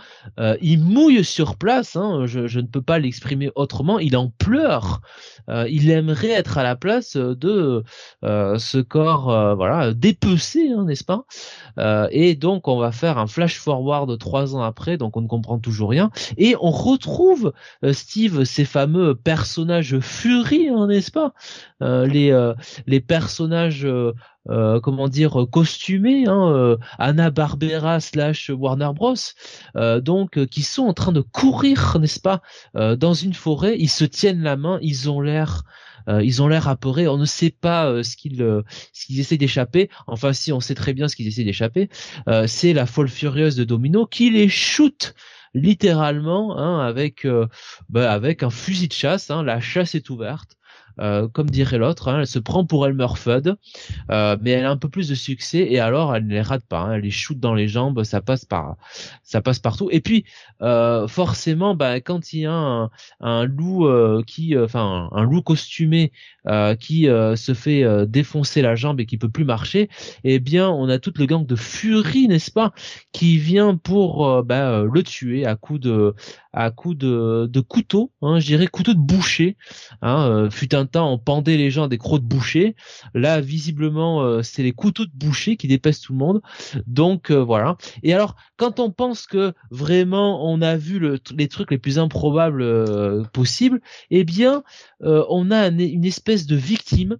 [0.61, 5.01] il mouille sur place Hein, je, ne peux pas l'exprimer autrement, il en pleure.
[5.49, 7.83] Euh, il aimerait être à la place de
[8.23, 11.25] euh, ce corps, euh, voilà, dépecé, hein, n'est-ce pas?
[12.11, 15.57] Et donc on va faire un flash forward trois ans après, donc on ne comprend
[15.57, 17.53] toujours rien, et on retrouve
[17.91, 21.33] Steve, ces fameux personnages furies, hein, n'est-ce pas?
[21.81, 22.31] Les
[22.85, 23.87] les personnages
[24.49, 29.13] euh, comment dire costumés, hein, euh, Anna Barbera slash Warner Bros,
[29.75, 32.41] euh, donc qui sont en train de courir, n'est-ce pas,
[32.73, 33.75] dans une forêt.
[33.77, 35.63] Ils se tiennent la main, ils ont l'air
[36.07, 37.07] ils ont l'air apeurés.
[37.07, 38.63] On ne sait pas ce qu'ils
[38.93, 39.89] ce qu'ils essaient d'échapper.
[40.07, 41.89] Enfin, si on sait très bien ce qu'ils essaient d'échapper,
[42.47, 45.13] c'est la folle furieuse de Domino qui les shoot
[45.53, 47.27] littéralement hein, avec
[47.89, 49.31] bah, avec un fusil de chasse.
[49.31, 50.57] Hein, la chasse est ouverte.
[50.99, 53.55] Euh, comme dirait l'autre, hein, elle se prend pour Elmer Fudd,
[54.09, 56.65] euh, mais elle a un peu plus de succès et alors elle ne les rate
[56.65, 58.75] pas, hein, elle les shoot dans les jambes, ça passe par,
[59.23, 59.89] ça passe partout.
[59.91, 60.25] Et puis
[60.61, 62.89] euh, forcément, bah, quand il y a
[63.19, 63.87] un, loup
[64.25, 66.11] qui, enfin un, loup costumé
[66.79, 69.89] qui se fait défoncer la jambe et qui peut plus marcher,
[70.23, 72.73] eh bien on a toute le gang de furie, n'est-ce pas,
[73.11, 76.15] qui vient pour bah, le tuer à coup de,
[76.53, 79.55] à coup de, de couteau, hein, je dirais couteau de boucher.
[80.01, 82.75] Hein, fut un temps, on pendait les gens à des crocs de boucher.
[83.13, 86.41] Là, visiblement, euh, c'est les couteaux de boucher qui dépassent tout le monde.
[86.87, 87.77] Donc voilà.
[88.03, 91.01] Et alors, quand on pense que vraiment on a vu
[91.35, 94.63] les trucs les plus improbables possibles, eh bien,
[95.01, 97.17] on a une espèce de victime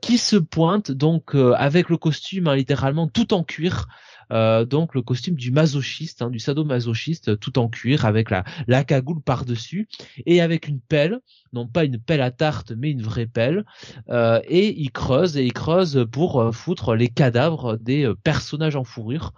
[0.00, 3.86] qui se pointe donc avec le costume hein, littéralement tout en cuir.
[4.32, 8.84] Euh, donc le costume du masochiste, hein, du sadomasochiste, tout en cuir avec la, la
[8.84, 9.88] cagoule par dessus
[10.24, 11.20] et avec une pelle,
[11.52, 13.64] non pas une pelle à tarte mais une vraie pelle,
[14.08, 18.84] euh, et il creuse et il creuse pour euh, foutre les cadavres des personnages en
[18.84, 19.32] fourrure,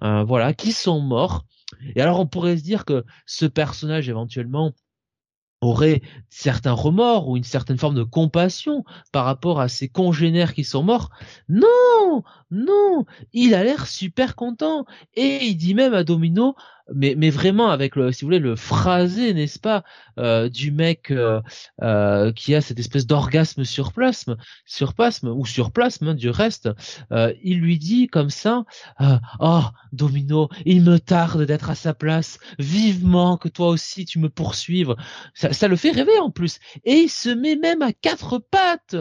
[0.00, 1.44] voilà, qui sont morts.
[1.96, 4.72] Et alors on pourrait se dire que ce personnage éventuellement
[5.64, 10.64] aurait certains remords ou une certaine forme de compassion par rapport à ses congénères qui
[10.64, 11.10] sont morts.
[11.48, 14.84] Non, non, il a l'air super content
[15.14, 16.54] et il dit même à Domino,
[16.92, 19.84] mais mais vraiment avec le, si vous voulez, le phrasé, n'est-ce pas,
[20.18, 21.40] euh, du mec euh,
[21.82, 24.36] euh, qui a cette espèce d'orgasme sur plasme,
[24.66, 26.68] sur plasme ou sur plasme hein, du reste,
[27.42, 28.64] il lui dit comme ça,
[29.40, 29.62] oh
[29.92, 34.94] Domino, il me tarde d'être à sa place, vivement que toi aussi tu me poursuives.
[35.34, 38.96] Ça, ça le fait rêver en plus et il se met même à quatre pattes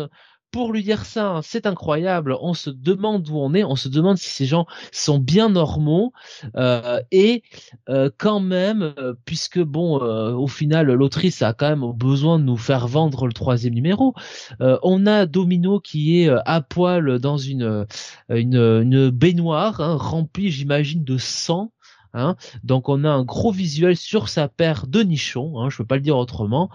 [0.54, 2.38] pour lui dire ça, c'est incroyable.
[2.40, 6.14] On se demande où on est, on se demande si ces gens sont bien normaux
[6.56, 7.42] euh, et
[7.90, 12.56] euh, quand même, euh, puisque bon, au final, l'autrice a quand même besoin de nous
[12.56, 14.14] faire vendre le troisième numéro.
[14.60, 17.88] on a Domino qui est à poil dans une
[18.30, 21.72] une, baignoire hein, remplie, j'imagine, de sang.
[22.14, 22.36] Hein.
[22.64, 25.96] Donc on a un gros visuel sur sa paire de nichons, hein, je peux pas
[25.96, 26.70] le dire autrement,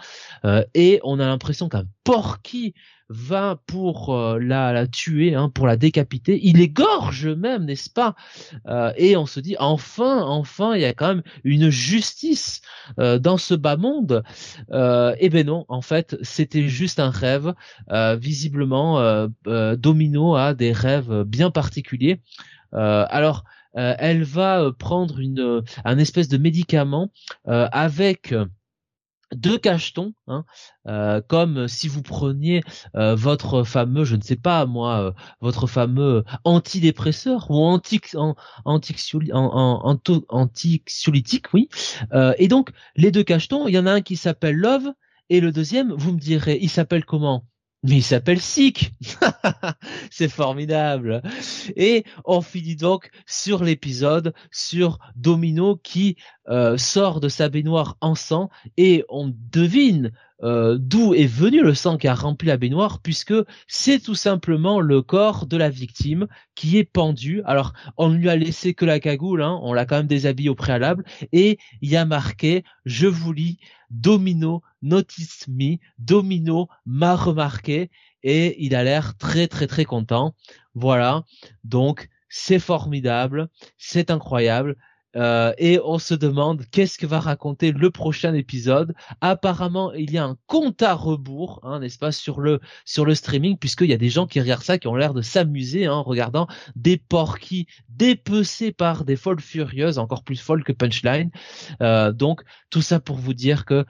[0.75, 2.75] et on a l'impression qu'un porky
[3.09, 6.39] va pour euh, la, la tuer, hein, pour la décapiter.
[6.43, 8.15] Il égorge même, n'est-ce pas?
[8.67, 12.61] Euh, Et on se dit enfin, enfin, il y a quand même une justice
[12.99, 14.23] euh, dans ce bas monde.
[14.71, 17.55] eh ben non, en fait, c'était juste un rêve.
[18.19, 22.21] visiblement, Domino a des rêves bien particuliers.
[22.73, 23.45] alors,
[23.75, 27.11] elle va prendre une un espèce de médicament
[27.47, 28.35] avec
[29.35, 30.45] deux cachetons, hein,
[30.87, 32.63] euh, comme si vous preniez
[32.97, 38.35] euh, votre fameux, je ne sais pas moi, euh, votre fameux antidépresseur ou anti, en,
[41.53, 41.69] oui.
[42.39, 44.93] et donc les deux cachetons, il y en a un qui s'appelle Love
[45.31, 47.45] et le deuxième, vous me direz, il s'appelle comment?
[47.83, 48.93] Mais il s'appelle Sick.
[50.11, 51.23] c'est formidable.
[51.77, 56.17] Et on finit donc sur l'épisode sur Domino qui
[56.49, 61.75] euh, sort de sa baignoire en sang et on devine euh, d'où est venu le
[61.75, 63.35] sang qui a rempli la baignoire puisque
[63.67, 67.43] c'est tout simplement le corps de la victime qui est pendu.
[67.45, 70.49] Alors on ne lui a laissé que la cagoule, hein, on l'a quand même déshabillé
[70.49, 73.59] au préalable et il y a marqué, je vous lis,
[73.91, 77.91] Domino notice me, Domino m'a remarqué
[78.23, 80.35] et il a l'air très très très content.
[80.75, 81.25] Voilà,
[81.65, 84.77] donc c'est formidable, c'est incroyable.
[85.17, 88.95] Euh, et on se demande qu'est-ce que va raconter le prochain épisode.
[89.21, 93.15] Apparemment, il y a un compte à rebours, hein, n'est-ce pas, sur le sur le
[93.15, 95.95] streaming, puisqu'il y a des gens qui regardent ça, qui ont l'air de s'amuser hein,
[95.95, 101.31] en regardant des porquis dépecés par des folles furieuses, encore plus folles que Punchline.
[101.83, 103.87] Euh, donc tout ça pour vous dire que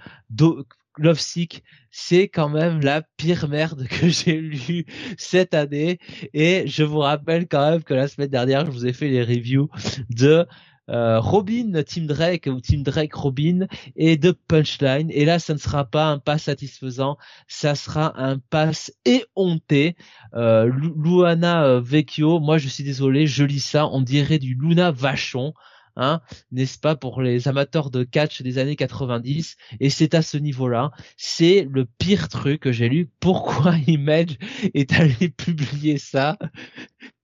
[0.99, 4.85] Love Sick, c'est quand même la pire merde que j'ai lue
[5.17, 5.99] cette année.
[6.35, 9.23] Et je vous rappelle quand même que la semaine dernière, je vous ai fait les
[9.23, 9.69] reviews
[10.11, 10.47] de
[10.89, 13.67] euh, Robin, Team Drake ou Team Drake Robin
[13.97, 15.11] et de Punchline.
[15.11, 19.97] Et là, ça ne sera pas un pas satisfaisant, ça sera un pass éhonté.
[20.35, 24.91] Euh, Luana euh, Vecchio, moi je suis désolé, je lis ça, on dirait du Luna
[24.91, 25.55] Vachon.
[26.01, 26.21] Hein,
[26.53, 30.93] n'est-ce pas, pour les amateurs de catch des années 90, et c'est à ce niveau-là,
[31.17, 33.11] c'est le pire truc que j'ai lu.
[33.19, 34.39] Pourquoi Image
[34.75, 36.39] est allé publier ça?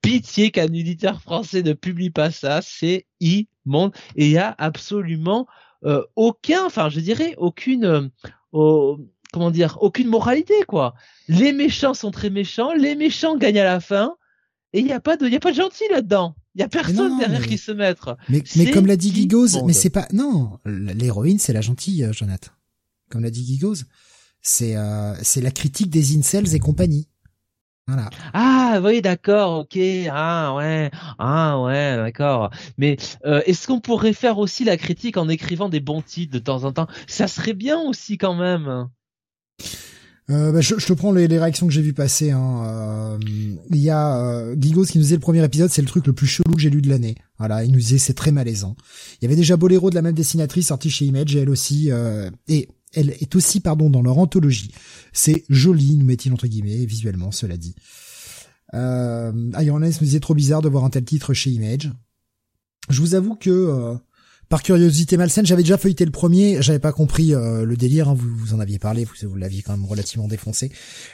[0.04, 5.46] Pitié qu'un éditeur français ne publie pas ça, c'est immonde, et il y a absolument
[5.84, 8.10] euh, aucun, enfin je dirais aucune,
[8.54, 8.96] euh,
[9.32, 10.94] comment dire, aucune moralité quoi.
[11.28, 14.14] Les méchants sont très méchants, les méchants gagnent à la fin,
[14.72, 16.36] et il n'y a pas de, il y a pas de gentil là-dedans.
[16.54, 18.16] Il y a personne derrière qui se mettre.
[18.28, 22.12] Mais, mais comme l'a dit Gigos, mais c'est pas non, l'héroïne c'est la gentille, euh,
[22.12, 22.52] Jonathan.
[23.10, 23.84] Comme l'a dit Gigos,
[24.40, 27.08] c'est euh, c'est la critique des incels et compagnie.
[27.86, 28.08] Voilà.
[28.32, 29.78] Ah oui, d'accord, ok.
[30.10, 32.50] Ah ouais, ah ouais, d'accord.
[32.78, 32.96] Mais
[33.26, 36.64] euh, est-ce qu'on pourrait faire aussi la critique en écrivant des bons titres de temps
[36.64, 36.86] en temps?
[37.06, 38.88] Ça serait bien aussi quand même.
[40.30, 42.30] Euh, bah, je, je, te prends les, les réactions que j'ai vu passer.
[42.30, 42.64] Hein.
[42.66, 43.18] Euh,
[43.70, 46.14] il y a euh, Gigos qui nous disait le premier épisode, c'est le truc le
[46.14, 47.16] plus chelou que j'ai lu de l'année.
[47.38, 48.74] Voilà, il nous disait c'est très malaisant.
[49.20, 51.90] Il y avait déjà Bolero de la même dessinatrice sorti chez Image, et elle aussi.
[51.90, 54.70] Euh, et elle est aussi pardon dans leur anthologie.
[55.12, 57.74] C'est joli, nous met-il entre guillemets, visuellement, cela dit.
[58.74, 61.90] Euh, Iron me disait trop bizarre de voir un tel titre chez Image.
[62.88, 63.94] Je vous avoue que euh,
[64.48, 68.08] par curiosité malsaine, j'avais déjà feuilleté le premier, j'avais pas compris euh, le délire.
[68.08, 70.70] Hein, vous, vous en aviez parlé, vous, vous l'aviez quand même relativement défoncé.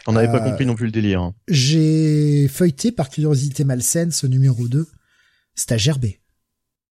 [0.07, 1.21] On n'avait pas euh, compris non plus le délire.
[1.21, 1.35] Hein.
[1.49, 4.87] J'ai feuilleté par curiosité malsaine ce numéro 2.
[5.55, 6.21] C'est à gerber.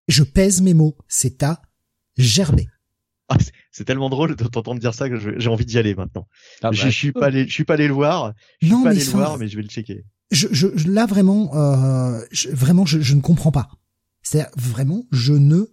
[0.07, 0.97] Je pèse mes mots.
[1.07, 1.61] C'est à
[2.17, 2.67] gerber.
[3.30, 3.38] Ah,
[3.72, 6.27] c'est tellement drôle de t'entendre dire ça que j'ai envie d'y aller maintenant.
[6.64, 8.34] Ah je, bah, suis pas allé, je suis pas allé le voir.
[8.60, 10.03] Je suis pas allé le voir, mais je vais le checker.
[10.31, 13.69] Je, je, là vraiment, euh, vraiment, je, je ne comprends pas.
[14.22, 15.65] C'est vraiment, je ne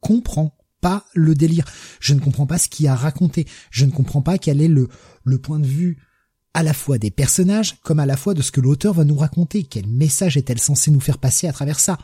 [0.00, 1.64] comprends pas le délire.
[2.00, 3.46] Je ne comprends pas ce qu'il a raconté.
[3.70, 4.88] Je ne comprends pas quel est le,
[5.24, 5.98] le point de vue
[6.54, 9.16] à la fois des personnages comme à la fois de ce que l'auteur va nous
[9.16, 9.64] raconter.
[9.64, 11.98] Quel message est-elle censée nous faire passer à travers ça?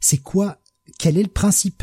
[0.00, 0.60] C'est quoi?
[0.98, 1.82] Quel est le principe?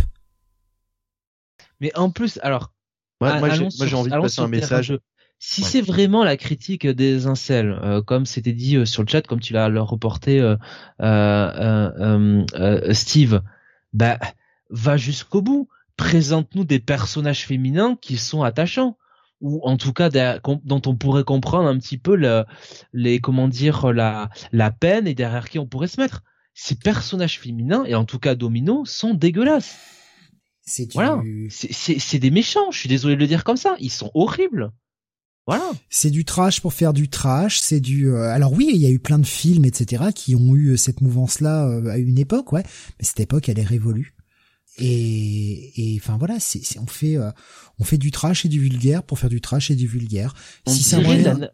[1.79, 2.73] Mais en plus, alors,
[3.21, 4.97] moi, j'ai envie de passer un message.
[5.41, 9.21] Si c'est vraiment la critique des incels, euh, comme c'était dit euh, sur le chat,
[9.21, 10.57] comme tu l'as reporté, euh,
[11.01, 13.41] euh, Steve,
[13.93, 14.19] bah
[14.69, 15.69] va jusqu'au bout.
[15.95, 18.97] Présente-nous des personnages féminins qui sont attachants
[19.39, 22.43] ou en tout cas dont on pourrait comprendre un petit peu le,
[22.91, 26.21] les comment dire la la peine et derrière qui on pourrait se mettre.
[26.53, 29.98] Ces personnages féminins et en tout cas Domino sont dégueulasses.
[30.69, 30.93] C'est du...
[30.93, 32.71] voilà, c'est des méchants.
[32.71, 33.75] Je suis désolé de le dire comme ça.
[33.79, 34.71] Ils sont horribles.
[35.47, 35.71] Voilà.
[35.89, 37.59] C'est du trash pour faire du trash.
[37.59, 38.09] C'est du.
[38.09, 41.01] Euh, alors oui, il y a eu plein de films, etc., qui ont eu cette
[41.01, 42.63] mouvance-là euh, à une époque, ouais.
[42.99, 44.13] Mais cette époque, elle est révolue.
[44.81, 47.31] Et, enfin voilà, c'est, on fait euh,
[47.79, 50.33] on fait du trash et du vulgaire pour faire du trash et du vulgaire.
[50.65, 51.51] On si dirait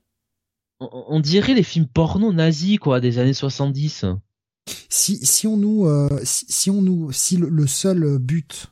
[0.79, 4.05] on, dirait les films porno nazis quoi des années 70.
[4.89, 8.67] Si si on nous euh, si, on nous si le, seul but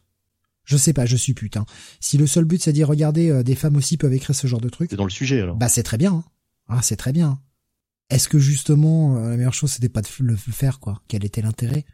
[0.64, 1.66] je sais pas, je suis putain.
[2.00, 4.48] Si le seul but c'est de dire regardez euh, des femmes aussi peuvent écrire ce
[4.48, 4.90] genre de truc.
[4.90, 5.56] C'est dans le sujet alors.
[5.56, 6.14] Bah c'est très bien.
[6.14, 6.24] Hein.
[6.68, 7.40] Ah c'est très bien.
[8.10, 11.02] Est-ce que justement la meilleure chose c'était pas de le faire quoi?
[11.08, 11.86] Quel était l'intérêt?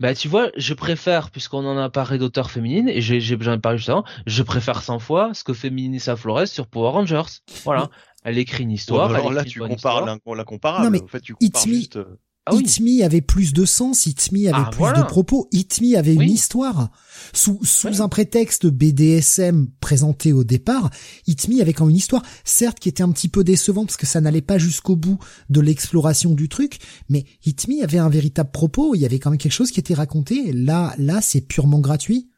[0.00, 3.58] Bah tu vois, je préfère, puisqu'on en a parlé d'auteurs féminines, et j'ai j'en ai
[3.58, 7.22] parlé justement, je préfère 100 fois ce que fait Minissa Flores sur Power Rangers.
[7.64, 7.90] Voilà.
[8.24, 9.14] Elle écrit une histoire.
[9.14, 10.84] alors là, tu compares la, comparable.
[10.84, 11.98] Non, mais en fait, tu compares juste...
[12.46, 13.02] Ah oui.
[13.02, 16.22] avait plus de sens, It Me avait ah, plus de propos, It Me avait une
[16.30, 16.90] histoire.
[17.32, 20.90] Sous, sous un prétexte BDSM présenté au départ,
[21.26, 23.96] It Me avait quand même une histoire, certes qui était un petit peu décevant parce
[23.96, 25.18] que ça n'allait pas jusqu'au bout
[25.48, 29.30] de l'exploration du truc, mais It Me avait un véritable propos, il y avait quand
[29.30, 32.28] même quelque chose qui était raconté, là, là, c'est purement gratuit.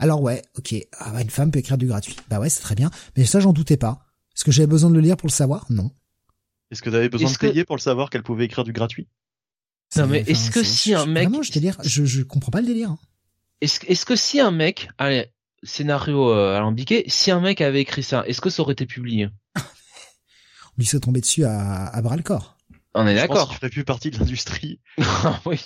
[0.00, 2.16] Alors ouais, ok, ah bah, une femme peut écrire du gratuit.
[2.28, 4.06] Bah ouais, c'est très bien, mais ça j'en doutais pas.
[4.34, 5.66] Est-ce que j'avais besoin de le lire pour le savoir?
[5.70, 5.92] Non.
[6.72, 9.06] Est-ce que tu avais besoin de payer pour le savoir qu'elle pouvait écrire du gratuit?
[9.96, 12.90] Non mais est-ce que si un mec, je délire, je je comprends pas le délire.
[12.90, 12.98] Hein.
[13.60, 15.26] Est-ce est-ce que si un mec, allez,
[15.62, 19.28] scénario euh, alambiqué, si un mec avait écrit ça, est-ce que ça aurait été publié?
[19.56, 22.56] On lui serait tombé dessus à, à bras le corps.
[22.94, 23.50] On est d'accord.
[23.52, 24.80] Je ferait plus partie de l'industrie.
[25.46, 25.60] oui.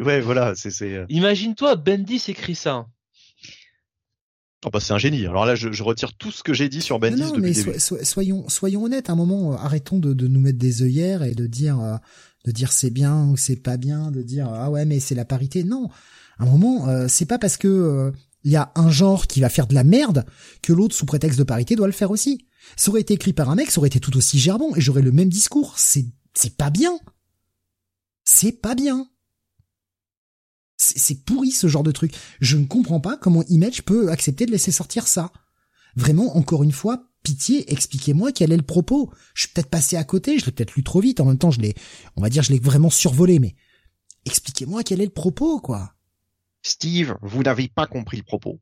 [0.00, 0.94] Ouais, voilà, c'est c'est.
[0.94, 1.06] Euh.
[1.08, 2.86] Imagine-toi, Bendis écrit ça.
[4.64, 5.26] Oh bah c'est un génie.
[5.26, 7.78] Alors là, je, je, retire tout ce que j'ai dit sur Bendis non, depuis mais
[7.78, 9.10] soyons soyons honnêtes.
[9.10, 11.96] À un moment, arrêtons de, de nous mettre des œillères et de dire euh,
[12.44, 15.24] de dire c'est bien ou c'est pas bien, de dire ah ouais mais c'est la
[15.24, 15.64] parité.
[15.64, 15.88] Non,
[16.38, 18.12] à un moment euh, c'est pas parce que
[18.44, 20.24] il euh, y a un genre qui va faire de la merde
[20.62, 22.46] que l'autre sous prétexte de parité doit le faire aussi.
[22.76, 25.02] Ça aurait été écrit par un mec, ça aurait été tout aussi gerbon et j'aurais
[25.02, 25.74] le même discours.
[25.76, 26.98] C'est c'est pas bien.
[28.24, 29.08] C'est pas bien.
[30.76, 32.14] C'est pourri ce genre de truc.
[32.40, 35.30] Je ne comprends pas comment Image peut accepter de laisser sortir ça.
[35.94, 39.12] Vraiment, encore une fois, pitié, expliquez-moi quel est le propos.
[39.34, 41.20] Je suis peut-être passé à côté, je l'ai peut-être lu trop vite.
[41.20, 41.74] En même temps, je l'ai,
[42.16, 43.54] on va dire, je l'ai vraiment survolé, mais
[44.24, 45.94] expliquez-moi quel est le propos, quoi.
[46.62, 48.60] Steve, vous n'avez pas compris le propos.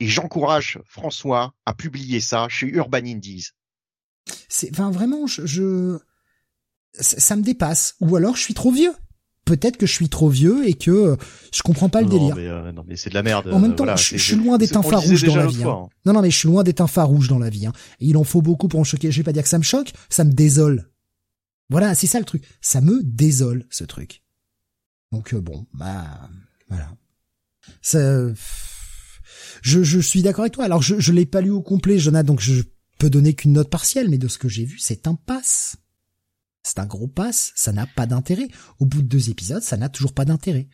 [0.00, 3.48] Et j'encourage François à publier ça chez Urban Indies.
[4.48, 5.98] C'est, enfin, vraiment, je, je,
[6.94, 7.94] ça me dépasse.
[8.00, 8.94] Ou alors, je suis trop vieux
[9.44, 11.16] peut-être que je suis trop vieux et que euh,
[11.52, 12.36] je comprends pas le délire.
[12.36, 13.48] Mais euh, non, mais c'est de la merde.
[13.52, 15.64] En même temps, je, suis loin d'être un farouche dans la vie.
[15.64, 15.88] Hein.
[16.04, 17.66] Non, non, mais je suis loin d'être un farouche dans la vie.
[17.66, 17.72] Hein.
[18.00, 19.10] il en faut beaucoup pour en choquer.
[19.10, 20.88] Je vais pas dire que ça me choque, ça me désole.
[21.70, 22.44] Voilà, c'est ça le truc.
[22.60, 24.22] Ça me désole ce truc.
[25.10, 26.04] Donc euh, bon, bah
[26.68, 26.88] voilà.
[27.80, 28.00] Ça,
[29.62, 30.64] je, je suis d'accord avec toi.
[30.64, 32.62] Alors je, je l'ai pas lu au complet, Jonathan, donc je
[32.98, 35.76] peux donner qu'une note partielle, mais de ce que j'ai vu, c'est un passe.
[36.62, 38.48] C'est un gros pass, ça n'a pas d'intérêt.
[38.78, 40.68] Au bout de deux épisodes, ça n'a toujours pas d'intérêt.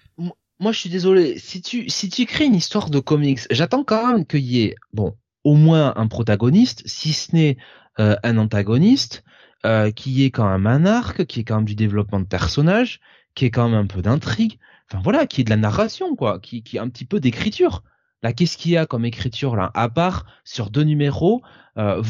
[0.61, 1.39] Moi, je suis désolé.
[1.39, 5.17] Si tu, si crées une histoire de comics, j'attends quand même qu'il y ait, bon,
[5.45, 7.57] au moins un protagoniste, si ce n'est
[8.01, 9.25] euh, un antagoniste,
[9.65, 13.01] euh, qui ait quand même un arc, qui ait quand même du développement de personnage,
[13.35, 14.59] qui ait quand même un peu d'intrigue.
[14.91, 17.83] Enfin voilà, qui ait de la narration, quoi, qui, qui ait un petit peu d'écriture.
[18.23, 19.71] Là, qu'est-ce qu'il y a comme écriture là?
[19.75, 21.43] À part sur deux numéros,
[21.77, 22.03] euh,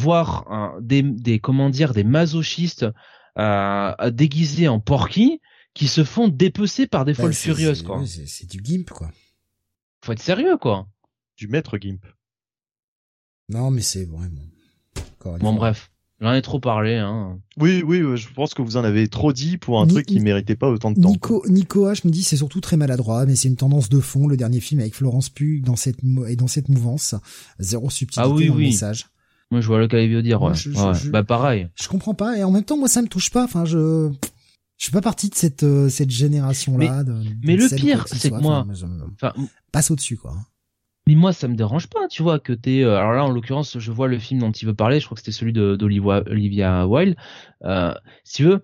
[0.81, 2.87] des comment dire des masochistes
[3.39, 5.41] euh, déguisés en porky
[5.75, 8.03] qui se font dépecer par des bah, folles furieuses quoi.
[8.07, 9.11] C'est du gimp quoi.
[10.05, 10.89] Faut être sérieux quoi.
[11.37, 12.05] Du maître gimp.
[13.49, 14.43] Non mais c'est vraiment.
[15.41, 15.91] Bon bref.
[16.21, 16.97] J'en ai trop parlé.
[16.97, 17.39] Hein.
[17.59, 20.57] Oui, oui, je pense que vous en avez trop dit pour un truc qui méritait
[20.57, 21.11] pas autant de temps.
[21.11, 24.27] Nico, Nico H me dit c'est surtout très maladroit, mais c'est une tendance de fond.
[24.27, 27.15] Le dernier film avec Florence Pugh dans cette et dans cette mouvance,
[27.61, 28.65] zéro subtilité ah oui, dans oui.
[28.65, 29.07] le message.
[29.51, 30.43] Moi, je vois le Calibio dire.
[30.43, 30.53] Ouais.
[31.11, 31.69] bah pareil.
[31.75, 33.45] Je comprends pas et en même temps, moi, ça me touche pas.
[33.45, 34.11] Enfin, je
[34.77, 37.03] je suis pas partie de cette euh, cette génération là.
[37.05, 38.67] Mais, mais le pire, c'est que moi,
[39.15, 39.33] enfin,
[39.73, 40.35] passe au dessus quoi.
[41.09, 42.83] Mais moi, ça me dérange pas, tu vois, que t'es.
[42.83, 45.01] Euh, alors là, en l'occurrence, je vois le film dont il veut parler.
[45.01, 47.17] Je crois que c'était celui d'Olivia Wilde.
[47.65, 47.95] Euh,
[48.25, 48.63] si tu veux,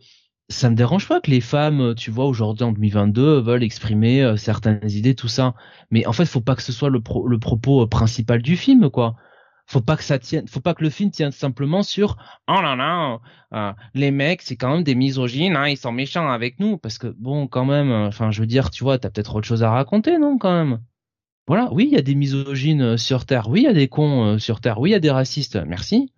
[0.50, 4.36] ça me dérange pas que les femmes, tu vois, aujourd'hui en 2022, veulent exprimer euh,
[4.36, 5.54] certaines idées, tout ça.
[5.90, 9.16] Mais en fait, faut pas que ce soit le, le propos principal du film, quoi.
[9.66, 12.18] Faut pas que ça tienne, faut pas que le film tienne simplement sur
[12.48, 16.60] oh là là, les mecs c'est quand même des misogynes, hein, ils sont méchants avec
[16.60, 19.46] nous parce que bon quand même, enfin je veux dire, tu vois, t'as peut-être autre
[19.46, 20.80] chose à raconter, non quand même?
[21.46, 23.88] Voilà, oui, il y a des misogynes euh, sur Terre, oui, il y a des
[23.88, 26.10] cons euh, sur Terre, oui, il y a des racistes, merci.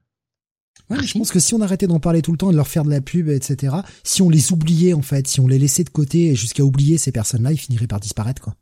[0.88, 2.68] Ouais, je pense que si on arrêtait d'en parler tout le temps et de leur
[2.68, 5.82] faire de la pub, etc., si on les oubliait, en fait, si on les laissait
[5.82, 8.54] de côté jusqu'à oublier ces personnes-là, ils finiraient par disparaître, quoi.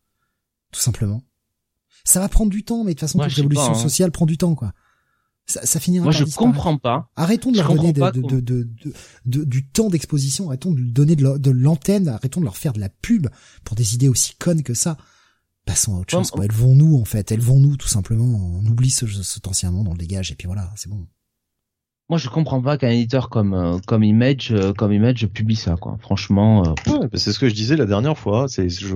[0.72, 1.22] Tout simplement.
[2.04, 3.74] Ça va prendre du temps, mais de toute façon, toute révolution hein.
[3.74, 4.72] sociale prend du temps, quoi.
[5.46, 7.10] Ça, ça finira Moi, par je comprends pas.
[7.16, 8.68] Arrêtons de leur donner de, de,
[9.26, 12.80] de, du temps d'exposition, arrêtons de leur donner de l'antenne, arrêtons de leur faire de
[12.80, 13.28] la pub
[13.62, 14.96] pour des idées aussi connes que ça.
[15.66, 16.30] Passons à autre chose.
[16.42, 18.24] Elles vont nous en fait, elles vont nous tout simplement.
[18.24, 21.06] On oublie ce, cet ancien monde, on le dégage et puis voilà, c'est bon.
[22.10, 25.76] Moi, je comprends pas qu'un éditeur comme euh, comme Image euh, comme Image publie ça
[25.76, 25.96] quoi.
[26.00, 26.62] Franchement.
[26.66, 28.46] Euh, ouais, bah, c'est ce que je disais la dernière fois.
[28.48, 28.94] C'est je...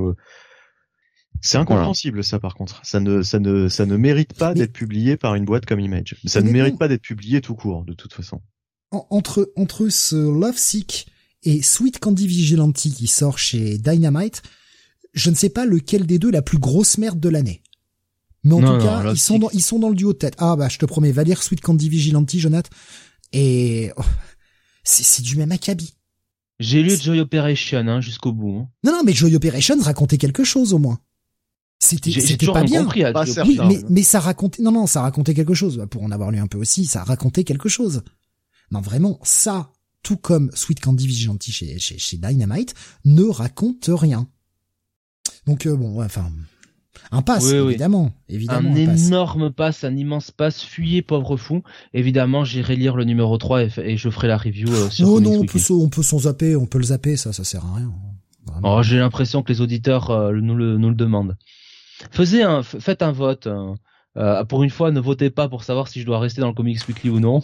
[1.40, 2.81] c'est incompréhensible ça par contre.
[2.85, 6.16] Ça ne ça ne ça ne mérite pas d'être publié par une boîte comme Image.
[6.24, 8.40] Ça ne mérite pas d'être publié tout court de toute façon.
[8.90, 11.09] entre entre ce Love Sick
[11.44, 14.43] et Sweet Candy Vigilante qui sort chez Dynamite,
[15.15, 17.62] je ne sais pas lequel des deux la plus grosse merde de l'année.
[18.44, 20.35] Mais en tout cas, ils sont dans, ils sont dans le duo de tête.
[20.39, 22.70] Ah bah je te promets, va lire Sweet Candy Vigilante, Jonathan.
[23.32, 24.02] Et oh,
[24.85, 25.94] c'est du même acabit.
[26.60, 28.59] J'ai lu Joy Operation hein, jusqu'au bout.
[28.60, 28.69] Hein.
[28.85, 30.98] Non non, mais Joy Operation racontait quelque chose au moins.
[31.78, 32.88] C'était c'était pas bien.
[33.46, 35.86] oui, mais mais ça racontait non non, ça racontait quelque chose.
[35.90, 38.02] Pour en avoir lu un peu aussi, ça racontait quelque chose.
[38.70, 39.70] Non vraiment, ça,
[40.02, 42.74] tout comme Sweet Candy Vigilante chez, chez, chez Dynamite,
[43.05, 44.28] ne raconte rien.
[45.46, 46.30] Donc euh, bon, enfin,
[47.10, 48.70] un pass, évidemment, évidemment.
[48.70, 50.62] Un, énorme pass, un immense pass.
[50.62, 51.62] Fuyez, pauvre fou.
[51.94, 55.06] Évidemment, j'irai lire le numéro 3 et, je ferai la review euh, sur.
[55.06, 57.64] Non, non, on peut, on peut s'en zapper, on peut le zapper, ça, ça sert
[57.64, 57.92] à rien.
[58.62, 61.36] Oh, j'ai l'impression que les auditeurs euh, nous le nous le demandent.
[62.11, 63.49] Faisez un, faites un vote.
[64.49, 66.87] pour une fois, ne votez pas pour savoir si je dois rester dans le Comics
[66.89, 67.43] Weekly ou non.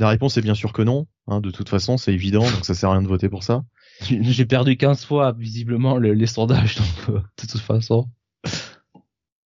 [0.00, 1.06] La réponse est bien sûr que non.
[1.26, 3.64] Hein, de toute façon, c'est évident, donc ça sert à rien de voter pour ça.
[4.00, 6.76] J'ai perdu 15 fois visiblement les sondages,
[7.08, 8.08] donc euh, de toute façon.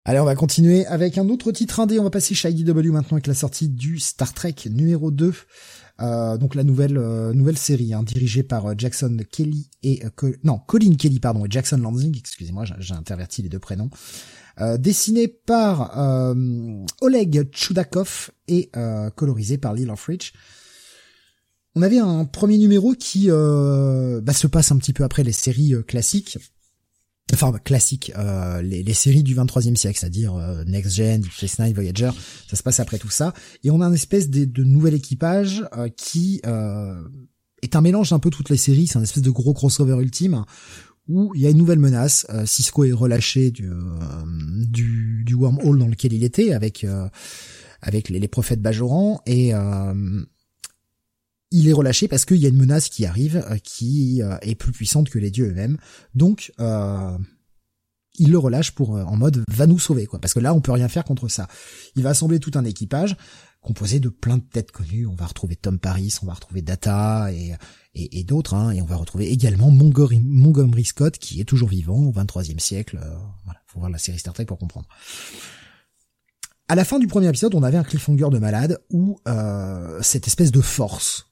[0.05, 1.99] Allez, on va continuer avec un autre titre indé.
[1.99, 5.33] On va passer chez IDW maintenant avec la sortie du Star Trek numéro 2.
[6.01, 10.03] Euh, donc la nouvelle euh, nouvelle série hein, dirigée par Jackson Kelly et
[10.43, 13.89] non Colin Kelly pardon et Jackson Lansing excusez-moi j'ai interverti les deux prénoms
[14.77, 15.97] dessiné par
[17.01, 18.71] Oleg Chudakov et
[19.15, 20.33] colorisé par Lil Rich
[21.75, 25.33] on avait un premier numéro qui euh, bah, se passe un petit peu après les
[25.33, 26.37] séries euh, classiques.
[27.33, 30.35] Enfin, classiques, euh, les, séries du 23e siècle, c'est-à-dire
[30.67, 32.11] Next Gen, Deep Space Nine, Voyager,
[32.47, 33.33] ça se passe après tout ça.
[33.63, 35.65] Et on a un espèce de, de nouvel équipage
[35.97, 40.01] qui est un mélange d'un peu toutes les séries, c'est un espèce de gros crossover
[40.01, 40.45] ultime
[41.07, 42.27] où il y a une nouvelle menace.
[42.45, 43.71] Cisco est relâché du,
[44.69, 46.85] du, du wormhole dans lequel il était avec
[47.81, 49.51] avec les, les prophètes Bajoran et
[51.51, 54.55] il est relâché parce qu'il y a une menace qui arrive euh, qui euh, est
[54.55, 55.77] plus puissante que les dieux eux-mêmes.
[56.13, 57.17] Donc euh,
[58.17, 60.71] il le relâche pour en mode va nous sauver quoi parce que là on peut
[60.71, 61.47] rien faire contre ça.
[61.95, 63.15] Il va assembler tout un équipage
[63.61, 65.07] composé de plein de têtes connues.
[65.07, 67.53] On va retrouver Tom Paris, on va retrouver Data et
[67.97, 71.97] et, d'autres hein, et on va retrouver également Montgomery, Montgomery, Scott qui est toujours vivant
[71.97, 72.99] au 23e siècle.
[73.45, 74.85] voilà, faut voir la série Star Trek pour comprendre.
[76.67, 79.17] À la fin du premier épisode, on avait un cliffhanger de malade où
[80.01, 81.29] cette espèce de force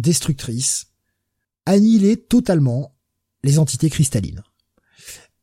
[0.00, 0.88] destructrice,
[1.64, 2.94] annihiler totalement
[3.42, 4.42] les entités cristallines.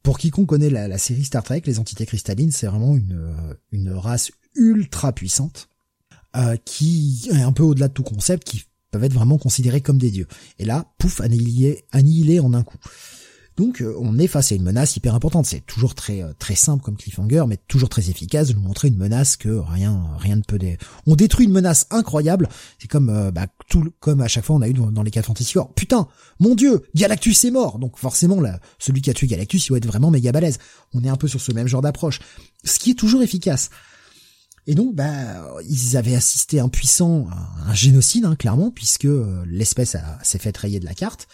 [0.02, 4.32] Pour quiconque connaît la, série Star Trek, les entités cristallines, c'est vraiment une, une race
[4.56, 5.70] ultra puissante
[6.36, 9.98] euh, qui est un peu au-delà de tout concept, qui peuvent être vraiment considérés comme
[9.98, 10.28] des dieux.
[10.60, 12.78] Et là, pouf, annihilé, annihilé en un coup.
[13.56, 15.46] Donc euh, on est face à une menace hyper importante.
[15.46, 18.88] C'est toujours très euh, très simple comme cliffhanger, mais toujours très efficace de nous montrer
[18.88, 20.58] une menace que rien rien ne peut.
[20.58, 20.78] Dé...
[21.06, 22.50] On détruit une menace incroyable.
[22.80, 25.22] C'est comme euh, bah, tout comme à chaque fois on a eu dans, les cas
[25.22, 25.56] Fantasy.
[25.76, 26.08] Putain,
[26.40, 27.78] mon dieu, Galactus est mort.
[27.78, 30.58] Donc forcément là, celui qui a tué Galactus, il doit être vraiment méga balèze.
[30.94, 32.20] On est un peu sur ce même genre d'approche,
[32.64, 33.70] ce qui est toujours efficace.
[34.66, 39.10] Et donc, bah, ils avaient assisté impuissants à un génocide, hein, clairement, puisque
[39.46, 41.28] l'espèce s'est fait rayer de la carte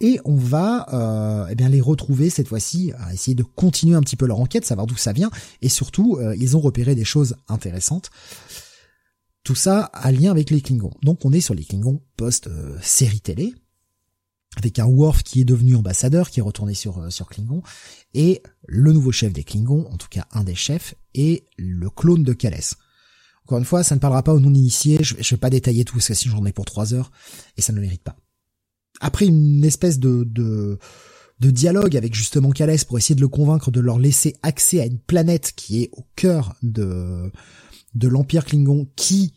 [0.00, 4.00] et on va euh, eh bien les retrouver cette fois-ci à essayer de continuer un
[4.00, 5.30] petit peu leur enquête, savoir d'où ça vient
[5.62, 8.10] et surtout euh, ils ont repéré des choses intéressantes.
[9.42, 10.92] Tout ça a lien avec les Klingons.
[11.02, 13.54] Donc on est sur les Klingons post euh, série télé
[14.56, 17.62] avec un Worf qui est devenu ambassadeur, qui est retourné sur euh, sur Klingon
[18.14, 22.22] et le nouveau chef des Klingons, en tout cas un des chefs, est le clone
[22.22, 22.74] de Kales.
[23.44, 25.94] Encore une fois, ça ne parlera pas aux non-initiés, je, je vais pas détailler tout
[25.94, 27.10] parce que si j'en ai pour trois heures
[27.56, 28.16] et ça ne le mérite pas
[29.00, 30.78] après une espèce de, de,
[31.40, 34.98] dialogue avec justement Calès pour essayer de le convaincre de leur laisser accès à une
[34.98, 37.30] planète qui est au cœur de,
[37.94, 39.32] de l'Empire Klingon qui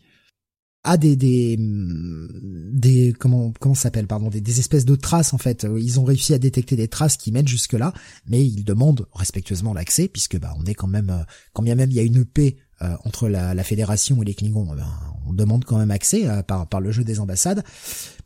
[0.84, 5.66] a des des des comment comment s'appelle pardon des, espèces de traces en fait.
[5.78, 7.92] Ils ont réussi à détecter des traces qui mènent jusque là
[8.26, 11.96] mais ils demandent respectueusement l'accès puisque bah on est quand même quand bien même il
[11.96, 14.88] y a une paix euh, entre la, la, fédération et les Klingons ben,
[15.28, 17.62] on demande quand même accès euh, par par le jeu des ambassades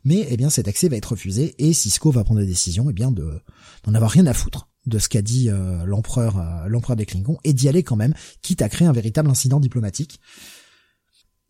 [0.07, 2.93] mais eh bien cet accès va être refusé et Cisco va prendre la décision eh
[2.93, 3.41] bien de
[3.83, 7.37] d'en avoir rien à foutre de ce qu'a dit euh, l'empereur euh, l'empereur des Klingons
[7.43, 10.21] et d'y aller quand même, quitte à créer un véritable incident diplomatique.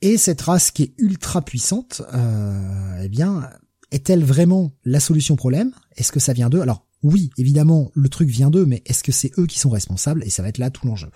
[0.01, 3.49] Et cette race qui est ultra puissante, euh, eh bien,
[3.91, 5.71] est-elle vraiment la solution au problème?
[5.95, 6.61] Est-ce que ça vient d'eux?
[6.61, 10.23] Alors oui, évidemment, le truc vient d'eux, mais est-ce que c'est eux qui sont responsables?
[10.23, 11.09] Et ça va être là tout l'enjeu.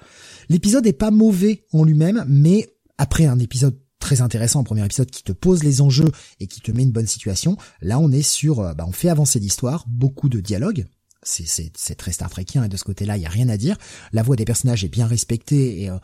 [0.48, 5.24] L'épisode est pas mauvais en lui-même, mais après un épisode très intéressant premier épisode qui
[5.24, 7.56] te pose les enjeux et qui te met une bonne situation.
[7.82, 10.86] Là, on est sur, euh, bah, on fait avancer l'histoire, beaucoup de dialogues.
[11.24, 13.78] C'est, très Star Trekien et de ce côté-là, il y a rien à dire.
[14.12, 16.00] La voix des personnages est bien respectée et euh,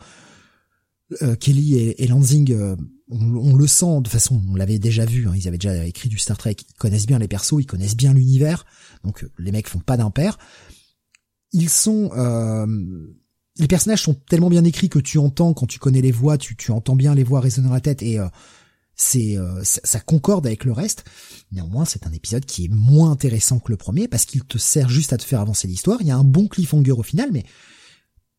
[1.22, 2.54] euh, Kelly et, Lansing,
[3.10, 5.26] on, le sent de façon, on l'avait déjà vu.
[5.26, 7.96] Hein, ils avaient déjà écrit du Star Trek, ils connaissent bien les persos, ils connaissent
[7.96, 8.64] bien l'univers.
[9.02, 10.38] Donc les mecs font pas d'impair.
[11.52, 12.10] Ils sont
[13.58, 16.56] les personnages sont tellement bien écrits que tu entends quand tu connais les voix, tu,
[16.56, 18.28] tu entends bien les voix résonner dans la tête et euh,
[18.94, 21.04] c'est euh, ça, concorde avec le reste.
[21.52, 24.88] Néanmoins, c'est un épisode qui est moins intéressant que le premier parce qu'il te sert
[24.88, 25.98] juste à te faire avancer l'histoire.
[26.00, 27.44] Il y a un bon cliffhanger au final, mais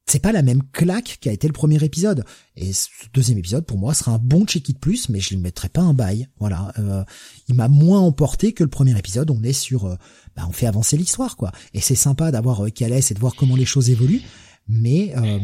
[0.06, 2.26] c'est pas la même claque qu'a été le premier épisode.
[2.56, 5.70] Et ce deuxième épisode, pour moi, sera un bon check-it plus, mais je ne mettrai
[5.70, 6.28] pas un bail.
[6.40, 7.04] Voilà, euh,
[7.48, 9.30] il m'a moins emporté que le premier épisode.
[9.30, 9.98] On est sur,
[10.36, 11.52] bah, on fait avancer l'histoire, quoi.
[11.74, 14.24] Et c'est sympa d'avoir euh, Calès et de voir comment les choses évoluent
[14.70, 15.40] mais euh,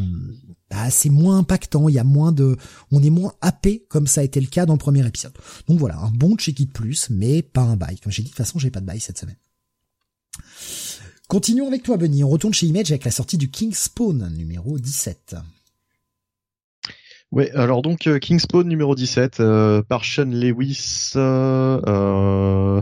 [0.69, 2.55] bah, c'est moins impactant, il y a moins de,
[2.91, 5.33] on est moins happé comme ça a été le cas dans le premier épisode.
[5.67, 7.99] Donc voilà, un bon check it plus, mais pas un bail.
[7.99, 9.37] Comme j'ai dit, de toute façon, j'ai pas de bail cette semaine.
[11.27, 12.23] Continuons avec toi, Benny.
[12.23, 15.35] On retourne chez Image avec la sortie du King Spawn numéro 17.
[17.31, 22.81] Ouais, alors donc euh, King Spawn numéro 17 euh, par Sean Lewis, euh,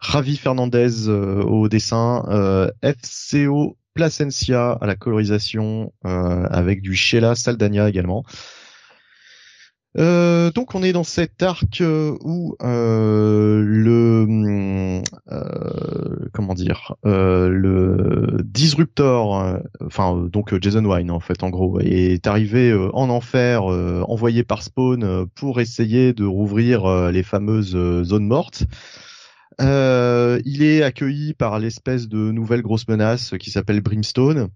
[0.00, 8.24] Ravi Fernandez au dessin, FCO Placencia à la colorisation euh, avec du Sheila Saldania également.
[9.98, 14.26] Euh, donc on est dans cet arc euh, où le
[16.34, 23.08] comment dire le disruptor, enfin donc Jason Wine en fait en gros est arrivé en
[23.08, 28.64] enfer, envoyé par Spawn pour essayer de rouvrir les fameuses zones mortes.
[29.60, 34.48] Euh, il est accueilli par l'espèce de nouvelle grosse menace qui s'appelle Brimstone.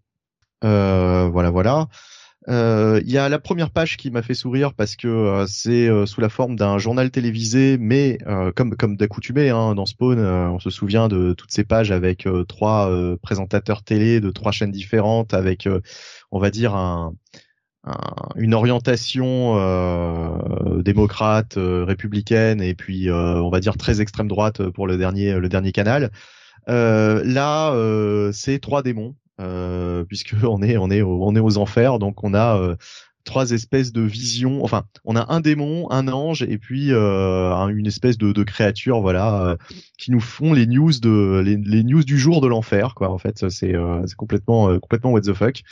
[0.65, 1.89] Euh, voilà, voilà.
[2.49, 6.20] Euh, il y a la première page qui m'a fait sourire parce que c'est sous
[6.20, 8.19] la forme d'un journal télévisé, mais
[8.57, 12.91] comme comme d'accoutumé hein, dans Spawn, on se souvient de toutes ces pages avec trois
[13.23, 15.69] présentateurs télé de trois chaînes différentes, avec
[16.31, 17.15] on va dire un
[18.36, 24.68] une orientation euh, démocrate, euh, républicaine et puis euh, on va dire très extrême droite
[24.70, 26.10] pour le dernier le dernier canal.
[26.67, 27.73] là,
[28.33, 29.15] c'est trois démons
[30.09, 32.76] puisque on est on est on est aux enfers, donc on a
[33.25, 34.62] trois espèces de visions.
[34.65, 39.57] Enfin, on a un démon, un ange et puis une espèce de, de créature, voilà,
[39.99, 43.10] qui nous font les news de les, les news du jour de l'enfer, quoi.
[43.10, 43.75] En fait, c'est
[44.07, 45.62] c'est complètement complètement what the fuck.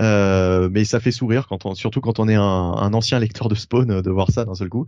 [0.00, 3.48] Euh, mais ça fait sourire quand on, surtout quand on est un, un ancien lecteur
[3.48, 4.86] de Spawn euh, de voir ça d'un seul coup.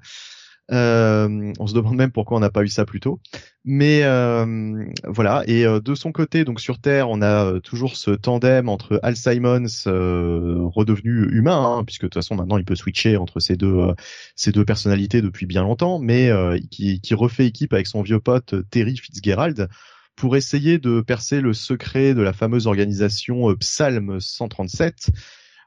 [0.72, 3.20] Euh, on se demande même pourquoi on n'a pas eu ça plus tôt.
[3.64, 5.44] Mais euh, voilà.
[5.46, 9.16] Et euh, de son côté, donc sur Terre, on a toujours ce tandem entre Al
[9.16, 13.94] Simons, redevenu humain, hein, puisque de toute façon maintenant il peut switcher entre ces deux
[14.34, 16.30] ces deux personnalités depuis bien longtemps, mais
[16.70, 19.68] qui, qui refait équipe avec son vieux pote Terry Fitzgerald
[20.16, 25.10] pour essayer de percer le secret de la fameuse organisation Psalm 137,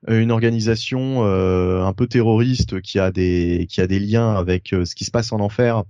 [0.08, 5.06] une organisation un peu terroriste qui a des qui a des liens avec ce qui
[5.06, 5.84] se passe en enfer.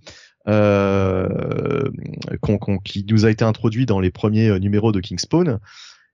[2.83, 5.59] qui nous a été introduit dans les premiers numéros de Kingspawn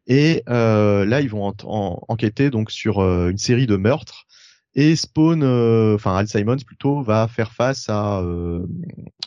[0.08, 4.28] et là ils vont enquêter donc sur une série de meurtres
[4.76, 8.66] et Spawn, euh, enfin Al Simons plutôt, va faire face à euh,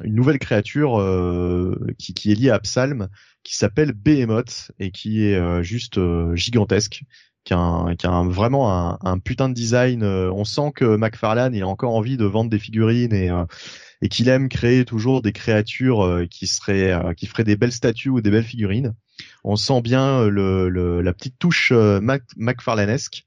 [0.04, 3.08] une nouvelle créature euh, qui, qui, est liée à Psalm,
[3.44, 5.98] qui s'appelle Behemoth et qui est juste
[6.34, 7.04] gigantesque,
[7.44, 10.04] qui a, qui a vraiment un, un, putain de design.
[10.04, 13.30] on sent que McFarlane il a encore envie de vendre des figurines et
[14.00, 18.20] et qu'il aime créer toujours des créatures qui seraient qui feraient des belles statues ou
[18.20, 18.94] des belles figurines.
[19.44, 23.24] On sent bien le, le la petite touche Mac, McFarlanesque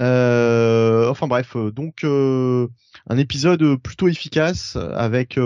[0.00, 2.66] euh, enfin bref, euh, donc euh,
[3.08, 5.38] un épisode plutôt efficace avec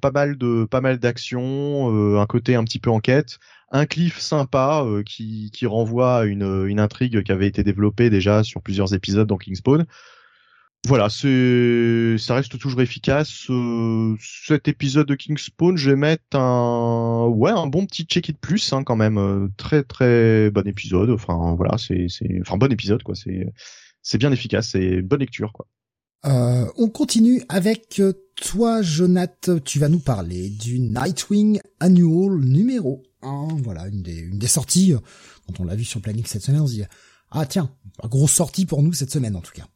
[0.00, 3.38] pas mal de pas mal d'actions, un côté un petit peu enquête,
[3.70, 8.44] un cliff sympa qui, qui renvoie à une, une intrigue qui avait été développée déjà
[8.44, 9.86] sur plusieurs épisodes dans Kingspawn.
[10.88, 13.46] Voilà, c'est ça reste toujours efficace.
[14.20, 18.72] cet épisode de Kingspawn, je vais mettre un ouais un bon petit check it plus
[18.72, 19.48] hein, quand même.
[19.56, 21.10] très très bon épisode.
[21.10, 23.14] Enfin voilà, c'est c'est enfin bon épisode quoi.
[23.14, 23.46] C'est
[24.02, 25.68] c'est bien efficace, c'est bonne lecture quoi.
[26.24, 29.50] Euh, on continue avec euh, toi, Jonath.
[29.64, 33.56] Tu vas nous parler du Nightwing Annual numéro 1.
[33.62, 34.94] Voilà, une des, une des sorties.
[34.94, 34.98] Euh,
[35.46, 36.84] quand on l'a vu sur planning cette semaine, on se dit
[37.30, 37.70] ah tiens,
[38.04, 39.66] grosse sortie pour nous cette semaine en tout cas.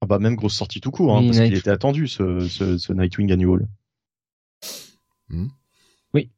[0.00, 2.92] Ah bah même grosse sortie tout court, hein, parce qu'il était attendu ce, ce, ce
[2.92, 3.66] Nightwing Annual.
[5.28, 5.48] Hmm.
[6.14, 6.30] Oui,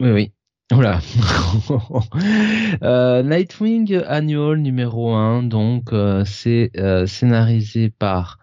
[0.00, 0.32] oui, oui.
[0.72, 0.98] Voilà.
[2.82, 8.40] euh, Nightwing Annual numéro 1, donc euh, c'est euh, scénarisé par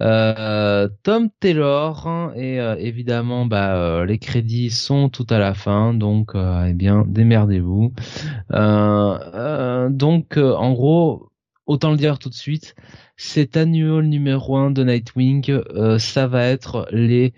[0.00, 6.72] euh, Tom Taylor et évidemment bah, les crédits sont tout à la fin, donc eh
[6.72, 7.92] bien démerdez-vous.
[8.50, 11.30] donc en gros,
[11.66, 12.76] autant le dire tout de suite,
[13.22, 15.60] cet annual numéro 1 de Nightwing,
[15.98, 17.34] ça va être les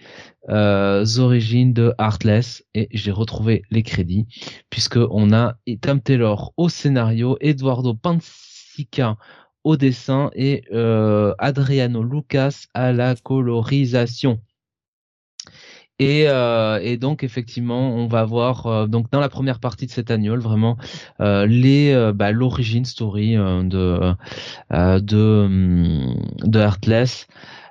[0.49, 4.27] euh, origines de Heartless et j'ai retrouvé les crédits
[4.70, 9.17] puisque on a Tom Taylor au scénario, Eduardo Pansica
[9.65, 14.41] au dessin et euh, Adriano Lucas à la colorisation.
[15.98, 19.92] Et, euh, et, donc effectivement, on va voir euh, donc dans la première partie de
[19.92, 20.76] cet annual vraiment
[21.20, 24.14] euh, les bah, l'origine story de
[24.70, 27.26] de hum, de Heartless.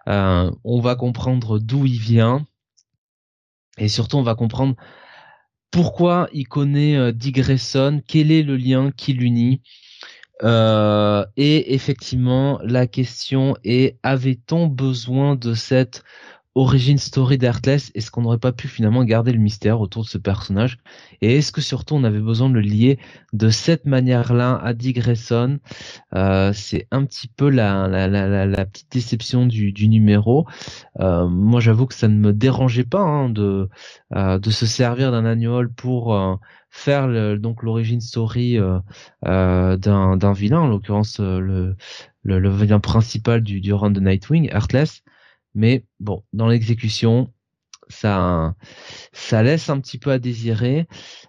[0.08, 2.46] on va comprendre d'où il vient,
[3.78, 4.76] et surtout, on va comprendre
[5.72, 9.62] pourquoi il connaît euh, Dick Grayson, quel est le lien qui l'unit.
[10.44, 16.04] Euh, et effectivement, la question est avait-on besoin de cette
[16.56, 20.18] origin story d'Heartless, est-ce qu'on n'aurait pas pu finalement garder le mystère autour de ce
[20.18, 20.80] personnage?
[21.22, 23.00] Et est-ce que surtout on avait besoin de le lier
[23.34, 25.60] de cette manière-là à Dick Grayson?
[26.14, 30.46] Euh, C'est un petit peu la, la, la, petite déception du, du numéro.
[31.00, 33.70] Euh, moi j'avoue que ça ne me dérangeait pas hein, de,
[34.16, 36.36] euh, de se servir d'un annual pour euh,
[36.70, 38.80] faire le, donc l'origine story euh,
[39.78, 41.76] d'un, d'un vilain, en l'occurrence le,
[42.24, 45.04] le, le, vilain principal du, du run de Nightwing, Heartless.
[45.56, 47.32] Mais bon, dans l'exécution,
[47.90, 48.56] ça,
[49.14, 50.88] ça laisse un petit peu à désirer.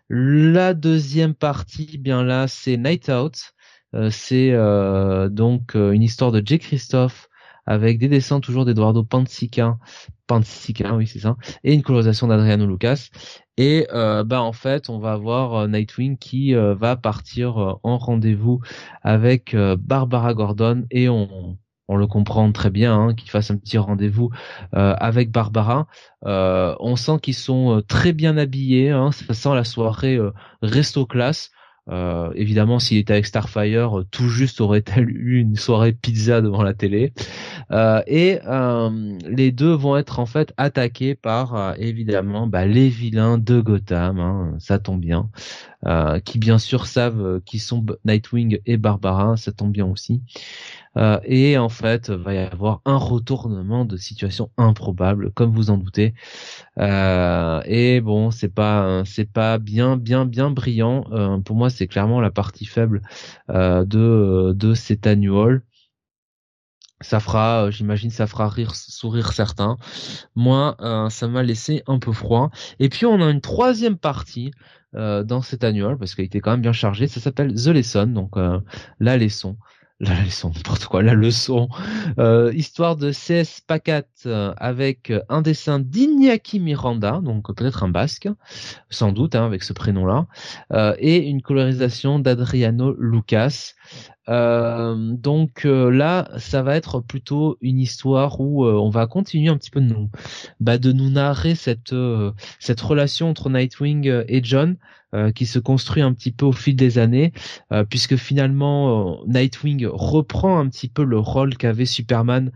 [0.08, 3.52] La deuxième partie, bien là, c'est Night Out.
[3.94, 7.28] Euh, c'est euh, donc euh, une histoire de Jay Christophe
[7.66, 9.78] avec des dessins toujours d'Eduardo Pansica,
[10.26, 13.08] Pansica, oui c'est ça, et une colorisation d'Adriano Lucas.
[13.56, 18.60] Et bah en fait, on va avoir Nightwing qui va partir en rendez-vous
[19.02, 21.56] avec Barbara Gordon et on,
[21.88, 24.30] on le comprend très bien, hein, qu'il fasse un petit rendez-vous
[24.74, 25.86] euh, avec Barbara.
[26.24, 30.18] Euh, on sent qu'ils sont euh, très bien habillés, hein, ça sent la soirée
[30.62, 31.50] resto classe.
[32.34, 37.12] évidemment, s'il était avec Starfire, tout juste aurait-elle eu une soirée pizza devant la télé.
[38.06, 38.38] et
[39.28, 44.20] les deux vont être en fait attaqués par évidemment bah, les vilains de Gotham.
[44.20, 45.28] Hein, ça tombe bien.
[46.24, 50.22] qui bien sûr savent qui sont Nightwing et Barbara, ça tombe bien aussi.
[50.96, 55.78] Euh, et en fait, va y avoir un retournement de situation improbable, comme vous en
[55.78, 56.14] doutez.
[56.78, 61.04] Euh, et bon, c'est pas, c'est pas bien, bien, bien brillant.
[61.12, 63.02] Euh, pour moi, c'est clairement la partie faible
[63.48, 65.62] de de cet annual.
[67.00, 69.76] Ça fera, j'imagine, ça fera rire, sourire certains.
[70.36, 70.76] Moi,
[71.10, 72.50] ça m'a laissé un peu froid.
[72.78, 74.52] Et puis, on a une troisième partie
[74.92, 77.08] dans cet annual parce qu'il était quand même bien chargé.
[77.08, 78.36] Ça s'appelle The Lesson, donc
[79.00, 79.56] la leçon
[80.02, 81.68] la leçon, n'importe quoi, la leçon,
[82.18, 88.28] euh, histoire de CS Pacat euh, avec un dessin d'Iñaki Miranda, donc peut-être un basque,
[88.90, 90.26] sans doute, hein, avec ce prénom-là,
[90.72, 93.74] euh, et une colorisation d'Adriano Lucas.
[94.26, 99.80] donc là, ça va être plutôt une histoire où on va continuer un petit peu
[99.80, 100.10] de nous,
[100.58, 101.94] bah, de nous narrer cette
[102.58, 104.76] cette relation entre Nightwing et John,
[105.34, 107.32] qui se construit un petit peu au fil des années,
[107.72, 112.50] euh, puisque finalement euh, Nightwing reprend un petit peu le rôle qu'avait Superman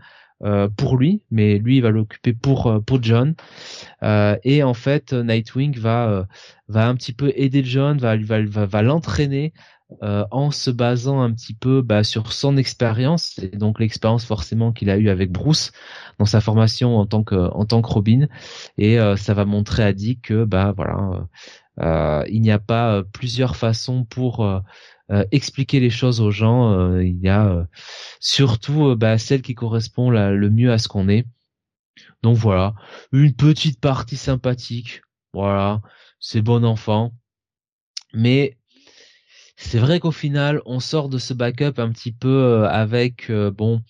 [0.77, 3.33] pour lui, mais lui il va l'occuper pour pour John.
[4.03, 6.27] et en fait, Nightwing va
[6.67, 9.51] va un petit peu aider John, va va va, va l'entraîner
[10.03, 14.91] en se basant un petit peu bah, sur son expérience et donc l'expérience forcément qu'il
[14.91, 15.71] a eu avec Bruce
[16.19, 18.27] dans sa formation en tant que en tant que Robin
[18.77, 21.21] et ça va montrer à Dick que bah voilà euh,
[21.81, 24.59] il n'y a pas euh, plusieurs façons pour euh,
[25.31, 26.97] expliquer les choses aux gens.
[26.99, 27.67] il y a
[28.19, 31.25] surtout bah, celle qui correspond le mieux à ce qu'on est.
[32.23, 32.73] Donc voilà,
[33.11, 35.01] une petite partie sympathique.
[35.33, 35.81] Voilà,
[36.19, 37.13] c'est bon enfant.
[38.13, 38.57] Mais
[39.55, 43.81] c'est vrai qu'au final, on sort de ce backup un petit peu avec bon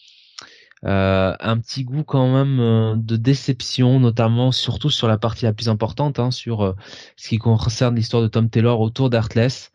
[0.86, 5.54] euh, un petit goût quand même euh, de déception, notamment surtout sur la partie la
[5.54, 6.74] plus importante, hein, sur euh,
[7.16, 9.72] ce qui concerne l'histoire de Tom Taylor autour d'Artless.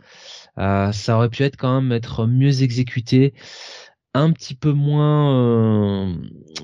[0.56, 3.34] ça aurait pu être quand même être mieux exécuté,
[4.14, 6.14] un petit peu moins.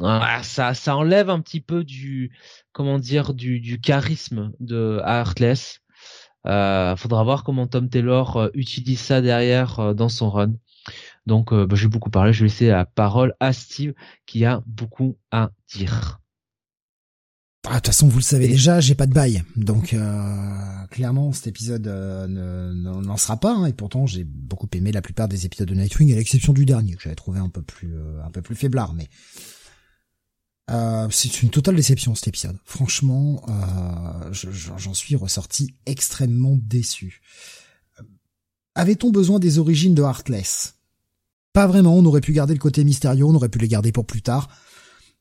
[0.03, 2.31] Ah, ça, ça enlève un petit peu du,
[2.73, 5.81] comment dire, du, du charisme de Heartless.
[6.45, 10.53] faudra voir comment Tom Taylor utilise ça derrière dans son run.
[11.29, 13.93] Donc euh, bah, j'ai beaucoup parlé, je vais laisser la parole à Steve
[14.27, 16.21] qui a beaucoup à dire.
[17.67, 21.33] Ah, de toute façon, vous le savez déjà, j'ai pas de bail, donc euh, clairement
[21.33, 22.27] cet épisode euh,
[22.73, 23.53] n'en sera pas.
[23.53, 26.65] Hein, et pourtant, j'ai beaucoup aimé la plupart des épisodes de Nightwing, à l'exception du
[26.65, 28.95] dernier que j'avais trouvé un peu plus un peu plus faiblard.
[28.95, 29.11] Mais
[31.11, 32.57] c'est une totale déception cet épisode.
[32.65, 33.45] Franchement,
[34.33, 37.21] j'en suis ressorti extrêmement déçu.
[38.75, 40.78] Avait-on besoin des origines de Heartless?
[41.53, 44.07] Pas vraiment, on aurait pu garder le côté mystérieux, on aurait pu les garder pour
[44.07, 44.49] plus tard.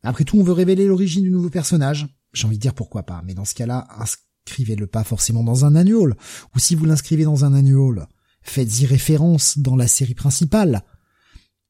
[0.04, 2.08] Après tout, on veut révéler l'origine du nouveau personnage.
[2.34, 5.76] J'ai envie de dire pourquoi pas, mais dans ce cas-là, inscrivez-le pas forcément dans un
[5.76, 6.16] annual.
[6.56, 8.08] Ou si vous l'inscrivez dans un annual,
[8.42, 10.84] faites-y référence dans la série principale.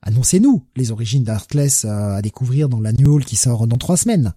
[0.02, 4.34] Annoncez-nous les origines d'Artless euh, à découvrir dans l'annual qui sort dans trois semaines.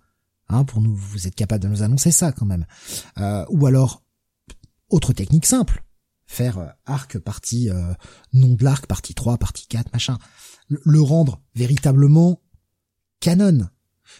[0.48, 2.66] Hein, pour nous, vous êtes capable de nous annoncer ça quand même.
[3.18, 4.02] Euh, ou alors,
[4.88, 5.84] autre technique simple
[6.30, 7.92] faire euh, arc partie euh,
[8.32, 10.16] nom de l'arc partie 3 partie 4 machin
[10.68, 12.40] le, rendre véritablement
[13.18, 13.68] canon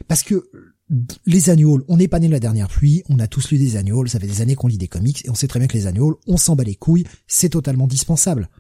[0.09, 0.51] parce que
[1.25, 3.77] les annuals, on n'est pas né de la dernière pluie, on a tous lu des
[3.77, 5.77] annuals, ça fait des années qu'on lit des comics, et on sait très bien que
[5.77, 8.51] les annuals, on s'en bat les couilles, c'est totalement dispensable.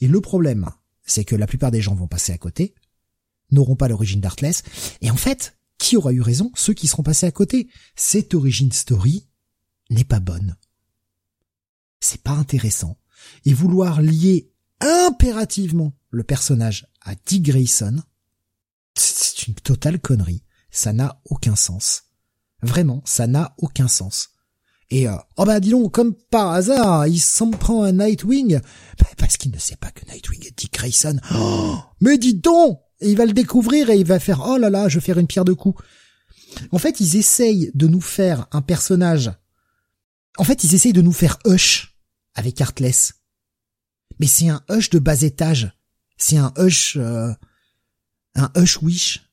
[0.00, 0.68] Et le problème,
[1.04, 2.72] c'est que la plupart des gens vont passer à côté,
[3.50, 4.62] n'auront pas l'origine d'Artless,
[5.00, 6.52] et en fait, qui aura eu raison?
[6.54, 7.68] Ceux qui seront passés à côté.
[7.96, 9.26] Cette origin story
[9.90, 10.54] n'est pas bonne
[12.04, 12.98] c'est pas intéressant.
[13.44, 14.50] Et vouloir lier
[14.80, 18.02] impérativement le personnage à Dick Grayson,
[18.94, 20.42] c'est une totale connerie.
[20.70, 22.04] Ça n'a aucun sens.
[22.62, 24.30] Vraiment, ça n'a aucun sens.
[24.90, 28.60] Et euh, oh bah dis donc, comme par hasard, il s'en prend un Nightwing,
[28.98, 31.18] bah, parce qu'il ne sait pas que Nightwing est Dick Grayson.
[31.34, 34.70] Oh, mais dis donc et il va le découvrir et il va faire oh là
[34.70, 35.82] là, je vais faire une pierre de coups.
[36.70, 39.32] En fait, ils essayent de nous faire un personnage.
[40.38, 41.91] En fait, ils essayent de nous faire Hush
[42.34, 43.14] avec Heartless.
[44.18, 45.72] Mais c'est un Hush de bas étage.
[46.16, 47.32] C'est un Hush, euh,
[48.34, 49.28] un Hush Wish.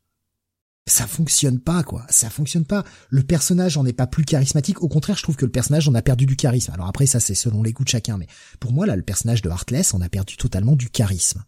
[0.87, 2.05] Ça fonctionne pas, quoi.
[2.09, 2.83] Ça fonctionne pas.
[3.09, 4.81] Le personnage en est pas plus charismatique.
[4.81, 6.71] Au contraire, je trouve que le personnage en a perdu du charisme.
[6.71, 8.17] Alors après, ça, c'est selon les goûts de chacun.
[8.17, 8.27] Mais
[8.59, 11.43] pour moi, là, le personnage de Heartless en a perdu totalement du charisme.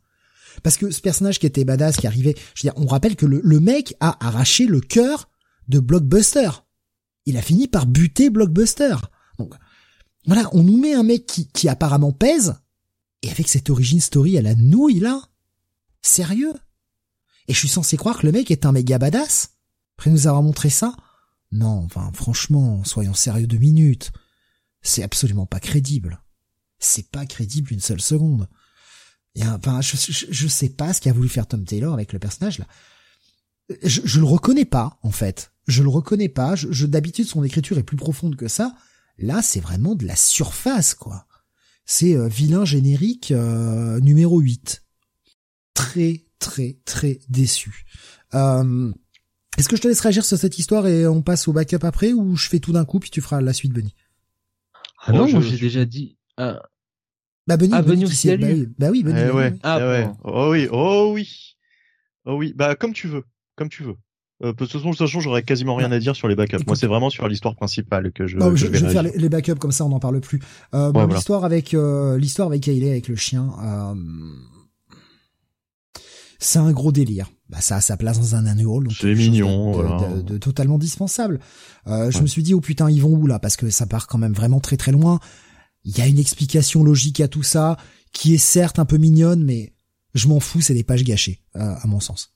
[0.61, 3.25] Parce que ce personnage qui était badass, qui arrivait, je veux dire, on rappelle que
[3.25, 5.29] le, le mec a arraché le cœur
[5.69, 6.49] de Blockbuster.
[7.25, 8.95] Il a fini par buter Blockbuster.
[10.25, 12.55] Voilà, on nous met un mec qui, qui apparemment pèse,
[13.23, 15.21] et avec cette origin story à la nouille là,
[16.01, 16.53] sérieux?
[17.47, 19.51] Et je suis censé croire que le mec est un méga badass?
[19.97, 20.95] Après nous avoir montré ça
[21.51, 24.11] Non, enfin franchement, soyons sérieux deux minutes.
[24.81, 26.23] C'est absolument pas crédible.
[26.79, 28.47] C'est pas crédible une seule seconde.
[29.35, 32.59] Et enfin, je, je, sais pas ce qu'a voulu faire Tom Taylor avec le personnage
[32.59, 32.67] là.
[33.83, 35.51] Je, je le reconnais pas en fait.
[35.67, 36.55] Je le reconnais pas.
[36.55, 38.75] Je, d'habitude son écriture est plus profonde que ça.
[39.21, 41.27] Là, c'est vraiment de la surface, quoi.
[41.85, 44.83] C'est euh, vilain générique euh, numéro 8.
[45.73, 47.85] Très, très, très déçu.
[48.33, 48.91] Euh,
[49.57, 52.13] est-ce que je te laisse réagir sur cette histoire et on passe au backup après
[52.13, 53.93] ou je fais tout d'un coup puis tu feras la suite, Benny?
[55.03, 56.17] Ah non, j'ai déjà dit...
[57.47, 59.19] Bah Benny, ah, Benny, aussi, bah, oui, bah oui, Benny.
[59.19, 60.09] Eh ouais, ah, eh ouais.
[60.23, 61.57] Oh oui, oh oui.
[62.25, 63.23] Oh oui, bah comme tu veux,
[63.55, 63.95] comme tu veux.
[64.43, 66.65] Euh, de toute façon, de toute façon, j'aurais quasiment rien à dire sur les backups.
[66.65, 68.37] Moi, c'est vraiment sur l'histoire principale que je.
[68.37, 70.41] Non, je, vais, faire les, backups comme ça, on n'en parle plus.
[70.73, 73.51] Euh, bon, l'histoire avec euh, l'histoire avec Hayley, avec le chien.
[73.63, 73.93] Euh,
[76.41, 77.29] c'est un gros délire.
[77.49, 78.87] Bah, ça a sa place dans un annual.
[78.97, 80.07] C'est mignon, de, voilà.
[80.21, 81.39] de, totalement dispensable.
[81.87, 83.39] Euh, Je me suis dit, oh putain, ils vont où là?
[83.39, 85.19] Parce que ça part quand même vraiment très très loin.
[85.83, 87.77] Il y a une explication logique à tout ça,
[88.11, 89.73] qui est certes un peu mignonne, mais
[90.15, 92.33] je m'en fous, c'est des pages gâchées, euh, à mon sens.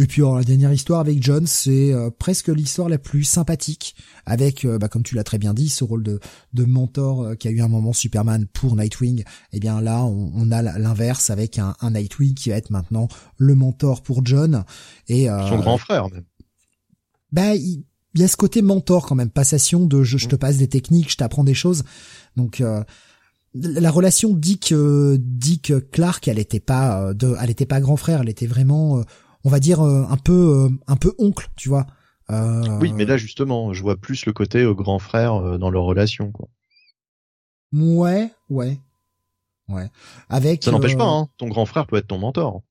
[0.00, 3.96] Et puis alors, la dernière histoire avec John, c'est euh, presque l'histoire la plus sympathique,
[4.26, 6.20] avec, euh, bah, comme tu l'as très bien dit, ce rôle de,
[6.52, 9.20] de mentor euh, qui a eu un moment Superman pour Nightwing.
[9.20, 13.08] Et eh bien là, on, a l'inverse avec un, un, Nightwing qui va être maintenant
[13.38, 14.64] le mentor pour John.
[15.08, 16.24] Et son grand frère même.
[17.32, 17.82] Bah, il,
[18.14, 21.10] y a ce côté mentor quand même, passation de je, je te passe des techniques,
[21.10, 21.82] je t'apprends des choses.
[22.36, 22.62] Donc
[23.54, 28.28] la relation Dick Dick Clark, elle était pas de, elle était pas grand frère, elle
[28.28, 29.04] était vraiment
[29.44, 31.86] on va dire euh, un peu euh, un peu oncle, tu vois.
[32.30, 36.30] Euh, oui, mais là justement, je vois plus le côté grand frère dans leur relation,
[36.30, 36.48] quoi.
[37.72, 38.78] Ouais, ouais,
[39.68, 39.90] ouais.
[40.28, 40.64] Avec.
[40.64, 41.28] Ça n'empêche pas, hein.
[41.38, 42.62] Ton grand frère peut être ton mentor.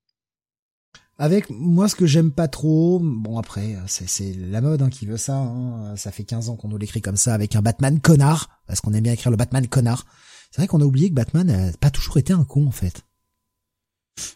[1.19, 5.17] Avec moi, ce que j'aime pas trop, bon après, c'est la mode hein, qui veut
[5.17, 5.37] ça.
[5.37, 5.95] Hein.
[5.95, 8.93] Ça fait 15 ans qu'on nous l'écrit comme ça avec un Batman connard, parce qu'on
[8.93, 10.05] aime bien écrire le Batman connard.
[10.51, 13.06] C'est vrai qu'on a oublié que Batman n'a pas toujours été un con en fait.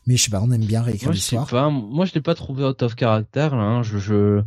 [0.07, 1.71] Mais je sais pas, on aime bien réécrire l'histoire.
[1.71, 3.49] Moi, je l'ai pas trouvé out of character.
[3.51, 3.83] Là, hein.
[3.83, 4.41] je, je,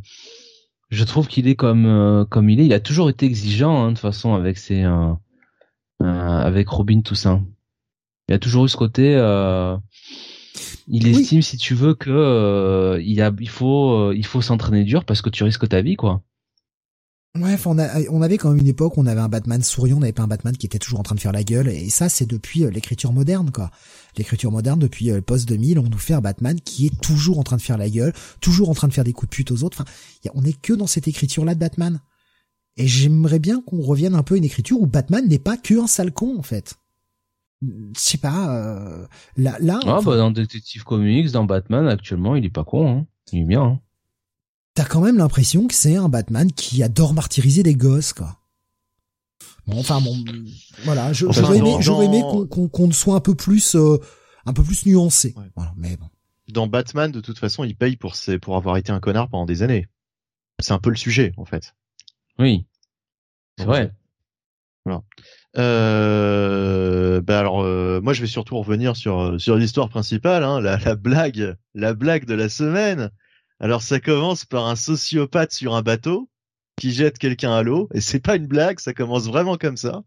[0.91, 2.67] je trouve qu'il est comme euh, comme il est.
[2.67, 5.13] Il a toujours été exigeant hein, de toute façon avec ses euh,
[6.03, 7.41] euh, avec Robin ça.
[8.29, 9.13] Il a toujours eu ce côté.
[10.87, 15.21] Il estime si tu veux que il a il faut il faut s'entraîner dur parce
[15.21, 16.23] que tu risques ta vie quoi.
[17.37, 17.77] Ouais, on,
[18.11, 20.23] on avait quand même une époque où on avait un Batman souriant, on n'avait pas
[20.23, 22.63] un Batman qui était toujours en train de faire la gueule, et ça c'est depuis
[22.63, 23.73] euh, l'écriture moderne, quoi.
[24.17, 27.41] L'écriture moderne, depuis le euh, post 2000, on nous fait un Batman qui est toujours
[27.41, 29.51] en train de faire la gueule, toujours en train de faire des coups de pute
[29.51, 32.01] aux autres, enfin, on est que dans cette écriture-là de Batman.
[32.77, 35.83] Et j'aimerais bien qu'on revienne un peu à une écriture où Batman n'est pas que
[35.83, 36.77] un sale con, en fait.
[37.63, 39.07] Je sais pas, euh,
[39.37, 39.81] là, là...
[39.87, 43.07] Ah, bah, dans Detective Comics, dans Batman, actuellement, il est pas con, hein.
[43.33, 43.81] Il est bien, hein
[44.75, 48.37] t'as quand même l'impression que c'est un Batman qui adore martyriser des gosses, quoi.
[49.67, 50.23] Bon, enfin bon,
[50.85, 53.99] voilà, j'aurais aimé, qu'on soit un peu plus, euh,
[54.45, 55.35] un peu plus nuancé.
[55.57, 56.11] Voilà, mais bon.
[56.49, 59.47] Dans Batman, de toute façon, il paye pour ses, pour avoir été un connard pendant
[59.47, 59.89] des années.
[60.61, 61.75] C'est un peu le sujet, en fait.
[62.39, 62.67] Oui.
[63.57, 63.93] C'est vrai.
[64.85, 65.03] Voilà.
[65.57, 70.77] Euh, bah alors, euh, moi, je vais surtout revenir sur sur l'histoire principale, hein, la,
[70.77, 73.11] la blague, la blague de la semaine.
[73.61, 76.29] Alors ça commence par un sociopathe sur un bateau
[76.77, 80.03] qui jette quelqu'un à l'eau et c'est pas une blague, ça commence vraiment comme ça.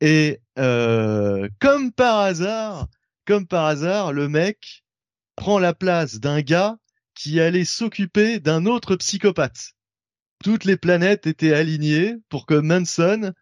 [0.00, 2.88] Et euh, comme par hasard,
[3.26, 4.84] comme par hasard, le mec
[5.36, 6.76] prend la place d'un gars
[7.14, 9.72] qui allait s'occuper d'un autre psychopathe.
[10.42, 13.32] Toutes les planètes étaient alignées pour que Manson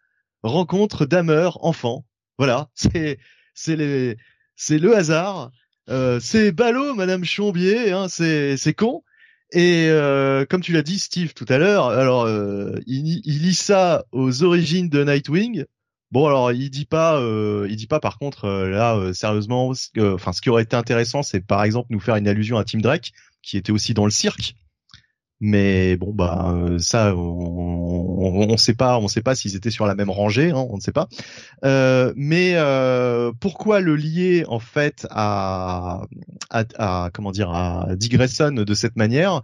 [0.43, 2.05] rencontre Dahmer enfant.
[2.37, 3.19] Voilà, c'est
[4.55, 5.51] c'est le hasard
[5.89, 9.03] euh, c'est ballot, Madame Chombier, hein, c'est c'est con.
[9.51, 13.53] Et euh, comme tu l'as dit, Steve, tout à l'heure, alors euh, il, il, lit
[13.53, 15.65] ça aux origines de Nightwing.
[16.11, 17.19] Bon, alors il dit pas,
[17.67, 21.63] il dit pas par contre là sérieusement, enfin ce qui aurait été intéressant, c'est par
[21.63, 24.55] exemple nous faire une allusion à Tim Drake, qui était aussi dans le cirque
[25.39, 29.85] mais bon bah euh, ça on, on, sait pas on sait pas s'ils étaient sur
[29.85, 31.07] la même rangée hein, on ne sait pas.
[31.65, 36.03] Euh, mais euh, pourquoi le lier en fait à,
[36.49, 39.41] à, comment dire à Dick de cette manière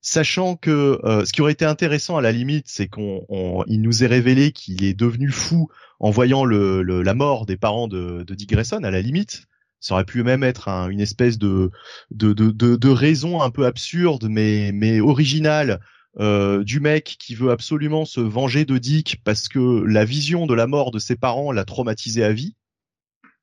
[0.00, 4.04] sachant que euh, ce qui aurait été intéressant à la limite c'est qu'on il nous
[4.04, 5.68] est révélé qu'il est devenu fou
[6.00, 9.46] en voyant le, la mort des parents de, de à la limite
[9.86, 11.70] ça aurait pu même être une espèce de
[12.10, 15.80] de, de, de, raison un peu absurde mais mais originale
[16.18, 20.54] euh, du mec qui veut absolument se venger de Dick parce que la vision de
[20.54, 22.56] la mort de ses parents l'a traumatisé à vie.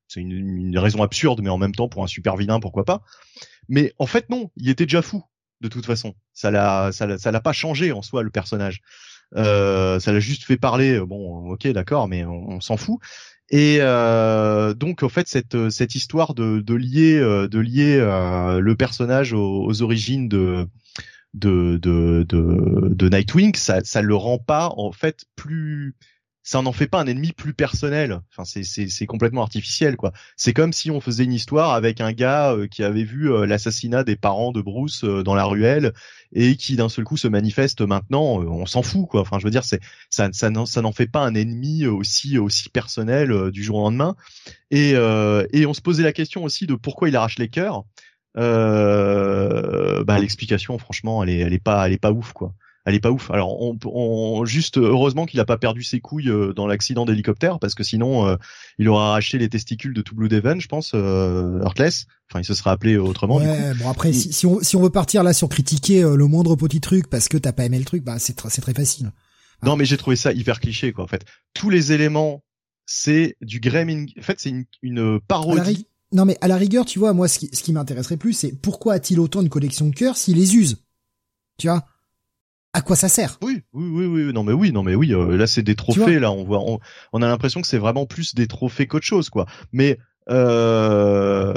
[0.10, 3.02] C'est une, raison absurde, mais en même temps pour un super vilain, pourquoi pas.
[3.70, 5.24] Mais en fait non, il était déjà fou
[5.62, 6.14] de toute façon.
[6.34, 8.82] Ça l'a ça l'a pas changé en soi le personnage.
[9.36, 11.00] Euh, ça l'a juste fait parler.
[11.00, 13.00] Bon, ok, d'accord, mais on s'en fout.
[13.50, 18.60] Et euh, donc en fait cette cette histoire de, de lier euh, de lier euh,
[18.60, 20.68] le personnage aux, origines de
[21.34, 25.96] de, de de de Nightwing, ça ça le rend pas en fait plus
[26.44, 28.20] ça n'en fait pas un ennemi plus personnel.
[28.30, 30.12] Enfin, c'est complètement artificiel quoi.
[30.36, 33.46] C'est comme si on faisait une histoire avec un gars euh, qui avait vu euh,
[33.46, 35.94] l'assassinat des parents de Bruce euh, dans la ruelle
[36.34, 38.42] et qui d'un seul coup se manifeste maintenant.
[38.42, 39.22] on s'en fout quoi.
[39.22, 43.52] Enfin, je veux dire, c'est ça ça n'en fait pas un ennemi aussi aussi personnel
[43.52, 44.16] du jour au lendemain.
[44.70, 47.84] Et et on se posait la question aussi de pourquoi il arrache les cœurs.
[48.36, 52.54] bah l'explication franchement elle est elle est pas elle est pas ouf quoi
[52.86, 53.32] elle est pas ouf.
[53.32, 57.60] Alors on, on juste heureusement qu'il a pas perdu ses couilles euh, dans l'accident d'hélicoptère
[57.60, 58.36] parce que sinon euh,
[58.78, 62.06] il aura arraché les testicules de tout Blue Devon, je pense, euh, Heartless.
[62.30, 63.38] Enfin, il se serait appelé autrement.
[63.38, 66.56] Ouais, bon après si, si, on si on veut partir là sur critiquer le moindre
[66.56, 69.12] petit truc parce que t'as pas aimé le truc, bah c'est c'est très facile.
[69.64, 71.06] Non, mais j'ai trouvé ça hyper cliché quoi.
[71.06, 72.44] En fait, tous les éléments
[72.86, 74.06] c'est du Gremlin.
[74.20, 75.88] En fait, c'est une, une parodie.
[76.12, 78.52] Non mais à la rigueur, tu vois, moi ce qui, ce qui m'intéresserait plus, c'est
[78.52, 80.84] pourquoi a-t-il autant de collections de cœurs s'il les use?
[81.58, 81.86] Tu vois?
[82.74, 83.38] À quoi ça sert?
[83.42, 86.20] Oui, oui, oui, oui, non mais oui, non mais oui, euh, là c'est des trophées,
[86.20, 86.64] là on voit,
[87.14, 89.46] on, a l'impression que c'est vraiment plus des trophées qu'autre chose, quoi.
[89.72, 91.54] Mais euh...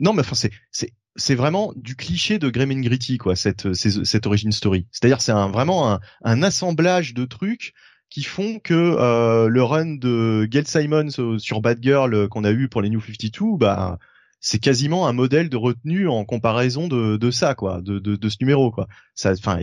[0.00, 4.26] non, mais enfin c'est c'est c'est vraiment du cliché de Gremlin Gritty, quoi, cette cette
[4.26, 4.86] origin story.
[4.90, 7.74] C'est-à-dire c'est un vraiment un, un assemblage de trucs
[8.12, 12.50] qui font que euh, le run de Gail Simons sur Bad Girl euh, qu'on a
[12.50, 13.98] eu pour les New 52, bah
[14.38, 18.28] c'est quasiment un modèle de retenue en comparaison de, de ça quoi, de, de, de
[18.28, 18.86] ce numéro quoi.
[19.14, 19.58] Ça, enfin,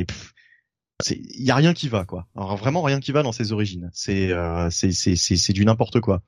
[1.07, 2.27] il y a rien qui va quoi.
[2.35, 3.89] Alors vraiment rien qui va dans ses origines.
[3.93, 6.21] C'est euh, c'est c'est c'est du n'importe quoi.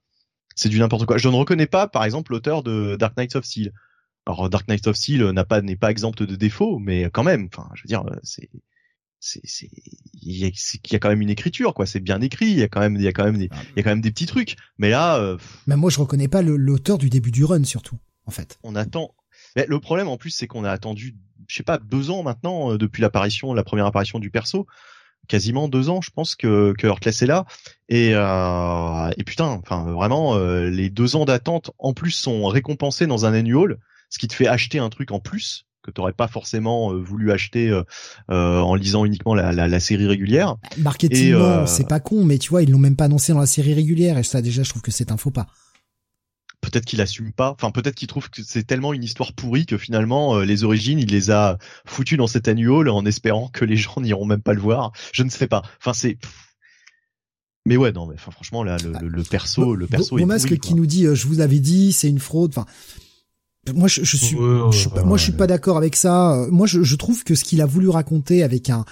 [0.55, 1.17] C'est du n'importe quoi.
[1.17, 3.73] Je ne reconnais pas par exemple l'auteur de Dark Knights of Steel.
[4.25, 7.49] Alors Dark Knight of Steel n'a pas n'est pas exempt de défauts, mais quand même,
[7.51, 8.49] enfin, je veux dire, c'est
[9.21, 9.69] c'est c'est
[10.13, 12.79] il y, a, quand même une écriture quoi c'est bien écrit il y a quand
[12.79, 14.25] même il y a quand même des ah, il y a quand même des petits
[14.25, 17.97] trucs mais là euh, mais moi je reconnais pas l'auteur du début du run surtout
[18.25, 19.13] en fait on attend
[19.55, 21.15] mais le problème en plus c'est qu'on a attendu
[21.47, 24.67] je sais pas deux ans maintenant euh, depuis l'apparition la première apparition du perso
[25.27, 27.45] quasiment deux ans je pense que que Heartless est là
[27.89, 33.07] et euh, et putain enfin vraiment euh, les deux ans d'attente en plus sont récompensés
[33.07, 33.77] dans un annual
[34.09, 37.31] ce qui te fait acheter un truc en plus que t'aurais pas forcément euh, voulu
[37.31, 37.83] acheter euh,
[38.29, 40.57] euh, en lisant uniquement la, la, la série régulière.
[40.77, 43.73] Marketing, c'est pas con, mais tu vois, ils l'ont même pas annoncé dans la série
[43.73, 45.47] régulière et ça déjà, je trouve que c'est un faux pas.
[46.71, 49.77] Peut-être qu'il assume pas, enfin peut-être qu'il trouve que c'est tellement une histoire pourrie que
[49.77, 53.99] finalement les origines il les a foutues dans cet annual en espérant que les gens
[53.99, 54.91] n'iront même pas le voir.
[55.13, 55.63] Je ne sais pas.
[55.79, 56.17] Enfin c'est
[57.67, 60.73] mais ouais, non, mais enfin, franchement, là, le, le, perso, le perso est masque qui
[60.73, 62.51] nous dit, je vous l'avais dit, c'est une fraude.
[62.55, 62.65] Enfin,
[63.75, 66.47] moi, je, je suis, moi, je suis pas d'accord avec ça.
[66.49, 68.83] Moi, je, je trouve que ce qu'il a voulu raconter avec un,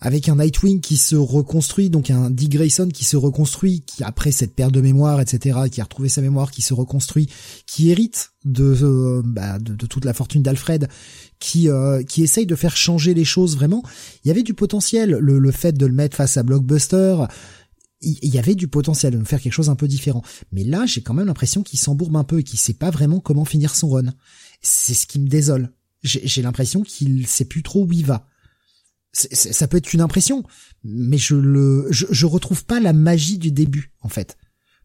[0.00, 4.30] avec un Nightwing qui se reconstruit, donc un Dick Grayson qui se reconstruit, qui après
[4.30, 7.28] cette perte de mémoire, etc., qui a retrouvé sa mémoire, qui se reconstruit,
[7.66, 10.88] qui hérite de, euh, bah, de, toute la fortune d'Alfred,
[11.40, 13.82] qui euh, qui essaye de faire changer les choses vraiment.
[14.24, 17.24] Il y avait du potentiel, le, le fait de le mettre face à Blockbuster,
[18.00, 20.22] il y avait du potentiel de faire quelque chose un peu différent.
[20.52, 23.20] Mais là, j'ai quand même l'impression qu'il s'embourbe un peu et qu'il sait pas vraiment
[23.20, 24.14] comment finir son run.
[24.62, 25.72] C'est ce qui me désole.
[26.04, 28.27] J'ai l'impression qu'il sait plus trop où il va.
[29.32, 30.44] Ça peut être une impression,
[30.84, 34.36] mais je le, je, retrouve pas la magie du début, en fait.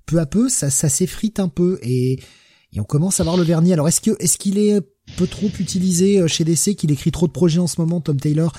[0.06, 2.20] Peu à peu, ça, ça s'effrite un peu et,
[2.74, 3.74] et on commence à voir le vernis.
[3.74, 4.82] Alors est-ce que, est-ce qu'il est
[5.18, 8.20] peu trop utilisé euh, chez DC, qu'il écrit trop de projets en ce moment, Tom
[8.20, 8.54] Taylor,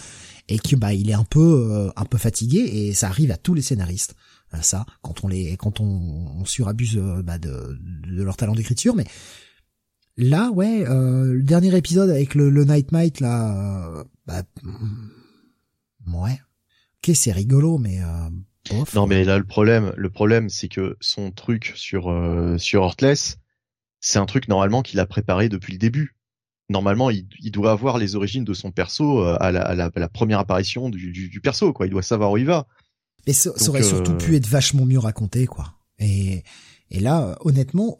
[0.49, 3.37] et que bah il est un peu, euh, un peu fatigué et ça arrive à
[3.37, 4.15] tous les scénaristes
[4.63, 9.07] ça quand on les quand on, surabuse euh, bah, de, de leur talent d'écriture mais
[10.17, 14.43] là ouais euh, le dernier épisode avec le, le Night Might là euh, bah
[16.09, 16.41] ouais
[17.03, 18.01] ok c'est rigolo mais
[18.95, 22.13] non mais là le problème le problème c'est que son truc sur
[22.59, 23.39] sur Heartless
[24.01, 26.17] c'est un truc normalement qu'il a préparé depuis le début
[26.71, 30.39] normalement il, il, doit avoir les origines de son perso à la, à la, première
[30.39, 32.67] apparition du, du, du, perso quoi il doit savoir où il va
[33.27, 35.75] mais ça, aurait surtout euh, pu être vachement mieux raconté, quoi.
[35.99, 36.43] Et,
[36.91, 37.97] et là, honnêtement,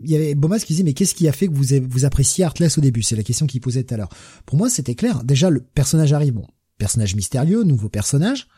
[0.00, 2.44] il y avait Bomas qui disait mais qu'est-ce qui a fait que vous vous appréciez
[2.44, 3.02] Heartless au début?
[3.02, 4.10] C'est la question qu'il posait tout à l'heure.
[4.44, 5.24] Pour moi, c'était clair.
[5.24, 6.34] Déjà, le personnage arrive.
[6.34, 6.46] Bon,
[6.78, 8.48] personnage mystérieux, nouveau personnage.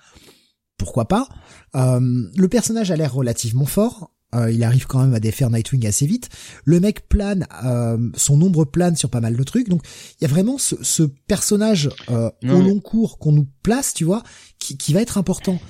[0.76, 1.28] Pourquoi pas
[1.76, 2.00] euh,
[2.34, 4.12] Le personnage a l'air relativement fort.
[4.34, 6.28] Euh, il arrive quand même à défaire Nightwing assez vite.
[6.64, 9.68] Le mec plane, euh, son nombre plane sur pas mal de trucs.
[9.68, 9.82] Donc
[10.20, 14.04] il y a vraiment ce, ce personnage euh, au long cours qu'on nous place, tu
[14.04, 14.22] vois,
[14.58, 15.60] qui, qui va être important.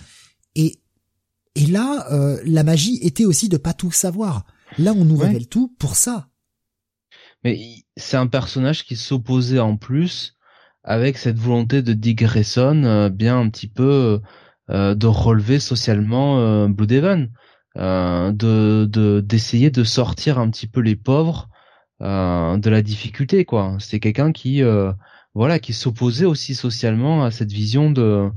[0.55, 0.81] Et
[1.55, 4.45] et là, euh, la magie était aussi de pas tout savoir.
[4.79, 6.29] Là, on nous révèle tout pour ça.
[7.43, 10.37] Mais c'est un personnage qui s'opposait en plus
[10.91, 14.21] avec cette volonté de Dick Grayson euh, bien un petit peu
[14.71, 17.29] euh, de relever socialement Blue Devon,
[17.77, 21.49] de d'essayer de sortir un petit peu les pauvres
[22.01, 23.77] de la difficulté quoi.
[23.79, 24.63] C'est quelqu'un qui
[25.35, 28.31] voilà qui s'opposait aussi socialement à cette vision de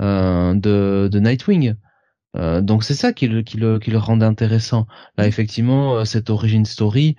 [0.00, 1.76] euh, de, de Nightwing.
[2.36, 4.88] Euh, donc c'est ça qui le, qui, le, qui le rend intéressant.
[5.16, 7.14] Là effectivement euh, cette origin story,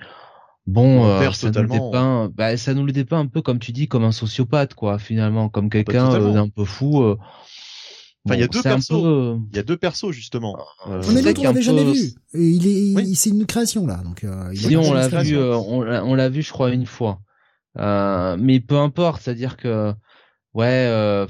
[0.67, 4.03] bon, ça, nous dépeint, bah, ça nous le dépeint un peu comme tu dis, comme
[4.03, 7.03] un sociopathe quoi, finalement, comme quelqu'un d'un peu fou.
[7.03, 8.91] enfin, il y a deux persos.
[8.91, 10.57] Il y a deux persos justement.
[10.87, 12.13] Euh, mais l'autre on l'avait jamais vu.
[12.33, 14.01] il est, c'est une création là.
[14.03, 14.25] Donc.
[14.53, 17.19] si on l'a vu, on l'a vu, je crois une fois.
[17.75, 19.93] mais peu importe, c'est-à-dire que
[20.53, 21.27] ouais.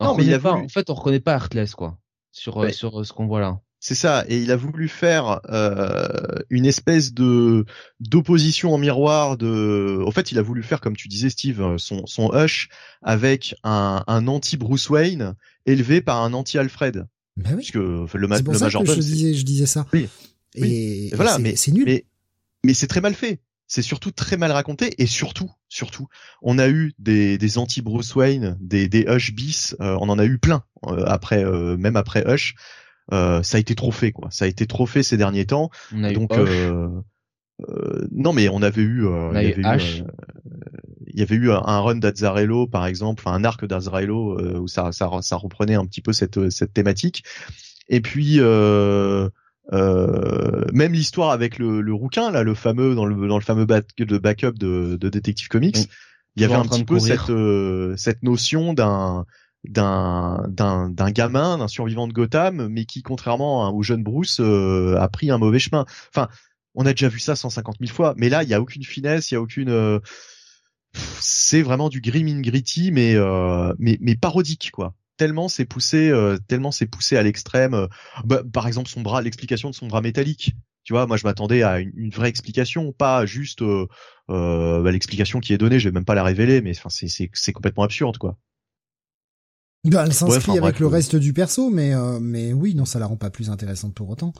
[0.00, 1.98] non, mais il a pas, en fait, on reconnaît pas Heartless quoi
[2.34, 3.60] sur sur ce qu'on voit là.
[3.86, 6.08] C'est ça, et il a voulu faire euh,
[6.48, 7.66] une espèce de
[8.00, 10.02] d'opposition en miroir de.
[10.06, 12.70] En fait, il a voulu faire, comme tu disais, Steve, euh, son son Hush
[13.02, 15.34] avec un, un anti Bruce Wayne
[15.66, 17.04] élevé par un anti Alfred.
[17.36, 17.56] Bah oui.
[17.56, 19.86] Puisque le, le pour ça que je disais, je disais ça.
[19.92, 20.08] Oui.
[20.54, 21.84] Et, voilà, mais c'est nul.
[21.84, 22.06] Mais,
[22.64, 23.42] mais c'est très mal fait.
[23.66, 26.08] C'est surtout très mal raconté et surtout, surtout,
[26.40, 30.18] on a eu des, des anti Bruce Wayne, des, des Hush bis, euh, on en
[30.18, 30.64] a eu plein
[31.06, 31.44] après,
[31.76, 32.54] même après Hush.
[33.12, 34.28] Euh, ça a été trop fait quoi.
[34.30, 35.70] Ça a été trop fait ces derniers temps.
[35.92, 36.88] Donc euh,
[37.68, 40.04] euh, non mais on avait eu, il, y avait eu
[41.06, 44.90] il y avait eu un run d'Azzarello par exemple, enfin un arc d'Azzarello où ça,
[44.92, 47.24] ça, ça reprenait un petit peu cette cette thématique.
[47.88, 49.28] Et puis euh,
[49.72, 53.66] euh, même l'histoire avec le, le rouquin là, le fameux dans le dans le fameux
[53.66, 55.88] back, de backup de, de Detective Comics,
[56.36, 57.30] il y avait un petit peu cette
[57.98, 59.26] cette notion d'un
[59.68, 65.08] d'un d'un gamin, d'un survivant de Gotham, mais qui contrairement au jeune Bruce euh, a
[65.08, 65.86] pris un mauvais chemin.
[66.10, 66.28] Enfin,
[66.74, 69.30] on a déjà vu ça 150 000 fois, mais là il y a aucune finesse,
[69.30, 70.00] il y a aucune euh,
[71.20, 74.94] c'est vraiment du grim in gritty mais euh, mais mais parodique quoi.
[75.16, 76.12] Tellement c'est poussé
[76.48, 77.86] tellement c'est poussé à l'extrême
[78.24, 80.54] bah, par exemple son bras l'explication de son bras métallique.
[80.82, 83.62] Tu vois moi je m'attendais à une, vraie explication pas juste
[84.28, 87.52] bah, l'explication qui est donnée je vais même pas la révéler mais enfin c'est c'est
[87.52, 88.36] complètement absurde quoi
[89.84, 93.06] bah, elle s'inscrit avec le reste du perso, mais euh, mais oui, non, ça la
[93.06, 94.32] rend pas plus intéressante pour autant.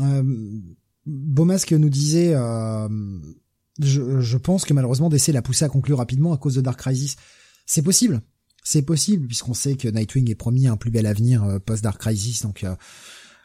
[0.00, 0.22] Euh,
[1.06, 2.88] Beaumasque nous disait, euh,
[3.80, 6.78] je, je pense que malheureusement DC l'a poussé à conclure rapidement à cause de Dark
[6.78, 7.16] Crisis.
[7.64, 8.22] C'est possible,
[8.64, 12.00] c'est possible puisqu'on sait que Nightwing est promis un plus bel avenir euh, post Dark
[12.00, 12.74] Crisis, donc euh,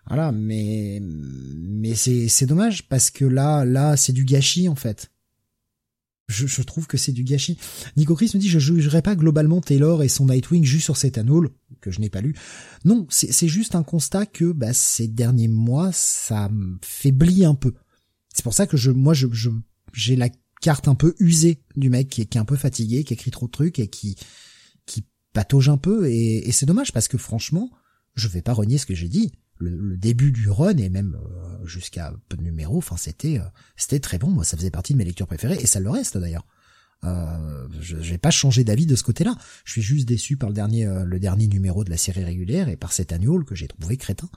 [0.07, 0.31] voilà.
[0.31, 5.10] Mais mais c'est c'est dommage parce que là là c'est du gâchis en fait
[6.31, 7.57] je, je, trouve que c'est du gâchis.
[7.97, 11.17] Nico Chris me dit je jugerai pas globalement Taylor et son Nightwing juste sur cet
[11.17, 11.45] anneau
[11.81, 12.35] que je n'ai pas lu.
[12.85, 16.49] Non, c'est juste un constat que bah, ces derniers mois ça
[16.81, 17.73] faiblit un peu.
[18.33, 19.27] C'est pour ça que je moi je
[19.93, 20.29] j'ai la
[20.61, 23.31] carte un peu usée du mec qui est, qui est un peu fatigué, qui écrit
[23.31, 24.15] trop de trucs et qui
[24.85, 27.69] qui patauge un peu et, et c'est dommage parce que franchement
[28.15, 31.65] je vais pas renier ce que j'ai dit le, début du run et même euh,
[31.65, 34.29] jusqu'à peu de numéros, enfin c'était euh, c'était très bon.
[34.29, 36.45] Moi, ça faisait partie de mes lectures préférées et ça le reste d'ailleurs.
[37.03, 39.35] Euh, je n'ai pas changé d'avis de ce côté-là.
[39.65, 42.69] Je suis juste déçu par le dernier euh, le dernier numéro de la série régulière
[42.69, 44.29] et par cet annual que j'ai trouvé crétin.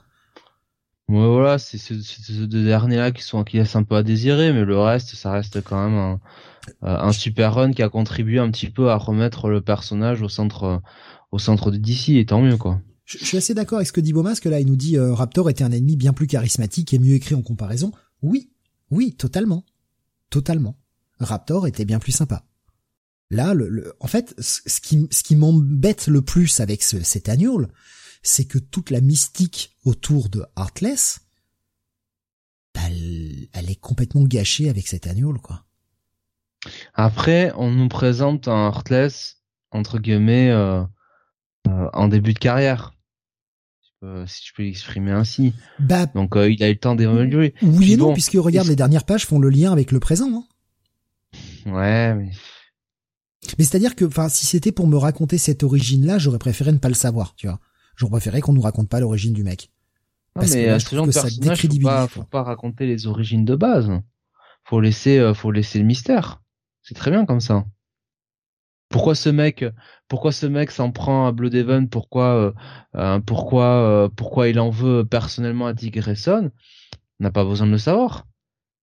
[1.07, 1.93] Ouais, voilà, c'est ces
[2.47, 5.61] deux derniers-là qui sont qui laissent un peu à désirer, mais le reste, ça reste
[5.61, 6.19] quand même un,
[6.81, 10.81] un super run qui a contribué un petit peu à remettre le personnage au centre
[11.31, 12.81] au centre de DC et tant mieux quoi.
[13.05, 15.13] Je, suis assez d'accord avec ce que dit Bomas, que là il nous dit euh,
[15.13, 17.91] Raptor était un ennemi bien plus charismatique et mieux écrit en comparaison.
[18.21, 18.51] Oui,
[18.89, 19.63] oui, totalement,
[20.29, 20.77] totalement.
[21.19, 22.45] Raptor était bien plus sympa.
[23.31, 27.69] Là, le, en fait, ce qui, ce qui m'embête le plus avec ce, cet annual,
[28.21, 31.21] c'est que toute la mystique autour de Heartless,
[32.73, 35.65] bah, elle, elle, est complètement gâchée avec cet annual, quoi.
[36.93, 40.83] Après, on nous présente un Heartless entre guillemets euh,
[41.67, 42.94] euh, en début de carrière.
[44.03, 45.53] Euh, si je peux l'exprimer ainsi.
[45.79, 47.53] Bah, Donc euh, il a eu le temps d'évoluer.
[47.61, 50.29] Oui et non, puisque regarde les dernières pages font le lien avec le présent.
[50.33, 50.43] Hein.
[51.65, 52.31] Ouais, mais.
[53.57, 56.87] Mais c'est-à-dire que, enfin, si c'était pour me raconter cette origine-là, j'aurais préféré ne pas
[56.87, 57.59] le savoir, tu vois.
[57.95, 59.71] J'aurais préféré qu'on nous raconte pas l'origine du mec.
[60.33, 61.89] Parce mais que là, je trouve que ça décrédibilise.
[61.89, 63.89] Faut pas, faut pas raconter les origines de base.
[64.63, 66.41] Faut laisser, euh, faut laisser le mystère.
[66.81, 67.65] C'est très bien comme ça
[68.89, 69.65] pourquoi ce mec
[70.07, 72.53] pourquoi ce mec s'en prend à Bloodhaven pourquoi euh,
[72.95, 76.51] euh, pourquoi euh, pourquoi il en veut personnellement à Dick Grayson?
[77.19, 78.25] On n'a pas besoin de le savoir.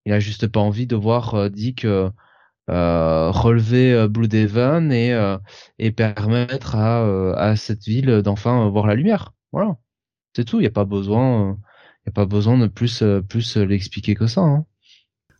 [0.05, 1.85] Il a juste pas envie de voir Dick
[2.67, 5.37] relever Bloodhaven et
[5.79, 9.33] et permettre à à cette ville d'enfin voir la lumière.
[9.51, 9.77] Voilà.
[10.35, 10.59] C'est tout.
[10.59, 11.57] Il y a pas besoin
[12.05, 14.65] il y a pas besoin de plus plus l'expliquer que ça hein.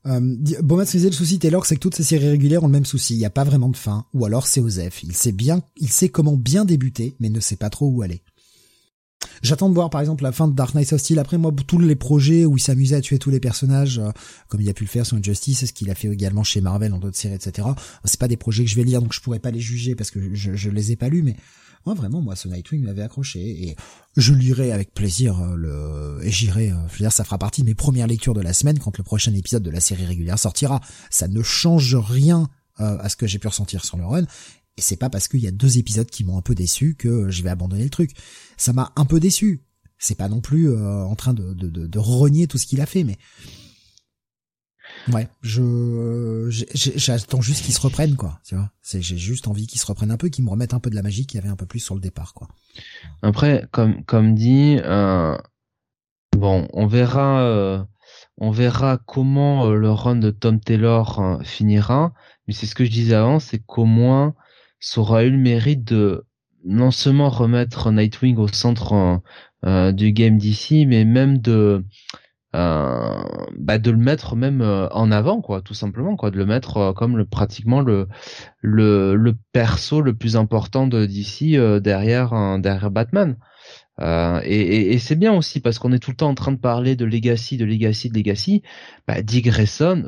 [0.05, 3.15] Euh, disait le souci Taylor, c'est que toutes ces séries régulières ont le même souci.
[3.15, 5.03] Il n'y a pas vraiment de fin, ou alors c'est Osef.
[5.03, 8.21] Il sait bien, il sait comment bien débuter, mais ne sait pas trop où aller.
[9.41, 11.19] J'attends de voir par exemple la fin de Dark Knight Steel.
[11.19, 14.11] Après moi, tous les projets où il s'amusait à tuer tous les personnages, euh,
[14.49, 16.91] comme il a pu le faire sur Injustice, ce qu'il a fait également chez Marvel
[16.91, 17.67] dans d'autres séries, etc.
[18.03, 20.11] C'est pas des projets que je vais lire, donc je pourrais pas les juger parce
[20.11, 21.37] que je, je les ai pas lus, mais
[21.85, 23.75] moi, vraiment, moi, ce Nightwing m'avait accroché et
[24.15, 27.61] je lirai avec plaisir euh, le, et j'irai, euh, je veux dire, ça fera partie
[27.61, 30.39] de mes premières lectures de la semaine quand le prochain épisode de la série régulière
[30.39, 30.79] sortira.
[31.09, 34.23] Ça ne change rien euh, à ce que j'ai pu ressentir sur le run.
[34.77, 37.29] Et c'est pas parce qu'il y a deux épisodes qui m'ont un peu déçu que
[37.29, 38.11] je vais abandonner le truc.
[38.57, 39.61] Ça m'a un peu déçu.
[39.99, 42.85] C'est pas non plus en train de, de, de, de renier tout ce qu'il a
[42.85, 43.17] fait, mais
[45.11, 48.69] Ouais, je j'attends juste qu'ils se reprennent quoi, tu vois.
[48.81, 50.95] C'est j'ai juste envie qu'ils se reprennent un peu, qu'ils me remettent un peu de
[50.95, 52.47] la magie qu'il y avait un peu plus sur le départ quoi.
[53.21, 55.37] Après, comme comme dit, euh,
[56.37, 57.83] bon, on verra, euh,
[58.37, 62.13] on verra comment euh, le run de Tom Taylor finira.
[62.47, 64.35] Mais c'est ce que je disais avant, c'est qu'au moins,
[64.79, 66.25] ça aura eu le mérite de
[66.65, 69.21] non seulement remettre Nightwing au centre
[69.93, 71.85] du game d'ici, mais même de
[72.53, 76.77] bah de le mettre même euh, en avant quoi tout simplement quoi de le mettre
[76.77, 78.07] euh, comme le pratiquement le
[78.61, 83.37] le le perso le plus important de DC derrière derrière Batman.
[83.99, 84.05] Et,
[84.45, 86.95] et, et c'est bien aussi parce qu'on est tout le temps en train de parler
[86.95, 88.63] de Legacy de Legacy de Legacy.
[89.07, 89.15] Bah,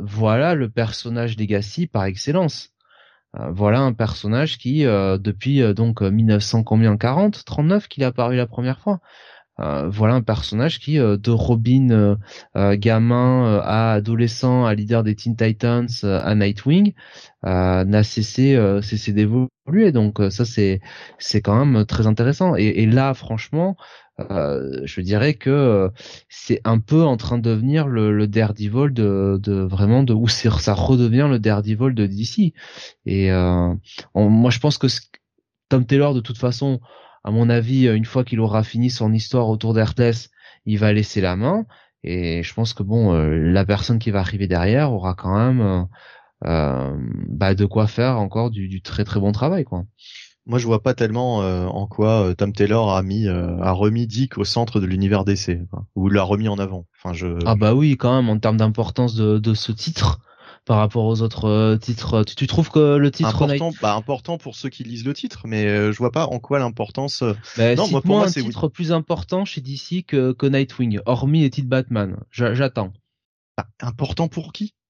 [0.03, 2.72] voilà le personnage Legacy par excellence.
[3.51, 8.80] Voilà un personnage qui depuis donc 1900 combien 40 39 qu'il est apparu la première
[8.80, 9.01] fois
[9.59, 12.17] euh, voilà un personnage qui euh, de Robin
[12.56, 16.93] euh, gamin à adolescent à leader des Teen Titans à Nightwing
[17.43, 19.92] n'a cessé cessé d'évoluer.
[19.92, 20.82] Donc ça c'est
[21.19, 22.56] c'est quand même très intéressant.
[22.58, 23.77] Et, et là franchement
[24.17, 25.92] je dirais que
[26.30, 30.27] c'est un peu en train de devenir le, le Daredevil de, de vraiment de où
[30.27, 32.53] ça redevient le Daredevil de DC
[33.06, 34.88] et moi je pense que
[35.69, 36.80] Tom Taylor de toute façon
[37.26, 40.30] à mon avis, une fois qu'il aura fini son histoire autour d'Heartless,
[40.68, 41.66] il va laisser la main.
[42.04, 45.60] Et je pense que bon, euh, la personne qui va arriver derrière aura quand même
[45.60, 45.82] euh,
[46.45, 46.95] euh,
[47.28, 49.86] bah, de quoi faire encore du, très très bon travail, quoi.
[50.45, 54.44] Moi, je vois pas tellement en quoi Tom Taylor a mis, a remis Dick au
[54.44, 55.58] centre de l'univers DC,
[55.95, 56.86] ou l'a remis en avant.
[56.95, 57.40] Enfin, je.
[57.48, 60.20] Ah bah oui, quand même en termes d'importance de, de ce titre
[60.66, 62.24] par rapport aux autres euh, titres.
[62.24, 65.44] Tu, tu, trouves que le titre important, bah, important pour ceux qui lisent le titre,
[65.45, 67.22] mais euh, je vois pas en quoi l'importance.
[67.22, 71.00] Euh, bah, non, moi, pour moi, un titre plus important chez DC que, que Nightwing,
[71.06, 72.18] hormis les titres Batman.
[72.32, 72.92] J'attends.
[73.58, 74.74] Bah, important pour qui?
[74.74, 74.84] c'est,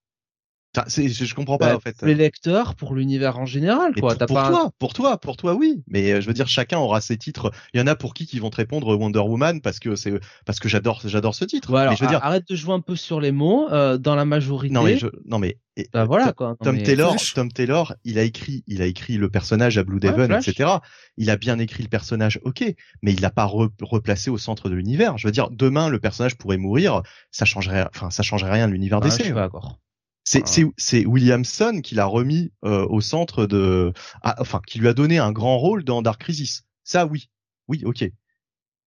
[0.88, 1.96] je comprends pas bah, en fait.
[2.02, 4.16] Les lecteurs, pour l'univers en général, quoi.
[4.16, 5.84] Pour, toi, pour toi, pour toi, oui.
[5.88, 7.52] Mais euh, je veux dire, chacun aura ses titres.
[7.74, 10.14] Il y en a pour qui qui vont te répondre Wonder Woman parce que c'est
[10.46, 11.70] parce que j'adore, j'adore ce titre.
[11.70, 11.96] Voilà.
[11.96, 13.68] je veux dire, arrête de jouer un peu sur les mots.
[13.72, 14.74] Euh, dans la majorité.
[14.74, 15.58] Non mais je, non mais.
[15.92, 16.56] Bah voilà quoi.
[16.64, 20.34] Tom Taylor, Tom Taylor, il a écrit, il a écrit le personnage à Blue Devil,
[20.34, 20.70] etc.
[21.18, 22.64] Il a bien écrit le personnage, ok,
[23.02, 25.18] mais il l'a pas replacé au centre de l'univers.
[25.18, 28.72] Je veux dire, demain le personnage pourrait mourir, ça changerait, enfin ça changerait rien de
[28.72, 29.18] l'univers ah, DC.
[29.20, 29.80] Je suis d'accord.
[30.26, 35.20] C'est Williamson qui l'a remis euh, au centre de, ah, enfin qui lui a donné
[35.20, 36.64] un grand rôle dans Dark Crisis.
[36.84, 37.30] Ça oui,
[37.68, 38.10] oui, ok.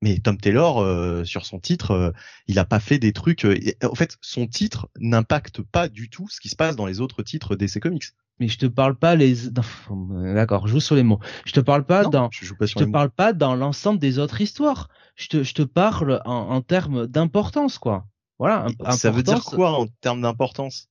[0.00, 2.10] Mais Tom Taylor euh, sur son titre, euh,
[2.46, 3.46] il a pas fait des trucs.
[3.82, 7.22] en fait, son titre n'impacte pas du tout ce qui se passe dans les autres
[7.22, 8.04] titres DC Comics.
[8.40, 9.48] Mais je te parle pas les.
[9.90, 11.18] D'accord, je joue sur les mots.
[11.44, 12.30] Je te parle pas dans.
[12.30, 14.88] Je, te parle pas dans l'ensemble des autres histoires.
[15.16, 18.06] Je te, je te parle en, en termes d'importance, quoi.
[18.38, 18.66] Voilà.
[18.90, 20.88] Ça veut dire quoi en termes d'importance?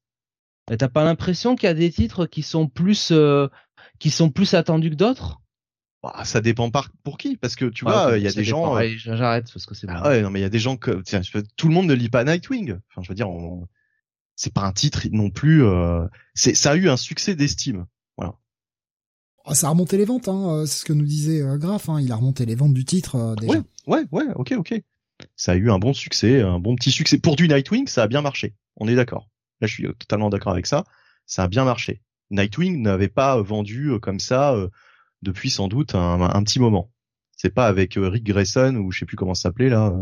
[0.75, 3.47] T'as pas l'impression qu'il y a des titres qui sont plus euh,
[3.99, 5.41] qui sont plus attendus que d'autres?
[6.03, 8.77] Bah, ça dépend par pour qui parce que tu vois il y a des gens
[8.77, 11.01] euh, j'arrête parce que c'est ah ouais non mais il y a des gens que
[11.01, 11.21] tiens,
[11.55, 12.77] tout le monde ne lit pas Nightwing.
[12.91, 13.29] Enfin je veux dire
[14.35, 16.05] c'est pas un titre non plus euh...
[16.35, 17.85] c'est ça a eu un succès d'estime.
[18.17, 18.35] Voilà.
[19.45, 22.01] Oh, ça a remonté les ventes hein, euh, c'est ce que nous disait Graf hein,
[22.01, 23.53] il a remonté les ventes du titre déjà.
[23.53, 24.81] Ouais ouais ouais ok ok.
[25.37, 27.17] Ça a eu un bon succès un bon petit succès.
[27.17, 29.29] Pour du Nightwing ça a bien marché on est d'accord
[29.61, 30.83] Là, je suis totalement d'accord avec ça.
[31.25, 32.01] Ça a bien marché.
[32.31, 34.69] Nightwing n'avait pas vendu euh, comme ça euh,
[35.21, 36.91] depuis sans doute un, petit moment.
[37.31, 39.93] C'est pas avec euh, Rick Grayson ou je sais plus comment ça s'appelait là,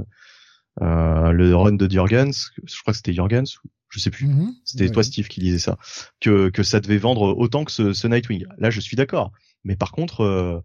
[0.81, 2.51] le run de Jurgens.
[2.63, 3.59] Je crois que c'était Jurgens
[3.89, 4.27] je sais plus.
[4.27, 4.49] Mm-hmm.
[4.65, 5.77] c'était toi Steve qui disait ça.
[6.19, 8.43] Que que ça devait vendre autant que ce, ce Nightwing.
[8.57, 9.31] Là, je suis d'accord.
[9.63, 10.63] Mais par contre,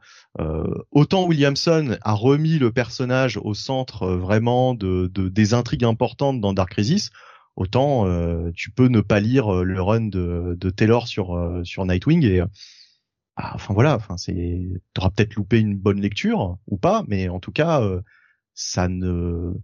[0.91, 6.53] autant Williamson a remis le personnage au centre vraiment de, de, des intrigues importantes dans
[6.53, 7.11] Dark Crisis,
[7.57, 11.63] autant euh, tu peux ne pas lire euh, le run de, de Taylor sur euh,
[11.65, 12.43] sur Nightwing et
[13.37, 14.61] ah, enfin voilà, enfin c'est
[14.95, 17.83] t'auras peut-être loupé une bonne lecture ou pas, mais en tout cas
[18.55, 19.55] ça ne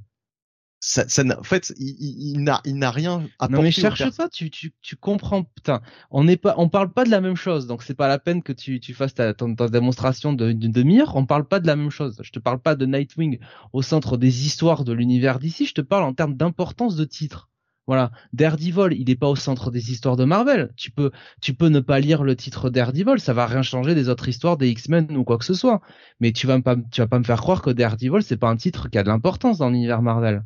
[0.80, 4.50] ça, ça en fait, il, n'a, il n'a rien à Non mais cherche pas, tu,
[4.50, 5.42] tu, tu comprends.
[5.42, 8.20] Putain, on n'est pas, on parle pas de la même chose, donc c'est pas la
[8.20, 11.16] peine que tu, tu fasses ta, ta, démonstration d'une demi-heure.
[11.16, 12.20] On parle pas de la même chose.
[12.22, 13.40] Je te parle pas de Nightwing
[13.72, 15.66] au centre des histoires de l'univers d'ici.
[15.66, 17.48] Je te parle en termes d'importance de titre.
[17.86, 20.72] Voilà, Daredevil, il n'est pas au centre des histoires de Marvel.
[20.76, 24.08] Tu peux, tu peux ne pas lire le titre Daredevil, ça va rien changer des
[24.08, 25.80] autres histoires des X-Men ou quoi que ce soit.
[26.18, 28.56] Mais tu vas pas, tu vas pas me faire croire que Daredevil c'est pas un
[28.56, 30.44] titre qui a de l'importance dans l'univers Marvel.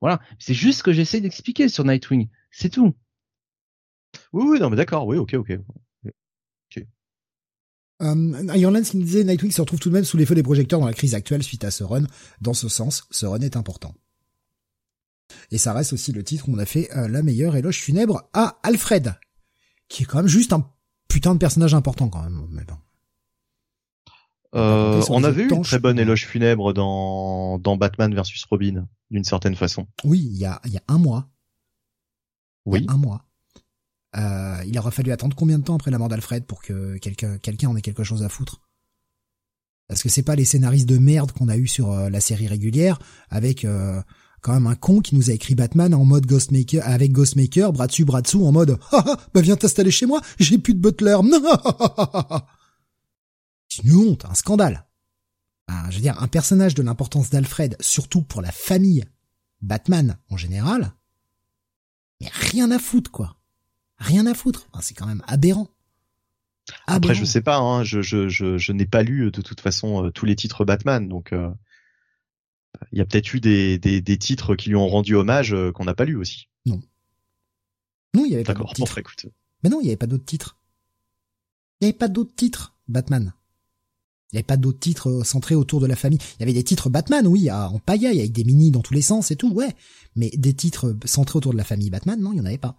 [0.00, 2.94] Voilà, c'est juste ce que j'essaie d'expliquer sur Nightwing, c'est tout.
[4.32, 5.58] Oui, oui, non, mais d'accord, oui, ok, ok.
[8.00, 10.42] Euh, Iron qui me disait Nightwing se retrouve tout de même sous les feux des
[10.42, 12.04] projecteurs dans la crise actuelle suite à ce run.
[12.40, 13.92] Dans ce sens, ce run est important.
[15.50, 18.28] Et ça reste aussi le titre où on a fait euh, la meilleure éloge funèbre
[18.32, 19.14] à Alfred,
[19.88, 20.70] qui est quand même juste un
[21.08, 22.46] putain de personnage important quand même.
[24.54, 29.24] Euh, on avait eu une très bonne éloge funèbre dans, dans Batman versus Robin, d'une
[29.24, 29.86] certaine façon.
[30.04, 31.28] Oui, il y a, il y a un mois.
[32.64, 32.86] Oui.
[32.88, 33.24] un mois.
[34.16, 37.36] Euh, il aura fallu attendre combien de temps après la mort d'Alfred pour que quelqu'un
[37.38, 38.62] quelqu'un en ait quelque chose à foutre?
[39.86, 42.46] Parce que c'est pas les scénaristes de merde qu'on a eu sur euh, la série
[42.46, 42.98] régulière
[43.30, 44.02] avec euh,
[44.40, 47.86] quand même un con qui nous a écrit Batman en mode Ghostmaker avec Ghostmaker, bras
[47.86, 50.80] dessus bras dessous en mode ah, ah bah viens t'installer chez moi, j'ai plus de
[50.80, 51.16] butler.
[53.68, 54.86] C'est une honte, un scandale.
[55.90, 59.04] je veux dire, un personnage de l'importance d'Alfred, surtout pour la famille
[59.60, 60.92] Batman en général,
[62.20, 63.36] mais rien à foutre, quoi.
[63.98, 64.68] Rien à foutre.
[64.80, 65.68] c'est quand même aberrant.
[66.86, 70.04] Après, je sais pas, hein, je, je, je, je n'ai pas lu de toute façon
[70.04, 71.50] euh, tous les titres Batman, donc euh,
[72.92, 75.72] il y a peut-être eu des, des, des, titres qui lui ont rendu hommage euh,
[75.72, 76.48] qu'on n'a pas lu aussi.
[76.66, 76.80] Non.
[78.14, 79.00] Non, il y avait pas d'autres titres.
[79.62, 80.58] Mais non, il y avait pas d'autres titres.
[81.80, 83.32] Il y avait pas d'autres titres Batman.
[84.30, 86.18] Il n'y avait pas d'autres titres euh, centrés autour de la famille.
[86.36, 89.02] Il y avait des titres Batman, oui, en pagaille, avec des mini dans tous les
[89.02, 89.74] sens et tout, ouais.
[90.16, 92.76] Mais des titres centrés autour de la famille Batman, non, il n'y en avait pas.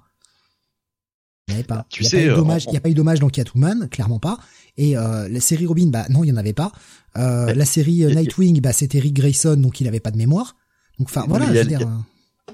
[1.50, 1.86] Il n'y avait pas.
[1.90, 4.38] Tu il sais, euh, il n'y a pas eu d'hommage dans Catwoman, clairement pas.
[4.78, 6.72] Et euh, la série Robin, bah non, il n'y en avait pas.
[7.18, 10.56] Euh, la série Nightwing, bah c'était Rick Grayson, donc il n'avait pas de mémoire.
[11.00, 11.90] Donc enfin voilà, il y, a, dire,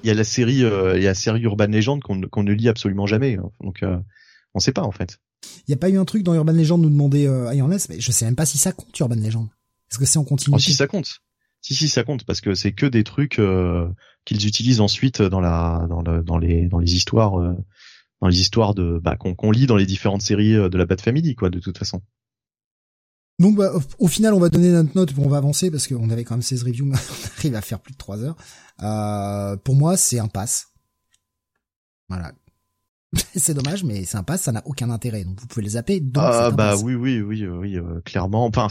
[0.02, 2.68] il y a la série, il y a la série Urban Legend qu'on ne lit
[2.68, 3.36] absolument jamais.
[3.36, 3.50] Hein.
[3.60, 5.18] Donc on ne sait pas en fait.
[5.68, 8.10] Il y a pas eu un truc dans Urban Legend nous demander euh, mais je
[8.10, 9.48] sais même pas si ça compte Urban Legend.
[9.90, 10.56] Est-ce que c'est en continuité?
[10.56, 11.20] Oh, Si ça compte.
[11.60, 13.40] Si si ça compte parce que c'est que des trucs
[14.24, 17.54] qu'ils utilisent ensuite dans la dans, le, dans les dans les histoires
[18.20, 20.98] dans les histoires de bah, qu'on lit dans les différentes séries euh, de la Bat
[20.98, 22.02] Family quoi de toute façon.
[23.38, 26.24] Donc bah, au final on va donner notre note, on va avancer parce qu'on avait
[26.24, 28.36] quand même 16 reviews, mais on arrive à faire plus de 3 heures.
[28.82, 30.68] Euh, pour moi c'est un pass.
[32.08, 32.32] Voilà,
[33.34, 35.24] c'est dommage, mais c'est un pass, ça n'a aucun intérêt.
[35.24, 36.02] Donc vous pouvez les zapper.
[36.16, 38.46] ah bah oui, oui, oui, oui, euh, clairement.
[38.46, 38.68] Enfin,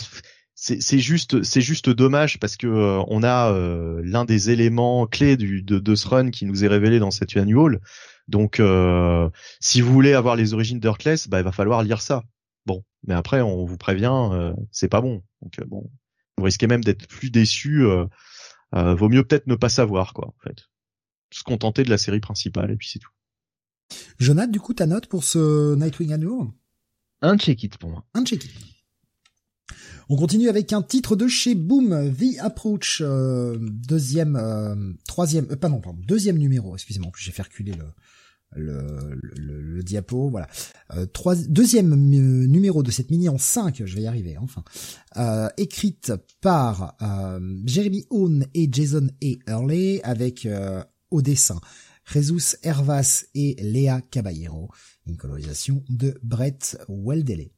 [0.56, 5.38] c'est juste, c'est juste dommage parce que euh, on a euh, l'un des éléments clés
[5.38, 7.82] du, de, de, ce run qui nous est révélé dans cette annual.
[8.28, 8.62] Donc,
[9.60, 12.24] si vous voulez avoir les origines d'Herclès, bah il va falloir lire ça.
[12.66, 15.22] Bon, mais après, on vous prévient, c'est pas bon.
[15.42, 15.90] Donc bon,
[16.38, 17.86] vous risquez même d'être plus déçu.
[18.72, 20.66] vaut mieux peut-être ne pas savoir quoi, en fait.
[21.32, 23.12] Se contenter de la série principale et puis c'est tout.
[24.20, 26.48] Jonathan, du coup, ta note pour ce Nightwing Annual?
[27.22, 28.06] Un check-it pour moi.
[28.14, 28.52] Un check-it.
[30.10, 34.76] On continue avec un titre de chez Boom, The Approach, euh, deuxième, euh,
[35.08, 37.74] troisième, euh, pas non, pardon, deuxième numéro, excusez-moi, plus j'ai fait reculer
[38.56, 40.48] le, le, diapo, voilà.
[41.12, 44.64] trois, deuxième numéro de cette mini en 5, je vais y arriver, enfin.
[45.58, 46.96] écrite par
[47.66, 49.52] Jeremy Owen et Jason A.
[49.52, 50.48] Early avec
[51.12, 51.60] au dessin
[52.06, 54.70] Jesus Hervas et Léa Caballero,
[55.06, 57.55] une colorisation de Brett Weldele.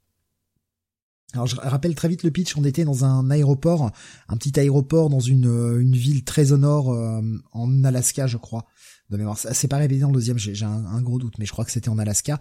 [1.38, 3.92] Alors je rappelle très vite le pitch, on était dans un aéroport,
[4.28, 5.46] un petit aéroport dans une,
[5.80, 8.66] une ville très au nord euh, en Alaska je crois,
[9.12, 9.38] de mémoire.
[9.38, 11.90] C'est pas répété dans le deuxième, j'ai un, gros doute, mais je crois que c'était
[11.90, 12.40] en Alaska.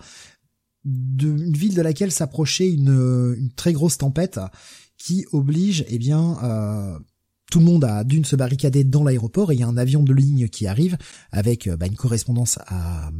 [0.87, 4.41] De, une ville de laquelle s'approchait une, une très grosse tempête
[4.97, 6.99] qui oblige eh bien euh,
[7.51, 10.03] tout le monde a d'une se barricader dans l'aéroport et il y a un avion
[10.03, 10.97] de ligne qui arrive
[11.31, 13.11] avec euh, bah, une correspondance à,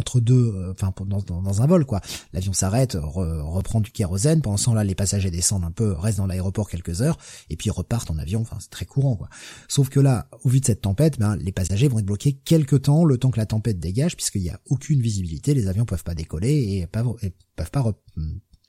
[0.00, 2.00] entre deux, euh, enfin dans, un vol quoi.
[2.32, 4.42] L'avion s'arrête, reprend du kérosène.
[4.42, 7.70] Pendant ce temps-là, les passagers descendent un peu, restent dans l'aéroport quelques heures et puis
[7.70, 8.40] repartent en avion.
[8.40, 9.28] Enfin, c'est très courant quoi.
[9.68, 12.82] Sauf que là, au vu de cette tempête, ben, les passagers vont être bloqués quelques
[12.82, 15.54] temps, le temps que la tempête dégage, puisqu'il n'y a aucune visibilité.
[15.54, 17.14] Les avions peuvent pas décoller et peuvent,
[17.56, 17.84] peuvent pas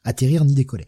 [0.04, 0.86] atterrir ni décoller.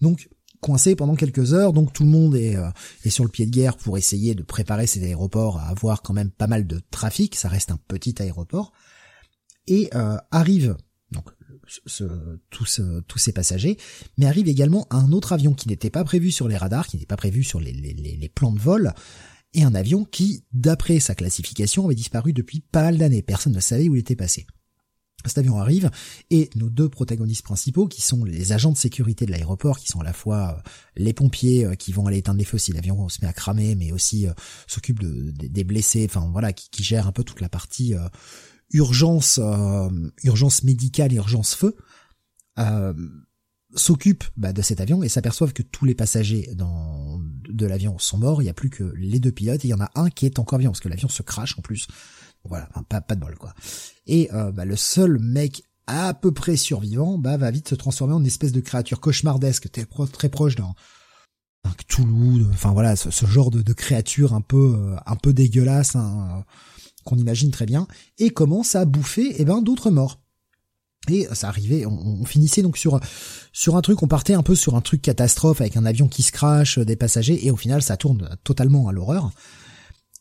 [0.00, 0.28] Donc
[0.60, 2.70] coincé pendant quelques heures, donc tout le monde est, euh,
[3.04, 6.14] est sur le pied de guerre pour essayer de préparer ces aéroports à avoir quand
[6.14, 8.72] même pas mal de trafic, ça reste un petit aéroport,
[9.68, 10.76] et euh, arrive
[11.10, 11.24] donc
[11.86, 12.04] ce,
[12.50, 13.76] tous, tous ces passagers,
[14.16, 17.06] mais arrive également un autre avion qui n'était pas prévu sur les radars, qui n'était
[17.06, 18.94] pas prévu sur les, les, les plans de vol,
[19.54, 23.22] et un avion qui, d'après sa classification, avait disparu depuis pas mal d'années.
[23.22, 24.46] Personne ne savait où il était passé.
[25.24, 25.90] Cet avion arrive
[26.30, 30.00] et nos deux protagonistes principaux, qui sont les agents de sécurité de l'aéroport, qui sont
[30.00, 33.08] à la fois euh, les pompiers euh, qui vont aller éteindre les feux si l'avion
[33.08, 34.32] se met à cramer, mais aussi euh,
[34.68, 37.94] s'occupent de, des blessés, enfin voilà, qui, qui gèrent un peu toute la partie
[38.70, 39.40] urgence,
[40.22, 41.76] urgence médicale, urgence feu,
[43.74, 48.18] s'occupent bah, de cet avion et s'aperçoivent que tous les passagers dans, de l'avion sont
[48.18, 48.42] morts.
[48.42, 50.26] Il n'y a plus que les deux pilotes et il y en a un qui
[50.26, 51.86] est encore vivant parce que l'avion se crache en plus
[52.44, 53.54] voilà, pas, pas de bol quoi.
[54.06, 58.14] Et euh, bah, le seul mec à peu près survivant, bah va vite se transformer
[58.14, 60.74] en une espèce de créature cauchemardesque, très proche d'un
[61.64, 65.96] un Cthulhu, enfin voilà, ce, genre de, de, créature un peu euh, un peu dégueulasse,
[65.96, 66.44] hein,
[67.08, 67.86] qu'on imagine très bien,
[68.18, 70.20] et commence à bouffer eh ben d'autres morts.
[71.10, 73.00] Et ça arrivait, on, finissait donc sur
[73.52, 76.22] sur un truc, on partait un peu sur un truc catastrophe avec un avion qui
[76.22, 79.30] se crache, des passagers, et au final ça tourne totalement à l'horreur.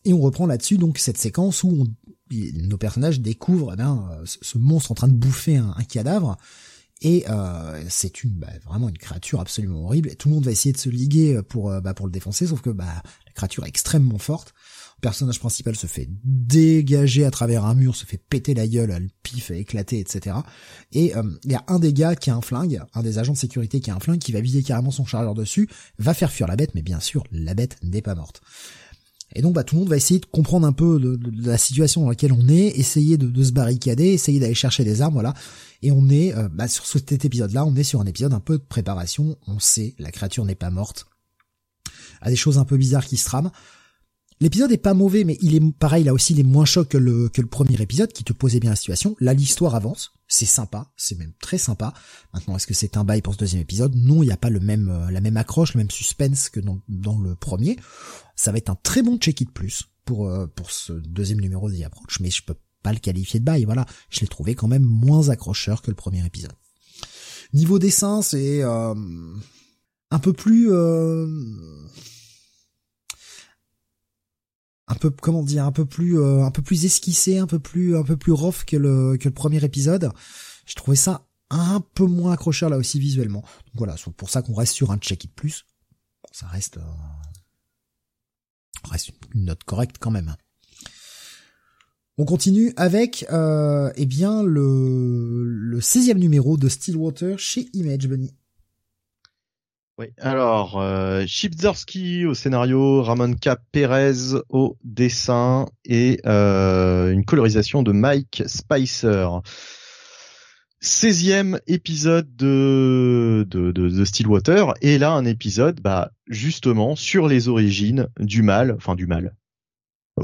[0.05, 1.87] Et on reprend là-dessus donc cette séquence où
[2.31, 6.37] nos personnages découvrent eh ben, ce monstre en train de bouffer un, cadavre.
[7.01, 10.15] Et euh, c'est une bah, vraiment une créature absolument horrible.
[10.15, 12.69] Tout le monde va essayer de se liguer pour bah, pour le défoncer, sauf que
[12.69, 14.53] bah, la créature est extrêmement forte.
[15.01, 19.09] Personnage principal se fait dégager à travers un mur, se fait péter la gueule, le
[19.21, 20.37] pif éclaté, etc.
[20.91, 23.33] Et euh, il y a un des gars qui a un flingue, un des agents
[23.33, 25.69] de sécurité qui a un flingue, qui va viser carrément son chargeur dessus,
[25.99, 28.41] va faire fuir la bête, mais bien sûr, la bête n'est pas morte.
[29.35, 30.99] Et donc bah, tout le monde va essayer de comprendre un peu
[31.43, 35.13] la situation dans laquelle on est, essayer de, se barricader, essayer d'aller chercher des armes,
[35.13, 35.33] voilà.
[35.81, 38.57] Et on est, euh, bah, sur cet épisode-là, on est sur un épisode un peu
[38.57, 41.07] de préparation, on sait, la créature n'est pas morte,
[42.21, 43.51] a des choses un peu bizarres qui se trament.
[44.39, 46.97] L'épisode est pas mauvais, mais il est pareil, là aussi, il est moins choc que
[46.97, 49.15] le, que le premier épisode qui te posait bien la situation.
[49.19, 51.93] Là, l'histoire avance, c'est sympa, c'est même très sympa.
[52.33, 53.95] Maintenant, est-ce que c'est un bail pour ce deuxième épisode?
[53.95, 56.59] Non, il n'y a pas le même, euh, la même accroche, le même suspense que
[56.59, 57.77] dans, dans le premier.
[58.35, 61.81] Ça va être un très bon check-it plus pour, euh, pour ce deuxième numéro The
[61.83, 63.87] Approach, mais je peux pas le qualifier de bail, voilà.
[64.11, 66.53] Je l'ai trouvé quand même moins accrocheur que le premier épisode.
[67.53, 68.93] Niveau dessin, c'est euh,
[70.11, 70.69] un peu plus
[74.87, 77.97] un peu comment dire un peu plus euh, un peu plus esquissé un peu plus
[77.97, 80.11] un peu plus rough que le que le premier épisode.
[80.65, 83.41] Je trouvais ça un peu moins accrocheur là aussi visuellement.
[83.41, 85.65] Donc voilà c'est pour ça qu'on reste sur un check it plus.
[86.31, 86.81] Ça reste euh,
[88.89, 90.35] reste une note correcte quand même.
[92.17, 98.33] On continue avec euh, eh bien le le 16e numéro de Stillwater chez Image Bunny
[99.97, 101.25] oui, alors euh,
[102.27, 103.35] au scénario, Ramon.
[103.71, 109.41] Perez au dessin et euh, une colorisation de Mike Spicer.
[110.83, 117.47] 16e épisode de, de, de, de, Stillwater et là un épisode bah justement sur les
[117.47, 119.35] origines du mal, enfin du mal,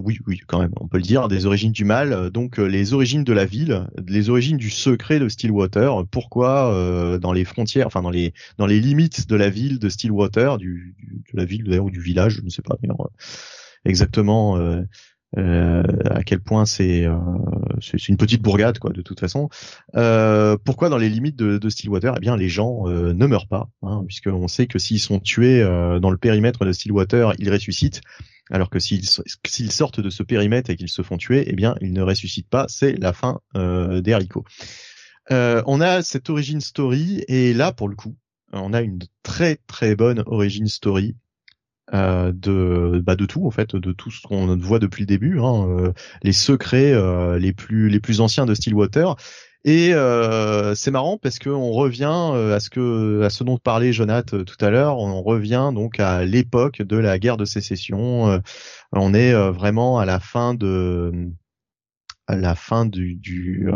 [0.02, 2.66] oui, oui, quand même, on peut le dire, des origines du mal, euh, donc euh,
[2.66, 7.46] les origines de la ville, les origines du secret de Stillwater, pourquoi euh, dans les
[7.46, 10.96] frontières, enfin dans les dans les limites de la ville de Stillwater, du,
[11.32, 12.76] de la ville d'ailleurs ou du village, je ne sais pas
[13.86, 14.58] exactement
[15.38, 17.06] euh, à quel point c'est
[17.82, 19.50] c'est une petite bourgade quoi de toute façon.
[20.64, 24.48] pourquoi dans les limites de, Stillwater, eh bien les gens ne meurent pas, hein, puisqu'on
[24.48, 25.62] sait que s'ils sont tués
[26.02, 28.02] dans le périmètre de Stillwater, ils ressuscitent
[28.52, 31.94] alors que s'ils sortent de ce périmètre et qu'ils se font tuer, eh bien, ils
[31.94, 32.66] ne ressuscitent pas.
[32.68, 34.46] C'est la fin euh, des haricots.
[35.32, 38.16] Euh, on a cette origin story et là, pour le coup,
[38.52, 41.16] on a une très très bonne origin story
[41.94, 45.40] euh, de bah, de tout en fait, de tout ce qu'on voit depuis le début,
[45.40, 46.94] hein, euh, les secrets
[47.40, 49.16] les plus les plus anciens de Stillwater
[49.66, 53.94] et euh, c'est marrant parce qu'on revient euh, à ce que à ce dont parlait
[53.94, 54.98] Jonath euh, tout à l'heure.
[54.98, 58.42] On revient donc à l'époque de la guerre de sécession.
[58.92, 61.30] on est vraiment à la fin de
[62.28, 63.70] à la fin du du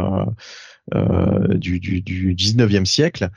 [0.94, 3.30] du, du, du 19e siècle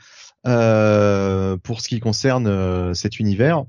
[0.43, 3.63] pour ce qui concerne cet univers.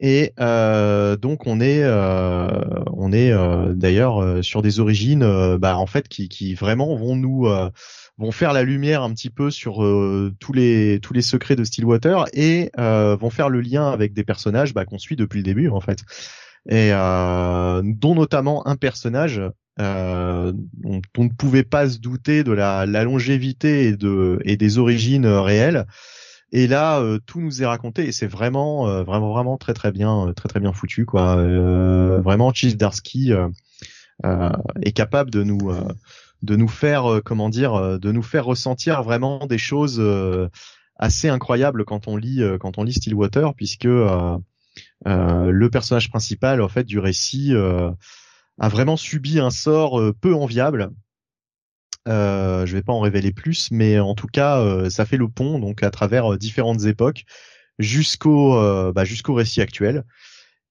[0.00, 3.32] Et donc on est on est
[3.74, 7.48] d'ailleurs sur des origines bah, en fait qui, qui vraiment vont nous
[8.18, 11.64] vont faire la lumière un petit peu sur euh, tous les tous les secrets de
[11.64, 15.44] Stillwater et euh, vont faire le lien avec des personnages bah, qu'on suit depuis le
[15.44, 16.00] début en fait.
[16.68, 19.42] Et euh, dont notamment un personnage
[19.80, 24.56] euh, dont on ne pouvait pas se douter de la, la longévité et de et
[24.56, 25.86] des origines réelles.
[26.52, 30.48] Et là tout nous est raconté et c'est vraiment vraiment vraiment très très bien très
[30.48, 31.34] très bien foutu quoi.
[32.20, 33.32] Vraiment Cheese Darsky
[34.22, 35.72] est capable de nous
[36.44, 40.48] de nous faire euh, comment dire euh, de nous faire ressentir vraiment des choses euh,
[40.96, 44.40] assez incroyables quand on lit quand on lit Stillwater puisque le
[45.68, 50.90] personnage principal en fait du récit a vraiment subi un sort peu enviable.
[52.06, 55.58] Euh, je vais pas en révéler plus, mais en tout cas, ça fait le pont
[55.58, 57.24] donc à travers différentes époques
[57.80, 58.54] jusqu'au
[58.92, 60.04] bah, jusqu'au récit actuel.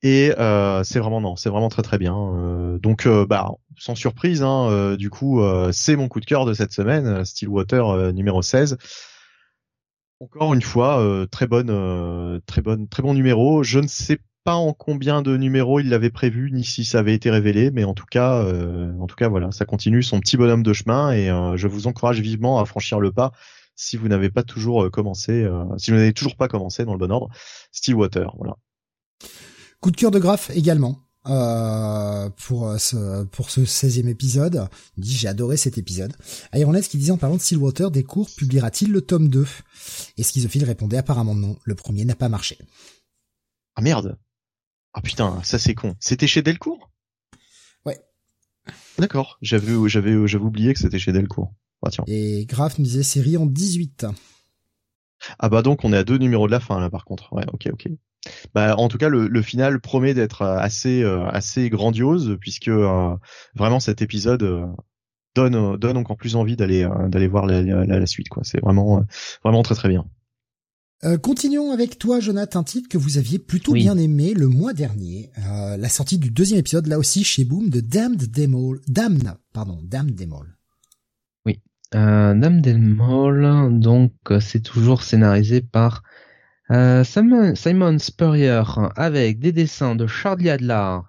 [0.03, 2.15] Et euh, c'est vraiment non, c'est vraiment très très bien.
[2.15, 5.41] Euh, donc euh, bah sans surprise, hein, du coup
[5.72, 8.77] c'est mon coup de cœur de cette semaine, Stillwater numéro 16.
[10.19, 13.64] Encore une fois, très bonne, très bonne, très bon numéro.
[13.64, 17.15] Je ne sais pas en combien de numéros il l'avait prévu ni si ça avait
[17.15, 18.45] été révélé, mais en tout cas,
[18.99, 22.19] en tout cas voilà, ça continue son petit bonhomme de chemin et je vous encourage
[22.19, 23.32] vivement à franchir le pas
[23.75, 27.11] si vous n'avez pas toujours commencé, si vous n'avez toujours pas commencé dans le bon
[27.11, 27.30] ordre.
[27.72, 28.56] Stillwater, voilà.
[29.84, 31.02] Coup de cœur de graphe également.
[31.28, 34.70] euh, pour euh, ce pour ce 16e épisode.
[34.95, 36.14] Il dit j'ai adoré cet épisode.
[36.53, 39.45] Ironless qui disait en parlant de Stillwater, des cours publiera-t-il le tome 2
[40.18, 42.58] Et Schizophile répondait apparemment non, le premier n'a pas marché.
[43.76, 44.18] Ah merde.
[44.94, 45.98] Ah putain, ça c'est con.
[46.00, 46.90] C'était chez Delcourt?
[47.86, 48.00] Ouais.
[48.98, 51.53] D'accord, j'avais j'avais j'avais oublié que c'était chez Delcourt.
[51.86, 52.06] Ah, tiens.
[52.08, 54.06] Et Graf nous disait série en 18.
[55.40, 57.34] Ah bah donc on est à deux numéros de la fin là par contre.
[57.34, 57.90] Ouais, ok, ok.
[58.53, 63.16] Bah, en tout cas, le, final promet d'être euh, assez euh, assez grandiose puisque euh,
[63.56, 64.74] vraiment cet épisode
[65.35, 68.30] donne donne encore plus envie d'aller d'aller voir la, la, suite.
[68.30, 68.43] quoi.
[68.43, 69.03] C'est vraiment
[69.43, 70.06] vraiment très très bien.
[71.22, 75.32] continuons avec toi, Jonathan, un titre que vous aviez plutôt bien aimé le mois dernier,
[75.77, 79.19] la sortie du deuxième épisode, là aussi chez Boom, de Damned Demol, Damn,
[79.53, 80.56] pardon, Damned Demol.
[81.48, 81.60] Oui,
[81.95, 86.03] euh, Damned Demol, donc c'est toujours scénarisé par
[86.72, 88.61] euh, Simon, Spurrier
[88.95, 91.00] avec des dessins de Charlie Adler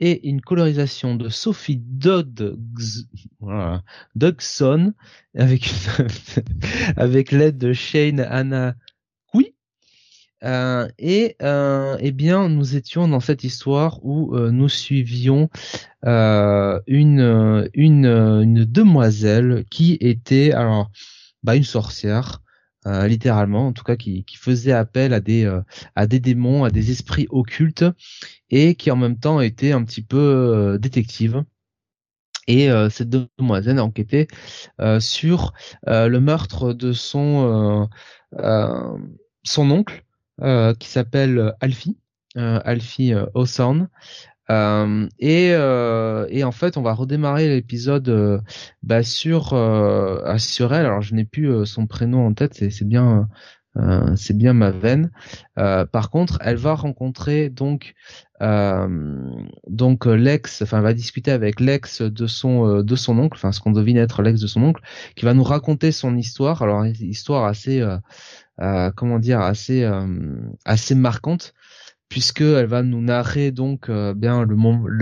[0.00, 2.58] et une colorisation de Sophie Dodd,
[3.40, 3.82] voilà,
[4.14, 4.94] Dodson
[6.96, 8.74] avec l'aide de Shane Anna
[10.44, 15.48] euh, et euh, eh bien, nous étions dans cette histoire où nous suivions
[16.04, 17.64] une
[18.64, 20.90] demoiselle qui était alors
[21.42, 22.42] bah, une sorcière
[22.86, 25.60] euh, littéralement, en tout cas qui, qui faisait appel à des euh,
[25.96, 27.84] à des démons, à des esprits occultes,
[28.50, 31.44] et qui en même temps était un petit peu euh, détective.
[32.48, 34.28] Et cette demoiselle enquêtait
[35.00, 35.52] sur
[35.84, 37.88] le meurtre de son
[39.42, 40.04] son oncle
[40.78, 41.98] qui s'appelle Alfie,
[42.36, 43.88] Alfie Hawthorne,
[44.50, 48.40] euh, et, euh, et en fait, on va redémarrer l'épisode euh,
[48.82, 50.86] bah, sur euh, sur elle.
[50.86, 52.54] Alors, je n'ai plus son prénom en tête.
[52.54, 53.28] C'est, bien.
[54.16, 55.10] c'est bien ma veine.
[55.56, 57.94] par contre, elle va rencontrer donc
[58.40, 63.60] donc l'ex, enfin, elle va discuter avec l'ex de son de son oncle, enfin, ce
[63.60, 64.82] qu'on devine être l'ex de son oncle,
[65.14, 66.62] qui va nous raconter son histoire.
[66.62, 67.84] Alors, histoire assez,
[68.94, 69.88] comment dire, assez
[70.64, 71.52] assez marquante
[72.08, 74.56] puisque elle va nous narrer donc euh, bien le,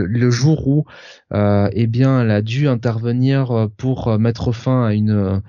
[0.07, 0.85] le, jour où
[1.33, 5.43] euh, eh bien elle a dû intervenir euh, pour mettre fin à une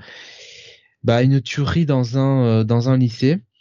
[1.04, 3.34] bah, une tuerie dans un dans un lycée.
[3.34, 3.55] euh,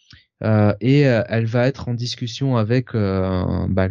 [0.80, 3.88] et euh, elle va être en discussion avec euh, bah,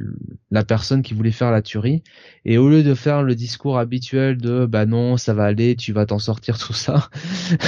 [0.52, 2.04] la personne qui voulait faire la tuerie.
[2.46, 5.94] Et au lieu de faire le discours habituel de bah non ça va aller tu
[5.94, 7.10] vas t'en sortir tout ça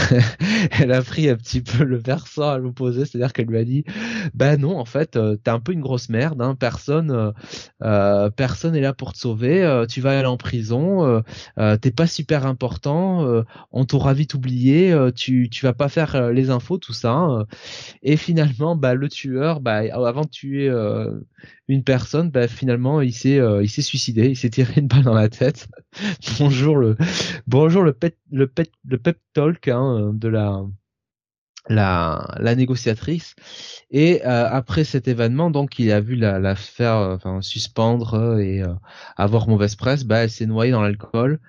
[0.71, 3.05] elle a pris un petit peu le versant à l'opposé.
[3.05, 3.85] C'est-à-dire qu'elle lui a dit
[4.33, 7.33] bah non en fait t'es un peu une grosse merde hein, personne
[8.35, 9.85] personne est là pour te sauver.
[9.89, 11.23] Tu vas aller en prison.
[11.81, 13.43] T'es pas super important.
[13.71, 14.95] On t'aura vite oublié.
[15.15, 17.45] Tu tu vas pas faire les infos tout ça hein.
[18.03, 21.11] et finalement bah, le tueur, bah, avant de tuer euh,
[21.67, 25.03] une personne, bah, finalement, il s'est, euh, il s'est suicidé, il s'est tiré une balle
[25.03, 25.67] dans la tête.
[26.39, 26.97] bonjour le,
[27.47, 30.63] bonjour le pet, le pet, le pep talk hein, de la,
[31.69, 33.35] la, la négociatrice.
[33.91, 38.63] Et euh, après cet événement, donc il a vu la, la faire enfin, suspendre et
[39.17, 41.39] avoir mauvaise presse, bah, elle s'est noyée dans l'alcool.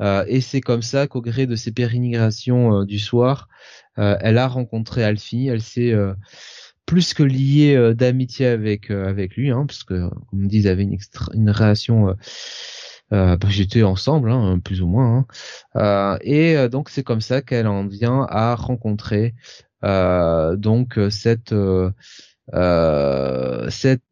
[0.00, 3.48] et c'est comme ça qu'au gré de ses pérégrinations du soir,
[3.96, 5.48] elle a rencontré Alfie.
[5.48, 5.92] Elle s'est
[6.88, 10.60] plus que lié euh, d'amitié avec euh, avec lui, hein, parce que comme on dit,
[10.60, 10.96] ils avaient une,
[11.34, 12.16] une relation.
[13.12, 15.26] Euh, bah, j'étais ensemble, hein, plus ou moins.
[15.74, 16.18] Hein.
[16.22, 19.34] et donc c'est comme ça qu'elle en vient à rencontrer
[19.82, 21.54] donc cette
[23.70, 24.02] cette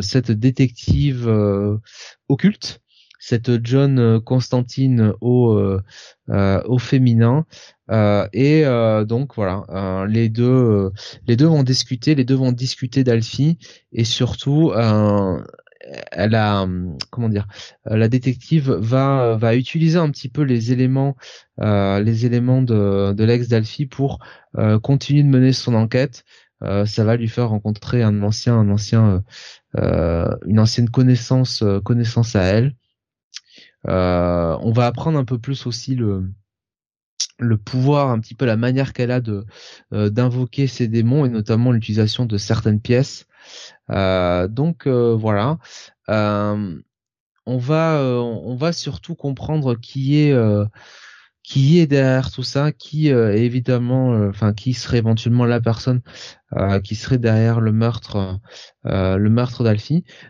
[0.00, 1.28] cette détective
[2.28, 2.80] occulte
[3.18, 5.78] cette John Constantine au
[6.28, 7.46] au féminin
[7.90, 10.90] euh, et euh, donc voilà, euh, les deux,
[11.26, 13.58] les deux vont discuter, les deux vont discuter d'Alfie
[13.92, 14.72] et surtout,
[16.12, 16.66] elle a,
[17.10, 17.46] comment dire,
[17.84, 21.16] la détective va va utiliser un petit peu les éléments,
[21.58, 24.18] les éléments de, de l'ex d'Alfie pour
[24.82, 26.24] continuer de mener son enquête.
[26.62, 29.22] ça va lui faire rencontrer un ancien, un ancien,
[29.76, 32.74] une ancienne connaissance, connaissance à elle.
[33.86, 36.30] on va apprendre un peu plus aussi le
[37.38, 39.44] le pouvoir, un petit peu la manière qu'elle a de
[39.92, 43.26] euh, d'invoquer ses démons et notamment l'utilisation de certaines pièces.
[43.90, 45.58] Euh, donc euh, voilà,
[46.08, 50.34] on va on va surtout comprendre qui est
[51.42, 56.00] qui est derrière tout ça, qui évidemment, enfin qui serait éventuellement la personne
[56.84, 58.38] qui serait derrière le meurtre,
[58.84, 59.62] le meurtre.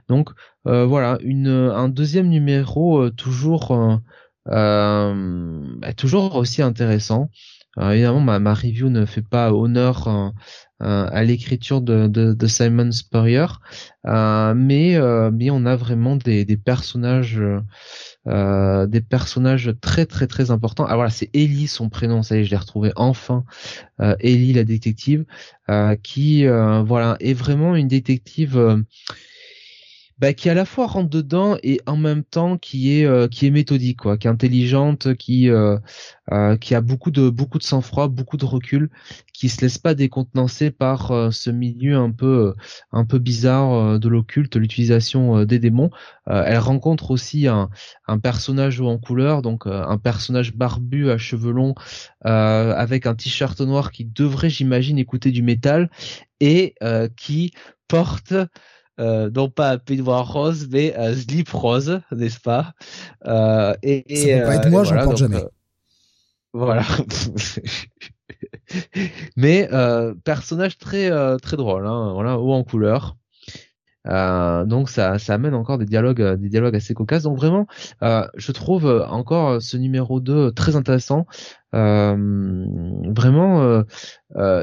[0.08, 0.30] Donc
[0.64, 4.00] voilà, une un deuxième numéro toujours
[4.46, 7.30] bah, toujours aussi intéressant.
[7.76, 10.30] Alors, évidemment, ma, ma review ne fait pas honneur euh,
[11.10, 13.46] à l'écriture de, de, de, Simon Spurrier,
[14.06, 14.96] euh, mais
[15.32, 17.40] mais on a vraiment des, des personnages
[18.26, 20.86] euh, des personnages très très très importants.
[20.88, 23.44] Ah voilà, c'est Ellie son prénom, ça y est, je l'ai retrouvé enfin.
[24.00, 25.26] Euh, Ellie la détective,
[25.68, 28.84] euh, qui voilà est vraiment une détective
[30.18, 33.46] bah, qui à la fois rentre dedans et en même temps qui est euh, qui
[33.46, 35.76] est méthodique quoi, qui est intelligente, qui euh,
[36.32, 38.90] euh, qui a beaucoup de beaucoup de sang-froid, beaucoup de recul,
[39.32, 42.54] qui se laisse pas décontenancer par ce milieu un peu
[42.92, 45.90] un peu bizarre de l'occulte, l'utilisation des démons.
[46.26, 47.68] elle rencontre aussi un
[48.06, 51.74] un personnage en couleur, donc un personnage barbu à cheveux longs
[52.22, 55.90] avec un t-shirt noir qui devrait j'imagine écouter du métal
[56.40, 56.74] et
[57.16, 57.52] qui
[57.88, 58.34] porte
[59.00, 62.74] euh, non pas peignoir rose, mais un slip rose, n'est-ce pas?
[63.26, 65.42] Euh, et, Ça peut pas être moi, j'en porte jamais.
[65.42, 65.48] Euh,
[66.52, 66.84] voilà.
[69.36, 69.68] mais
[70.24, 73.16] personnage très très drôle, hein, voilà, haut en couleur.
[74.06, 77.22] Euh, donc ça, ça amène encore des dialogues, euh, des dialogues assez cocasses.
[77.22, 77.66] Donc vraiment,
[78.02, 81.26] euh, je trouve encore ce numéro 2 très intéressant.
[81.72, 83.82] vraiment,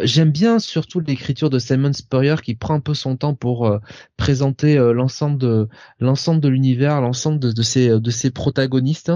[0.03, 3.79] j'aime bien surtout l'écriture de Simon Spurrier qui prend un peu son temps pour
[4.17, 5.67] présenter l'ensemble de
[5.99, 9.11] l'ensemble de l'univers, l'ensemble de, de, ses de ses protagonistes.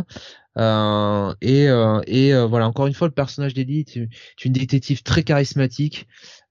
[0.57, 1.67] et
[2.07, 6.07] et voilà, encore une fois, le personnage d'Eddie est une détective très charismatique.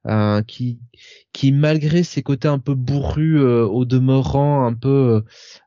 [0.06, 0.80] Euh, qui
[1.32, 5.20] qui malgré ses côtés un peu bourrus euh, au demeurant un peu euh,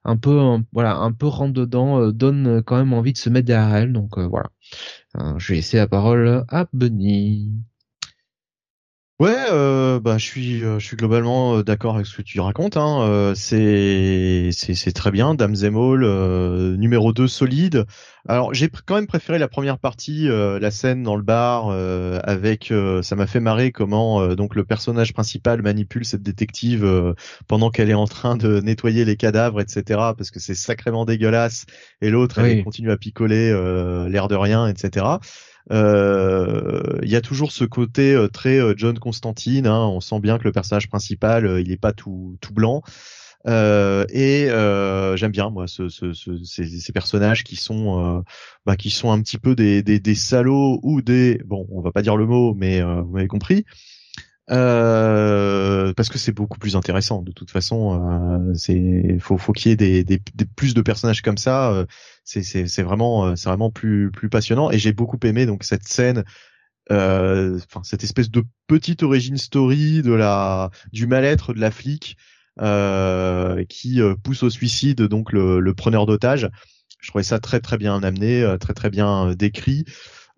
[0.03, 0.39] un peu
[0.71, 3.93] voilà un peu rentre dedans donne quand même envie de se mettre derrière elle.
[3.93, 4.49] Donc voilà.
[5.37, 7.51] Je vais laisser la parole à Benny
[9.19, 12.39] Ouais, euh, bah je suis, euh, je suis globalement euh, d'accord avec ce que tu
[12.39, 12.77] racontes.
[12.77, 13.01] Hein.
[13.01, 15.33] Euh, c'est, c'est, c'est très bien.
[15.33, 16.05] Dame Zemol,
[16.77, 17.85] numéro 2 solide.
[18.27, 21.69] Alors j'ai quand même préféré la première partie, la scène dans le bar
[22.23, 22.71] avec.
[23.01, 27.15] ça m'a fait marrer comment donc le personnage principal manipule cette détective
[27.47, 29.81] pendant qu'elle est en train de nettoyer les cadavres, etc.
[30.17, 31.65] Parce que c'est sacrément dégueulasse.
[32.01, 33.49] Et l'autre, elle continue à picoler
[34.09, 35.05] l'air de rien, etc.
[35.71, 39.67] Euh, il y a toujours ce côté euh, très euh, John Constantine.
[39.67, 42.81] Hein, on sent bien que le personnage principal, il est pas tout tout blanc.
[43.47, 48.23] Euh, et euh, j'aime bien moi ce, ce, ce, ces, ces, personnages qui sont
[48.65, 51.91] bah, qui sont un petit peu des, des, des, salauds ou des bon on va
[51.91, 53.63] pas dire le mot mais vous m'avez compris
[54.49, 57.21] euh, parce que c'est beaucoup plus intéressant.
[57.21, 58.01] De toute façon,
[58.49, 61.71] euh, c'est faut faut qu'il y ait des, des, des, plus de personnages comme ça.
[61.71, 61.85] Euh,
[62.23, 64.71] c'est c'est vraiment euh, c'est vraiment plus plus passionnant.
[64.71, 66.23] Et j'ai beaucoup aimé donc cette scène.
[66.89, 72.15] Euh, enfin cette espèce de petite origin story de la du mal-être de la flic
[73.67, 76.49] qui pousse au suicide donc le, le preneur d'otage
[77.01, 79.83] je trouvais ça très très bien amené très très bien décrit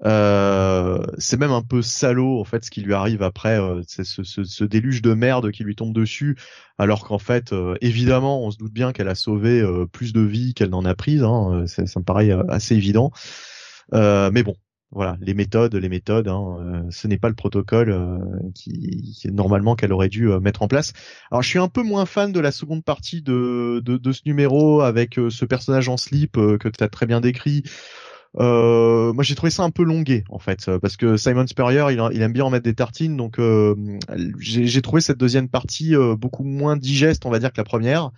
[0.06, 4.06] euh, c'est même un peu salaud en fait ce qui lui arrive après euh, c'est
[4.06, 6.38] ce, ce, ce, déluge de merde qui lui tombe dessus
[6.78, 9.61] alors qu'en fait euh, évidemment on se doute bien qu'elle a sauvé
[9.92, 13.11] plus de vies qu'elle n'en a prises hein, ça, me paraît assez évident.
[13.92, 14.56] Mais bon
[14.92, 18.22] voilà les méthodes les méthodes hein, ce n'est pas le protocole
[18.56, 20.94] qui, qui, normalement qu'elle aurait dû mettre en place.
[21.30, 24.22] Alors je suis un peu moins fan de la seconde partie de, de, de ce
[24.26, 27.64] numéro avec ce personnage en slip que tu as très bien décrit
[28.38, 31.83] euh, moi j'ai trouvé ça un peu longué en fait euh, parce que Simon Spurrier
[32.11, 33.75] il, aime bien en mettre des tartines donc euh,
[34.40, 38.11] j'ai trouvé cette deuxième partie euh, beaucoup moins digeste on va dire que la première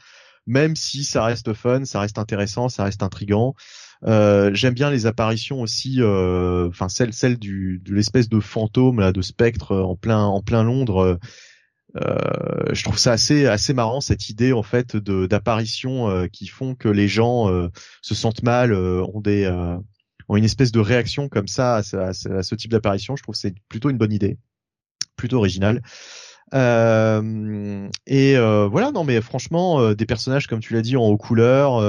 [0.47, 3.55] même si ça reste fun ça reste intéressant ça reste intrigant.
[4.03, 9.21] J'aime bien les apparitions aussi enfin celle celle du de l'espèce de fantôme là de
[9.21, 11.19] spectre en plein en plein Londres
[11.95, 16.73] euh, je trouve ça assez assez marrant cette idée en fait de d'apparitions qui font
[16.73, 17.47] que les gens
[18.01, 19.45] se sentent mal, ont des
[20.29, 23.15] une espèce de réaction comme ça à ce, type d'apparition.
[23.15, 24.37] Je trouve que c'est plutôt une bonne idée,
[25.15, 25.81] plutôt original.
[26.53, 31.03] Euh, et euh, voilà, non mais franchement, euh, des personnages comme tu l'as dit en
[31.03, 31.79] haut couleur,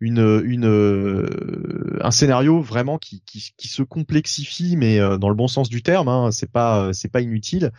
[0.00, 5.68] une, une, un scénario vraiment qui, qui, qui, se complexifie, mais dans le bon sens
[5.68, 6.08] du terme.
[6.08, 7.72] Hein, c'est pas, c'est pas inutile.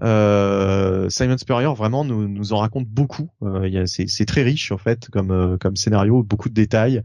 [0.00, 3.30] Simon Spurrier vraiment nous, nous en raconte beaucoup.
[3.86, 7.02] c'est très riche en fait comme, comme scénario, beaucoup de détails.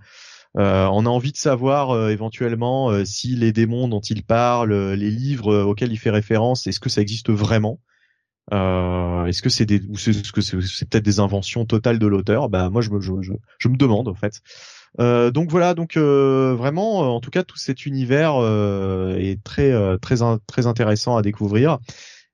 [0.58, 4.74] Euh, on a envie de savoir euh, éventuellement euh, si les démons dont il parle,
[4.74, 7.80] les livres auxquels il fait référence, est-ce que ça existe vraiment?
[8.52, 12.48] Est-ce que c'est des, ou que c'est peut-être des inventions totales de l'auteur?
[12.50, 13.12] Bah moi je me, je,
[13.60, 14.42] je, me demande en fait.
[14.98, 18.36] donc voilà, donc vraiment, en tout cas, tout cet univers
[19.18, 20.16] est très très
[20.48, 21.80] très intéressant à découvrir.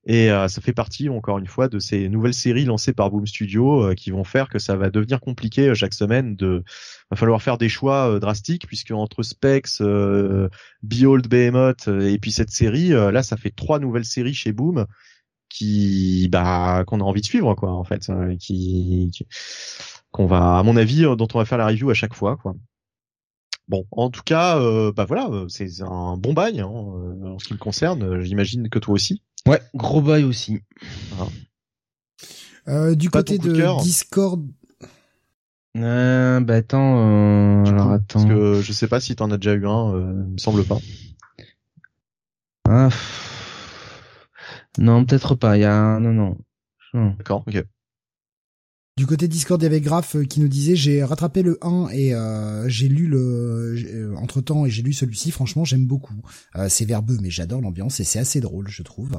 [0.05, 3.25] Et euh, ça fait partie, encore une fois, de ces nouvelles séries lancées par Boom
[3.25, 6.35] Studio euh, qui vont faire que ça va devenir compliqué euh, chaque semaine.
[6.35, 6.63] De,
[7.09, 9.81] va falloir faire des choix drastiques puisque entre Specs,
[10.81, 14.85] Behold, Behemoth et puis cette série, là, ça fait trois nouvelles séries chez Boom
[15.49, 19.11] qui, bah, qu'on a envie de suivre, quoi, en fait, qui,
[20.11, 22.55] qu'on va, à mon avis, dont on va faire la review à chaque fois, quoi.
[23.67, 24.59] Bon, en tout cas,
[24.91, 28.21] bah voilà, c'est un bon bail hein, en ce qui me concerne.
[28.21, 29.21] J'imagine que toi aussi.
[29.47, 30.61] Ouais, gros bail aussi.
[32.67, 34.47] Euh, du côté de Discord.
[35.75, 38.05] Euh, bah attends, euh, alors attends.
[38.07, 40.63] Parce que je sais pas si t'en as déjà eu un, euh, il me semble
[40.63, 40.77] pas.
[42.69, 42.89] Ah,
[44.77, 45.57] non, peut-être pas.
[45.57, 46.37] Il y a non non.
[47.17, 47.63] D'accord, ok.
[48.95, 51.87] Du côté Discord, il y avait Graph euh, qui nous disait j'ai rattrapé le 1
[51.93, 55.31] et euh, j'ai lu le euh, entre temps et j'ai lu celui-ci.
[55.31, 56.13] Franchement, j'aime beaucoup.
[56.69, 59.09] c'est verbeux, mais j'adore l'ambiance et c'est assez drôle, je trouve.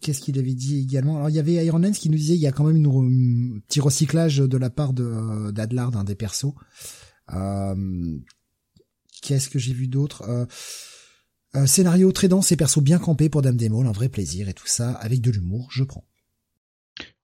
[0.00, 1.16] Qu'est-ce qu'il avait dit également?
[1.16, 2.86] Alors il y avait Iron Lens qui nous disait il y a quand même une,
[2.86, 6.54] un petit recyclage de la part de d'Adlard, d'un des persos.
[9.20, 10.48] Qu'est-ce que j'ai vu d'autre?
[11.66, 14.66] Scénario très dense et perso bien campé pour Dame Démol, un vrai plaisir et tout
[14.66, 16.06] ça avec de l'humour, je prends.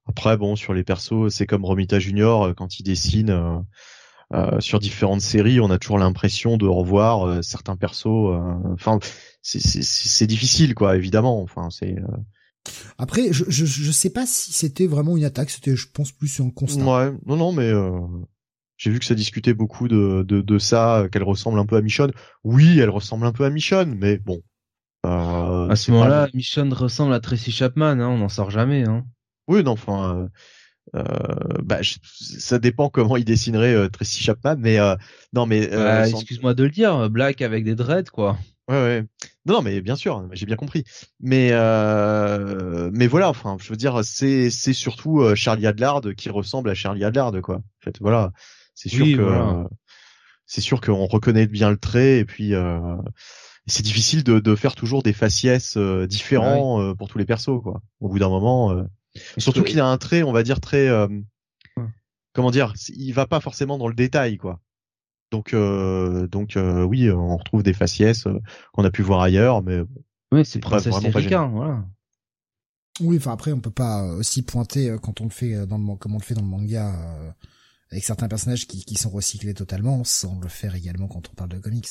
[0.09, 3.59] Après, bon, sur les persos, c'est comme Romita Junior euh, quand il dessine euh,
[4.33, 8.35] euh, sur différentes séries, on a toujours l'impression de revoir certains persos.
[8.73, 8.97] Enfin,
[9.43, 11.41] c'est difficile, quoi, évidemment.
[11.43, 11.95] Enfin, c'est.
[12.97, 15.51] Après, je, je je sais pas si c'était vraiment une attaque.
[15.51, 16.83] C'était, je pense, plus un constat.
[16.83, 17.71] Ouais, non, non, mais
[18.77, 21.81] j'ai vu que ça discutait beaucoup de de, de ça, qu'elle ressemble un peu à
[21.81, 22.11] Michonne.
[22.43, 24.41] Oui, elle ressemble un peu à Michonne, mais bon.
[25.03, 27.99] à ce moment-là, Michonne ressemble à Tracy Chapman.
[27.99, 28.87] Hein, on n'en sort jamais.
[28.87, 29.05] Hein.
[29.49, 30.29] Oui, non, enfin,
[30.95, 34.77] euh, euh, bah, ça dépend comment il dessinerait euh, Tracy Chapman, mais
[35.33, 38.37] non, mais bah, excuse-moi de le dire, Black avec des dreads, quoi.
[38.67, 39.05] Ouais, ouais.
[39.47, 40.83] Non, non, mais bien sûr, j'ai bien compris.
[41.19, 46.75] Mais mais voilà, enfin, je veux dire, c'est c'est surtout Charlie Adlard qui ressemble à
[46.75, 47.55] Charlie Adlard, quoi.
[47.55, 48.31] En fait, voilà,
[48.75, 49.65] c'est sûr que
[50.45, 52.53] c'est sûr qu'on reconnaît bien le trait et puis
[53.65, 55.75] c'est difficile de, de faire toujours des faciès
[56.07, 57.81] différents pour tous les persos, quoi.
[57.99, 58.85] Au bout d'un moment.
[59.37, 61.07] Surtout qu'il a un trait, on va dire très, euh,
[62.33, 64.59] comment dire, il va pas forcément dans le détail, quoi.
[65.31, 68.25] Donc, euh, donc euh, oui, on retrouve des faciès
[68.73, 69.81] qu'on a pu voir ailleurs, mais
[70.31, 71.85] oui, c'est vraiment pas voilà.
[73.01, 76.15] Oui, enfin après, on peut pas aussi pointer quand on le fait dans le comme
[76.15, 76.93] on le fait dans le manga
[77.91, 81.49] avec certains personnages qui, qui sont recyclés totalement, sans le faire également quand on parle
[81.49, 81.89] de comics.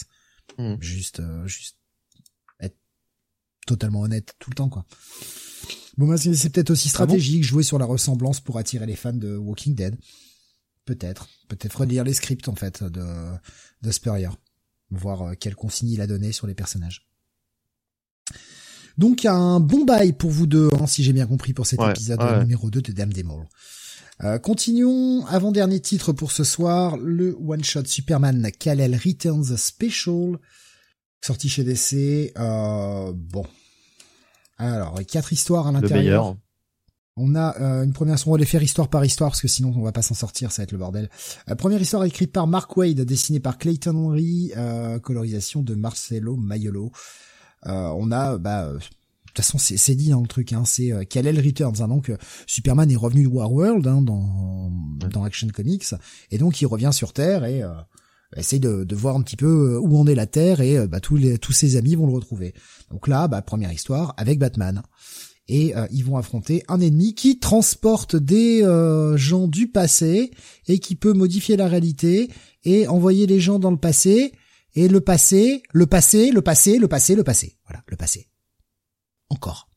[0.59, 0.75] Mmh.
[0.81, 1.78] Juste, juste
[3.69, 4.85] totalement honnête tout le temps, quoi.
[5.99, 9.37] Bon, c'est peut-être aussi ah stratégique, jouer sur la ressemblance pour attirer les fans de
[9.37, 9.97] Walking Dead.
[10.85, 11.29] Peut-être.
[11.49, 13.05] Peut-être relire les scripts, en fait, de,
[13.83, 14.31] de Spurrier.
[14.91, 17.09] Voir euh, quelle consigne il a donné sur les personnages.
[18.97, 22.21] Donc, un bon bail pour vous deux, hein, si j'ai bien compris, pour cet épisode
[22.41, 23.25] numéro 2 de Dame des
[24.25, 30.39] Euh, continuons, avant-dernier titre pour ce soir, le one-shot Superman Kal-El Returns Special,
[31.21, 32.33] sorti chez DC.
[32.39, 33.45] Euh, bon,
[34.59, 36.37] alors, quatre histoires à l'intérieur.
[37.17, 39.73] On a euh, une première, on va les faire histoire par histoire parce que sinon
[39.75, 41.11] on va pas s'en sortir, ça va être le bordel.
[41.51, 46.37] Euh, première histoire écrite par Mark Wade, dessinée par Clayton Henry, euh, colorisation de Marcelo
[46.37, 46.93] Maiolo.
[47.65, 51.45] on a, bah, de toute façon c'est dit dans le truc, hein, c'est euh, Kal-El
[51.45, 51.81] Returns.
[51.81, 52.13] Hein, donc
[52.47, 54.71] Superman est revenu de Warworld hein, dans
[55.11, 55.95] dans Action Comics
[56.31, 57.63] et donc il revient sur Terre et
[58.37, 61.53] essaye de, de, voir un petit peu où en est la Terre et bah, tous
[61.53, 62.55] ses amis vont le retrouver.
[62.91, 64.83] Donc là, bah, première histoire avec Batman.
[65.49, 70.31] Et euh, ils vont affronter un ennemi qui transporte des euh, gens du passé
[70.67, 72.31] et qui peut modifier la réalité
[72.65, 74.33] et envoyer les gens dans le passé
[74.75, 77.57] et le passé, le passé, le passé, le passé, le passé.
[77.65, 78.29] Voilà, le passé.
[79.31, 79.71] Encore.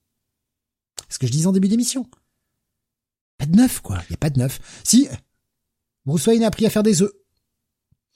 [1.07, 2.05] Ce que je disais en début d'émission.
[3.37, 4.01] Pas de neuf, quoi.
[4.09, 4.59] Il y a pas de neuf.
[4.83, 5.07] Si,
[6.05, 7.13] Bruce Wayne a appris à faire des œufs.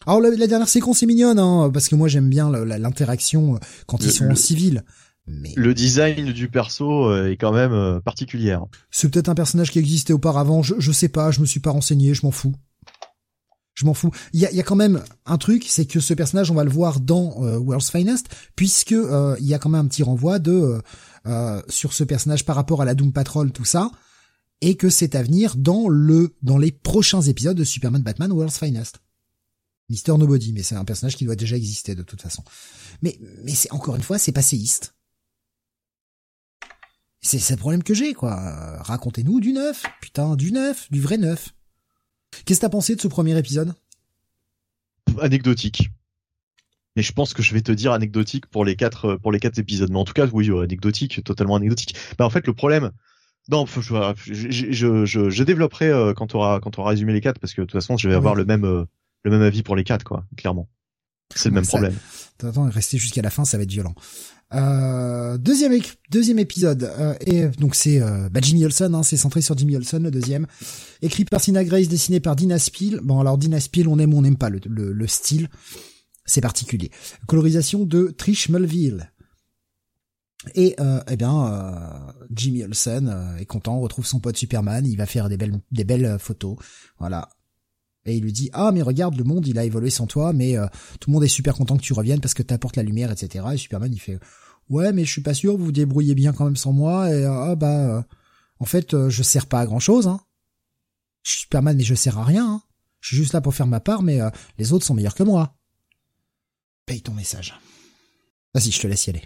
[0.05, 4.03] Alors la, dernière séquence est mignonne, hein, parce que moi j'aime bien l'interaction euh, quand
[4.03, 4.83] ils sont en civil.
[5.27, 5.53] Mais...
[5.55, 8.55] Le design du perso euh, est quand même euh, particulier.
[8.91, 11.71] C'est peut-être un personnage qui existait auparavant, je, je sais pas, je me suis pas
[11.71, 12.53] renseigné, je m'en fous.
[13.73, 14.11] Je m'en fous.
[14.33, 16.63] Il y a, y a, quand même un truc, c'est que ce personnage, on va
[16.63, 20.79] le voir dans World's Finest, puisque il y a quand même un petit renvoi de
[21.67, 23.91] sur ce personnage par rapport à la Doom Patrol, tout ça,
[24.61, 28.57] et que c'est à venir dans le dans les prochains épisodes de Superman Batman World's
[28.57, 29.01] Finest.
[29.89, 32.43] Mister Nobody, mais c'est un personnage qui doit déjà exister de toute façon.
[33.01, 34.95] Mais, mais c'est encore une fois, c'est passéiste.
[37.21, 38.35] C'est le problème que j'ai, quoi.
[38.83, 41.55] Racontez-nous du neuf, putain, du neuf, du vrai neuf.
[42.45, 43.73] Qu'est-ce que t'as pensé de ce premier épisode?
[45.19, 45.89] Anecdotique.
[46.95, 49.57] Mais je pense que je vais te dire anecdotique pour les quatre pour les quatre
[49.57, 49.89] épisodes.
[49.91, 51.95] Mais en tout cas, oui, anecdotique, totalement anecdotique.
[52.17, 52.91] Bah en fait, le problème,
[53.49, 57.39] non, je, je, je, je développerai euh, quand tu auras quand auras résumé les quatre
[57.39, 58.85] parce que de toute façon, je vais avoir le même euh,
[59.25, 60.69] le même avis pour les quatre, quoi, clairement.
[61.35, 61.95] C'est le même problème.
[62.43, 63.95] Attends, rester jusqu'à la fin, ça va être violent.
[64.53, 65.73] Euh, deuxième
[66.11, 69.75] deuxième épisode euh, et donc c'est euh, bah, Jimmy Olsen, hein, c'est centré sur Jimmy
[69.75, 70.45] Olsen le deuxième,
[71.01, 72.99] écrit par Sina Grace, dessiné par Dina Spiel.
[73.01, 75.49] Bon alors Dina Spiel, on aime ou on n'aime pas le, le, le style,
[76.25, 76.91] c'est particulier.
[77.25, 79.11] Colorisation de Trish Mulville.
[80.53, 84.95] Et euh, eh bien, euh, Jimmy Olsen euh, est content, retrouve son pote Superman, il
[84.95, 86.55] va faire des belles des belles photos,
[86.99, 87.29] voilà.
[88.05, 90.55] Et il lui dit ah mais regarde le monde il a évolué sans toi, mais
[90.99, 93.45] tout le monde est super content que tu reviennes parce que t'apportes la lumière etc.
[93.53, 94.19] Et Superman il fait
[94.69, 97.25] ouais mais je suis pas sûr vous vous débrouillez bien quand même sans moi et
[97.25, 98.05] ah bah
[98.59, 100.19] en fait je sers pas à grand chose hein.
[101.23, 102.45] Je suis Superman mais je sers à rien.
[102.47, 102.61] Hein.
[103.01, 104.19] Je suis juste là pour faire ma part mais
[104.59, 105.55] les autres sont meilleurs que moi.
[106.85, 107.55] Paye ton message.
[108.53, 109.23] Vas-y je te laisse y aller.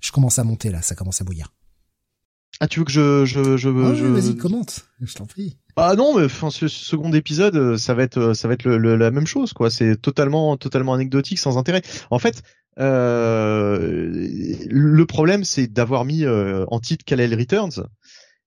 [0.00, 1.54] Je commence à monter là, ça commence à bouillir.
[2.60, 4.06] Ah, tu veux que je je je, ah je...
[4.06, 5.58] vas-y commente, je t'en prie.
[5.80, 8.96] Ah non, mais enfin ce second épisode, euh, ça va être ça va être le,
[8.96, 9.70] la même chose quoi.
[9.70, 11.82] C'est totalement totalement anecdotique, sans intérêt.
[12.10, 12.42] En fait,
[12.80, 14.28] euh,
[14.68, 17.86] le problème c'est d'avoir mis euh, en titre Kalel Returns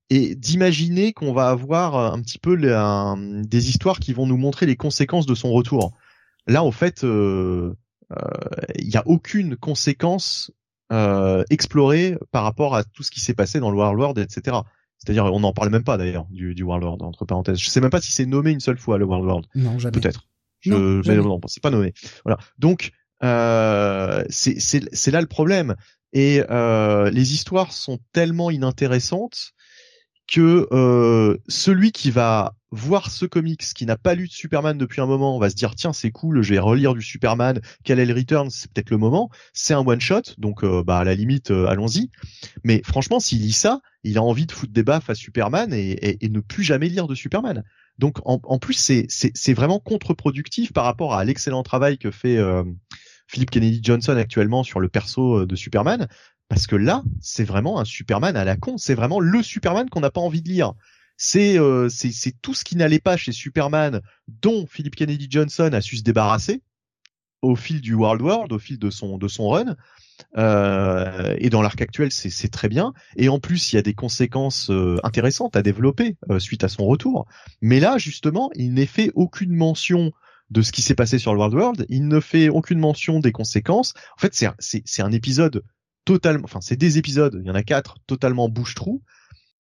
[0.10, 4.76] et d'imaginer qu'on va avoir un petit peu des histoires qui vont nous montrer les
[4.76, 5.94] conséquences de son retour.
[6.48, 7.76] Là, en fait, il
[8.10, 10.52] n'y a aucune conséquence
[10.92, 14.58] euh, explorer par rapport à tout ce qui s'est passé dans le World etc.
[15.04, 17.58] C'est-à-dire, on n'en parle même pas d'ailleurs du, du World entre parenthèses.
[17.58, 19.46] Je sais même pas si c'est nommé une seule fois le World World.
[19.56, 20.00] Non, jamais.
[20.00, 20.28] Peut-être.
[20.60, 21.94] Je, non, mais non, c'est pas nommé.
[22.24, 22.38] Voilà.
[22.60, 22.92] Donc,
[23.24, 25.76] euh, c'est c'est là le problème.
[26.14, 29.54] Et euh, les histoires sont tellement inintéressantes
[30.28, 35.02] que euh, celui qui va voir ce comics, qui n'a pas lu de Superman depuis
[35.02, 38.06] un moment, va se dire tiens c'est cool, je vais relire du Superman, quel est
[38.06, 39.30] le return, c'est peut-être le moment.
[39.54, 42.10] C'est un one shot, donc euh, bah à la limite euh, allons-y.
[42.64, 46.18] Mais franchement, s'il lit ça, il a envie de foutre des baffes à Superman et,
[46.22, 47.64] ne plus jamais lire de Superman.
[48.00, 52.40] Donc en, plus c'est c'est vraiment contre-productif par rapport à l'excellent travail que fait
[53.28, 56.08] Philip Kennedy Johnson actuellement sur le perso de Superman,
[56.52, 58.78] parce que là, c'est vraiment un Superman à la con.
[58.78, 60.74] C'est vraiment le Superman qu'on n'a pas envie de lire.
[61.24, 65.80] C'est euh, c'est tout ce qui n'allait pas chez Superman, dont Philip Kennedy Johnson a
[65.80, 66.64] su se débarrasser
[67.44, 69.76] au fil du World World, au fil de son de son run.
[70.40, 72.94] Euh, et dans l'arc actuel, c'est très bien.
[73.18, 76.70] Et en plus, il y a des conséquences euh, intéressantes à développer euh, suite à
[76.70, 77.28] son retour.
[77.62, 80.12] Mais là, justement, il n'est fait aucune mention
[80.50, 81.86] de ce qui s'est passé sur le World World.
[81.90, 83.94] Il ne fait aucune mention des conséquences.
[84.18, 85.64] En fait, c'est un épisode
[86.04, 89.04] totalement, enfin c'est des épisodes, il y en a quatre totalement bouche-trou,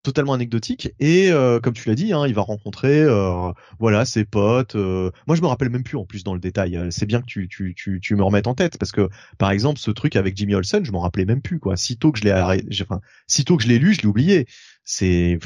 [0.03, 4.25] totalement anecdotiques et euh, comme tu l'as dit, hein, il va rencontrer euh, voilà ses
[4.25, 4.75] potes.
[4.75, 6.79] Euh, moi je me rappelle même plus en plus dans le détail.
[6.91, 9.79] C'est bien que tu, tu, tu, tu me remettes en tête parce que par exemple
[9.79, 11.77] ce truc avec Jimmy Olsen, je m'en rappelais même plus quoi.
[11.77, 14.47] Sitôt que je l'ai enfin sitôt que je l'ai lu, je l'ai oublié.
[14.85, 15.39] C'est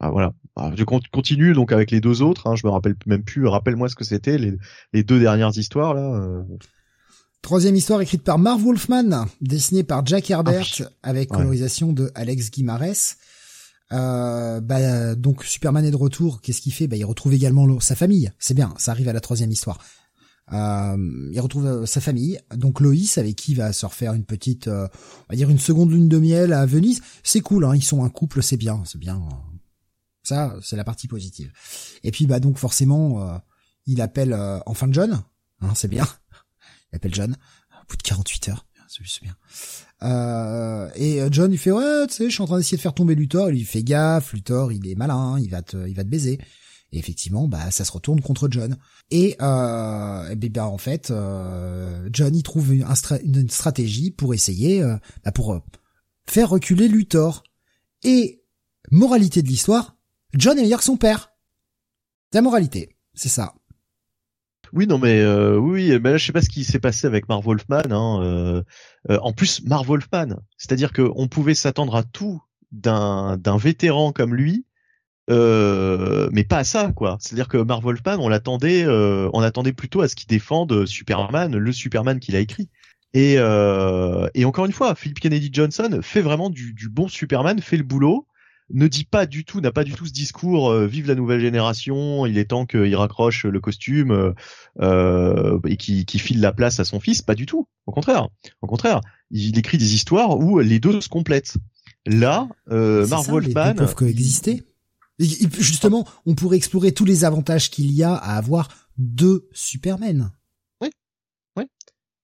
[0.00, 0.32] ah, voilà.
[0.56, 2.46] Ah, je continue donc avec les deux autres.
[2.46, 3.46] Hein, je me rappelle même plus.
[3.46, 4.52] Rappelle-moi ce que c'était les,
[4.92, 6.44] les deux dernières histoires là.
[7.40, 12.50] Troisième histoire écrite par Marv Wolfman, dessinée par Jack Herbert, ah avec colorisation de Alex
[12.50, 13.16] Guimarès.
[13.92, 16.40] Euh, bah, donc Superman est de retour.
[16.40, 16.86] Qu'est-ce qu'il fait?
[16.86, 18.32] Bah, il retrouve également sa famille.
[18.38, 19.78] C'est bien, ça arrive à la troisième histoire.
[20.52, 24.24] Euh, il retrouve euh, sa famille, donc Loïs avec qui il va se refaire une
[24.24, 24.86] petite, euh,
[25.22, 27.02] on va dire une seconde lune de miel à Venise.
[27.24, 29.26] C'est cool, hein, ils sont un couple, c'est bien, c'est bien.
[30.22, 31.52] Ça, c'est la partie positive.
[32.04, 33.38] Et puis bah donc forcément, euh,
[33.86, 35.22] il appelle enfin John,
[35.60, 36.06] hein, c'est bien.
[36.92, 37.36] Il appelle John,
[37.72, 38.64] au bout de 48 heures.
[39.22, 39.36] Bien.
[40.02, 42.82] Euh, et euh, John, il fait, ouais, tu sais, je suis en train d'essayer de
[42.82, 43.50] faire tomber Luthor.
[43.50, 46.38] Il fait gaffe, Luthor, il est malin, il va te, il va te baiser.
[46.92, 48.76] Et effectivement, bah, ça se retourne contre John.
[49.10, 54.82] Et, euh, ben, bah, en fait, euh, John, il trouve une, stratégie pour essayer,
[55.24, 55.60] bah, pour
[56.26, 57.42] faire reculer Luthor.
[58.02, 58.42] Et,
[58.90, 59.96] moralité de l'histoire,
[60.34, 61.32] John est meilleur que son père.
[62.32, 62.96] La moralité.
[63.14, 63.54] C'est ça.
[64.76, 67.30] Oui, non, mais euh, oui, mais là, je sais pas ce qui s'est passé avec
[67.30, 67.90] Marv Wolfman.
[67.90, 68.62] Hein, euh,
[69.08, 74.34] euh, en plus, Marv Wolfman, c'est-à-dire qu'on pouvait s'attendre à tout d'un d'un vétéran comme
[74.34, 74.66] lui,
[75.30, 77.16] mais pas à ça, quoi.
[77.20, 81.72] C'est-à-dire que Marv Wolfman, on l'attendait, on attendait plutôt à ce qu'il défende Superman, le
[81.72, 82.68] Superman qu'il a écrit.
[83.14, 87.78] Et, et encore une fois, Philip Kennedy Johnson fait vraiment du, du bon Superman, fait
[87.78, 88.26] le boulot
[88.70, 91.40] ne dit pas du tout, n'a pas du tout ce discours euh, vive la nouvelle
[91.40, 94.32] génération, il est temps qu'il raccroche le costume euh,
[94.80, 97.68] euh et qui, file la place à son fils, pas du tout.
[97.86, 98.28] Au contraire,
[98.62, 101.56] au contraire, il écrit des histoires où les deux se complètent.
[102.06, 104.64] Là, euh, Marv Wolfman, peuvent coexister.
[105.18, 110.30] justement, on pourrait explorer tous les avantages qu'il y a à avoir deux Supermen.
[110.80, 110.90] Oui,
[111.56, 111.64] oui.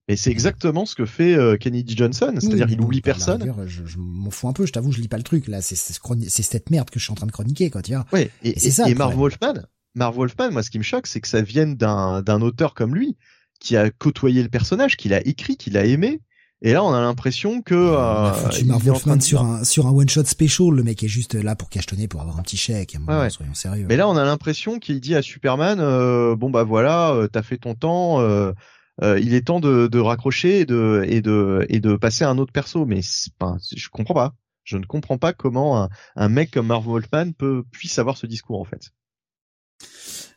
[0.09, 3.55] Et c'est exactement ce que fait euh, Kennedy Johnson, c'est-à-dire il oublie personne.
[3.67, 5.77] je, je m'en fous un peu, je t'avoue, je lis pas le truc là, c'est
[5.77, 8.05] cette merde que je suis en train de chroniquer quoi, tu vois.
[8.13, 8.89] Ouais, et, ça.
[8.89, 9.55] Et Marv Wolfman,
[9.95, 12.95] Marv Wolfman, moi ce qui me choque, c'est que ça vienne d'un d'un auteur comme
[12.95, 13.17] lui
[13.61, 16.21] qui a côtoyé le personnage, qu'il a écrit, qu'il a aimé.
[16.65, 20.25] Et là, on a l'impression que euh, Marv Wolfman sur un sur un one shot
[20.25, 22.97] special, le mec est juste là pour cachetonner, pour avoir un petit chèque.
[23.09, 23.31] ouais.
[23.31, 23.87] Soyons sérieux.
[23.89, 27.43] Mais là, on a l'impression qu'il dit à Superman, euh, bon bah voilà, euh, t'as
[27.43, 28.21] fait ton temps.
[28.21, 28.53] Euh,
[29.01, 32.31] euh, il est temps de, de raccrocher et de, et de, et de passer à
[32.31, 32.85] un autre perso.
[32.85, 33.01] Mais
[33.41, 34.35] enfin, je comprends pas.
[34.65, 38.27] Je ne comprends pas comment un, un mec comme Marv Wolfman peut puisse avoir ce
[38.27, 38.91] discours en fait.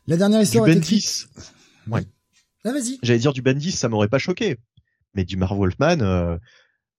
[0.06, 1.26] La dernière histoire du Bendis.
[1.88, 2.04] Ouais.
[2.64, 2.98] Ah, vas-y.
[3.02, 4.56] J'allais dire du Bendis, ça m'aurait pas choqué.
[5.14, 6.36] Mais du Marv Wolfman euh,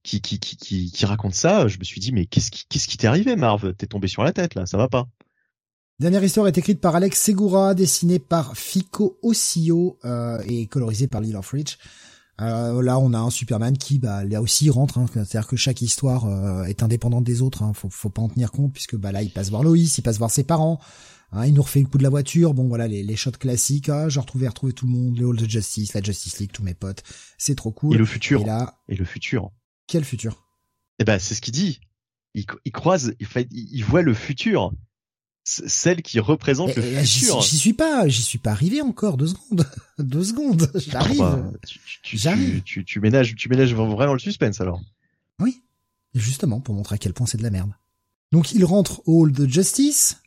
[0.04, 2.88] qui, qui, qui, qui, qui raconte ça, je me suis dit mais qu'est-ce qui, qu'est-ce
[2.88, 3.74] qui t'est arrivé, Marv?
[3.76, 5.08] T'es tombé sur la tête là, ça va pas.
[6.00, 11.22] Dernière histoire est écrite par Alex Segura, dessinée par Fico Osio euh, et colorisée par
[11.22, 11.80] Lil of Rich.
[12.40, 15.00] Euh, là, on a un Superman qui, bah, là aussi rentre.
[15.00, 17.64] Hein, C'est-à-dire que chaque histoire euh, est indépendante des autres.
[17.64, 20.04] Hein, faut, faut pas en tenir compte puisque bah là, il passe voir Loïs, il
[20.04, 20.80] passe voir ses parents.
[21.32, 22.54] Hein, il nous refait le coup de la voiture.
[22.54, 23.90] Bon, voilà les, les shots classiques.
[23.90, 26.62] Ah, j'ai retrouvé, retrouvé tout le monde, les Halls de Justice, la Justice League, tous
[26.62, 27.02] mes potes.
[27.40, 27.96] C'est trop cool.
[27.96, 28.42] Et le futur.
[28.42, 29.50] Et là, et le futur.
[29.88, 30.46] Quel futur?
[31.00, 31.80] Eh ben, c'est ce qu'il dit.
[32.36, 34.74] Il, il croise, il, il voit le futur
[35.48, 37.42] celle qui représente le futur.
[37.42, 39.16] J'y suis pas, j'y suis pas arrivé encore.
[39.16, 39.66] Deux secondes,
[39.98, 40.70] deux secondes.
[40.76, 41.54] J'arrive.
[41.66, 44.82] Tu, tu, tu, tu, ménages, tu ménages vraiment le suspense alors.
[45.40, 45.64] Oui,
[46.14, 47.72] justement pour montrer à quel point c'est de la merde.
[48.34, 50.18] Donc il rentre au hall de justice.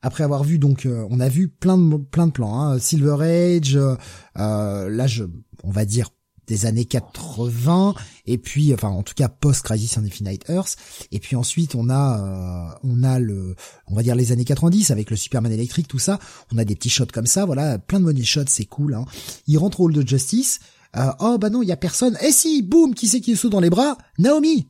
[0.00, 2.58] Après avoir vu donc, euh, on a vu plein de plein de plans.
[2.58, 2.78] Hein.
[2.78, 3.96] Silver Age, euh,
[4.38, 5.24] euh là je,
[5.62, 6.08] on va dire
[6.50, 7.94] des années 80
[8.26, 10.76] et puis enfin en tout cas post Crisis on Infinite Earth
[11.12, 13.54] et puis ensuite on a euh, on a le
[13.86, 16.18] on va dire les années 90 avec le Superman électrique tout ça.
[16.52, 19.04] On a des petits shots comme ça voilà plein de money shots c'est cool hein.
[19.46, 20.58] il rentre au hall de Justice
[20.96, 22.16] euh, oh bah non il y a personne.
[22.20, 23.96] Et eh si boum qui c'est qui est saut dans les bras?
[24.18, 24.68] Naomi.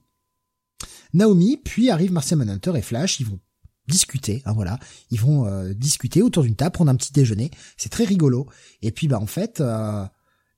[1.14, 3.40] Naomi puis arrive Martian Manhunter et Flash ils vont
[3.88, 4.78] discuter, hein, voilà,
[5.10, 8.46] ils vont euh, discuter autour d'une table, prendre un petit déjeuner, c'est très rigolo.
[8.82, 9.60] Et puis bah en fait,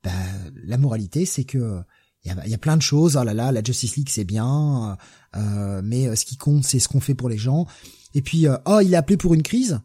[0.03, 0.11] bah,
[0.65, 1.81] la moralité, c'est que
[2.25, 3.17] il y a, y a, plein de choses.
[3.17, 4.97] Oh là là, la Justice League, c'est bien,
[5.35, 7.67] euh, mais euh, ce qui compte, c'est ce qu'on fait pour les gens.
[8.13, 9.79] Et puis, euh, oh, il est appelé pour une crise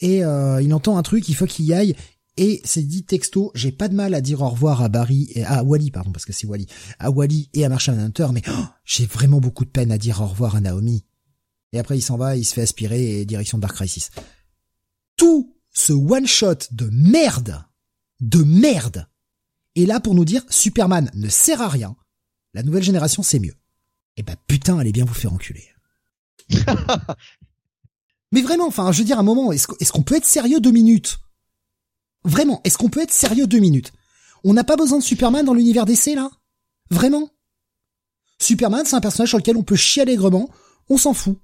[0.00, 1.94] et il entend un truc, il faut qu'il y aille.
[2.36, 5.44] Et c'est dit texto, j'ai pas de mal à dire au revoir à Barry et
[5.44, 6.66] à Wally, pardon, parce que c'est Wally,
[6.98, 10.20] à Wally et à Marshall Hunter, mais oh, j'ai vraiment beaucoup de peine à dire
[10.20, 11.04] au revoir à Naomi.
[11.72, 14.10] Et après, il s'en va, il se fait aspirer et direction Dark Crisis.
[15.16, 17.64] Tout ce one shot de merde,
[18.20, 19.06] de merde,
[19.74, 21.96] et là pour nous dire Superman ne sert à rien,
[22.52, 23.54] la nouvelle génération c'est mieux.
[24.16, 25.68] Et eh bah putain, allez bien vous faire enculer.
[28.32, 31.18] Mais vraiment, enfin, je veux dire un moment, est-ce qu'on peut être sérieux deux minutes?
[32.24, 33.92] Vraiment, est-ce qu'on peut être sérieux deux minutes?
[34.44, 36.30] On n'a pas besoin de Superman dans l'univers d'essai là?
[36.90, 37.30] Vraiment?
[38.40, 40.50] Superman, c'est un personnage sur lequel on peut chier allègrement,
[40.88, 41.38] on s'en fout.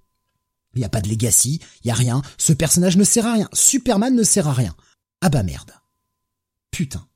[0.75, 3.33] Il n'y a pas de legacy, il y a rien, ce personnage ne sert à
[3.33, 4.77] rien, Superman ne sert à rien.
[5.21, 5.73] Ah bah merde.
[6.71, 7.07] Putain.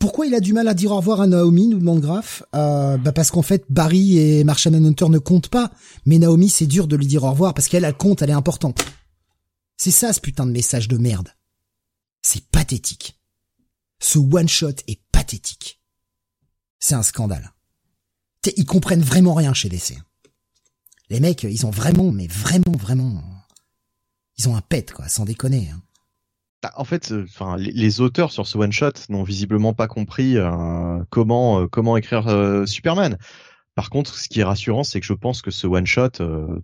[0.00, 2.96] Pourquoi il a du mal à dire au revoir à Naomi, nous demande Graf euh,
[2.96, 5.70] Bah parce qu'en fait, Barry et Martian Hunter ne comptent pas.
[6.06, 8.32] Mais Naomi, c'est dur de lui dire au revoir parce qu'elle, elle compte, elle est
[8.32, 8.82] importante.
[9.76, 11.28] C'est ça ce putain de message de merde.
[12.22, 13.20] C'est pathétique.
[13.98, 15.82] Ce one-shot est pathétique.
[16.78, 17.52] C'est un scandale.
[18.56, 19.98] ils comprennent vraiment rien chez DC.
[21.10, 23.22] Les mecs, ils ont vraiment, mais vraiment, vraiment...
[24.38, 25.68] Ils ont un pet, quoi, sans déconner.
[25.70, 25.82] Hein.
[26.62, 30.36] Bah, en fait, euh, enfin, les, auteurs sur ce one shot n'ont visiblement pas compris
[30.36, 32.24] euh, comment euh, comment écrire
[32.66, 33.16] Superman.
[33.74, 36.10] Par contre, ce qui est rassurant, c'est que je pense que ce one shot,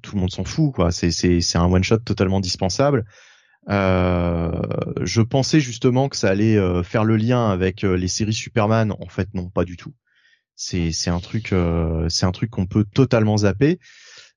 [0.02, 0.92] tout le monde s'en fout, quoi.
[0.92, 3.04] C'est c'est c'est un one shot totalement dispensable.
[3.68, 8.92] je pensais justement que ça allait faire le lien avec les séries Superman.
[9.00, 9.94] En fait, non, pas du tout.
[10.56, 11.54] C'est c'est un truc
[12.08, 13.78] c'est un truc qu'on peut totalement zapper.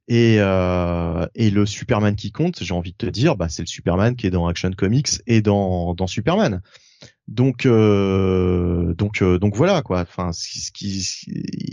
[0.10, 3.68] Et, euh, et le Superman qui compte, j'ai envie de te dire, bah, c'est le
[3.68, 6.62] Superman qui est dans Action Comics et dans, dans Superman.
[7.28, 10.02] Donc euh, donc euh, donc voilà quoi.
[10.02, 11.08] Enfin, ce qui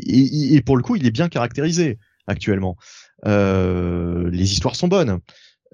[0.06, 2.76] et, et, pour le coup, il est bien caractérisé actuellement.
[3.24, 5.20] Euh, les histoires sont bonnes.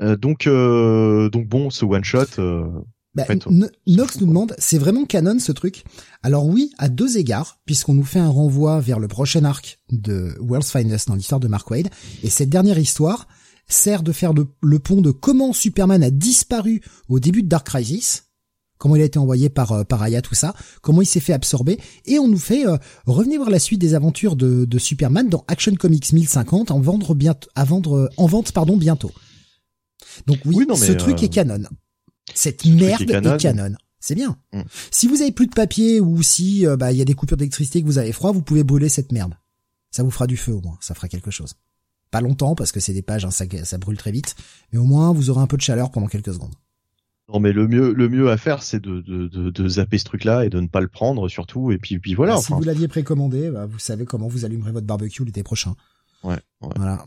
[0.00, 2.41] Euh, donc euh, donc bon, ce one shot.
[3.15, 3.24] Bah,
[3.86, 5.84] Nox nous demande, c'est vraiment canon ce truc?
[6.23, 10.34] Alors oui, à deux égards, puisqu'on nous fait un renvoi vers le prochain arc de
[10.41, 11.91] World's Finest dans l'histoire de Mark Wade,
[12.23, 13.28] et cette dernière histoire
[13.68, 18.31] sert de faire le pont de comment Superman a disparu au début de Dark Crisis,
[18.78, 21.34] comment il a été envoyé par euh, par Aya tout ça, comment il s'est fait
[21.34, 25.28] absorber, et on nous fait euh, revenir voir la suite des aventures de, de Superman
[25.28, 29.12] dans Action Comics 1050 en vendre bientôt, à vendre en vente pardon bientôt.
[30.26, 31.62] Donc oui, ce truc euh, est canon.
[32.35, 33.75] Cette merde est canon.
[34.02, 34.36] C'est bien.
[34.52, 34.62] Mm.
[34.91, 37.36] Si vous avez plus de papier ou si euh, bah il y a des coupures
[37.36, 39.35] d'électricité que vous avez froid, vous pouvez brûler cette merde.
[39.93, 41.55] Ça vous fera du feu au moins, ça fera quelque chose.
[42.11, 44.35] Pas longtemps parce que c'est des pages, hein, ça, ça brûle très vite,
[44.73, 46.55] mais au moins vous aurez un peu de chaleur pendant quelques secondes.
[47.33, 50.05] Non mais le mieux le mieux à faire c'est de, de, de, de, zapper ce
[50.05, 52.35] truc là et de ne pas le prendre surtout et puis puis voilà.
[52.35, 55.77] Bah, si vous l'aviez précommandé, bah, vous savez comment vous allumerez votre barbecue l'été prochain.
[56.25, 56.73] Ouais, ouais.
[56.75, 57.05] Voilà.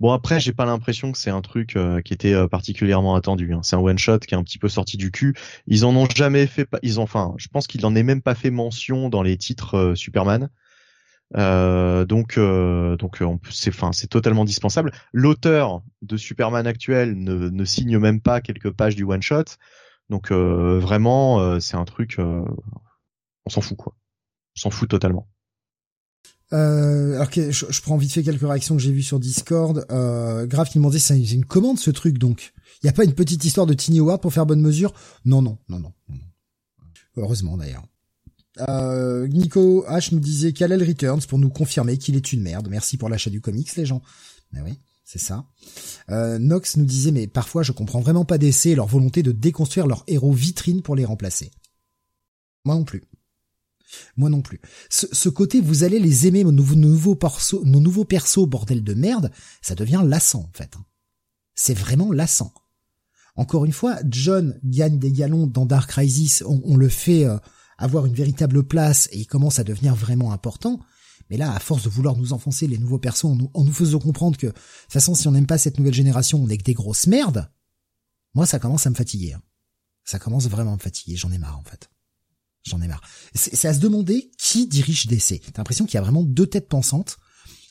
[0.00, 3.52] Bon après j'ai pas l'impression que c'est un truc euh, qui était euh, particulièrement attendu.
[3.52, 3.60] Hein.
[3.62, 5.34] C'est un one shot qui est un petit peu sorti du cul.
[5.66, 6.68] Ils en ont jamais fait.
[6.82, 9.76] Ils ont enfin je pense qu'il en est même pas fait mention dans les titres
[9.76, 10.50] euh, Superman.
[11.34, 14.92] donc donc c'est enfin c'est totalement dispensable.
[15.12, 19.44] L'auteur de Superman actuel ne, ne signe même pas quelques pages du one shot.
[20.10, 23.94] Donc vraiment c'est un truc on s'en fout quoi.
[24.56, 25.28] On s'en fout totalement.
[26.54, 29.84] Euh, alors que je, prends vite fait quelques réactions que j'ai vues sur Discord.
[29.90, 32.52] Euh, Grave qui demandait c'est une commande ce truc donc.
[32.82, 34.94] Il a pas une petite histoire de Tiny Howard pour faire bonne mesure?
[35.24, 35.92] Non non non non.
[37.16, 37.84] Heureusement d'ailleurs.
[38.68, 42.68] Euh, Nico H nous disait Kalel Returns pour nous confirmer qu'il est une merde.
[42.70, 44.02] Merci pour l'achat du comics les gens.
[44.52, 45.44] Mais oui, c'est ça.
[46.10, 49.32] Euh, Nox nous disait mais parfois je comprends vraiment pas d'essai et leur volonté de
[49.32, 51.50] déconstruire leurs héros vitrines pour les remplacer.
[52.64, 53.02] Moi non plus.
[54.16, 54.60] Moi non plus.
[54.90, 59.30] Ce, côté, vous allez les aimer, nos, nouveaux persos, nos nouveaux persos, bordel de merde,
[59.62, 60.74] ça devient lassant, en fait.
[61.54, 62.52] C'est vraiment lassant.
[63.36, 67.38] Encore une fois, John gagne des galons dans Dark Crisis, on, le fait euh,
[67.78, 70.80] avoir une véritable place et il commence à devenir vraiment important.
[71.30, 73.98] Mais là, à force de vouloir nous enfoncer les nouveaux persos en nous, nous faisant
[73.98, 76.64] comprendre que, de toute façon, si on n'aime pas cette nouvelle génération, on est que
[76.64, 77.48] des grosses merdes,
[78.34, 79.34] moi, ça commence à me fatiguer.
[79.34, 79.42] Hein.
[80.04, 81.90] Ça commence vraiment à me fatiguer, j'en ai marre, en fait.
[82.68, 83.02] J'en ai marre.
[83.34, 85.40] C'est à se demander qui dirige DC.
[85.52, 87.18] T'as l'impression qu'il y a vraiment deux têtes pensantes.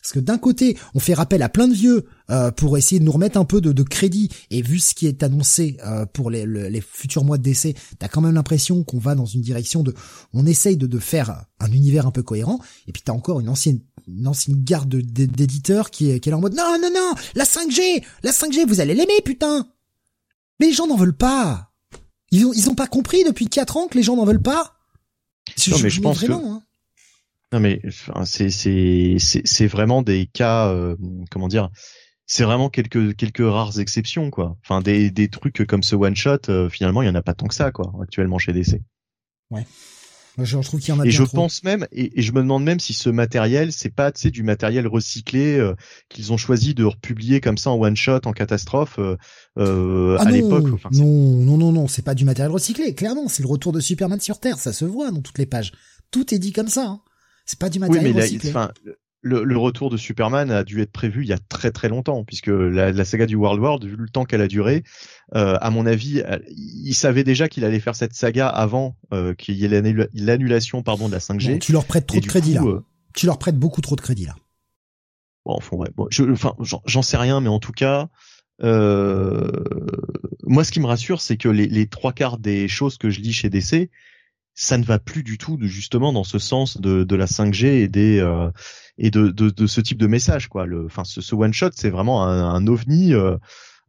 [0.08, 3.04] Parce que d'un côté, on fait rappel à plein de vieux euh, pour essayer de
[3.04, 4.30] nous remettre un peu de, crédit.
[4.50, 8.08] Et vu ce qui est annoncé euh, pour les, les, futurs mois de DC, t'as
[8.08, 9.94] quand même l'impression qu'on va dans une direction de...
[10.34, 12.60] On essaye de, de faire un univers un peu cohérent.
[12.88, 16.38] Et puis t'as encore une ancienne une ancienne garde d'éditeurs qui est, qui est là
[16.38, 19.68] en mode non non non la 5G la 5G vous allez l'aimer putain
[20.62, 21.74] les gens n'en veulent pas
[22.32, 24.77] ils ont ils ont pas compris depuis 4 ans que les gens n'en veulent pas
[25.70, 26.32] non, mais je pense que...
[26.32, 26.62] Hein.
[27.54, 27.82] Non mais
[28.26, 30.98] c'est c'est c'est vraiment des cas euh,
[31.32, 31.70] comment dire
[32.26, 34.58] c'est vraiment quelques quelques rares exceptions quoi.
[34.64, 37.34] Enfin des des trucs comme ce one shot euh, finalement il y en a pas
[37.34, 38.82] tant que ça quoi actuellement chez DC.
[39.50, 39.66] Ouais.
[40.40, 42.80] Je trouve qu'il y en a Et je pense même, et, je me demande même
[42.80, 45.74] si ce matériel, c'est pas, tu sais, du matériel recyclé euh,
[46.10, 49.18] qu'ils ont choisi de republier comme ça en one shot, en catastrophe euh,
[49.58, 50.68] euh ah à l'époque.
[50.92, 52.94] non, non, non, non, c'est pas du matériel recyclé.
[52.94, 55.72] Clairement, c'est le retour de Superman sur Terre, ça se voit dans toutes les pages.
[56.12, 56.86] Tout est dit comme ça.
[56.86, 57.02] Hein.
[57.46, 58.54] C'est pas du matériel oui, mais recyclé
[59.22, 62.48] le, retour de Superman a dû être prévu il y a très très longtemps, puisque
[62.48, 64.84] la, saga du World War, vu le temps qu'elle a duré,
[65.36, 66.24] euh, à mon avis,
[66.56, 71.08] il savait déjà qu'il allait faire cette saga avant euh, qu'il y ait l'annulation pardon
[71.08, 71.60] de la 5G.
[71.60, 72.64] tu leur prêtes trop de crédit là.
[72.64, 72.82] Euh,
[73.14, 74.36] tu leur prêtes beaucoup trop de crédit là.
[75.46, 76.54] Bon, enfin, ouais, bon, je, enfin,
[76.86, 78.10] j'en sais rien, mais en tout cas,
[78.62, 83.22] moi, ce qui me rassure, c'est que les, les trois quarts des choses que je
[83.22, 83.90] lis chez DC,
[84.60, 87.68] ça ne va plus du tout de, justement dans ce sens de, de la 5G
[87.68, 88.50] et des euh,
[88.98, 90.66] et de, de, de, ce type de message quoi.
[90.66, 93.38] Le, enfin ce, ce one shot c'est vraiment un, un ovni euh,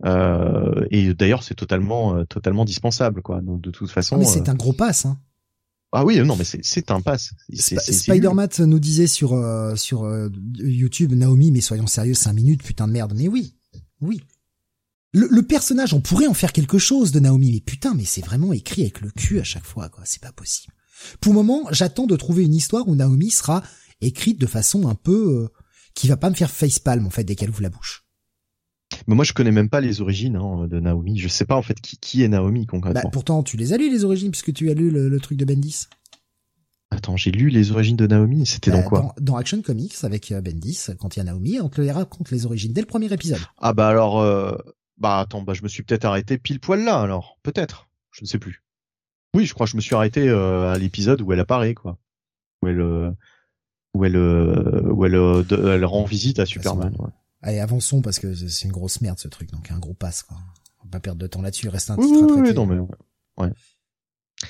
[0.04, 3.40] euh, et d'ailleurs c'est totalement totalement dispensable quoi.
[3.40, 4.16] Donc, de toute façon.
[4.16, 5.06] Ah, mais c'est un gros pass.
[5.06, 5.18] Hein.
[5.90, 7.32] Ah oui non mais c'est un pass.
[7.50, 9.42] Spider-Man nous disait sur
[9.74, 10.06] sur
[10.58, 13.54] YouTube Naomi mais soyons sérieux cinq minutes putain de merde mais oui
[14.02, 14.20] oui
[15.12, 18.52] le, personnage, on pourrait en faire quelque chose de Naomi, mais putain, mais c'est vraiment
[18.52, 20.02] écrit avec le cul à chaque fois, quoi.
[20.04, 20.74] C'est pas possible.
[21.20, 23.62] Pour le moment, j'attends de trouver une histoire où Naomi sera
[24.00, 25.48] écrite de façon un peu euh,
[25.94, 28.04] qui va pas me faire facepalm en fait dès qu'elle ouvre la bouche.
[29.06, 31.18] Mais moi, je connais même pas les origines hein, de Naomi.
[31.18, 33.02] Je sais pas en fait qui, qui est Naomi concrètement.
[33.02, 35.44] Bah, pourtant, tu les as lu les origines puisque tu as lu le, truc de
[35.44, 35.86] Bendis.
[36.90, 38.46] Attends, j'ai lu les origines de Naomi.
[38.46, 41.60] C'était dans bah, quoi dans, Action Comics avec euh, Bendis, quand il y a Naomi,
[41.60, 43.40] on te les raconte les origines dès le premier épisode.
[43.58, 44.56] Ah bah alors, euh,
[44.98, 48.26] bah attends, bah je me suis peut-être arrêté pile poil là alors, peut-être, je ne
[48.26, 48.62] sais plus.
[49.34, 51.98] Oui, je crois que je me suis arrêté euh, à l'épisode où elle apparaît quoi,
[52.62, 53.10] où elle euh,
[53.94, 56.94] où elle euh, où elle, elle rend visite à Superman.
[56.98, 57.10] Ouais.
[57.42, 60.36] Allez, avançons parce que c'est une grosse merde ce truc, donc un gros pass quoi.
[60.80, 62.78] On va pas perdre de temps là-dessus, il reste un titre oui, Oui, non mais
[63.36, 63.52] ouais.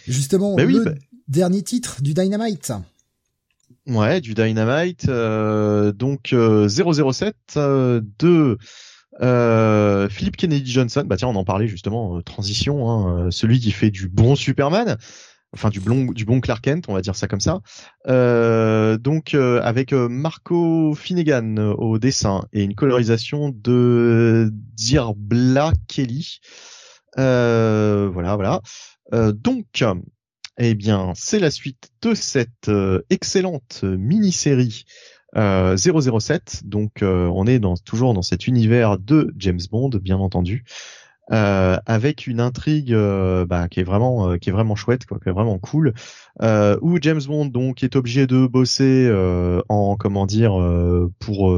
[0.06, 0.92] Justement, le bah
[1.28, 2.72] dernier titre du Dynamite.
[3.86, 5.06] Ouais, du Dynamite.
[5.06, 8.58] donc 007 de
[9.20, 13.58] euh, Philippe Kennedy Johnson, bah tiens, on en parlait justement, euh, transition, hein, euh, celui
[13.58, 14.96] qui fait du bon Superman,
[15.52, 17.60] enfin du bon du bon Clark Kent, on va dire ça comme ça.
[18.06, 26.40] donc avec Marco Finnegan au dessin et une colorisation de Dirbla Kelly.
[27.16, 28.60] voilà, voilà.
[29.32, 29.84] donc,
[30.60, 32.70] eh bien, c'est la suite de cette
[33.10, 34.84] excellente mini-série
[35.34, 36.62] 007.
[36.64, 40.64] Donc, on est dans, toujours dans cet univers de James Bond, bien entendu.
[41.30, 45.18] Euh, avec une intrigue euh, bah, qui est vraiment euh, qui est vraiment chouette quoi,
[45.22, 45.92] qui est vraiment cool
[46.40, 49.10] où James Bond donc est obligé de bosser
[49.68, 50.52] en comment dire
[51.18, 51.54] pour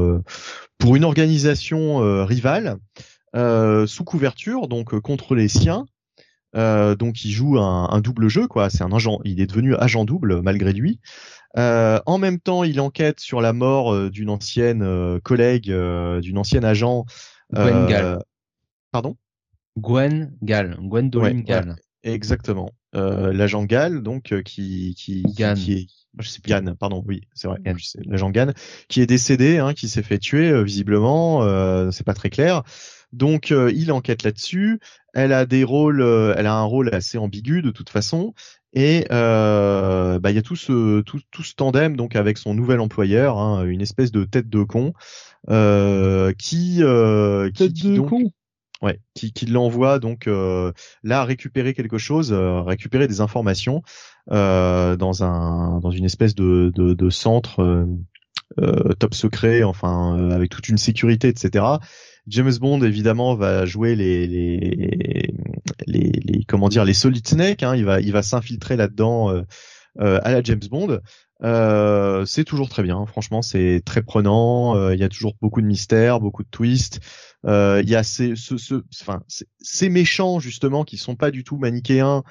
[0.77, 2.77] pour une organisation rivale
[3.33, 5.85] sous couverture donc contre les siens
[6.53, 10.03] donc il joue un, un double jeu quoi c'est un agent il est devenu agent
[10.03, 10.99] double malgré lui
[11.55, 15.71] en même temps il enquête sur la mort d'une ancienne collègue
[16.21, 17.05] d'une ancienne agent
[18.91, 19.15] pardon?
[19.77, 21.75] Gwen Gall, Gwendoline Gall.
[22.03, 22.71] exactement.
[22.93, 25.87] Euh, l'agent Gall, donc euh, qui qui, qui est
[26.19, 27.59] je sais Gann, pardon, oui, c'est vrai.
[28.05, 28.53] L'agent Gann
[28.89, 32.63] qui est décédé, hein, qui s'est fait tuer euh, visiblement, euh, c'est pas très clair.
[33.13, 34.79] Donc euh, il enquête là-dessus.
[35.13, 38.33] Elle a des rôles, elle a un rôle assez ambigu de toute façon.
[38.73, 42.79] Et bah il y a tout ce tout, tout ce tandem donc avec son nouvel
[42.79, 44.93] employeur, hein, une espèce de tête de con
[46.37, 48.31] qui tête de con
[48.81, 50.71] Ouais, qui, qui l'envoie donc euh,
[51.03, 53.83] là récupérer quelque chose, euh, récupérer des informations
[54.31, 57.85] euh, dans un dans une espèce de, de, de centre
[58.59, 61.63] euh, top secret, enfin avec toute une sécurité, etc.
[62.27, 65.33] James Bond évidemment va jouer les les
[65.87, 69.43] les, les comment dire les Solid Snake, hein, il va il va s'infiltrer là-dedans
[69.99, 70.99] à la James Bond.
[71.43, 74.91] Euh, c'est toujours très bien, franchement, c'est très prenant.
[74.91, 76.99] Il y a toujours beaucoup de mystères, beaucoup de twists.
[77.45, 78.33] Euh, il y a ces,
[79.59, 82.23] ces méchants justement qui sont pas du tout manichéens,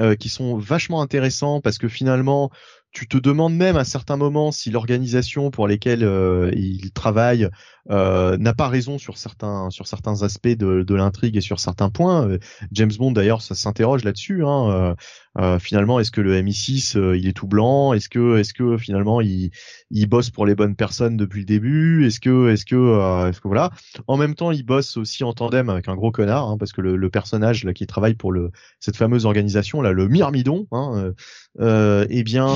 [0.00, 2.50] euh, qui sont vachement intéressants parce que finalement
[2.92, 7.48] tu te demandes même à certains moments si l'organisation pour lesquelles euh, il travaille
[7.90, 12.26] euh, n'a pas raison sur certains sur certains aspects de, l'intrigue et sur certains points.
[12.28, 12.38] Euh,
[12.72, 14.44] James Bond d'ailleurs ça s'interroge là-dessus.
[14.44, 14.94] Hein.
[15.36, 17.94] Euh, euh, finalement, est-ce que le MI6 il est tout blanc?
[17.94, 19.50] Est-ce que est-ce que finalement il,
[19.90, 22.06] il bosse pour les bonnes personnes depuis le début?
[22.06, 23.70] Est-ce que est-ce que est-ce que voilà
[24.06, 26.80] En même temps, il bosse aussi en tandem avec un gros connard hein, parce que
[26.80, 28.50] le, le, personnage là qui travaille pour le
[28.80, 31.12] cette fameuse organisation là, le Myrmidon, hein,
[31.58, 32.48] eh bien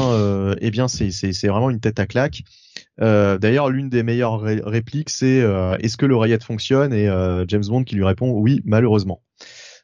[0.61, 2.43] eh bien c'est c'est vraiment une tête à claque.
[3.01, 6.93] Euh, d'ailleurs, l'une des meilleures répliques, c'est euh, est-ce que l'oreillette fonctionne?
[6.93, 9.23] Et euh, James Bond qui lui répond oui, malheureusement.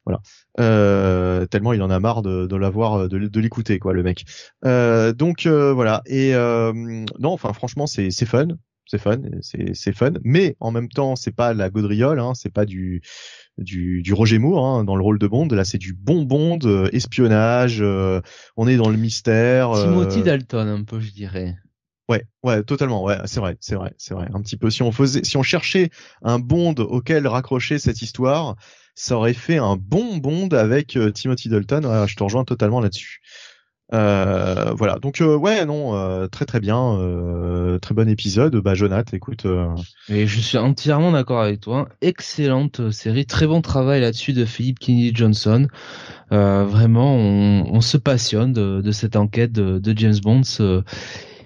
[0.06, 1.46] Voilà.
[1.46, 4.24] tellement il en a marre de, de l'avoir, de, de l'écouter, quoi, le mec.
[4.64, 6.02] donc voilà.
[6.06, 8.48] Et non, enfin, franchement, c'est c'est fun,
[8.86, 10.12] c'est fun, c'est c'est fun.
[10.24, 13.02] Mais en même temps, c'est pas la gaudriole, hein, c'est pas du
[13.58, 15.48] du, du Roger Moore hein, dans le rôle de Bond.
[15.48, 16.58] Là, c'est du bon Bond,
[16.92, 17.82] espionnage.
[17.82, 19.72] on est dans le mystère.
[19.74, 21.56] Timothy Dalton, un peu, je dirais.
[22.08, 23.04] Ouais, ouais, totalement.
[23.04, 24.28] Ouais, c'est vrai, c'est vrai, c'est vrai.
[24.32, 24.70] Un petit peu.
[24.70, 25.90] Si on faisait, si on cherchait
[26.22, 28.56] un Bond auquel raccrocher cette histoire,
[28.98, 32.06] ça aurait fait un bon Bond avec euh, Timothy Dalton.
[32.06, 33.20] Je te rejoins totalement là-dessus.
[33.94, 34.98] Euh, voilà.
[34.98, 36.98] Donc euh, ouais, non, euh, très très bien,
[37.80, 38.56] très bon épisode.
[38.56, 39.46] Bah Jonathan, écoute.
[40.08, 41.88] Et je suis entièrement d'accord avec toi.
[42.00, 45.68] Excellente série, très bon travail là-dessus de Philippe Kennedy Johnson.
[46.30, 50.42] vraiment, on, se passionne de, de cette enquête de, de James Bond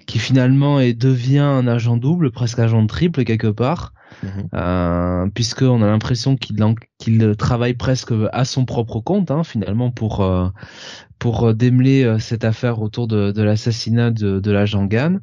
[0.07, 4.49] qui finalement est, devient un agent double, presque agent triple quelque part, mhm.
[4.53, 10.49] euh, puisqu'on a l'impression qu'il travaille presque à son propre compte, hein, finalement, pour euh,
[11.19, 15.21] pour démêler euh, cette affaire autour de, de l'assassinat de, de l'agent Gann.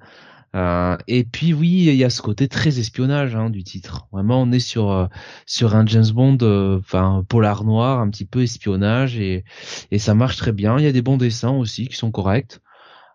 [0.57, 4.09] Euh, et puis oui, il y a ce côté très espionnage hein, du titre.
[4.10, 5.07] Vraiment, on est sur euh,
[5.47, 6.39] sur un James Bond,
[6.78, 9.44] enfin polar noir, un petit peu espionnage, et
[9.93, 10.78] et ça marche très bien.
[10.78, 12.59] Il y a des bons dessins aussi qui sont corrects.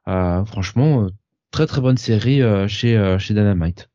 [0.05, 1.07] franchement,
[1.55, 3.89] très très bonne série euh, chez euh, chez Dynamite.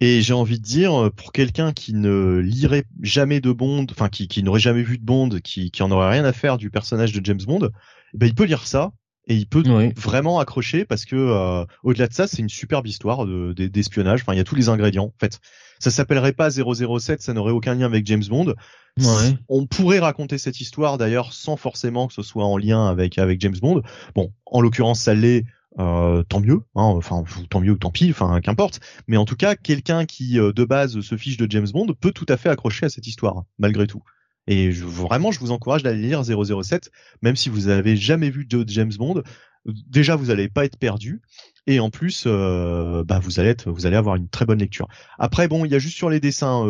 [0.00, 4.28] Et j'ai envie de dire, pour quelqu'un qui ne lirait jamais de Bond, enfin qui,
[4.28, 7.12] qui n'aurait jamais vu de Bond, qui, qui en aurait rien à faire du personnage
[7.12, 7.68] de James Bond,
[8.14, 8.92] eh ben il peut lire ça
[9.26, 9.62] et il peut
[9.96, 14.20] vraiment accrocher parce que euh, au-delà de ça, c'est une superbe histoire d'espionnage.
[14.20, 15.04] De, enfin, il y a tous les ingrédients.
[15.04, 15.38] En fait,
[15.78, 18.54] ça s'appellerait pas 007, ça n'aurait aucun lien avec James Bond.
[18.98, 19.36] Ouais.
[19.48, 23.40] On pourrait raconter cette histoire d'ailleurs sans forcément que ce soit en lien avec avec
[23.40, 23.82] James Bond.
[24.14, 25.44] Bon, en l'occurrence, ça l'est
[25.78, 28.80] euh, tant mieux, hein, enfin tant mieux ou tant pis, enfin qu'importe.
[29.06, 32.10] Mais en tout cas, quelqu'un qui euh, de base se fiche de James Bond peut
[32.10, 34.02] tout à fait accrocher à cette histoire, malgré tout.
[34.48, 36.90] Et vraiment, je vous encourage d'aller lire 007,
[37.22, 39.22] même si vous avez jamais vu de James Bond.
[39.64, 41.20] Déjà, vous allez pas être perdu,
[41.66, 44.88] et en plus, euh, bah vous allez vous allez avoir une très bonne lecture.
[45.18, 46.64] Après, bon, il y a juste sur les dessins.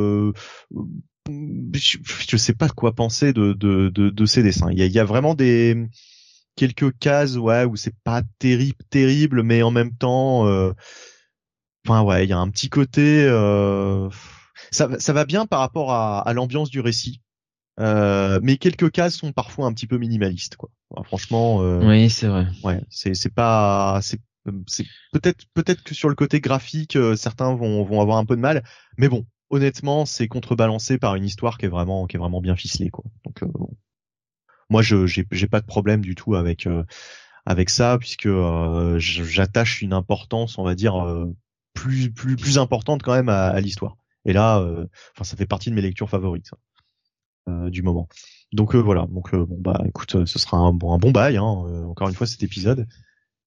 [1.26, 1.98] Je,
[2.28, 4.70] je sais pas quoi penser de, ces dessins.
[4.72, 5.86] Il y a vraiment des
[6.56, 10.72] quelques cases ouais où c'est pas terrible terrible mais en même temps euh,
[11.86, 14.08] enfin ouais il y a un petit côté euh,
[14.70, 17.20] ça ça va bien par rapport à, à l'ambiance du récit
[17.80, 20.70] Euh, mais quelques cases sont parfois un petit peu minimalistes, quoi.
[21.04, 21.62] franchement.
[21.62, 22.46] Euh, oui, c'est vrai.
[22.62, 24.20] Ouais, c'est c'est pas c'est
[24.66, 28.36] c'est peut-être peut-être que sur le côté graphique, euh, certains vont vont avoir un peu
[28.36, 28.64] de mal,
[28.98, 32.56] mais bon, honnêtement, c'est contrebalancé par une histoire qui est vraiment qui est vraiment bien
[32.56, 33.04] ficelée, quoi.
[33.24, 33.70] Donc bon.
[34.70, 36.66] Moi, je j'ai pas de problème du tout avec
[37.46, 38.28] avec ça puisque
[38.98, 41.26] j'attache une importance, on va dire
[41.74, 43.96] plus plus plus importante quand même à, à l'histoire.
[44.24, 44.58] Et là,
[45.14, 46.50] enfin, ça fait partie de mes lectures favorites.
[47.48, 48.06] Euh, du moment.
[48.52, 51.36] Donc euh, voilà, donc euh, bon bah écoute, ce sera un bon un bon bail
[51.38, 52.86] hein, encore une fois cet épisode.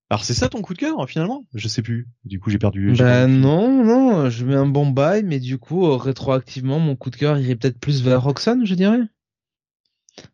[0.10, 1.46] Alors c'est ça ton coup de cœur finalement?
[1.54, 2.08] Je sais plus.
[2.26, 2.94] Du coup j'ai perdu.
[2.98, 7.16] Bah non non, je mets un bon bail, mais du coup rétroactivement mon coup de
[7.18, 9.00] cœur irait peut-être plus vers Roxanne, je dirais?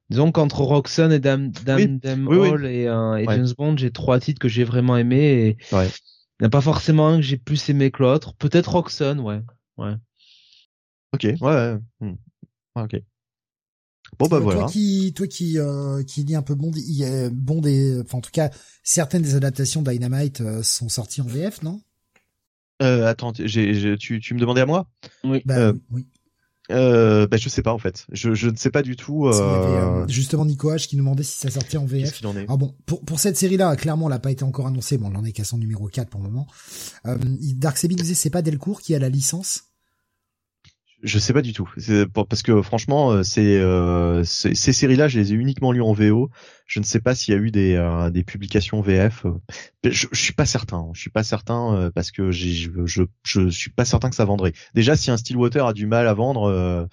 [0.10, 4.50] Disons qu'entre Roxanne et Dame Dame, Hall et, et James Bond, j'ai trois titres que
[4.50, 5.88] j'ai vraiment aimés et ouais.
[5.88, 8.34] il n'y a pas forcément un que j'ai plus aimé que l'autre.
[8.36, 9.42] Peut-être Roxanne, ouais.
[9.78, 9.96] Ouais.
[11.14, 11.38] Ok, ouais.
[11.42, 11.78] ouais.
[12.02, 12.16] Hmm.
[12.76, 13.02] Ok.
[14.18, 14.62] Bon bah voilà.
[14.62, 18.18] Toi qui, toi qui, euh, qui lis un peu Bond, il y Bond des, enfin
[18.18, 18.50] en tout cas,
[18.84, 21.82] certaines des adaptations Dynamite euh, sont sorties en VF, non?
[22.82, 24.90] Euh, Attends, tu, tu me demandais à moi?
[25.24, 25.42] Oui.
[25.46, 26.08] Bah, euh, oui.
[26.72, 28.06] Euh, bah, je sais pas en fait.
[28.12, 29.28] Je, je ne sais pas du tout.
[29.28, 30.08] Euh...
[30.08, 32.24] justement Nico H qui nous demandait si ça sortait en VF.
[32.24, 34.98] En est ah bon, pour pour cette série-là, clairement, elle n'a pas été encore annoncée.
[34.98, 36.48] Bon, elle en est qu'à son numéro 4 pour le moment.
[37.06, 37.18] Euh,
[37.56, 39.69] Dark Sebi nous disait c'est pas Delcourt qui a la licence.
[41.02, 41.70] Je sais pas du tout.
[42.14, 46.30] Parce que franchement, euh, c'est euh, ces séries-là, je les ai uniquement lues en VO.
[46.66, 49.26] Je ne sais pas s'il y a eu des, euh, des publications VF.
[49.84, 50.90] Je, je suis pas certain.
[50.94, 54.54] Je suis pas certain parce que je, je, je suis pas certain que ça vendrait.
[54.74, 56.88] Déjà, si un Stillwater a du mal à vendre,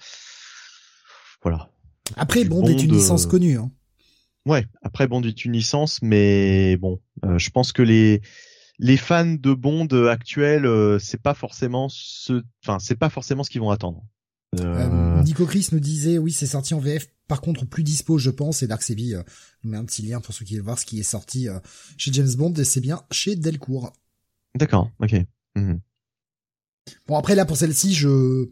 [1.41, 1.69] voilà.
[2.15, 3.57] Après, Bond, est une licence connue.
[3.57, 3.71] Hein.
[4.45, 4.65] Ouais.
[4.81, 8.21] Après, Bond est une licence, mais bon, je pense que les
[8.79, 13.49] les fans de Bond actuels, euh, c'est pas forcément ce, enfin c'est pas forcément ce
[13.49, 14.03] qu'ils vont attendre.
[14.59, 14.63] Euh...
[14.63, 18.29] euh Nico Chris nous disait oui c'est sorti en VF, par contre plus dispo je
[18.29, 19.23] pense et Dark Sebi euh,
[19.63, 21.47] nous met un petit lien pour ceux qui veulent voir ce qui est sorti
[21.97, 23.93] chez James Bond et c'est bien chez Delcourt.
[24.55, 25.15] D'accord, ok.
[25.55, 25.79] Mhm.
[27.07, 28.49] Bon après là pour celle-ci je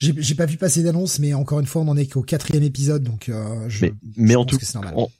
[0.00, 3.02] j'ai pas vu passer d'annonce, mais encore une fois, on en est qu'au quatrième épisode,
[3.02, 4.56] donc euh, je, mais, mais en tout,
[4.94, 5.10] en,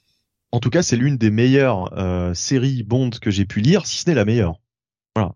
[0.51, 3.97] en tout cas, c'est l'une des meilleures euh, séries Bond que j'ai pu lire, si
[3.99, 4.59] ce n'est la meilleure.
[5.15, 5.35] Voilà,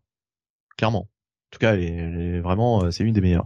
[0.77, 1.07] clairement.
[1.07, 3.45] En tout cas, elle est, vraiment, euh, c'est l'une des meilleures.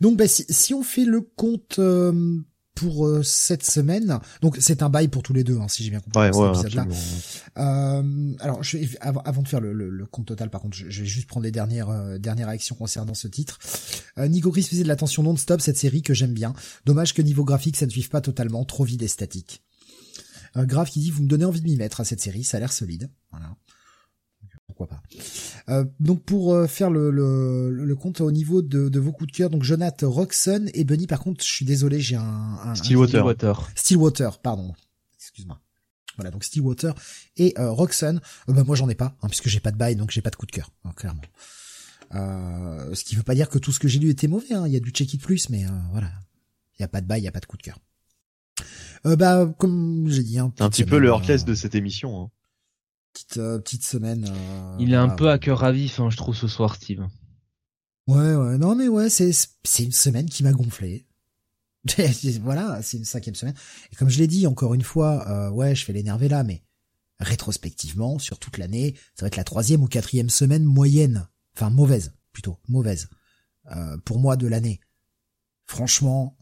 [0.00, 2.38] Donc, bah, si, on fait le compte euh,
[2.74, 6.00] pour cette semaine, donc c'est un bail pour tous les deux, hein, si j'ai bien
[6.00, 6.18] compris.
[6.18, 6.46] Ouais, ouais,
[8.40, 11.52] alors, je avant, de faire le, compte total, par contre, je, vais juste prendre les
[11.52, 13.58] dernières dernières réactions concernant ce titre.
[14.16, 16.54] Nico Chris faisait de l'attention non-stop cette série que j'aime bien.
[16.86, 19.62] Dommage que niveau graphique, ça ne suive pas totalement, trop vide et statique.
[20.56, 22.56] Euh, Grave qui dit vous me donnez envie de m'y mettre à cette série, ça
[22.56, 23.10] a l'air solide.
[23.30, 23.56] Voilà.
[24.66, 25.02] Pourquoi pas.
[25.68, 29.30] Euh, donc pour euh, faire le, le, le, compte au niveau de, de vos coups
[29.30, 31.06] de cœur, donc Jonathan, Roxon et Bunny.
[31.06, 33.68] Par contre, je suis désolé, j'ai un, un Stillwater.
[33.74, 34.72] Stillwater, pardon.
[35.16, 35.60] Excuse-moi.
[36.16, 36.94] Voilà, donc Stillwater
[37.36, 38.20] et euh, Roxon.
[38.48, 40.30] Euh, bah, moi, j'en ai pas, hein, puisque j'ai pas de bail, donc j'ai pas
[40.30, 41.22] de coup de cœur, hein, clairement.
[42.14, 44.54] Euh, ce qui veut pas dire que tout ce que j'ai lu était mauvais.
[44.54, 44.66] Hein.
[44.66, 46.10] Il y a du check it plus, mais voilà,
[46.78, 47.78] il y a pas de bail, il y a pas de coup de cœur.
[49.06, 52.22] Euh, bah, comme j'ai dit, hein, un petit peu le Heartless de cette émission.
[52.22, 52.30] Hein.
[53.12, 54.26] Petite euh, petite semaine.
[54.28, 57.06] Euh, Il est un peu à cœur à vif, hein, je trouve ce soir, Steve.
[58.06, 59.30] Ouais, ouais, non mais ouais, c'est
[59.62, 61.06] c'est une semaine qui m'a gonflé.
[62.42, 63.54] voilà, c'est une cinquième semaine.
[63.92, 66.62] Et comme je l'ai dit encore une fois, ouais, je fais l'énerver là, mais
[67.20, 72.12] rétrospectivement, sur toute l'année, ça va être la troisième ou quatrième semaine moyenne, enfin mauvaise
[72.32, 73.08] plutôt, mauvaise
[74.04, 74.80] pour moi de l'année.
[75.66, 76.36] Franchement,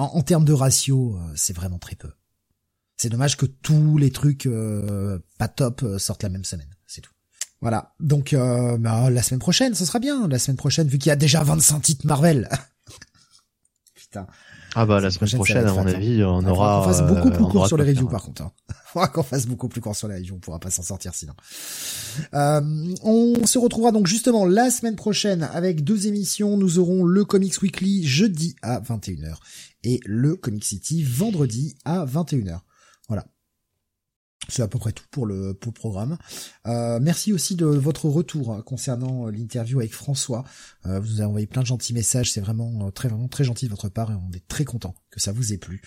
[0.00, 2.10] en, termes de ratio, euh, c'est vraiment très peu.
[2.96, 7.00] C'est dommage que tous les trucs euh, pas top euh, sortent la même semaine, c'est
[7.00, 7.12] tout.
[7.60, 10.26] Voilà, donc bah, la semaine prochaine, ce sera bien.
[10.28, 12.48] La semaine prochaine, vu qu'il y a déjà 25 titres Marvel.
[13.94, 14.26] Putain.
[14.74, 16.80] Ah bah la semaine prochaine, à mon avis, on aura.
[16.80, 18.42] On fasse beaucoup plus court sur les reviews, par contre.
[18.42, 18.52] Hein.
[18.86, 21.34] Faudra qu'on fasse beaucoup plus court sur les reviews, on pourra pas s'en sortir sinon.
[22.34, 22.60] Euh,
[23.02, 26.56] on se retrouvera donc justement la semaine prochaine avec deux émissions.
[26.56, 29.36] Nous aurons le Comics Weekly jeudi à 21h
[29.84, 32.60] et le Comic City vendredi à 21h.
[33.08, 33.26] Voilà.
[34.50, 36.18] C'est à peu près tout pour le, pour le programme.
[36.66, 40.44] Euh, merci aussi de votre retour hein, concernant euh, l'interview avec François.
[40.86, 42.32] Euh, vous nous avez envoyé plein de gentils messages.
[42.32, 45.20] C'est vraiment très vraiment très gentil de votre part et on est très content que
[45.20, 45.82] ça vous ait plu.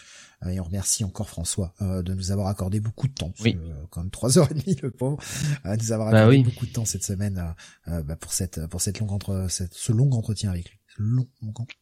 [0.50, 3.34] et on remercie encore François de nous avoir accordé beaucoup de temps.
[3.42, 3.58] Oui.
[3.90, 5.18] quand même trois heures et demie le pauvre.
[5.66, 7.56] de nous avoir bah accordé beaucoup de temps cette semaine
[7.88, 10.80] bah, pour cette pour cette longue entre cette, ce long entretien avec lui.
[10.98, 11.80] long, long entretien,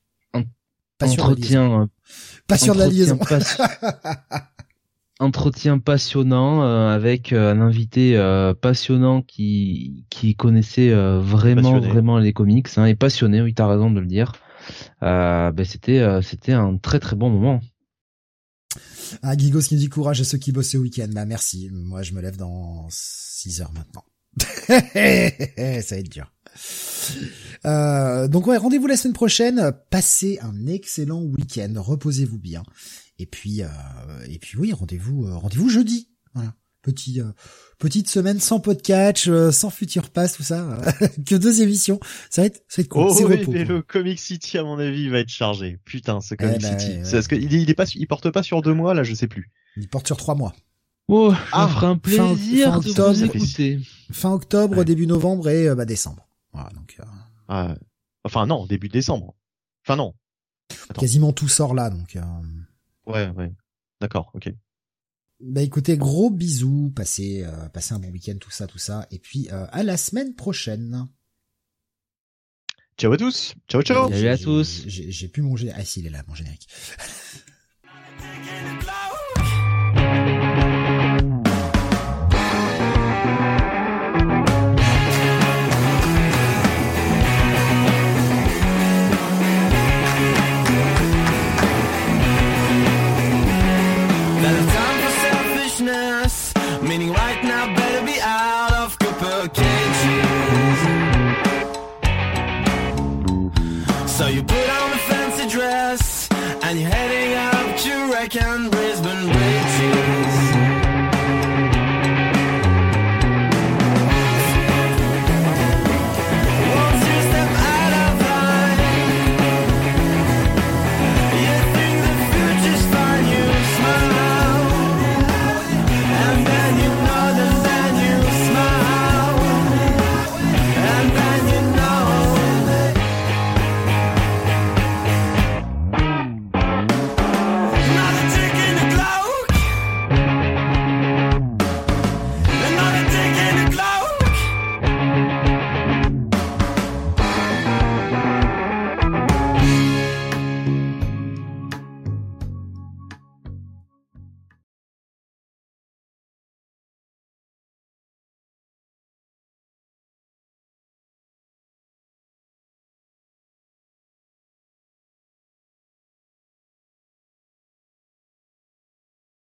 [2.47, 3.19] pas sur la liaison.
[5.21, 12.33] entretien passionnant euh, avec euh, un invité euh, passionnant qui qui connaissait vraiment vraiment les
[12.33, 14.33] comics hein, et passionné oui t'as raison de le dire
[15.01, 17.61] ben c'était c'était un très très bon moment.
[19.23, 21.09] Ah, Gigos qui dit courage à ceux qui bossent au week-end.
[21.11, 21.69] Bah, merci.
[21.73, 24.05] Moi, je me lève dans 6 heures maintenant.
[24.39, 26.31] Ça va être dur.
[27.65, 29.71] Euh, donc ouais, rendez-vous la semaine prochaine.
[29.89, 31.73] Passez un excellent week-end.
[31.75, 32.63] Reposez-vous bien.
[33.19, 33.67] Et puis, euh,
[34.27, 36.09] et puis oui, rendez-vous, euh, rendez-vous jeudi.
[36.33, 36.53] Voilà.
[36.81, 37.21] Petit,
[37.77, 40.81] petite semaine sans podcast, sans futur pass, tout ça.
[41.27, 41.99] que deux émissions.
[42.31, 43.03] Ça va être, ça va être cool.
[43.05, 45.77] Oh oui, le Comic City, à mon avis, va être chargé.
[45.85, 46.99] Putain, ce Comic eh ben, City.
[47.03, 49.27] C'est parce qu'il il est pas, il porte pas sur deux mois, là, je sais
[49.27, 49.51] plus.
[49.77, 50.55] Il porte sur trois mois.
[51.07, 53.79] Oh, ah, fera un plaisir fin, de octobre, vous écouter.
[54.11, 56.27] Fin octobre, début novembre et bah, décembre.
[56.53, 56.97] Voilà, donc.
[57.47, 57.75] Ah,
[58.23, 59.35] enfin non, début décembre.
[59.85, 60.13] Enfin non.
[60.97, 62.15] Quasiment tout sort là, donc.
[62.15, 62.21] Euh...
[63.05, 63.51] Ouais, ouais.
[63.99, 64.49] D'accord, ok.
[65.39, 69.17] Bah écoutez, gros bisous, passez, euh, passez un bon week-end, tout ça, tout ça, et
[69.17, 71.07] puis euh, à la semaine prochaine.
[72.97, 73.55] Ciao à tous.
[73.67, 74.09] Ciao, ciao.
[74.09, 74.83] Salut à tous.
[74.85, 75.71] J'ai pu manger.
[75.73, 76.67] Ah si, il est là, mon générique.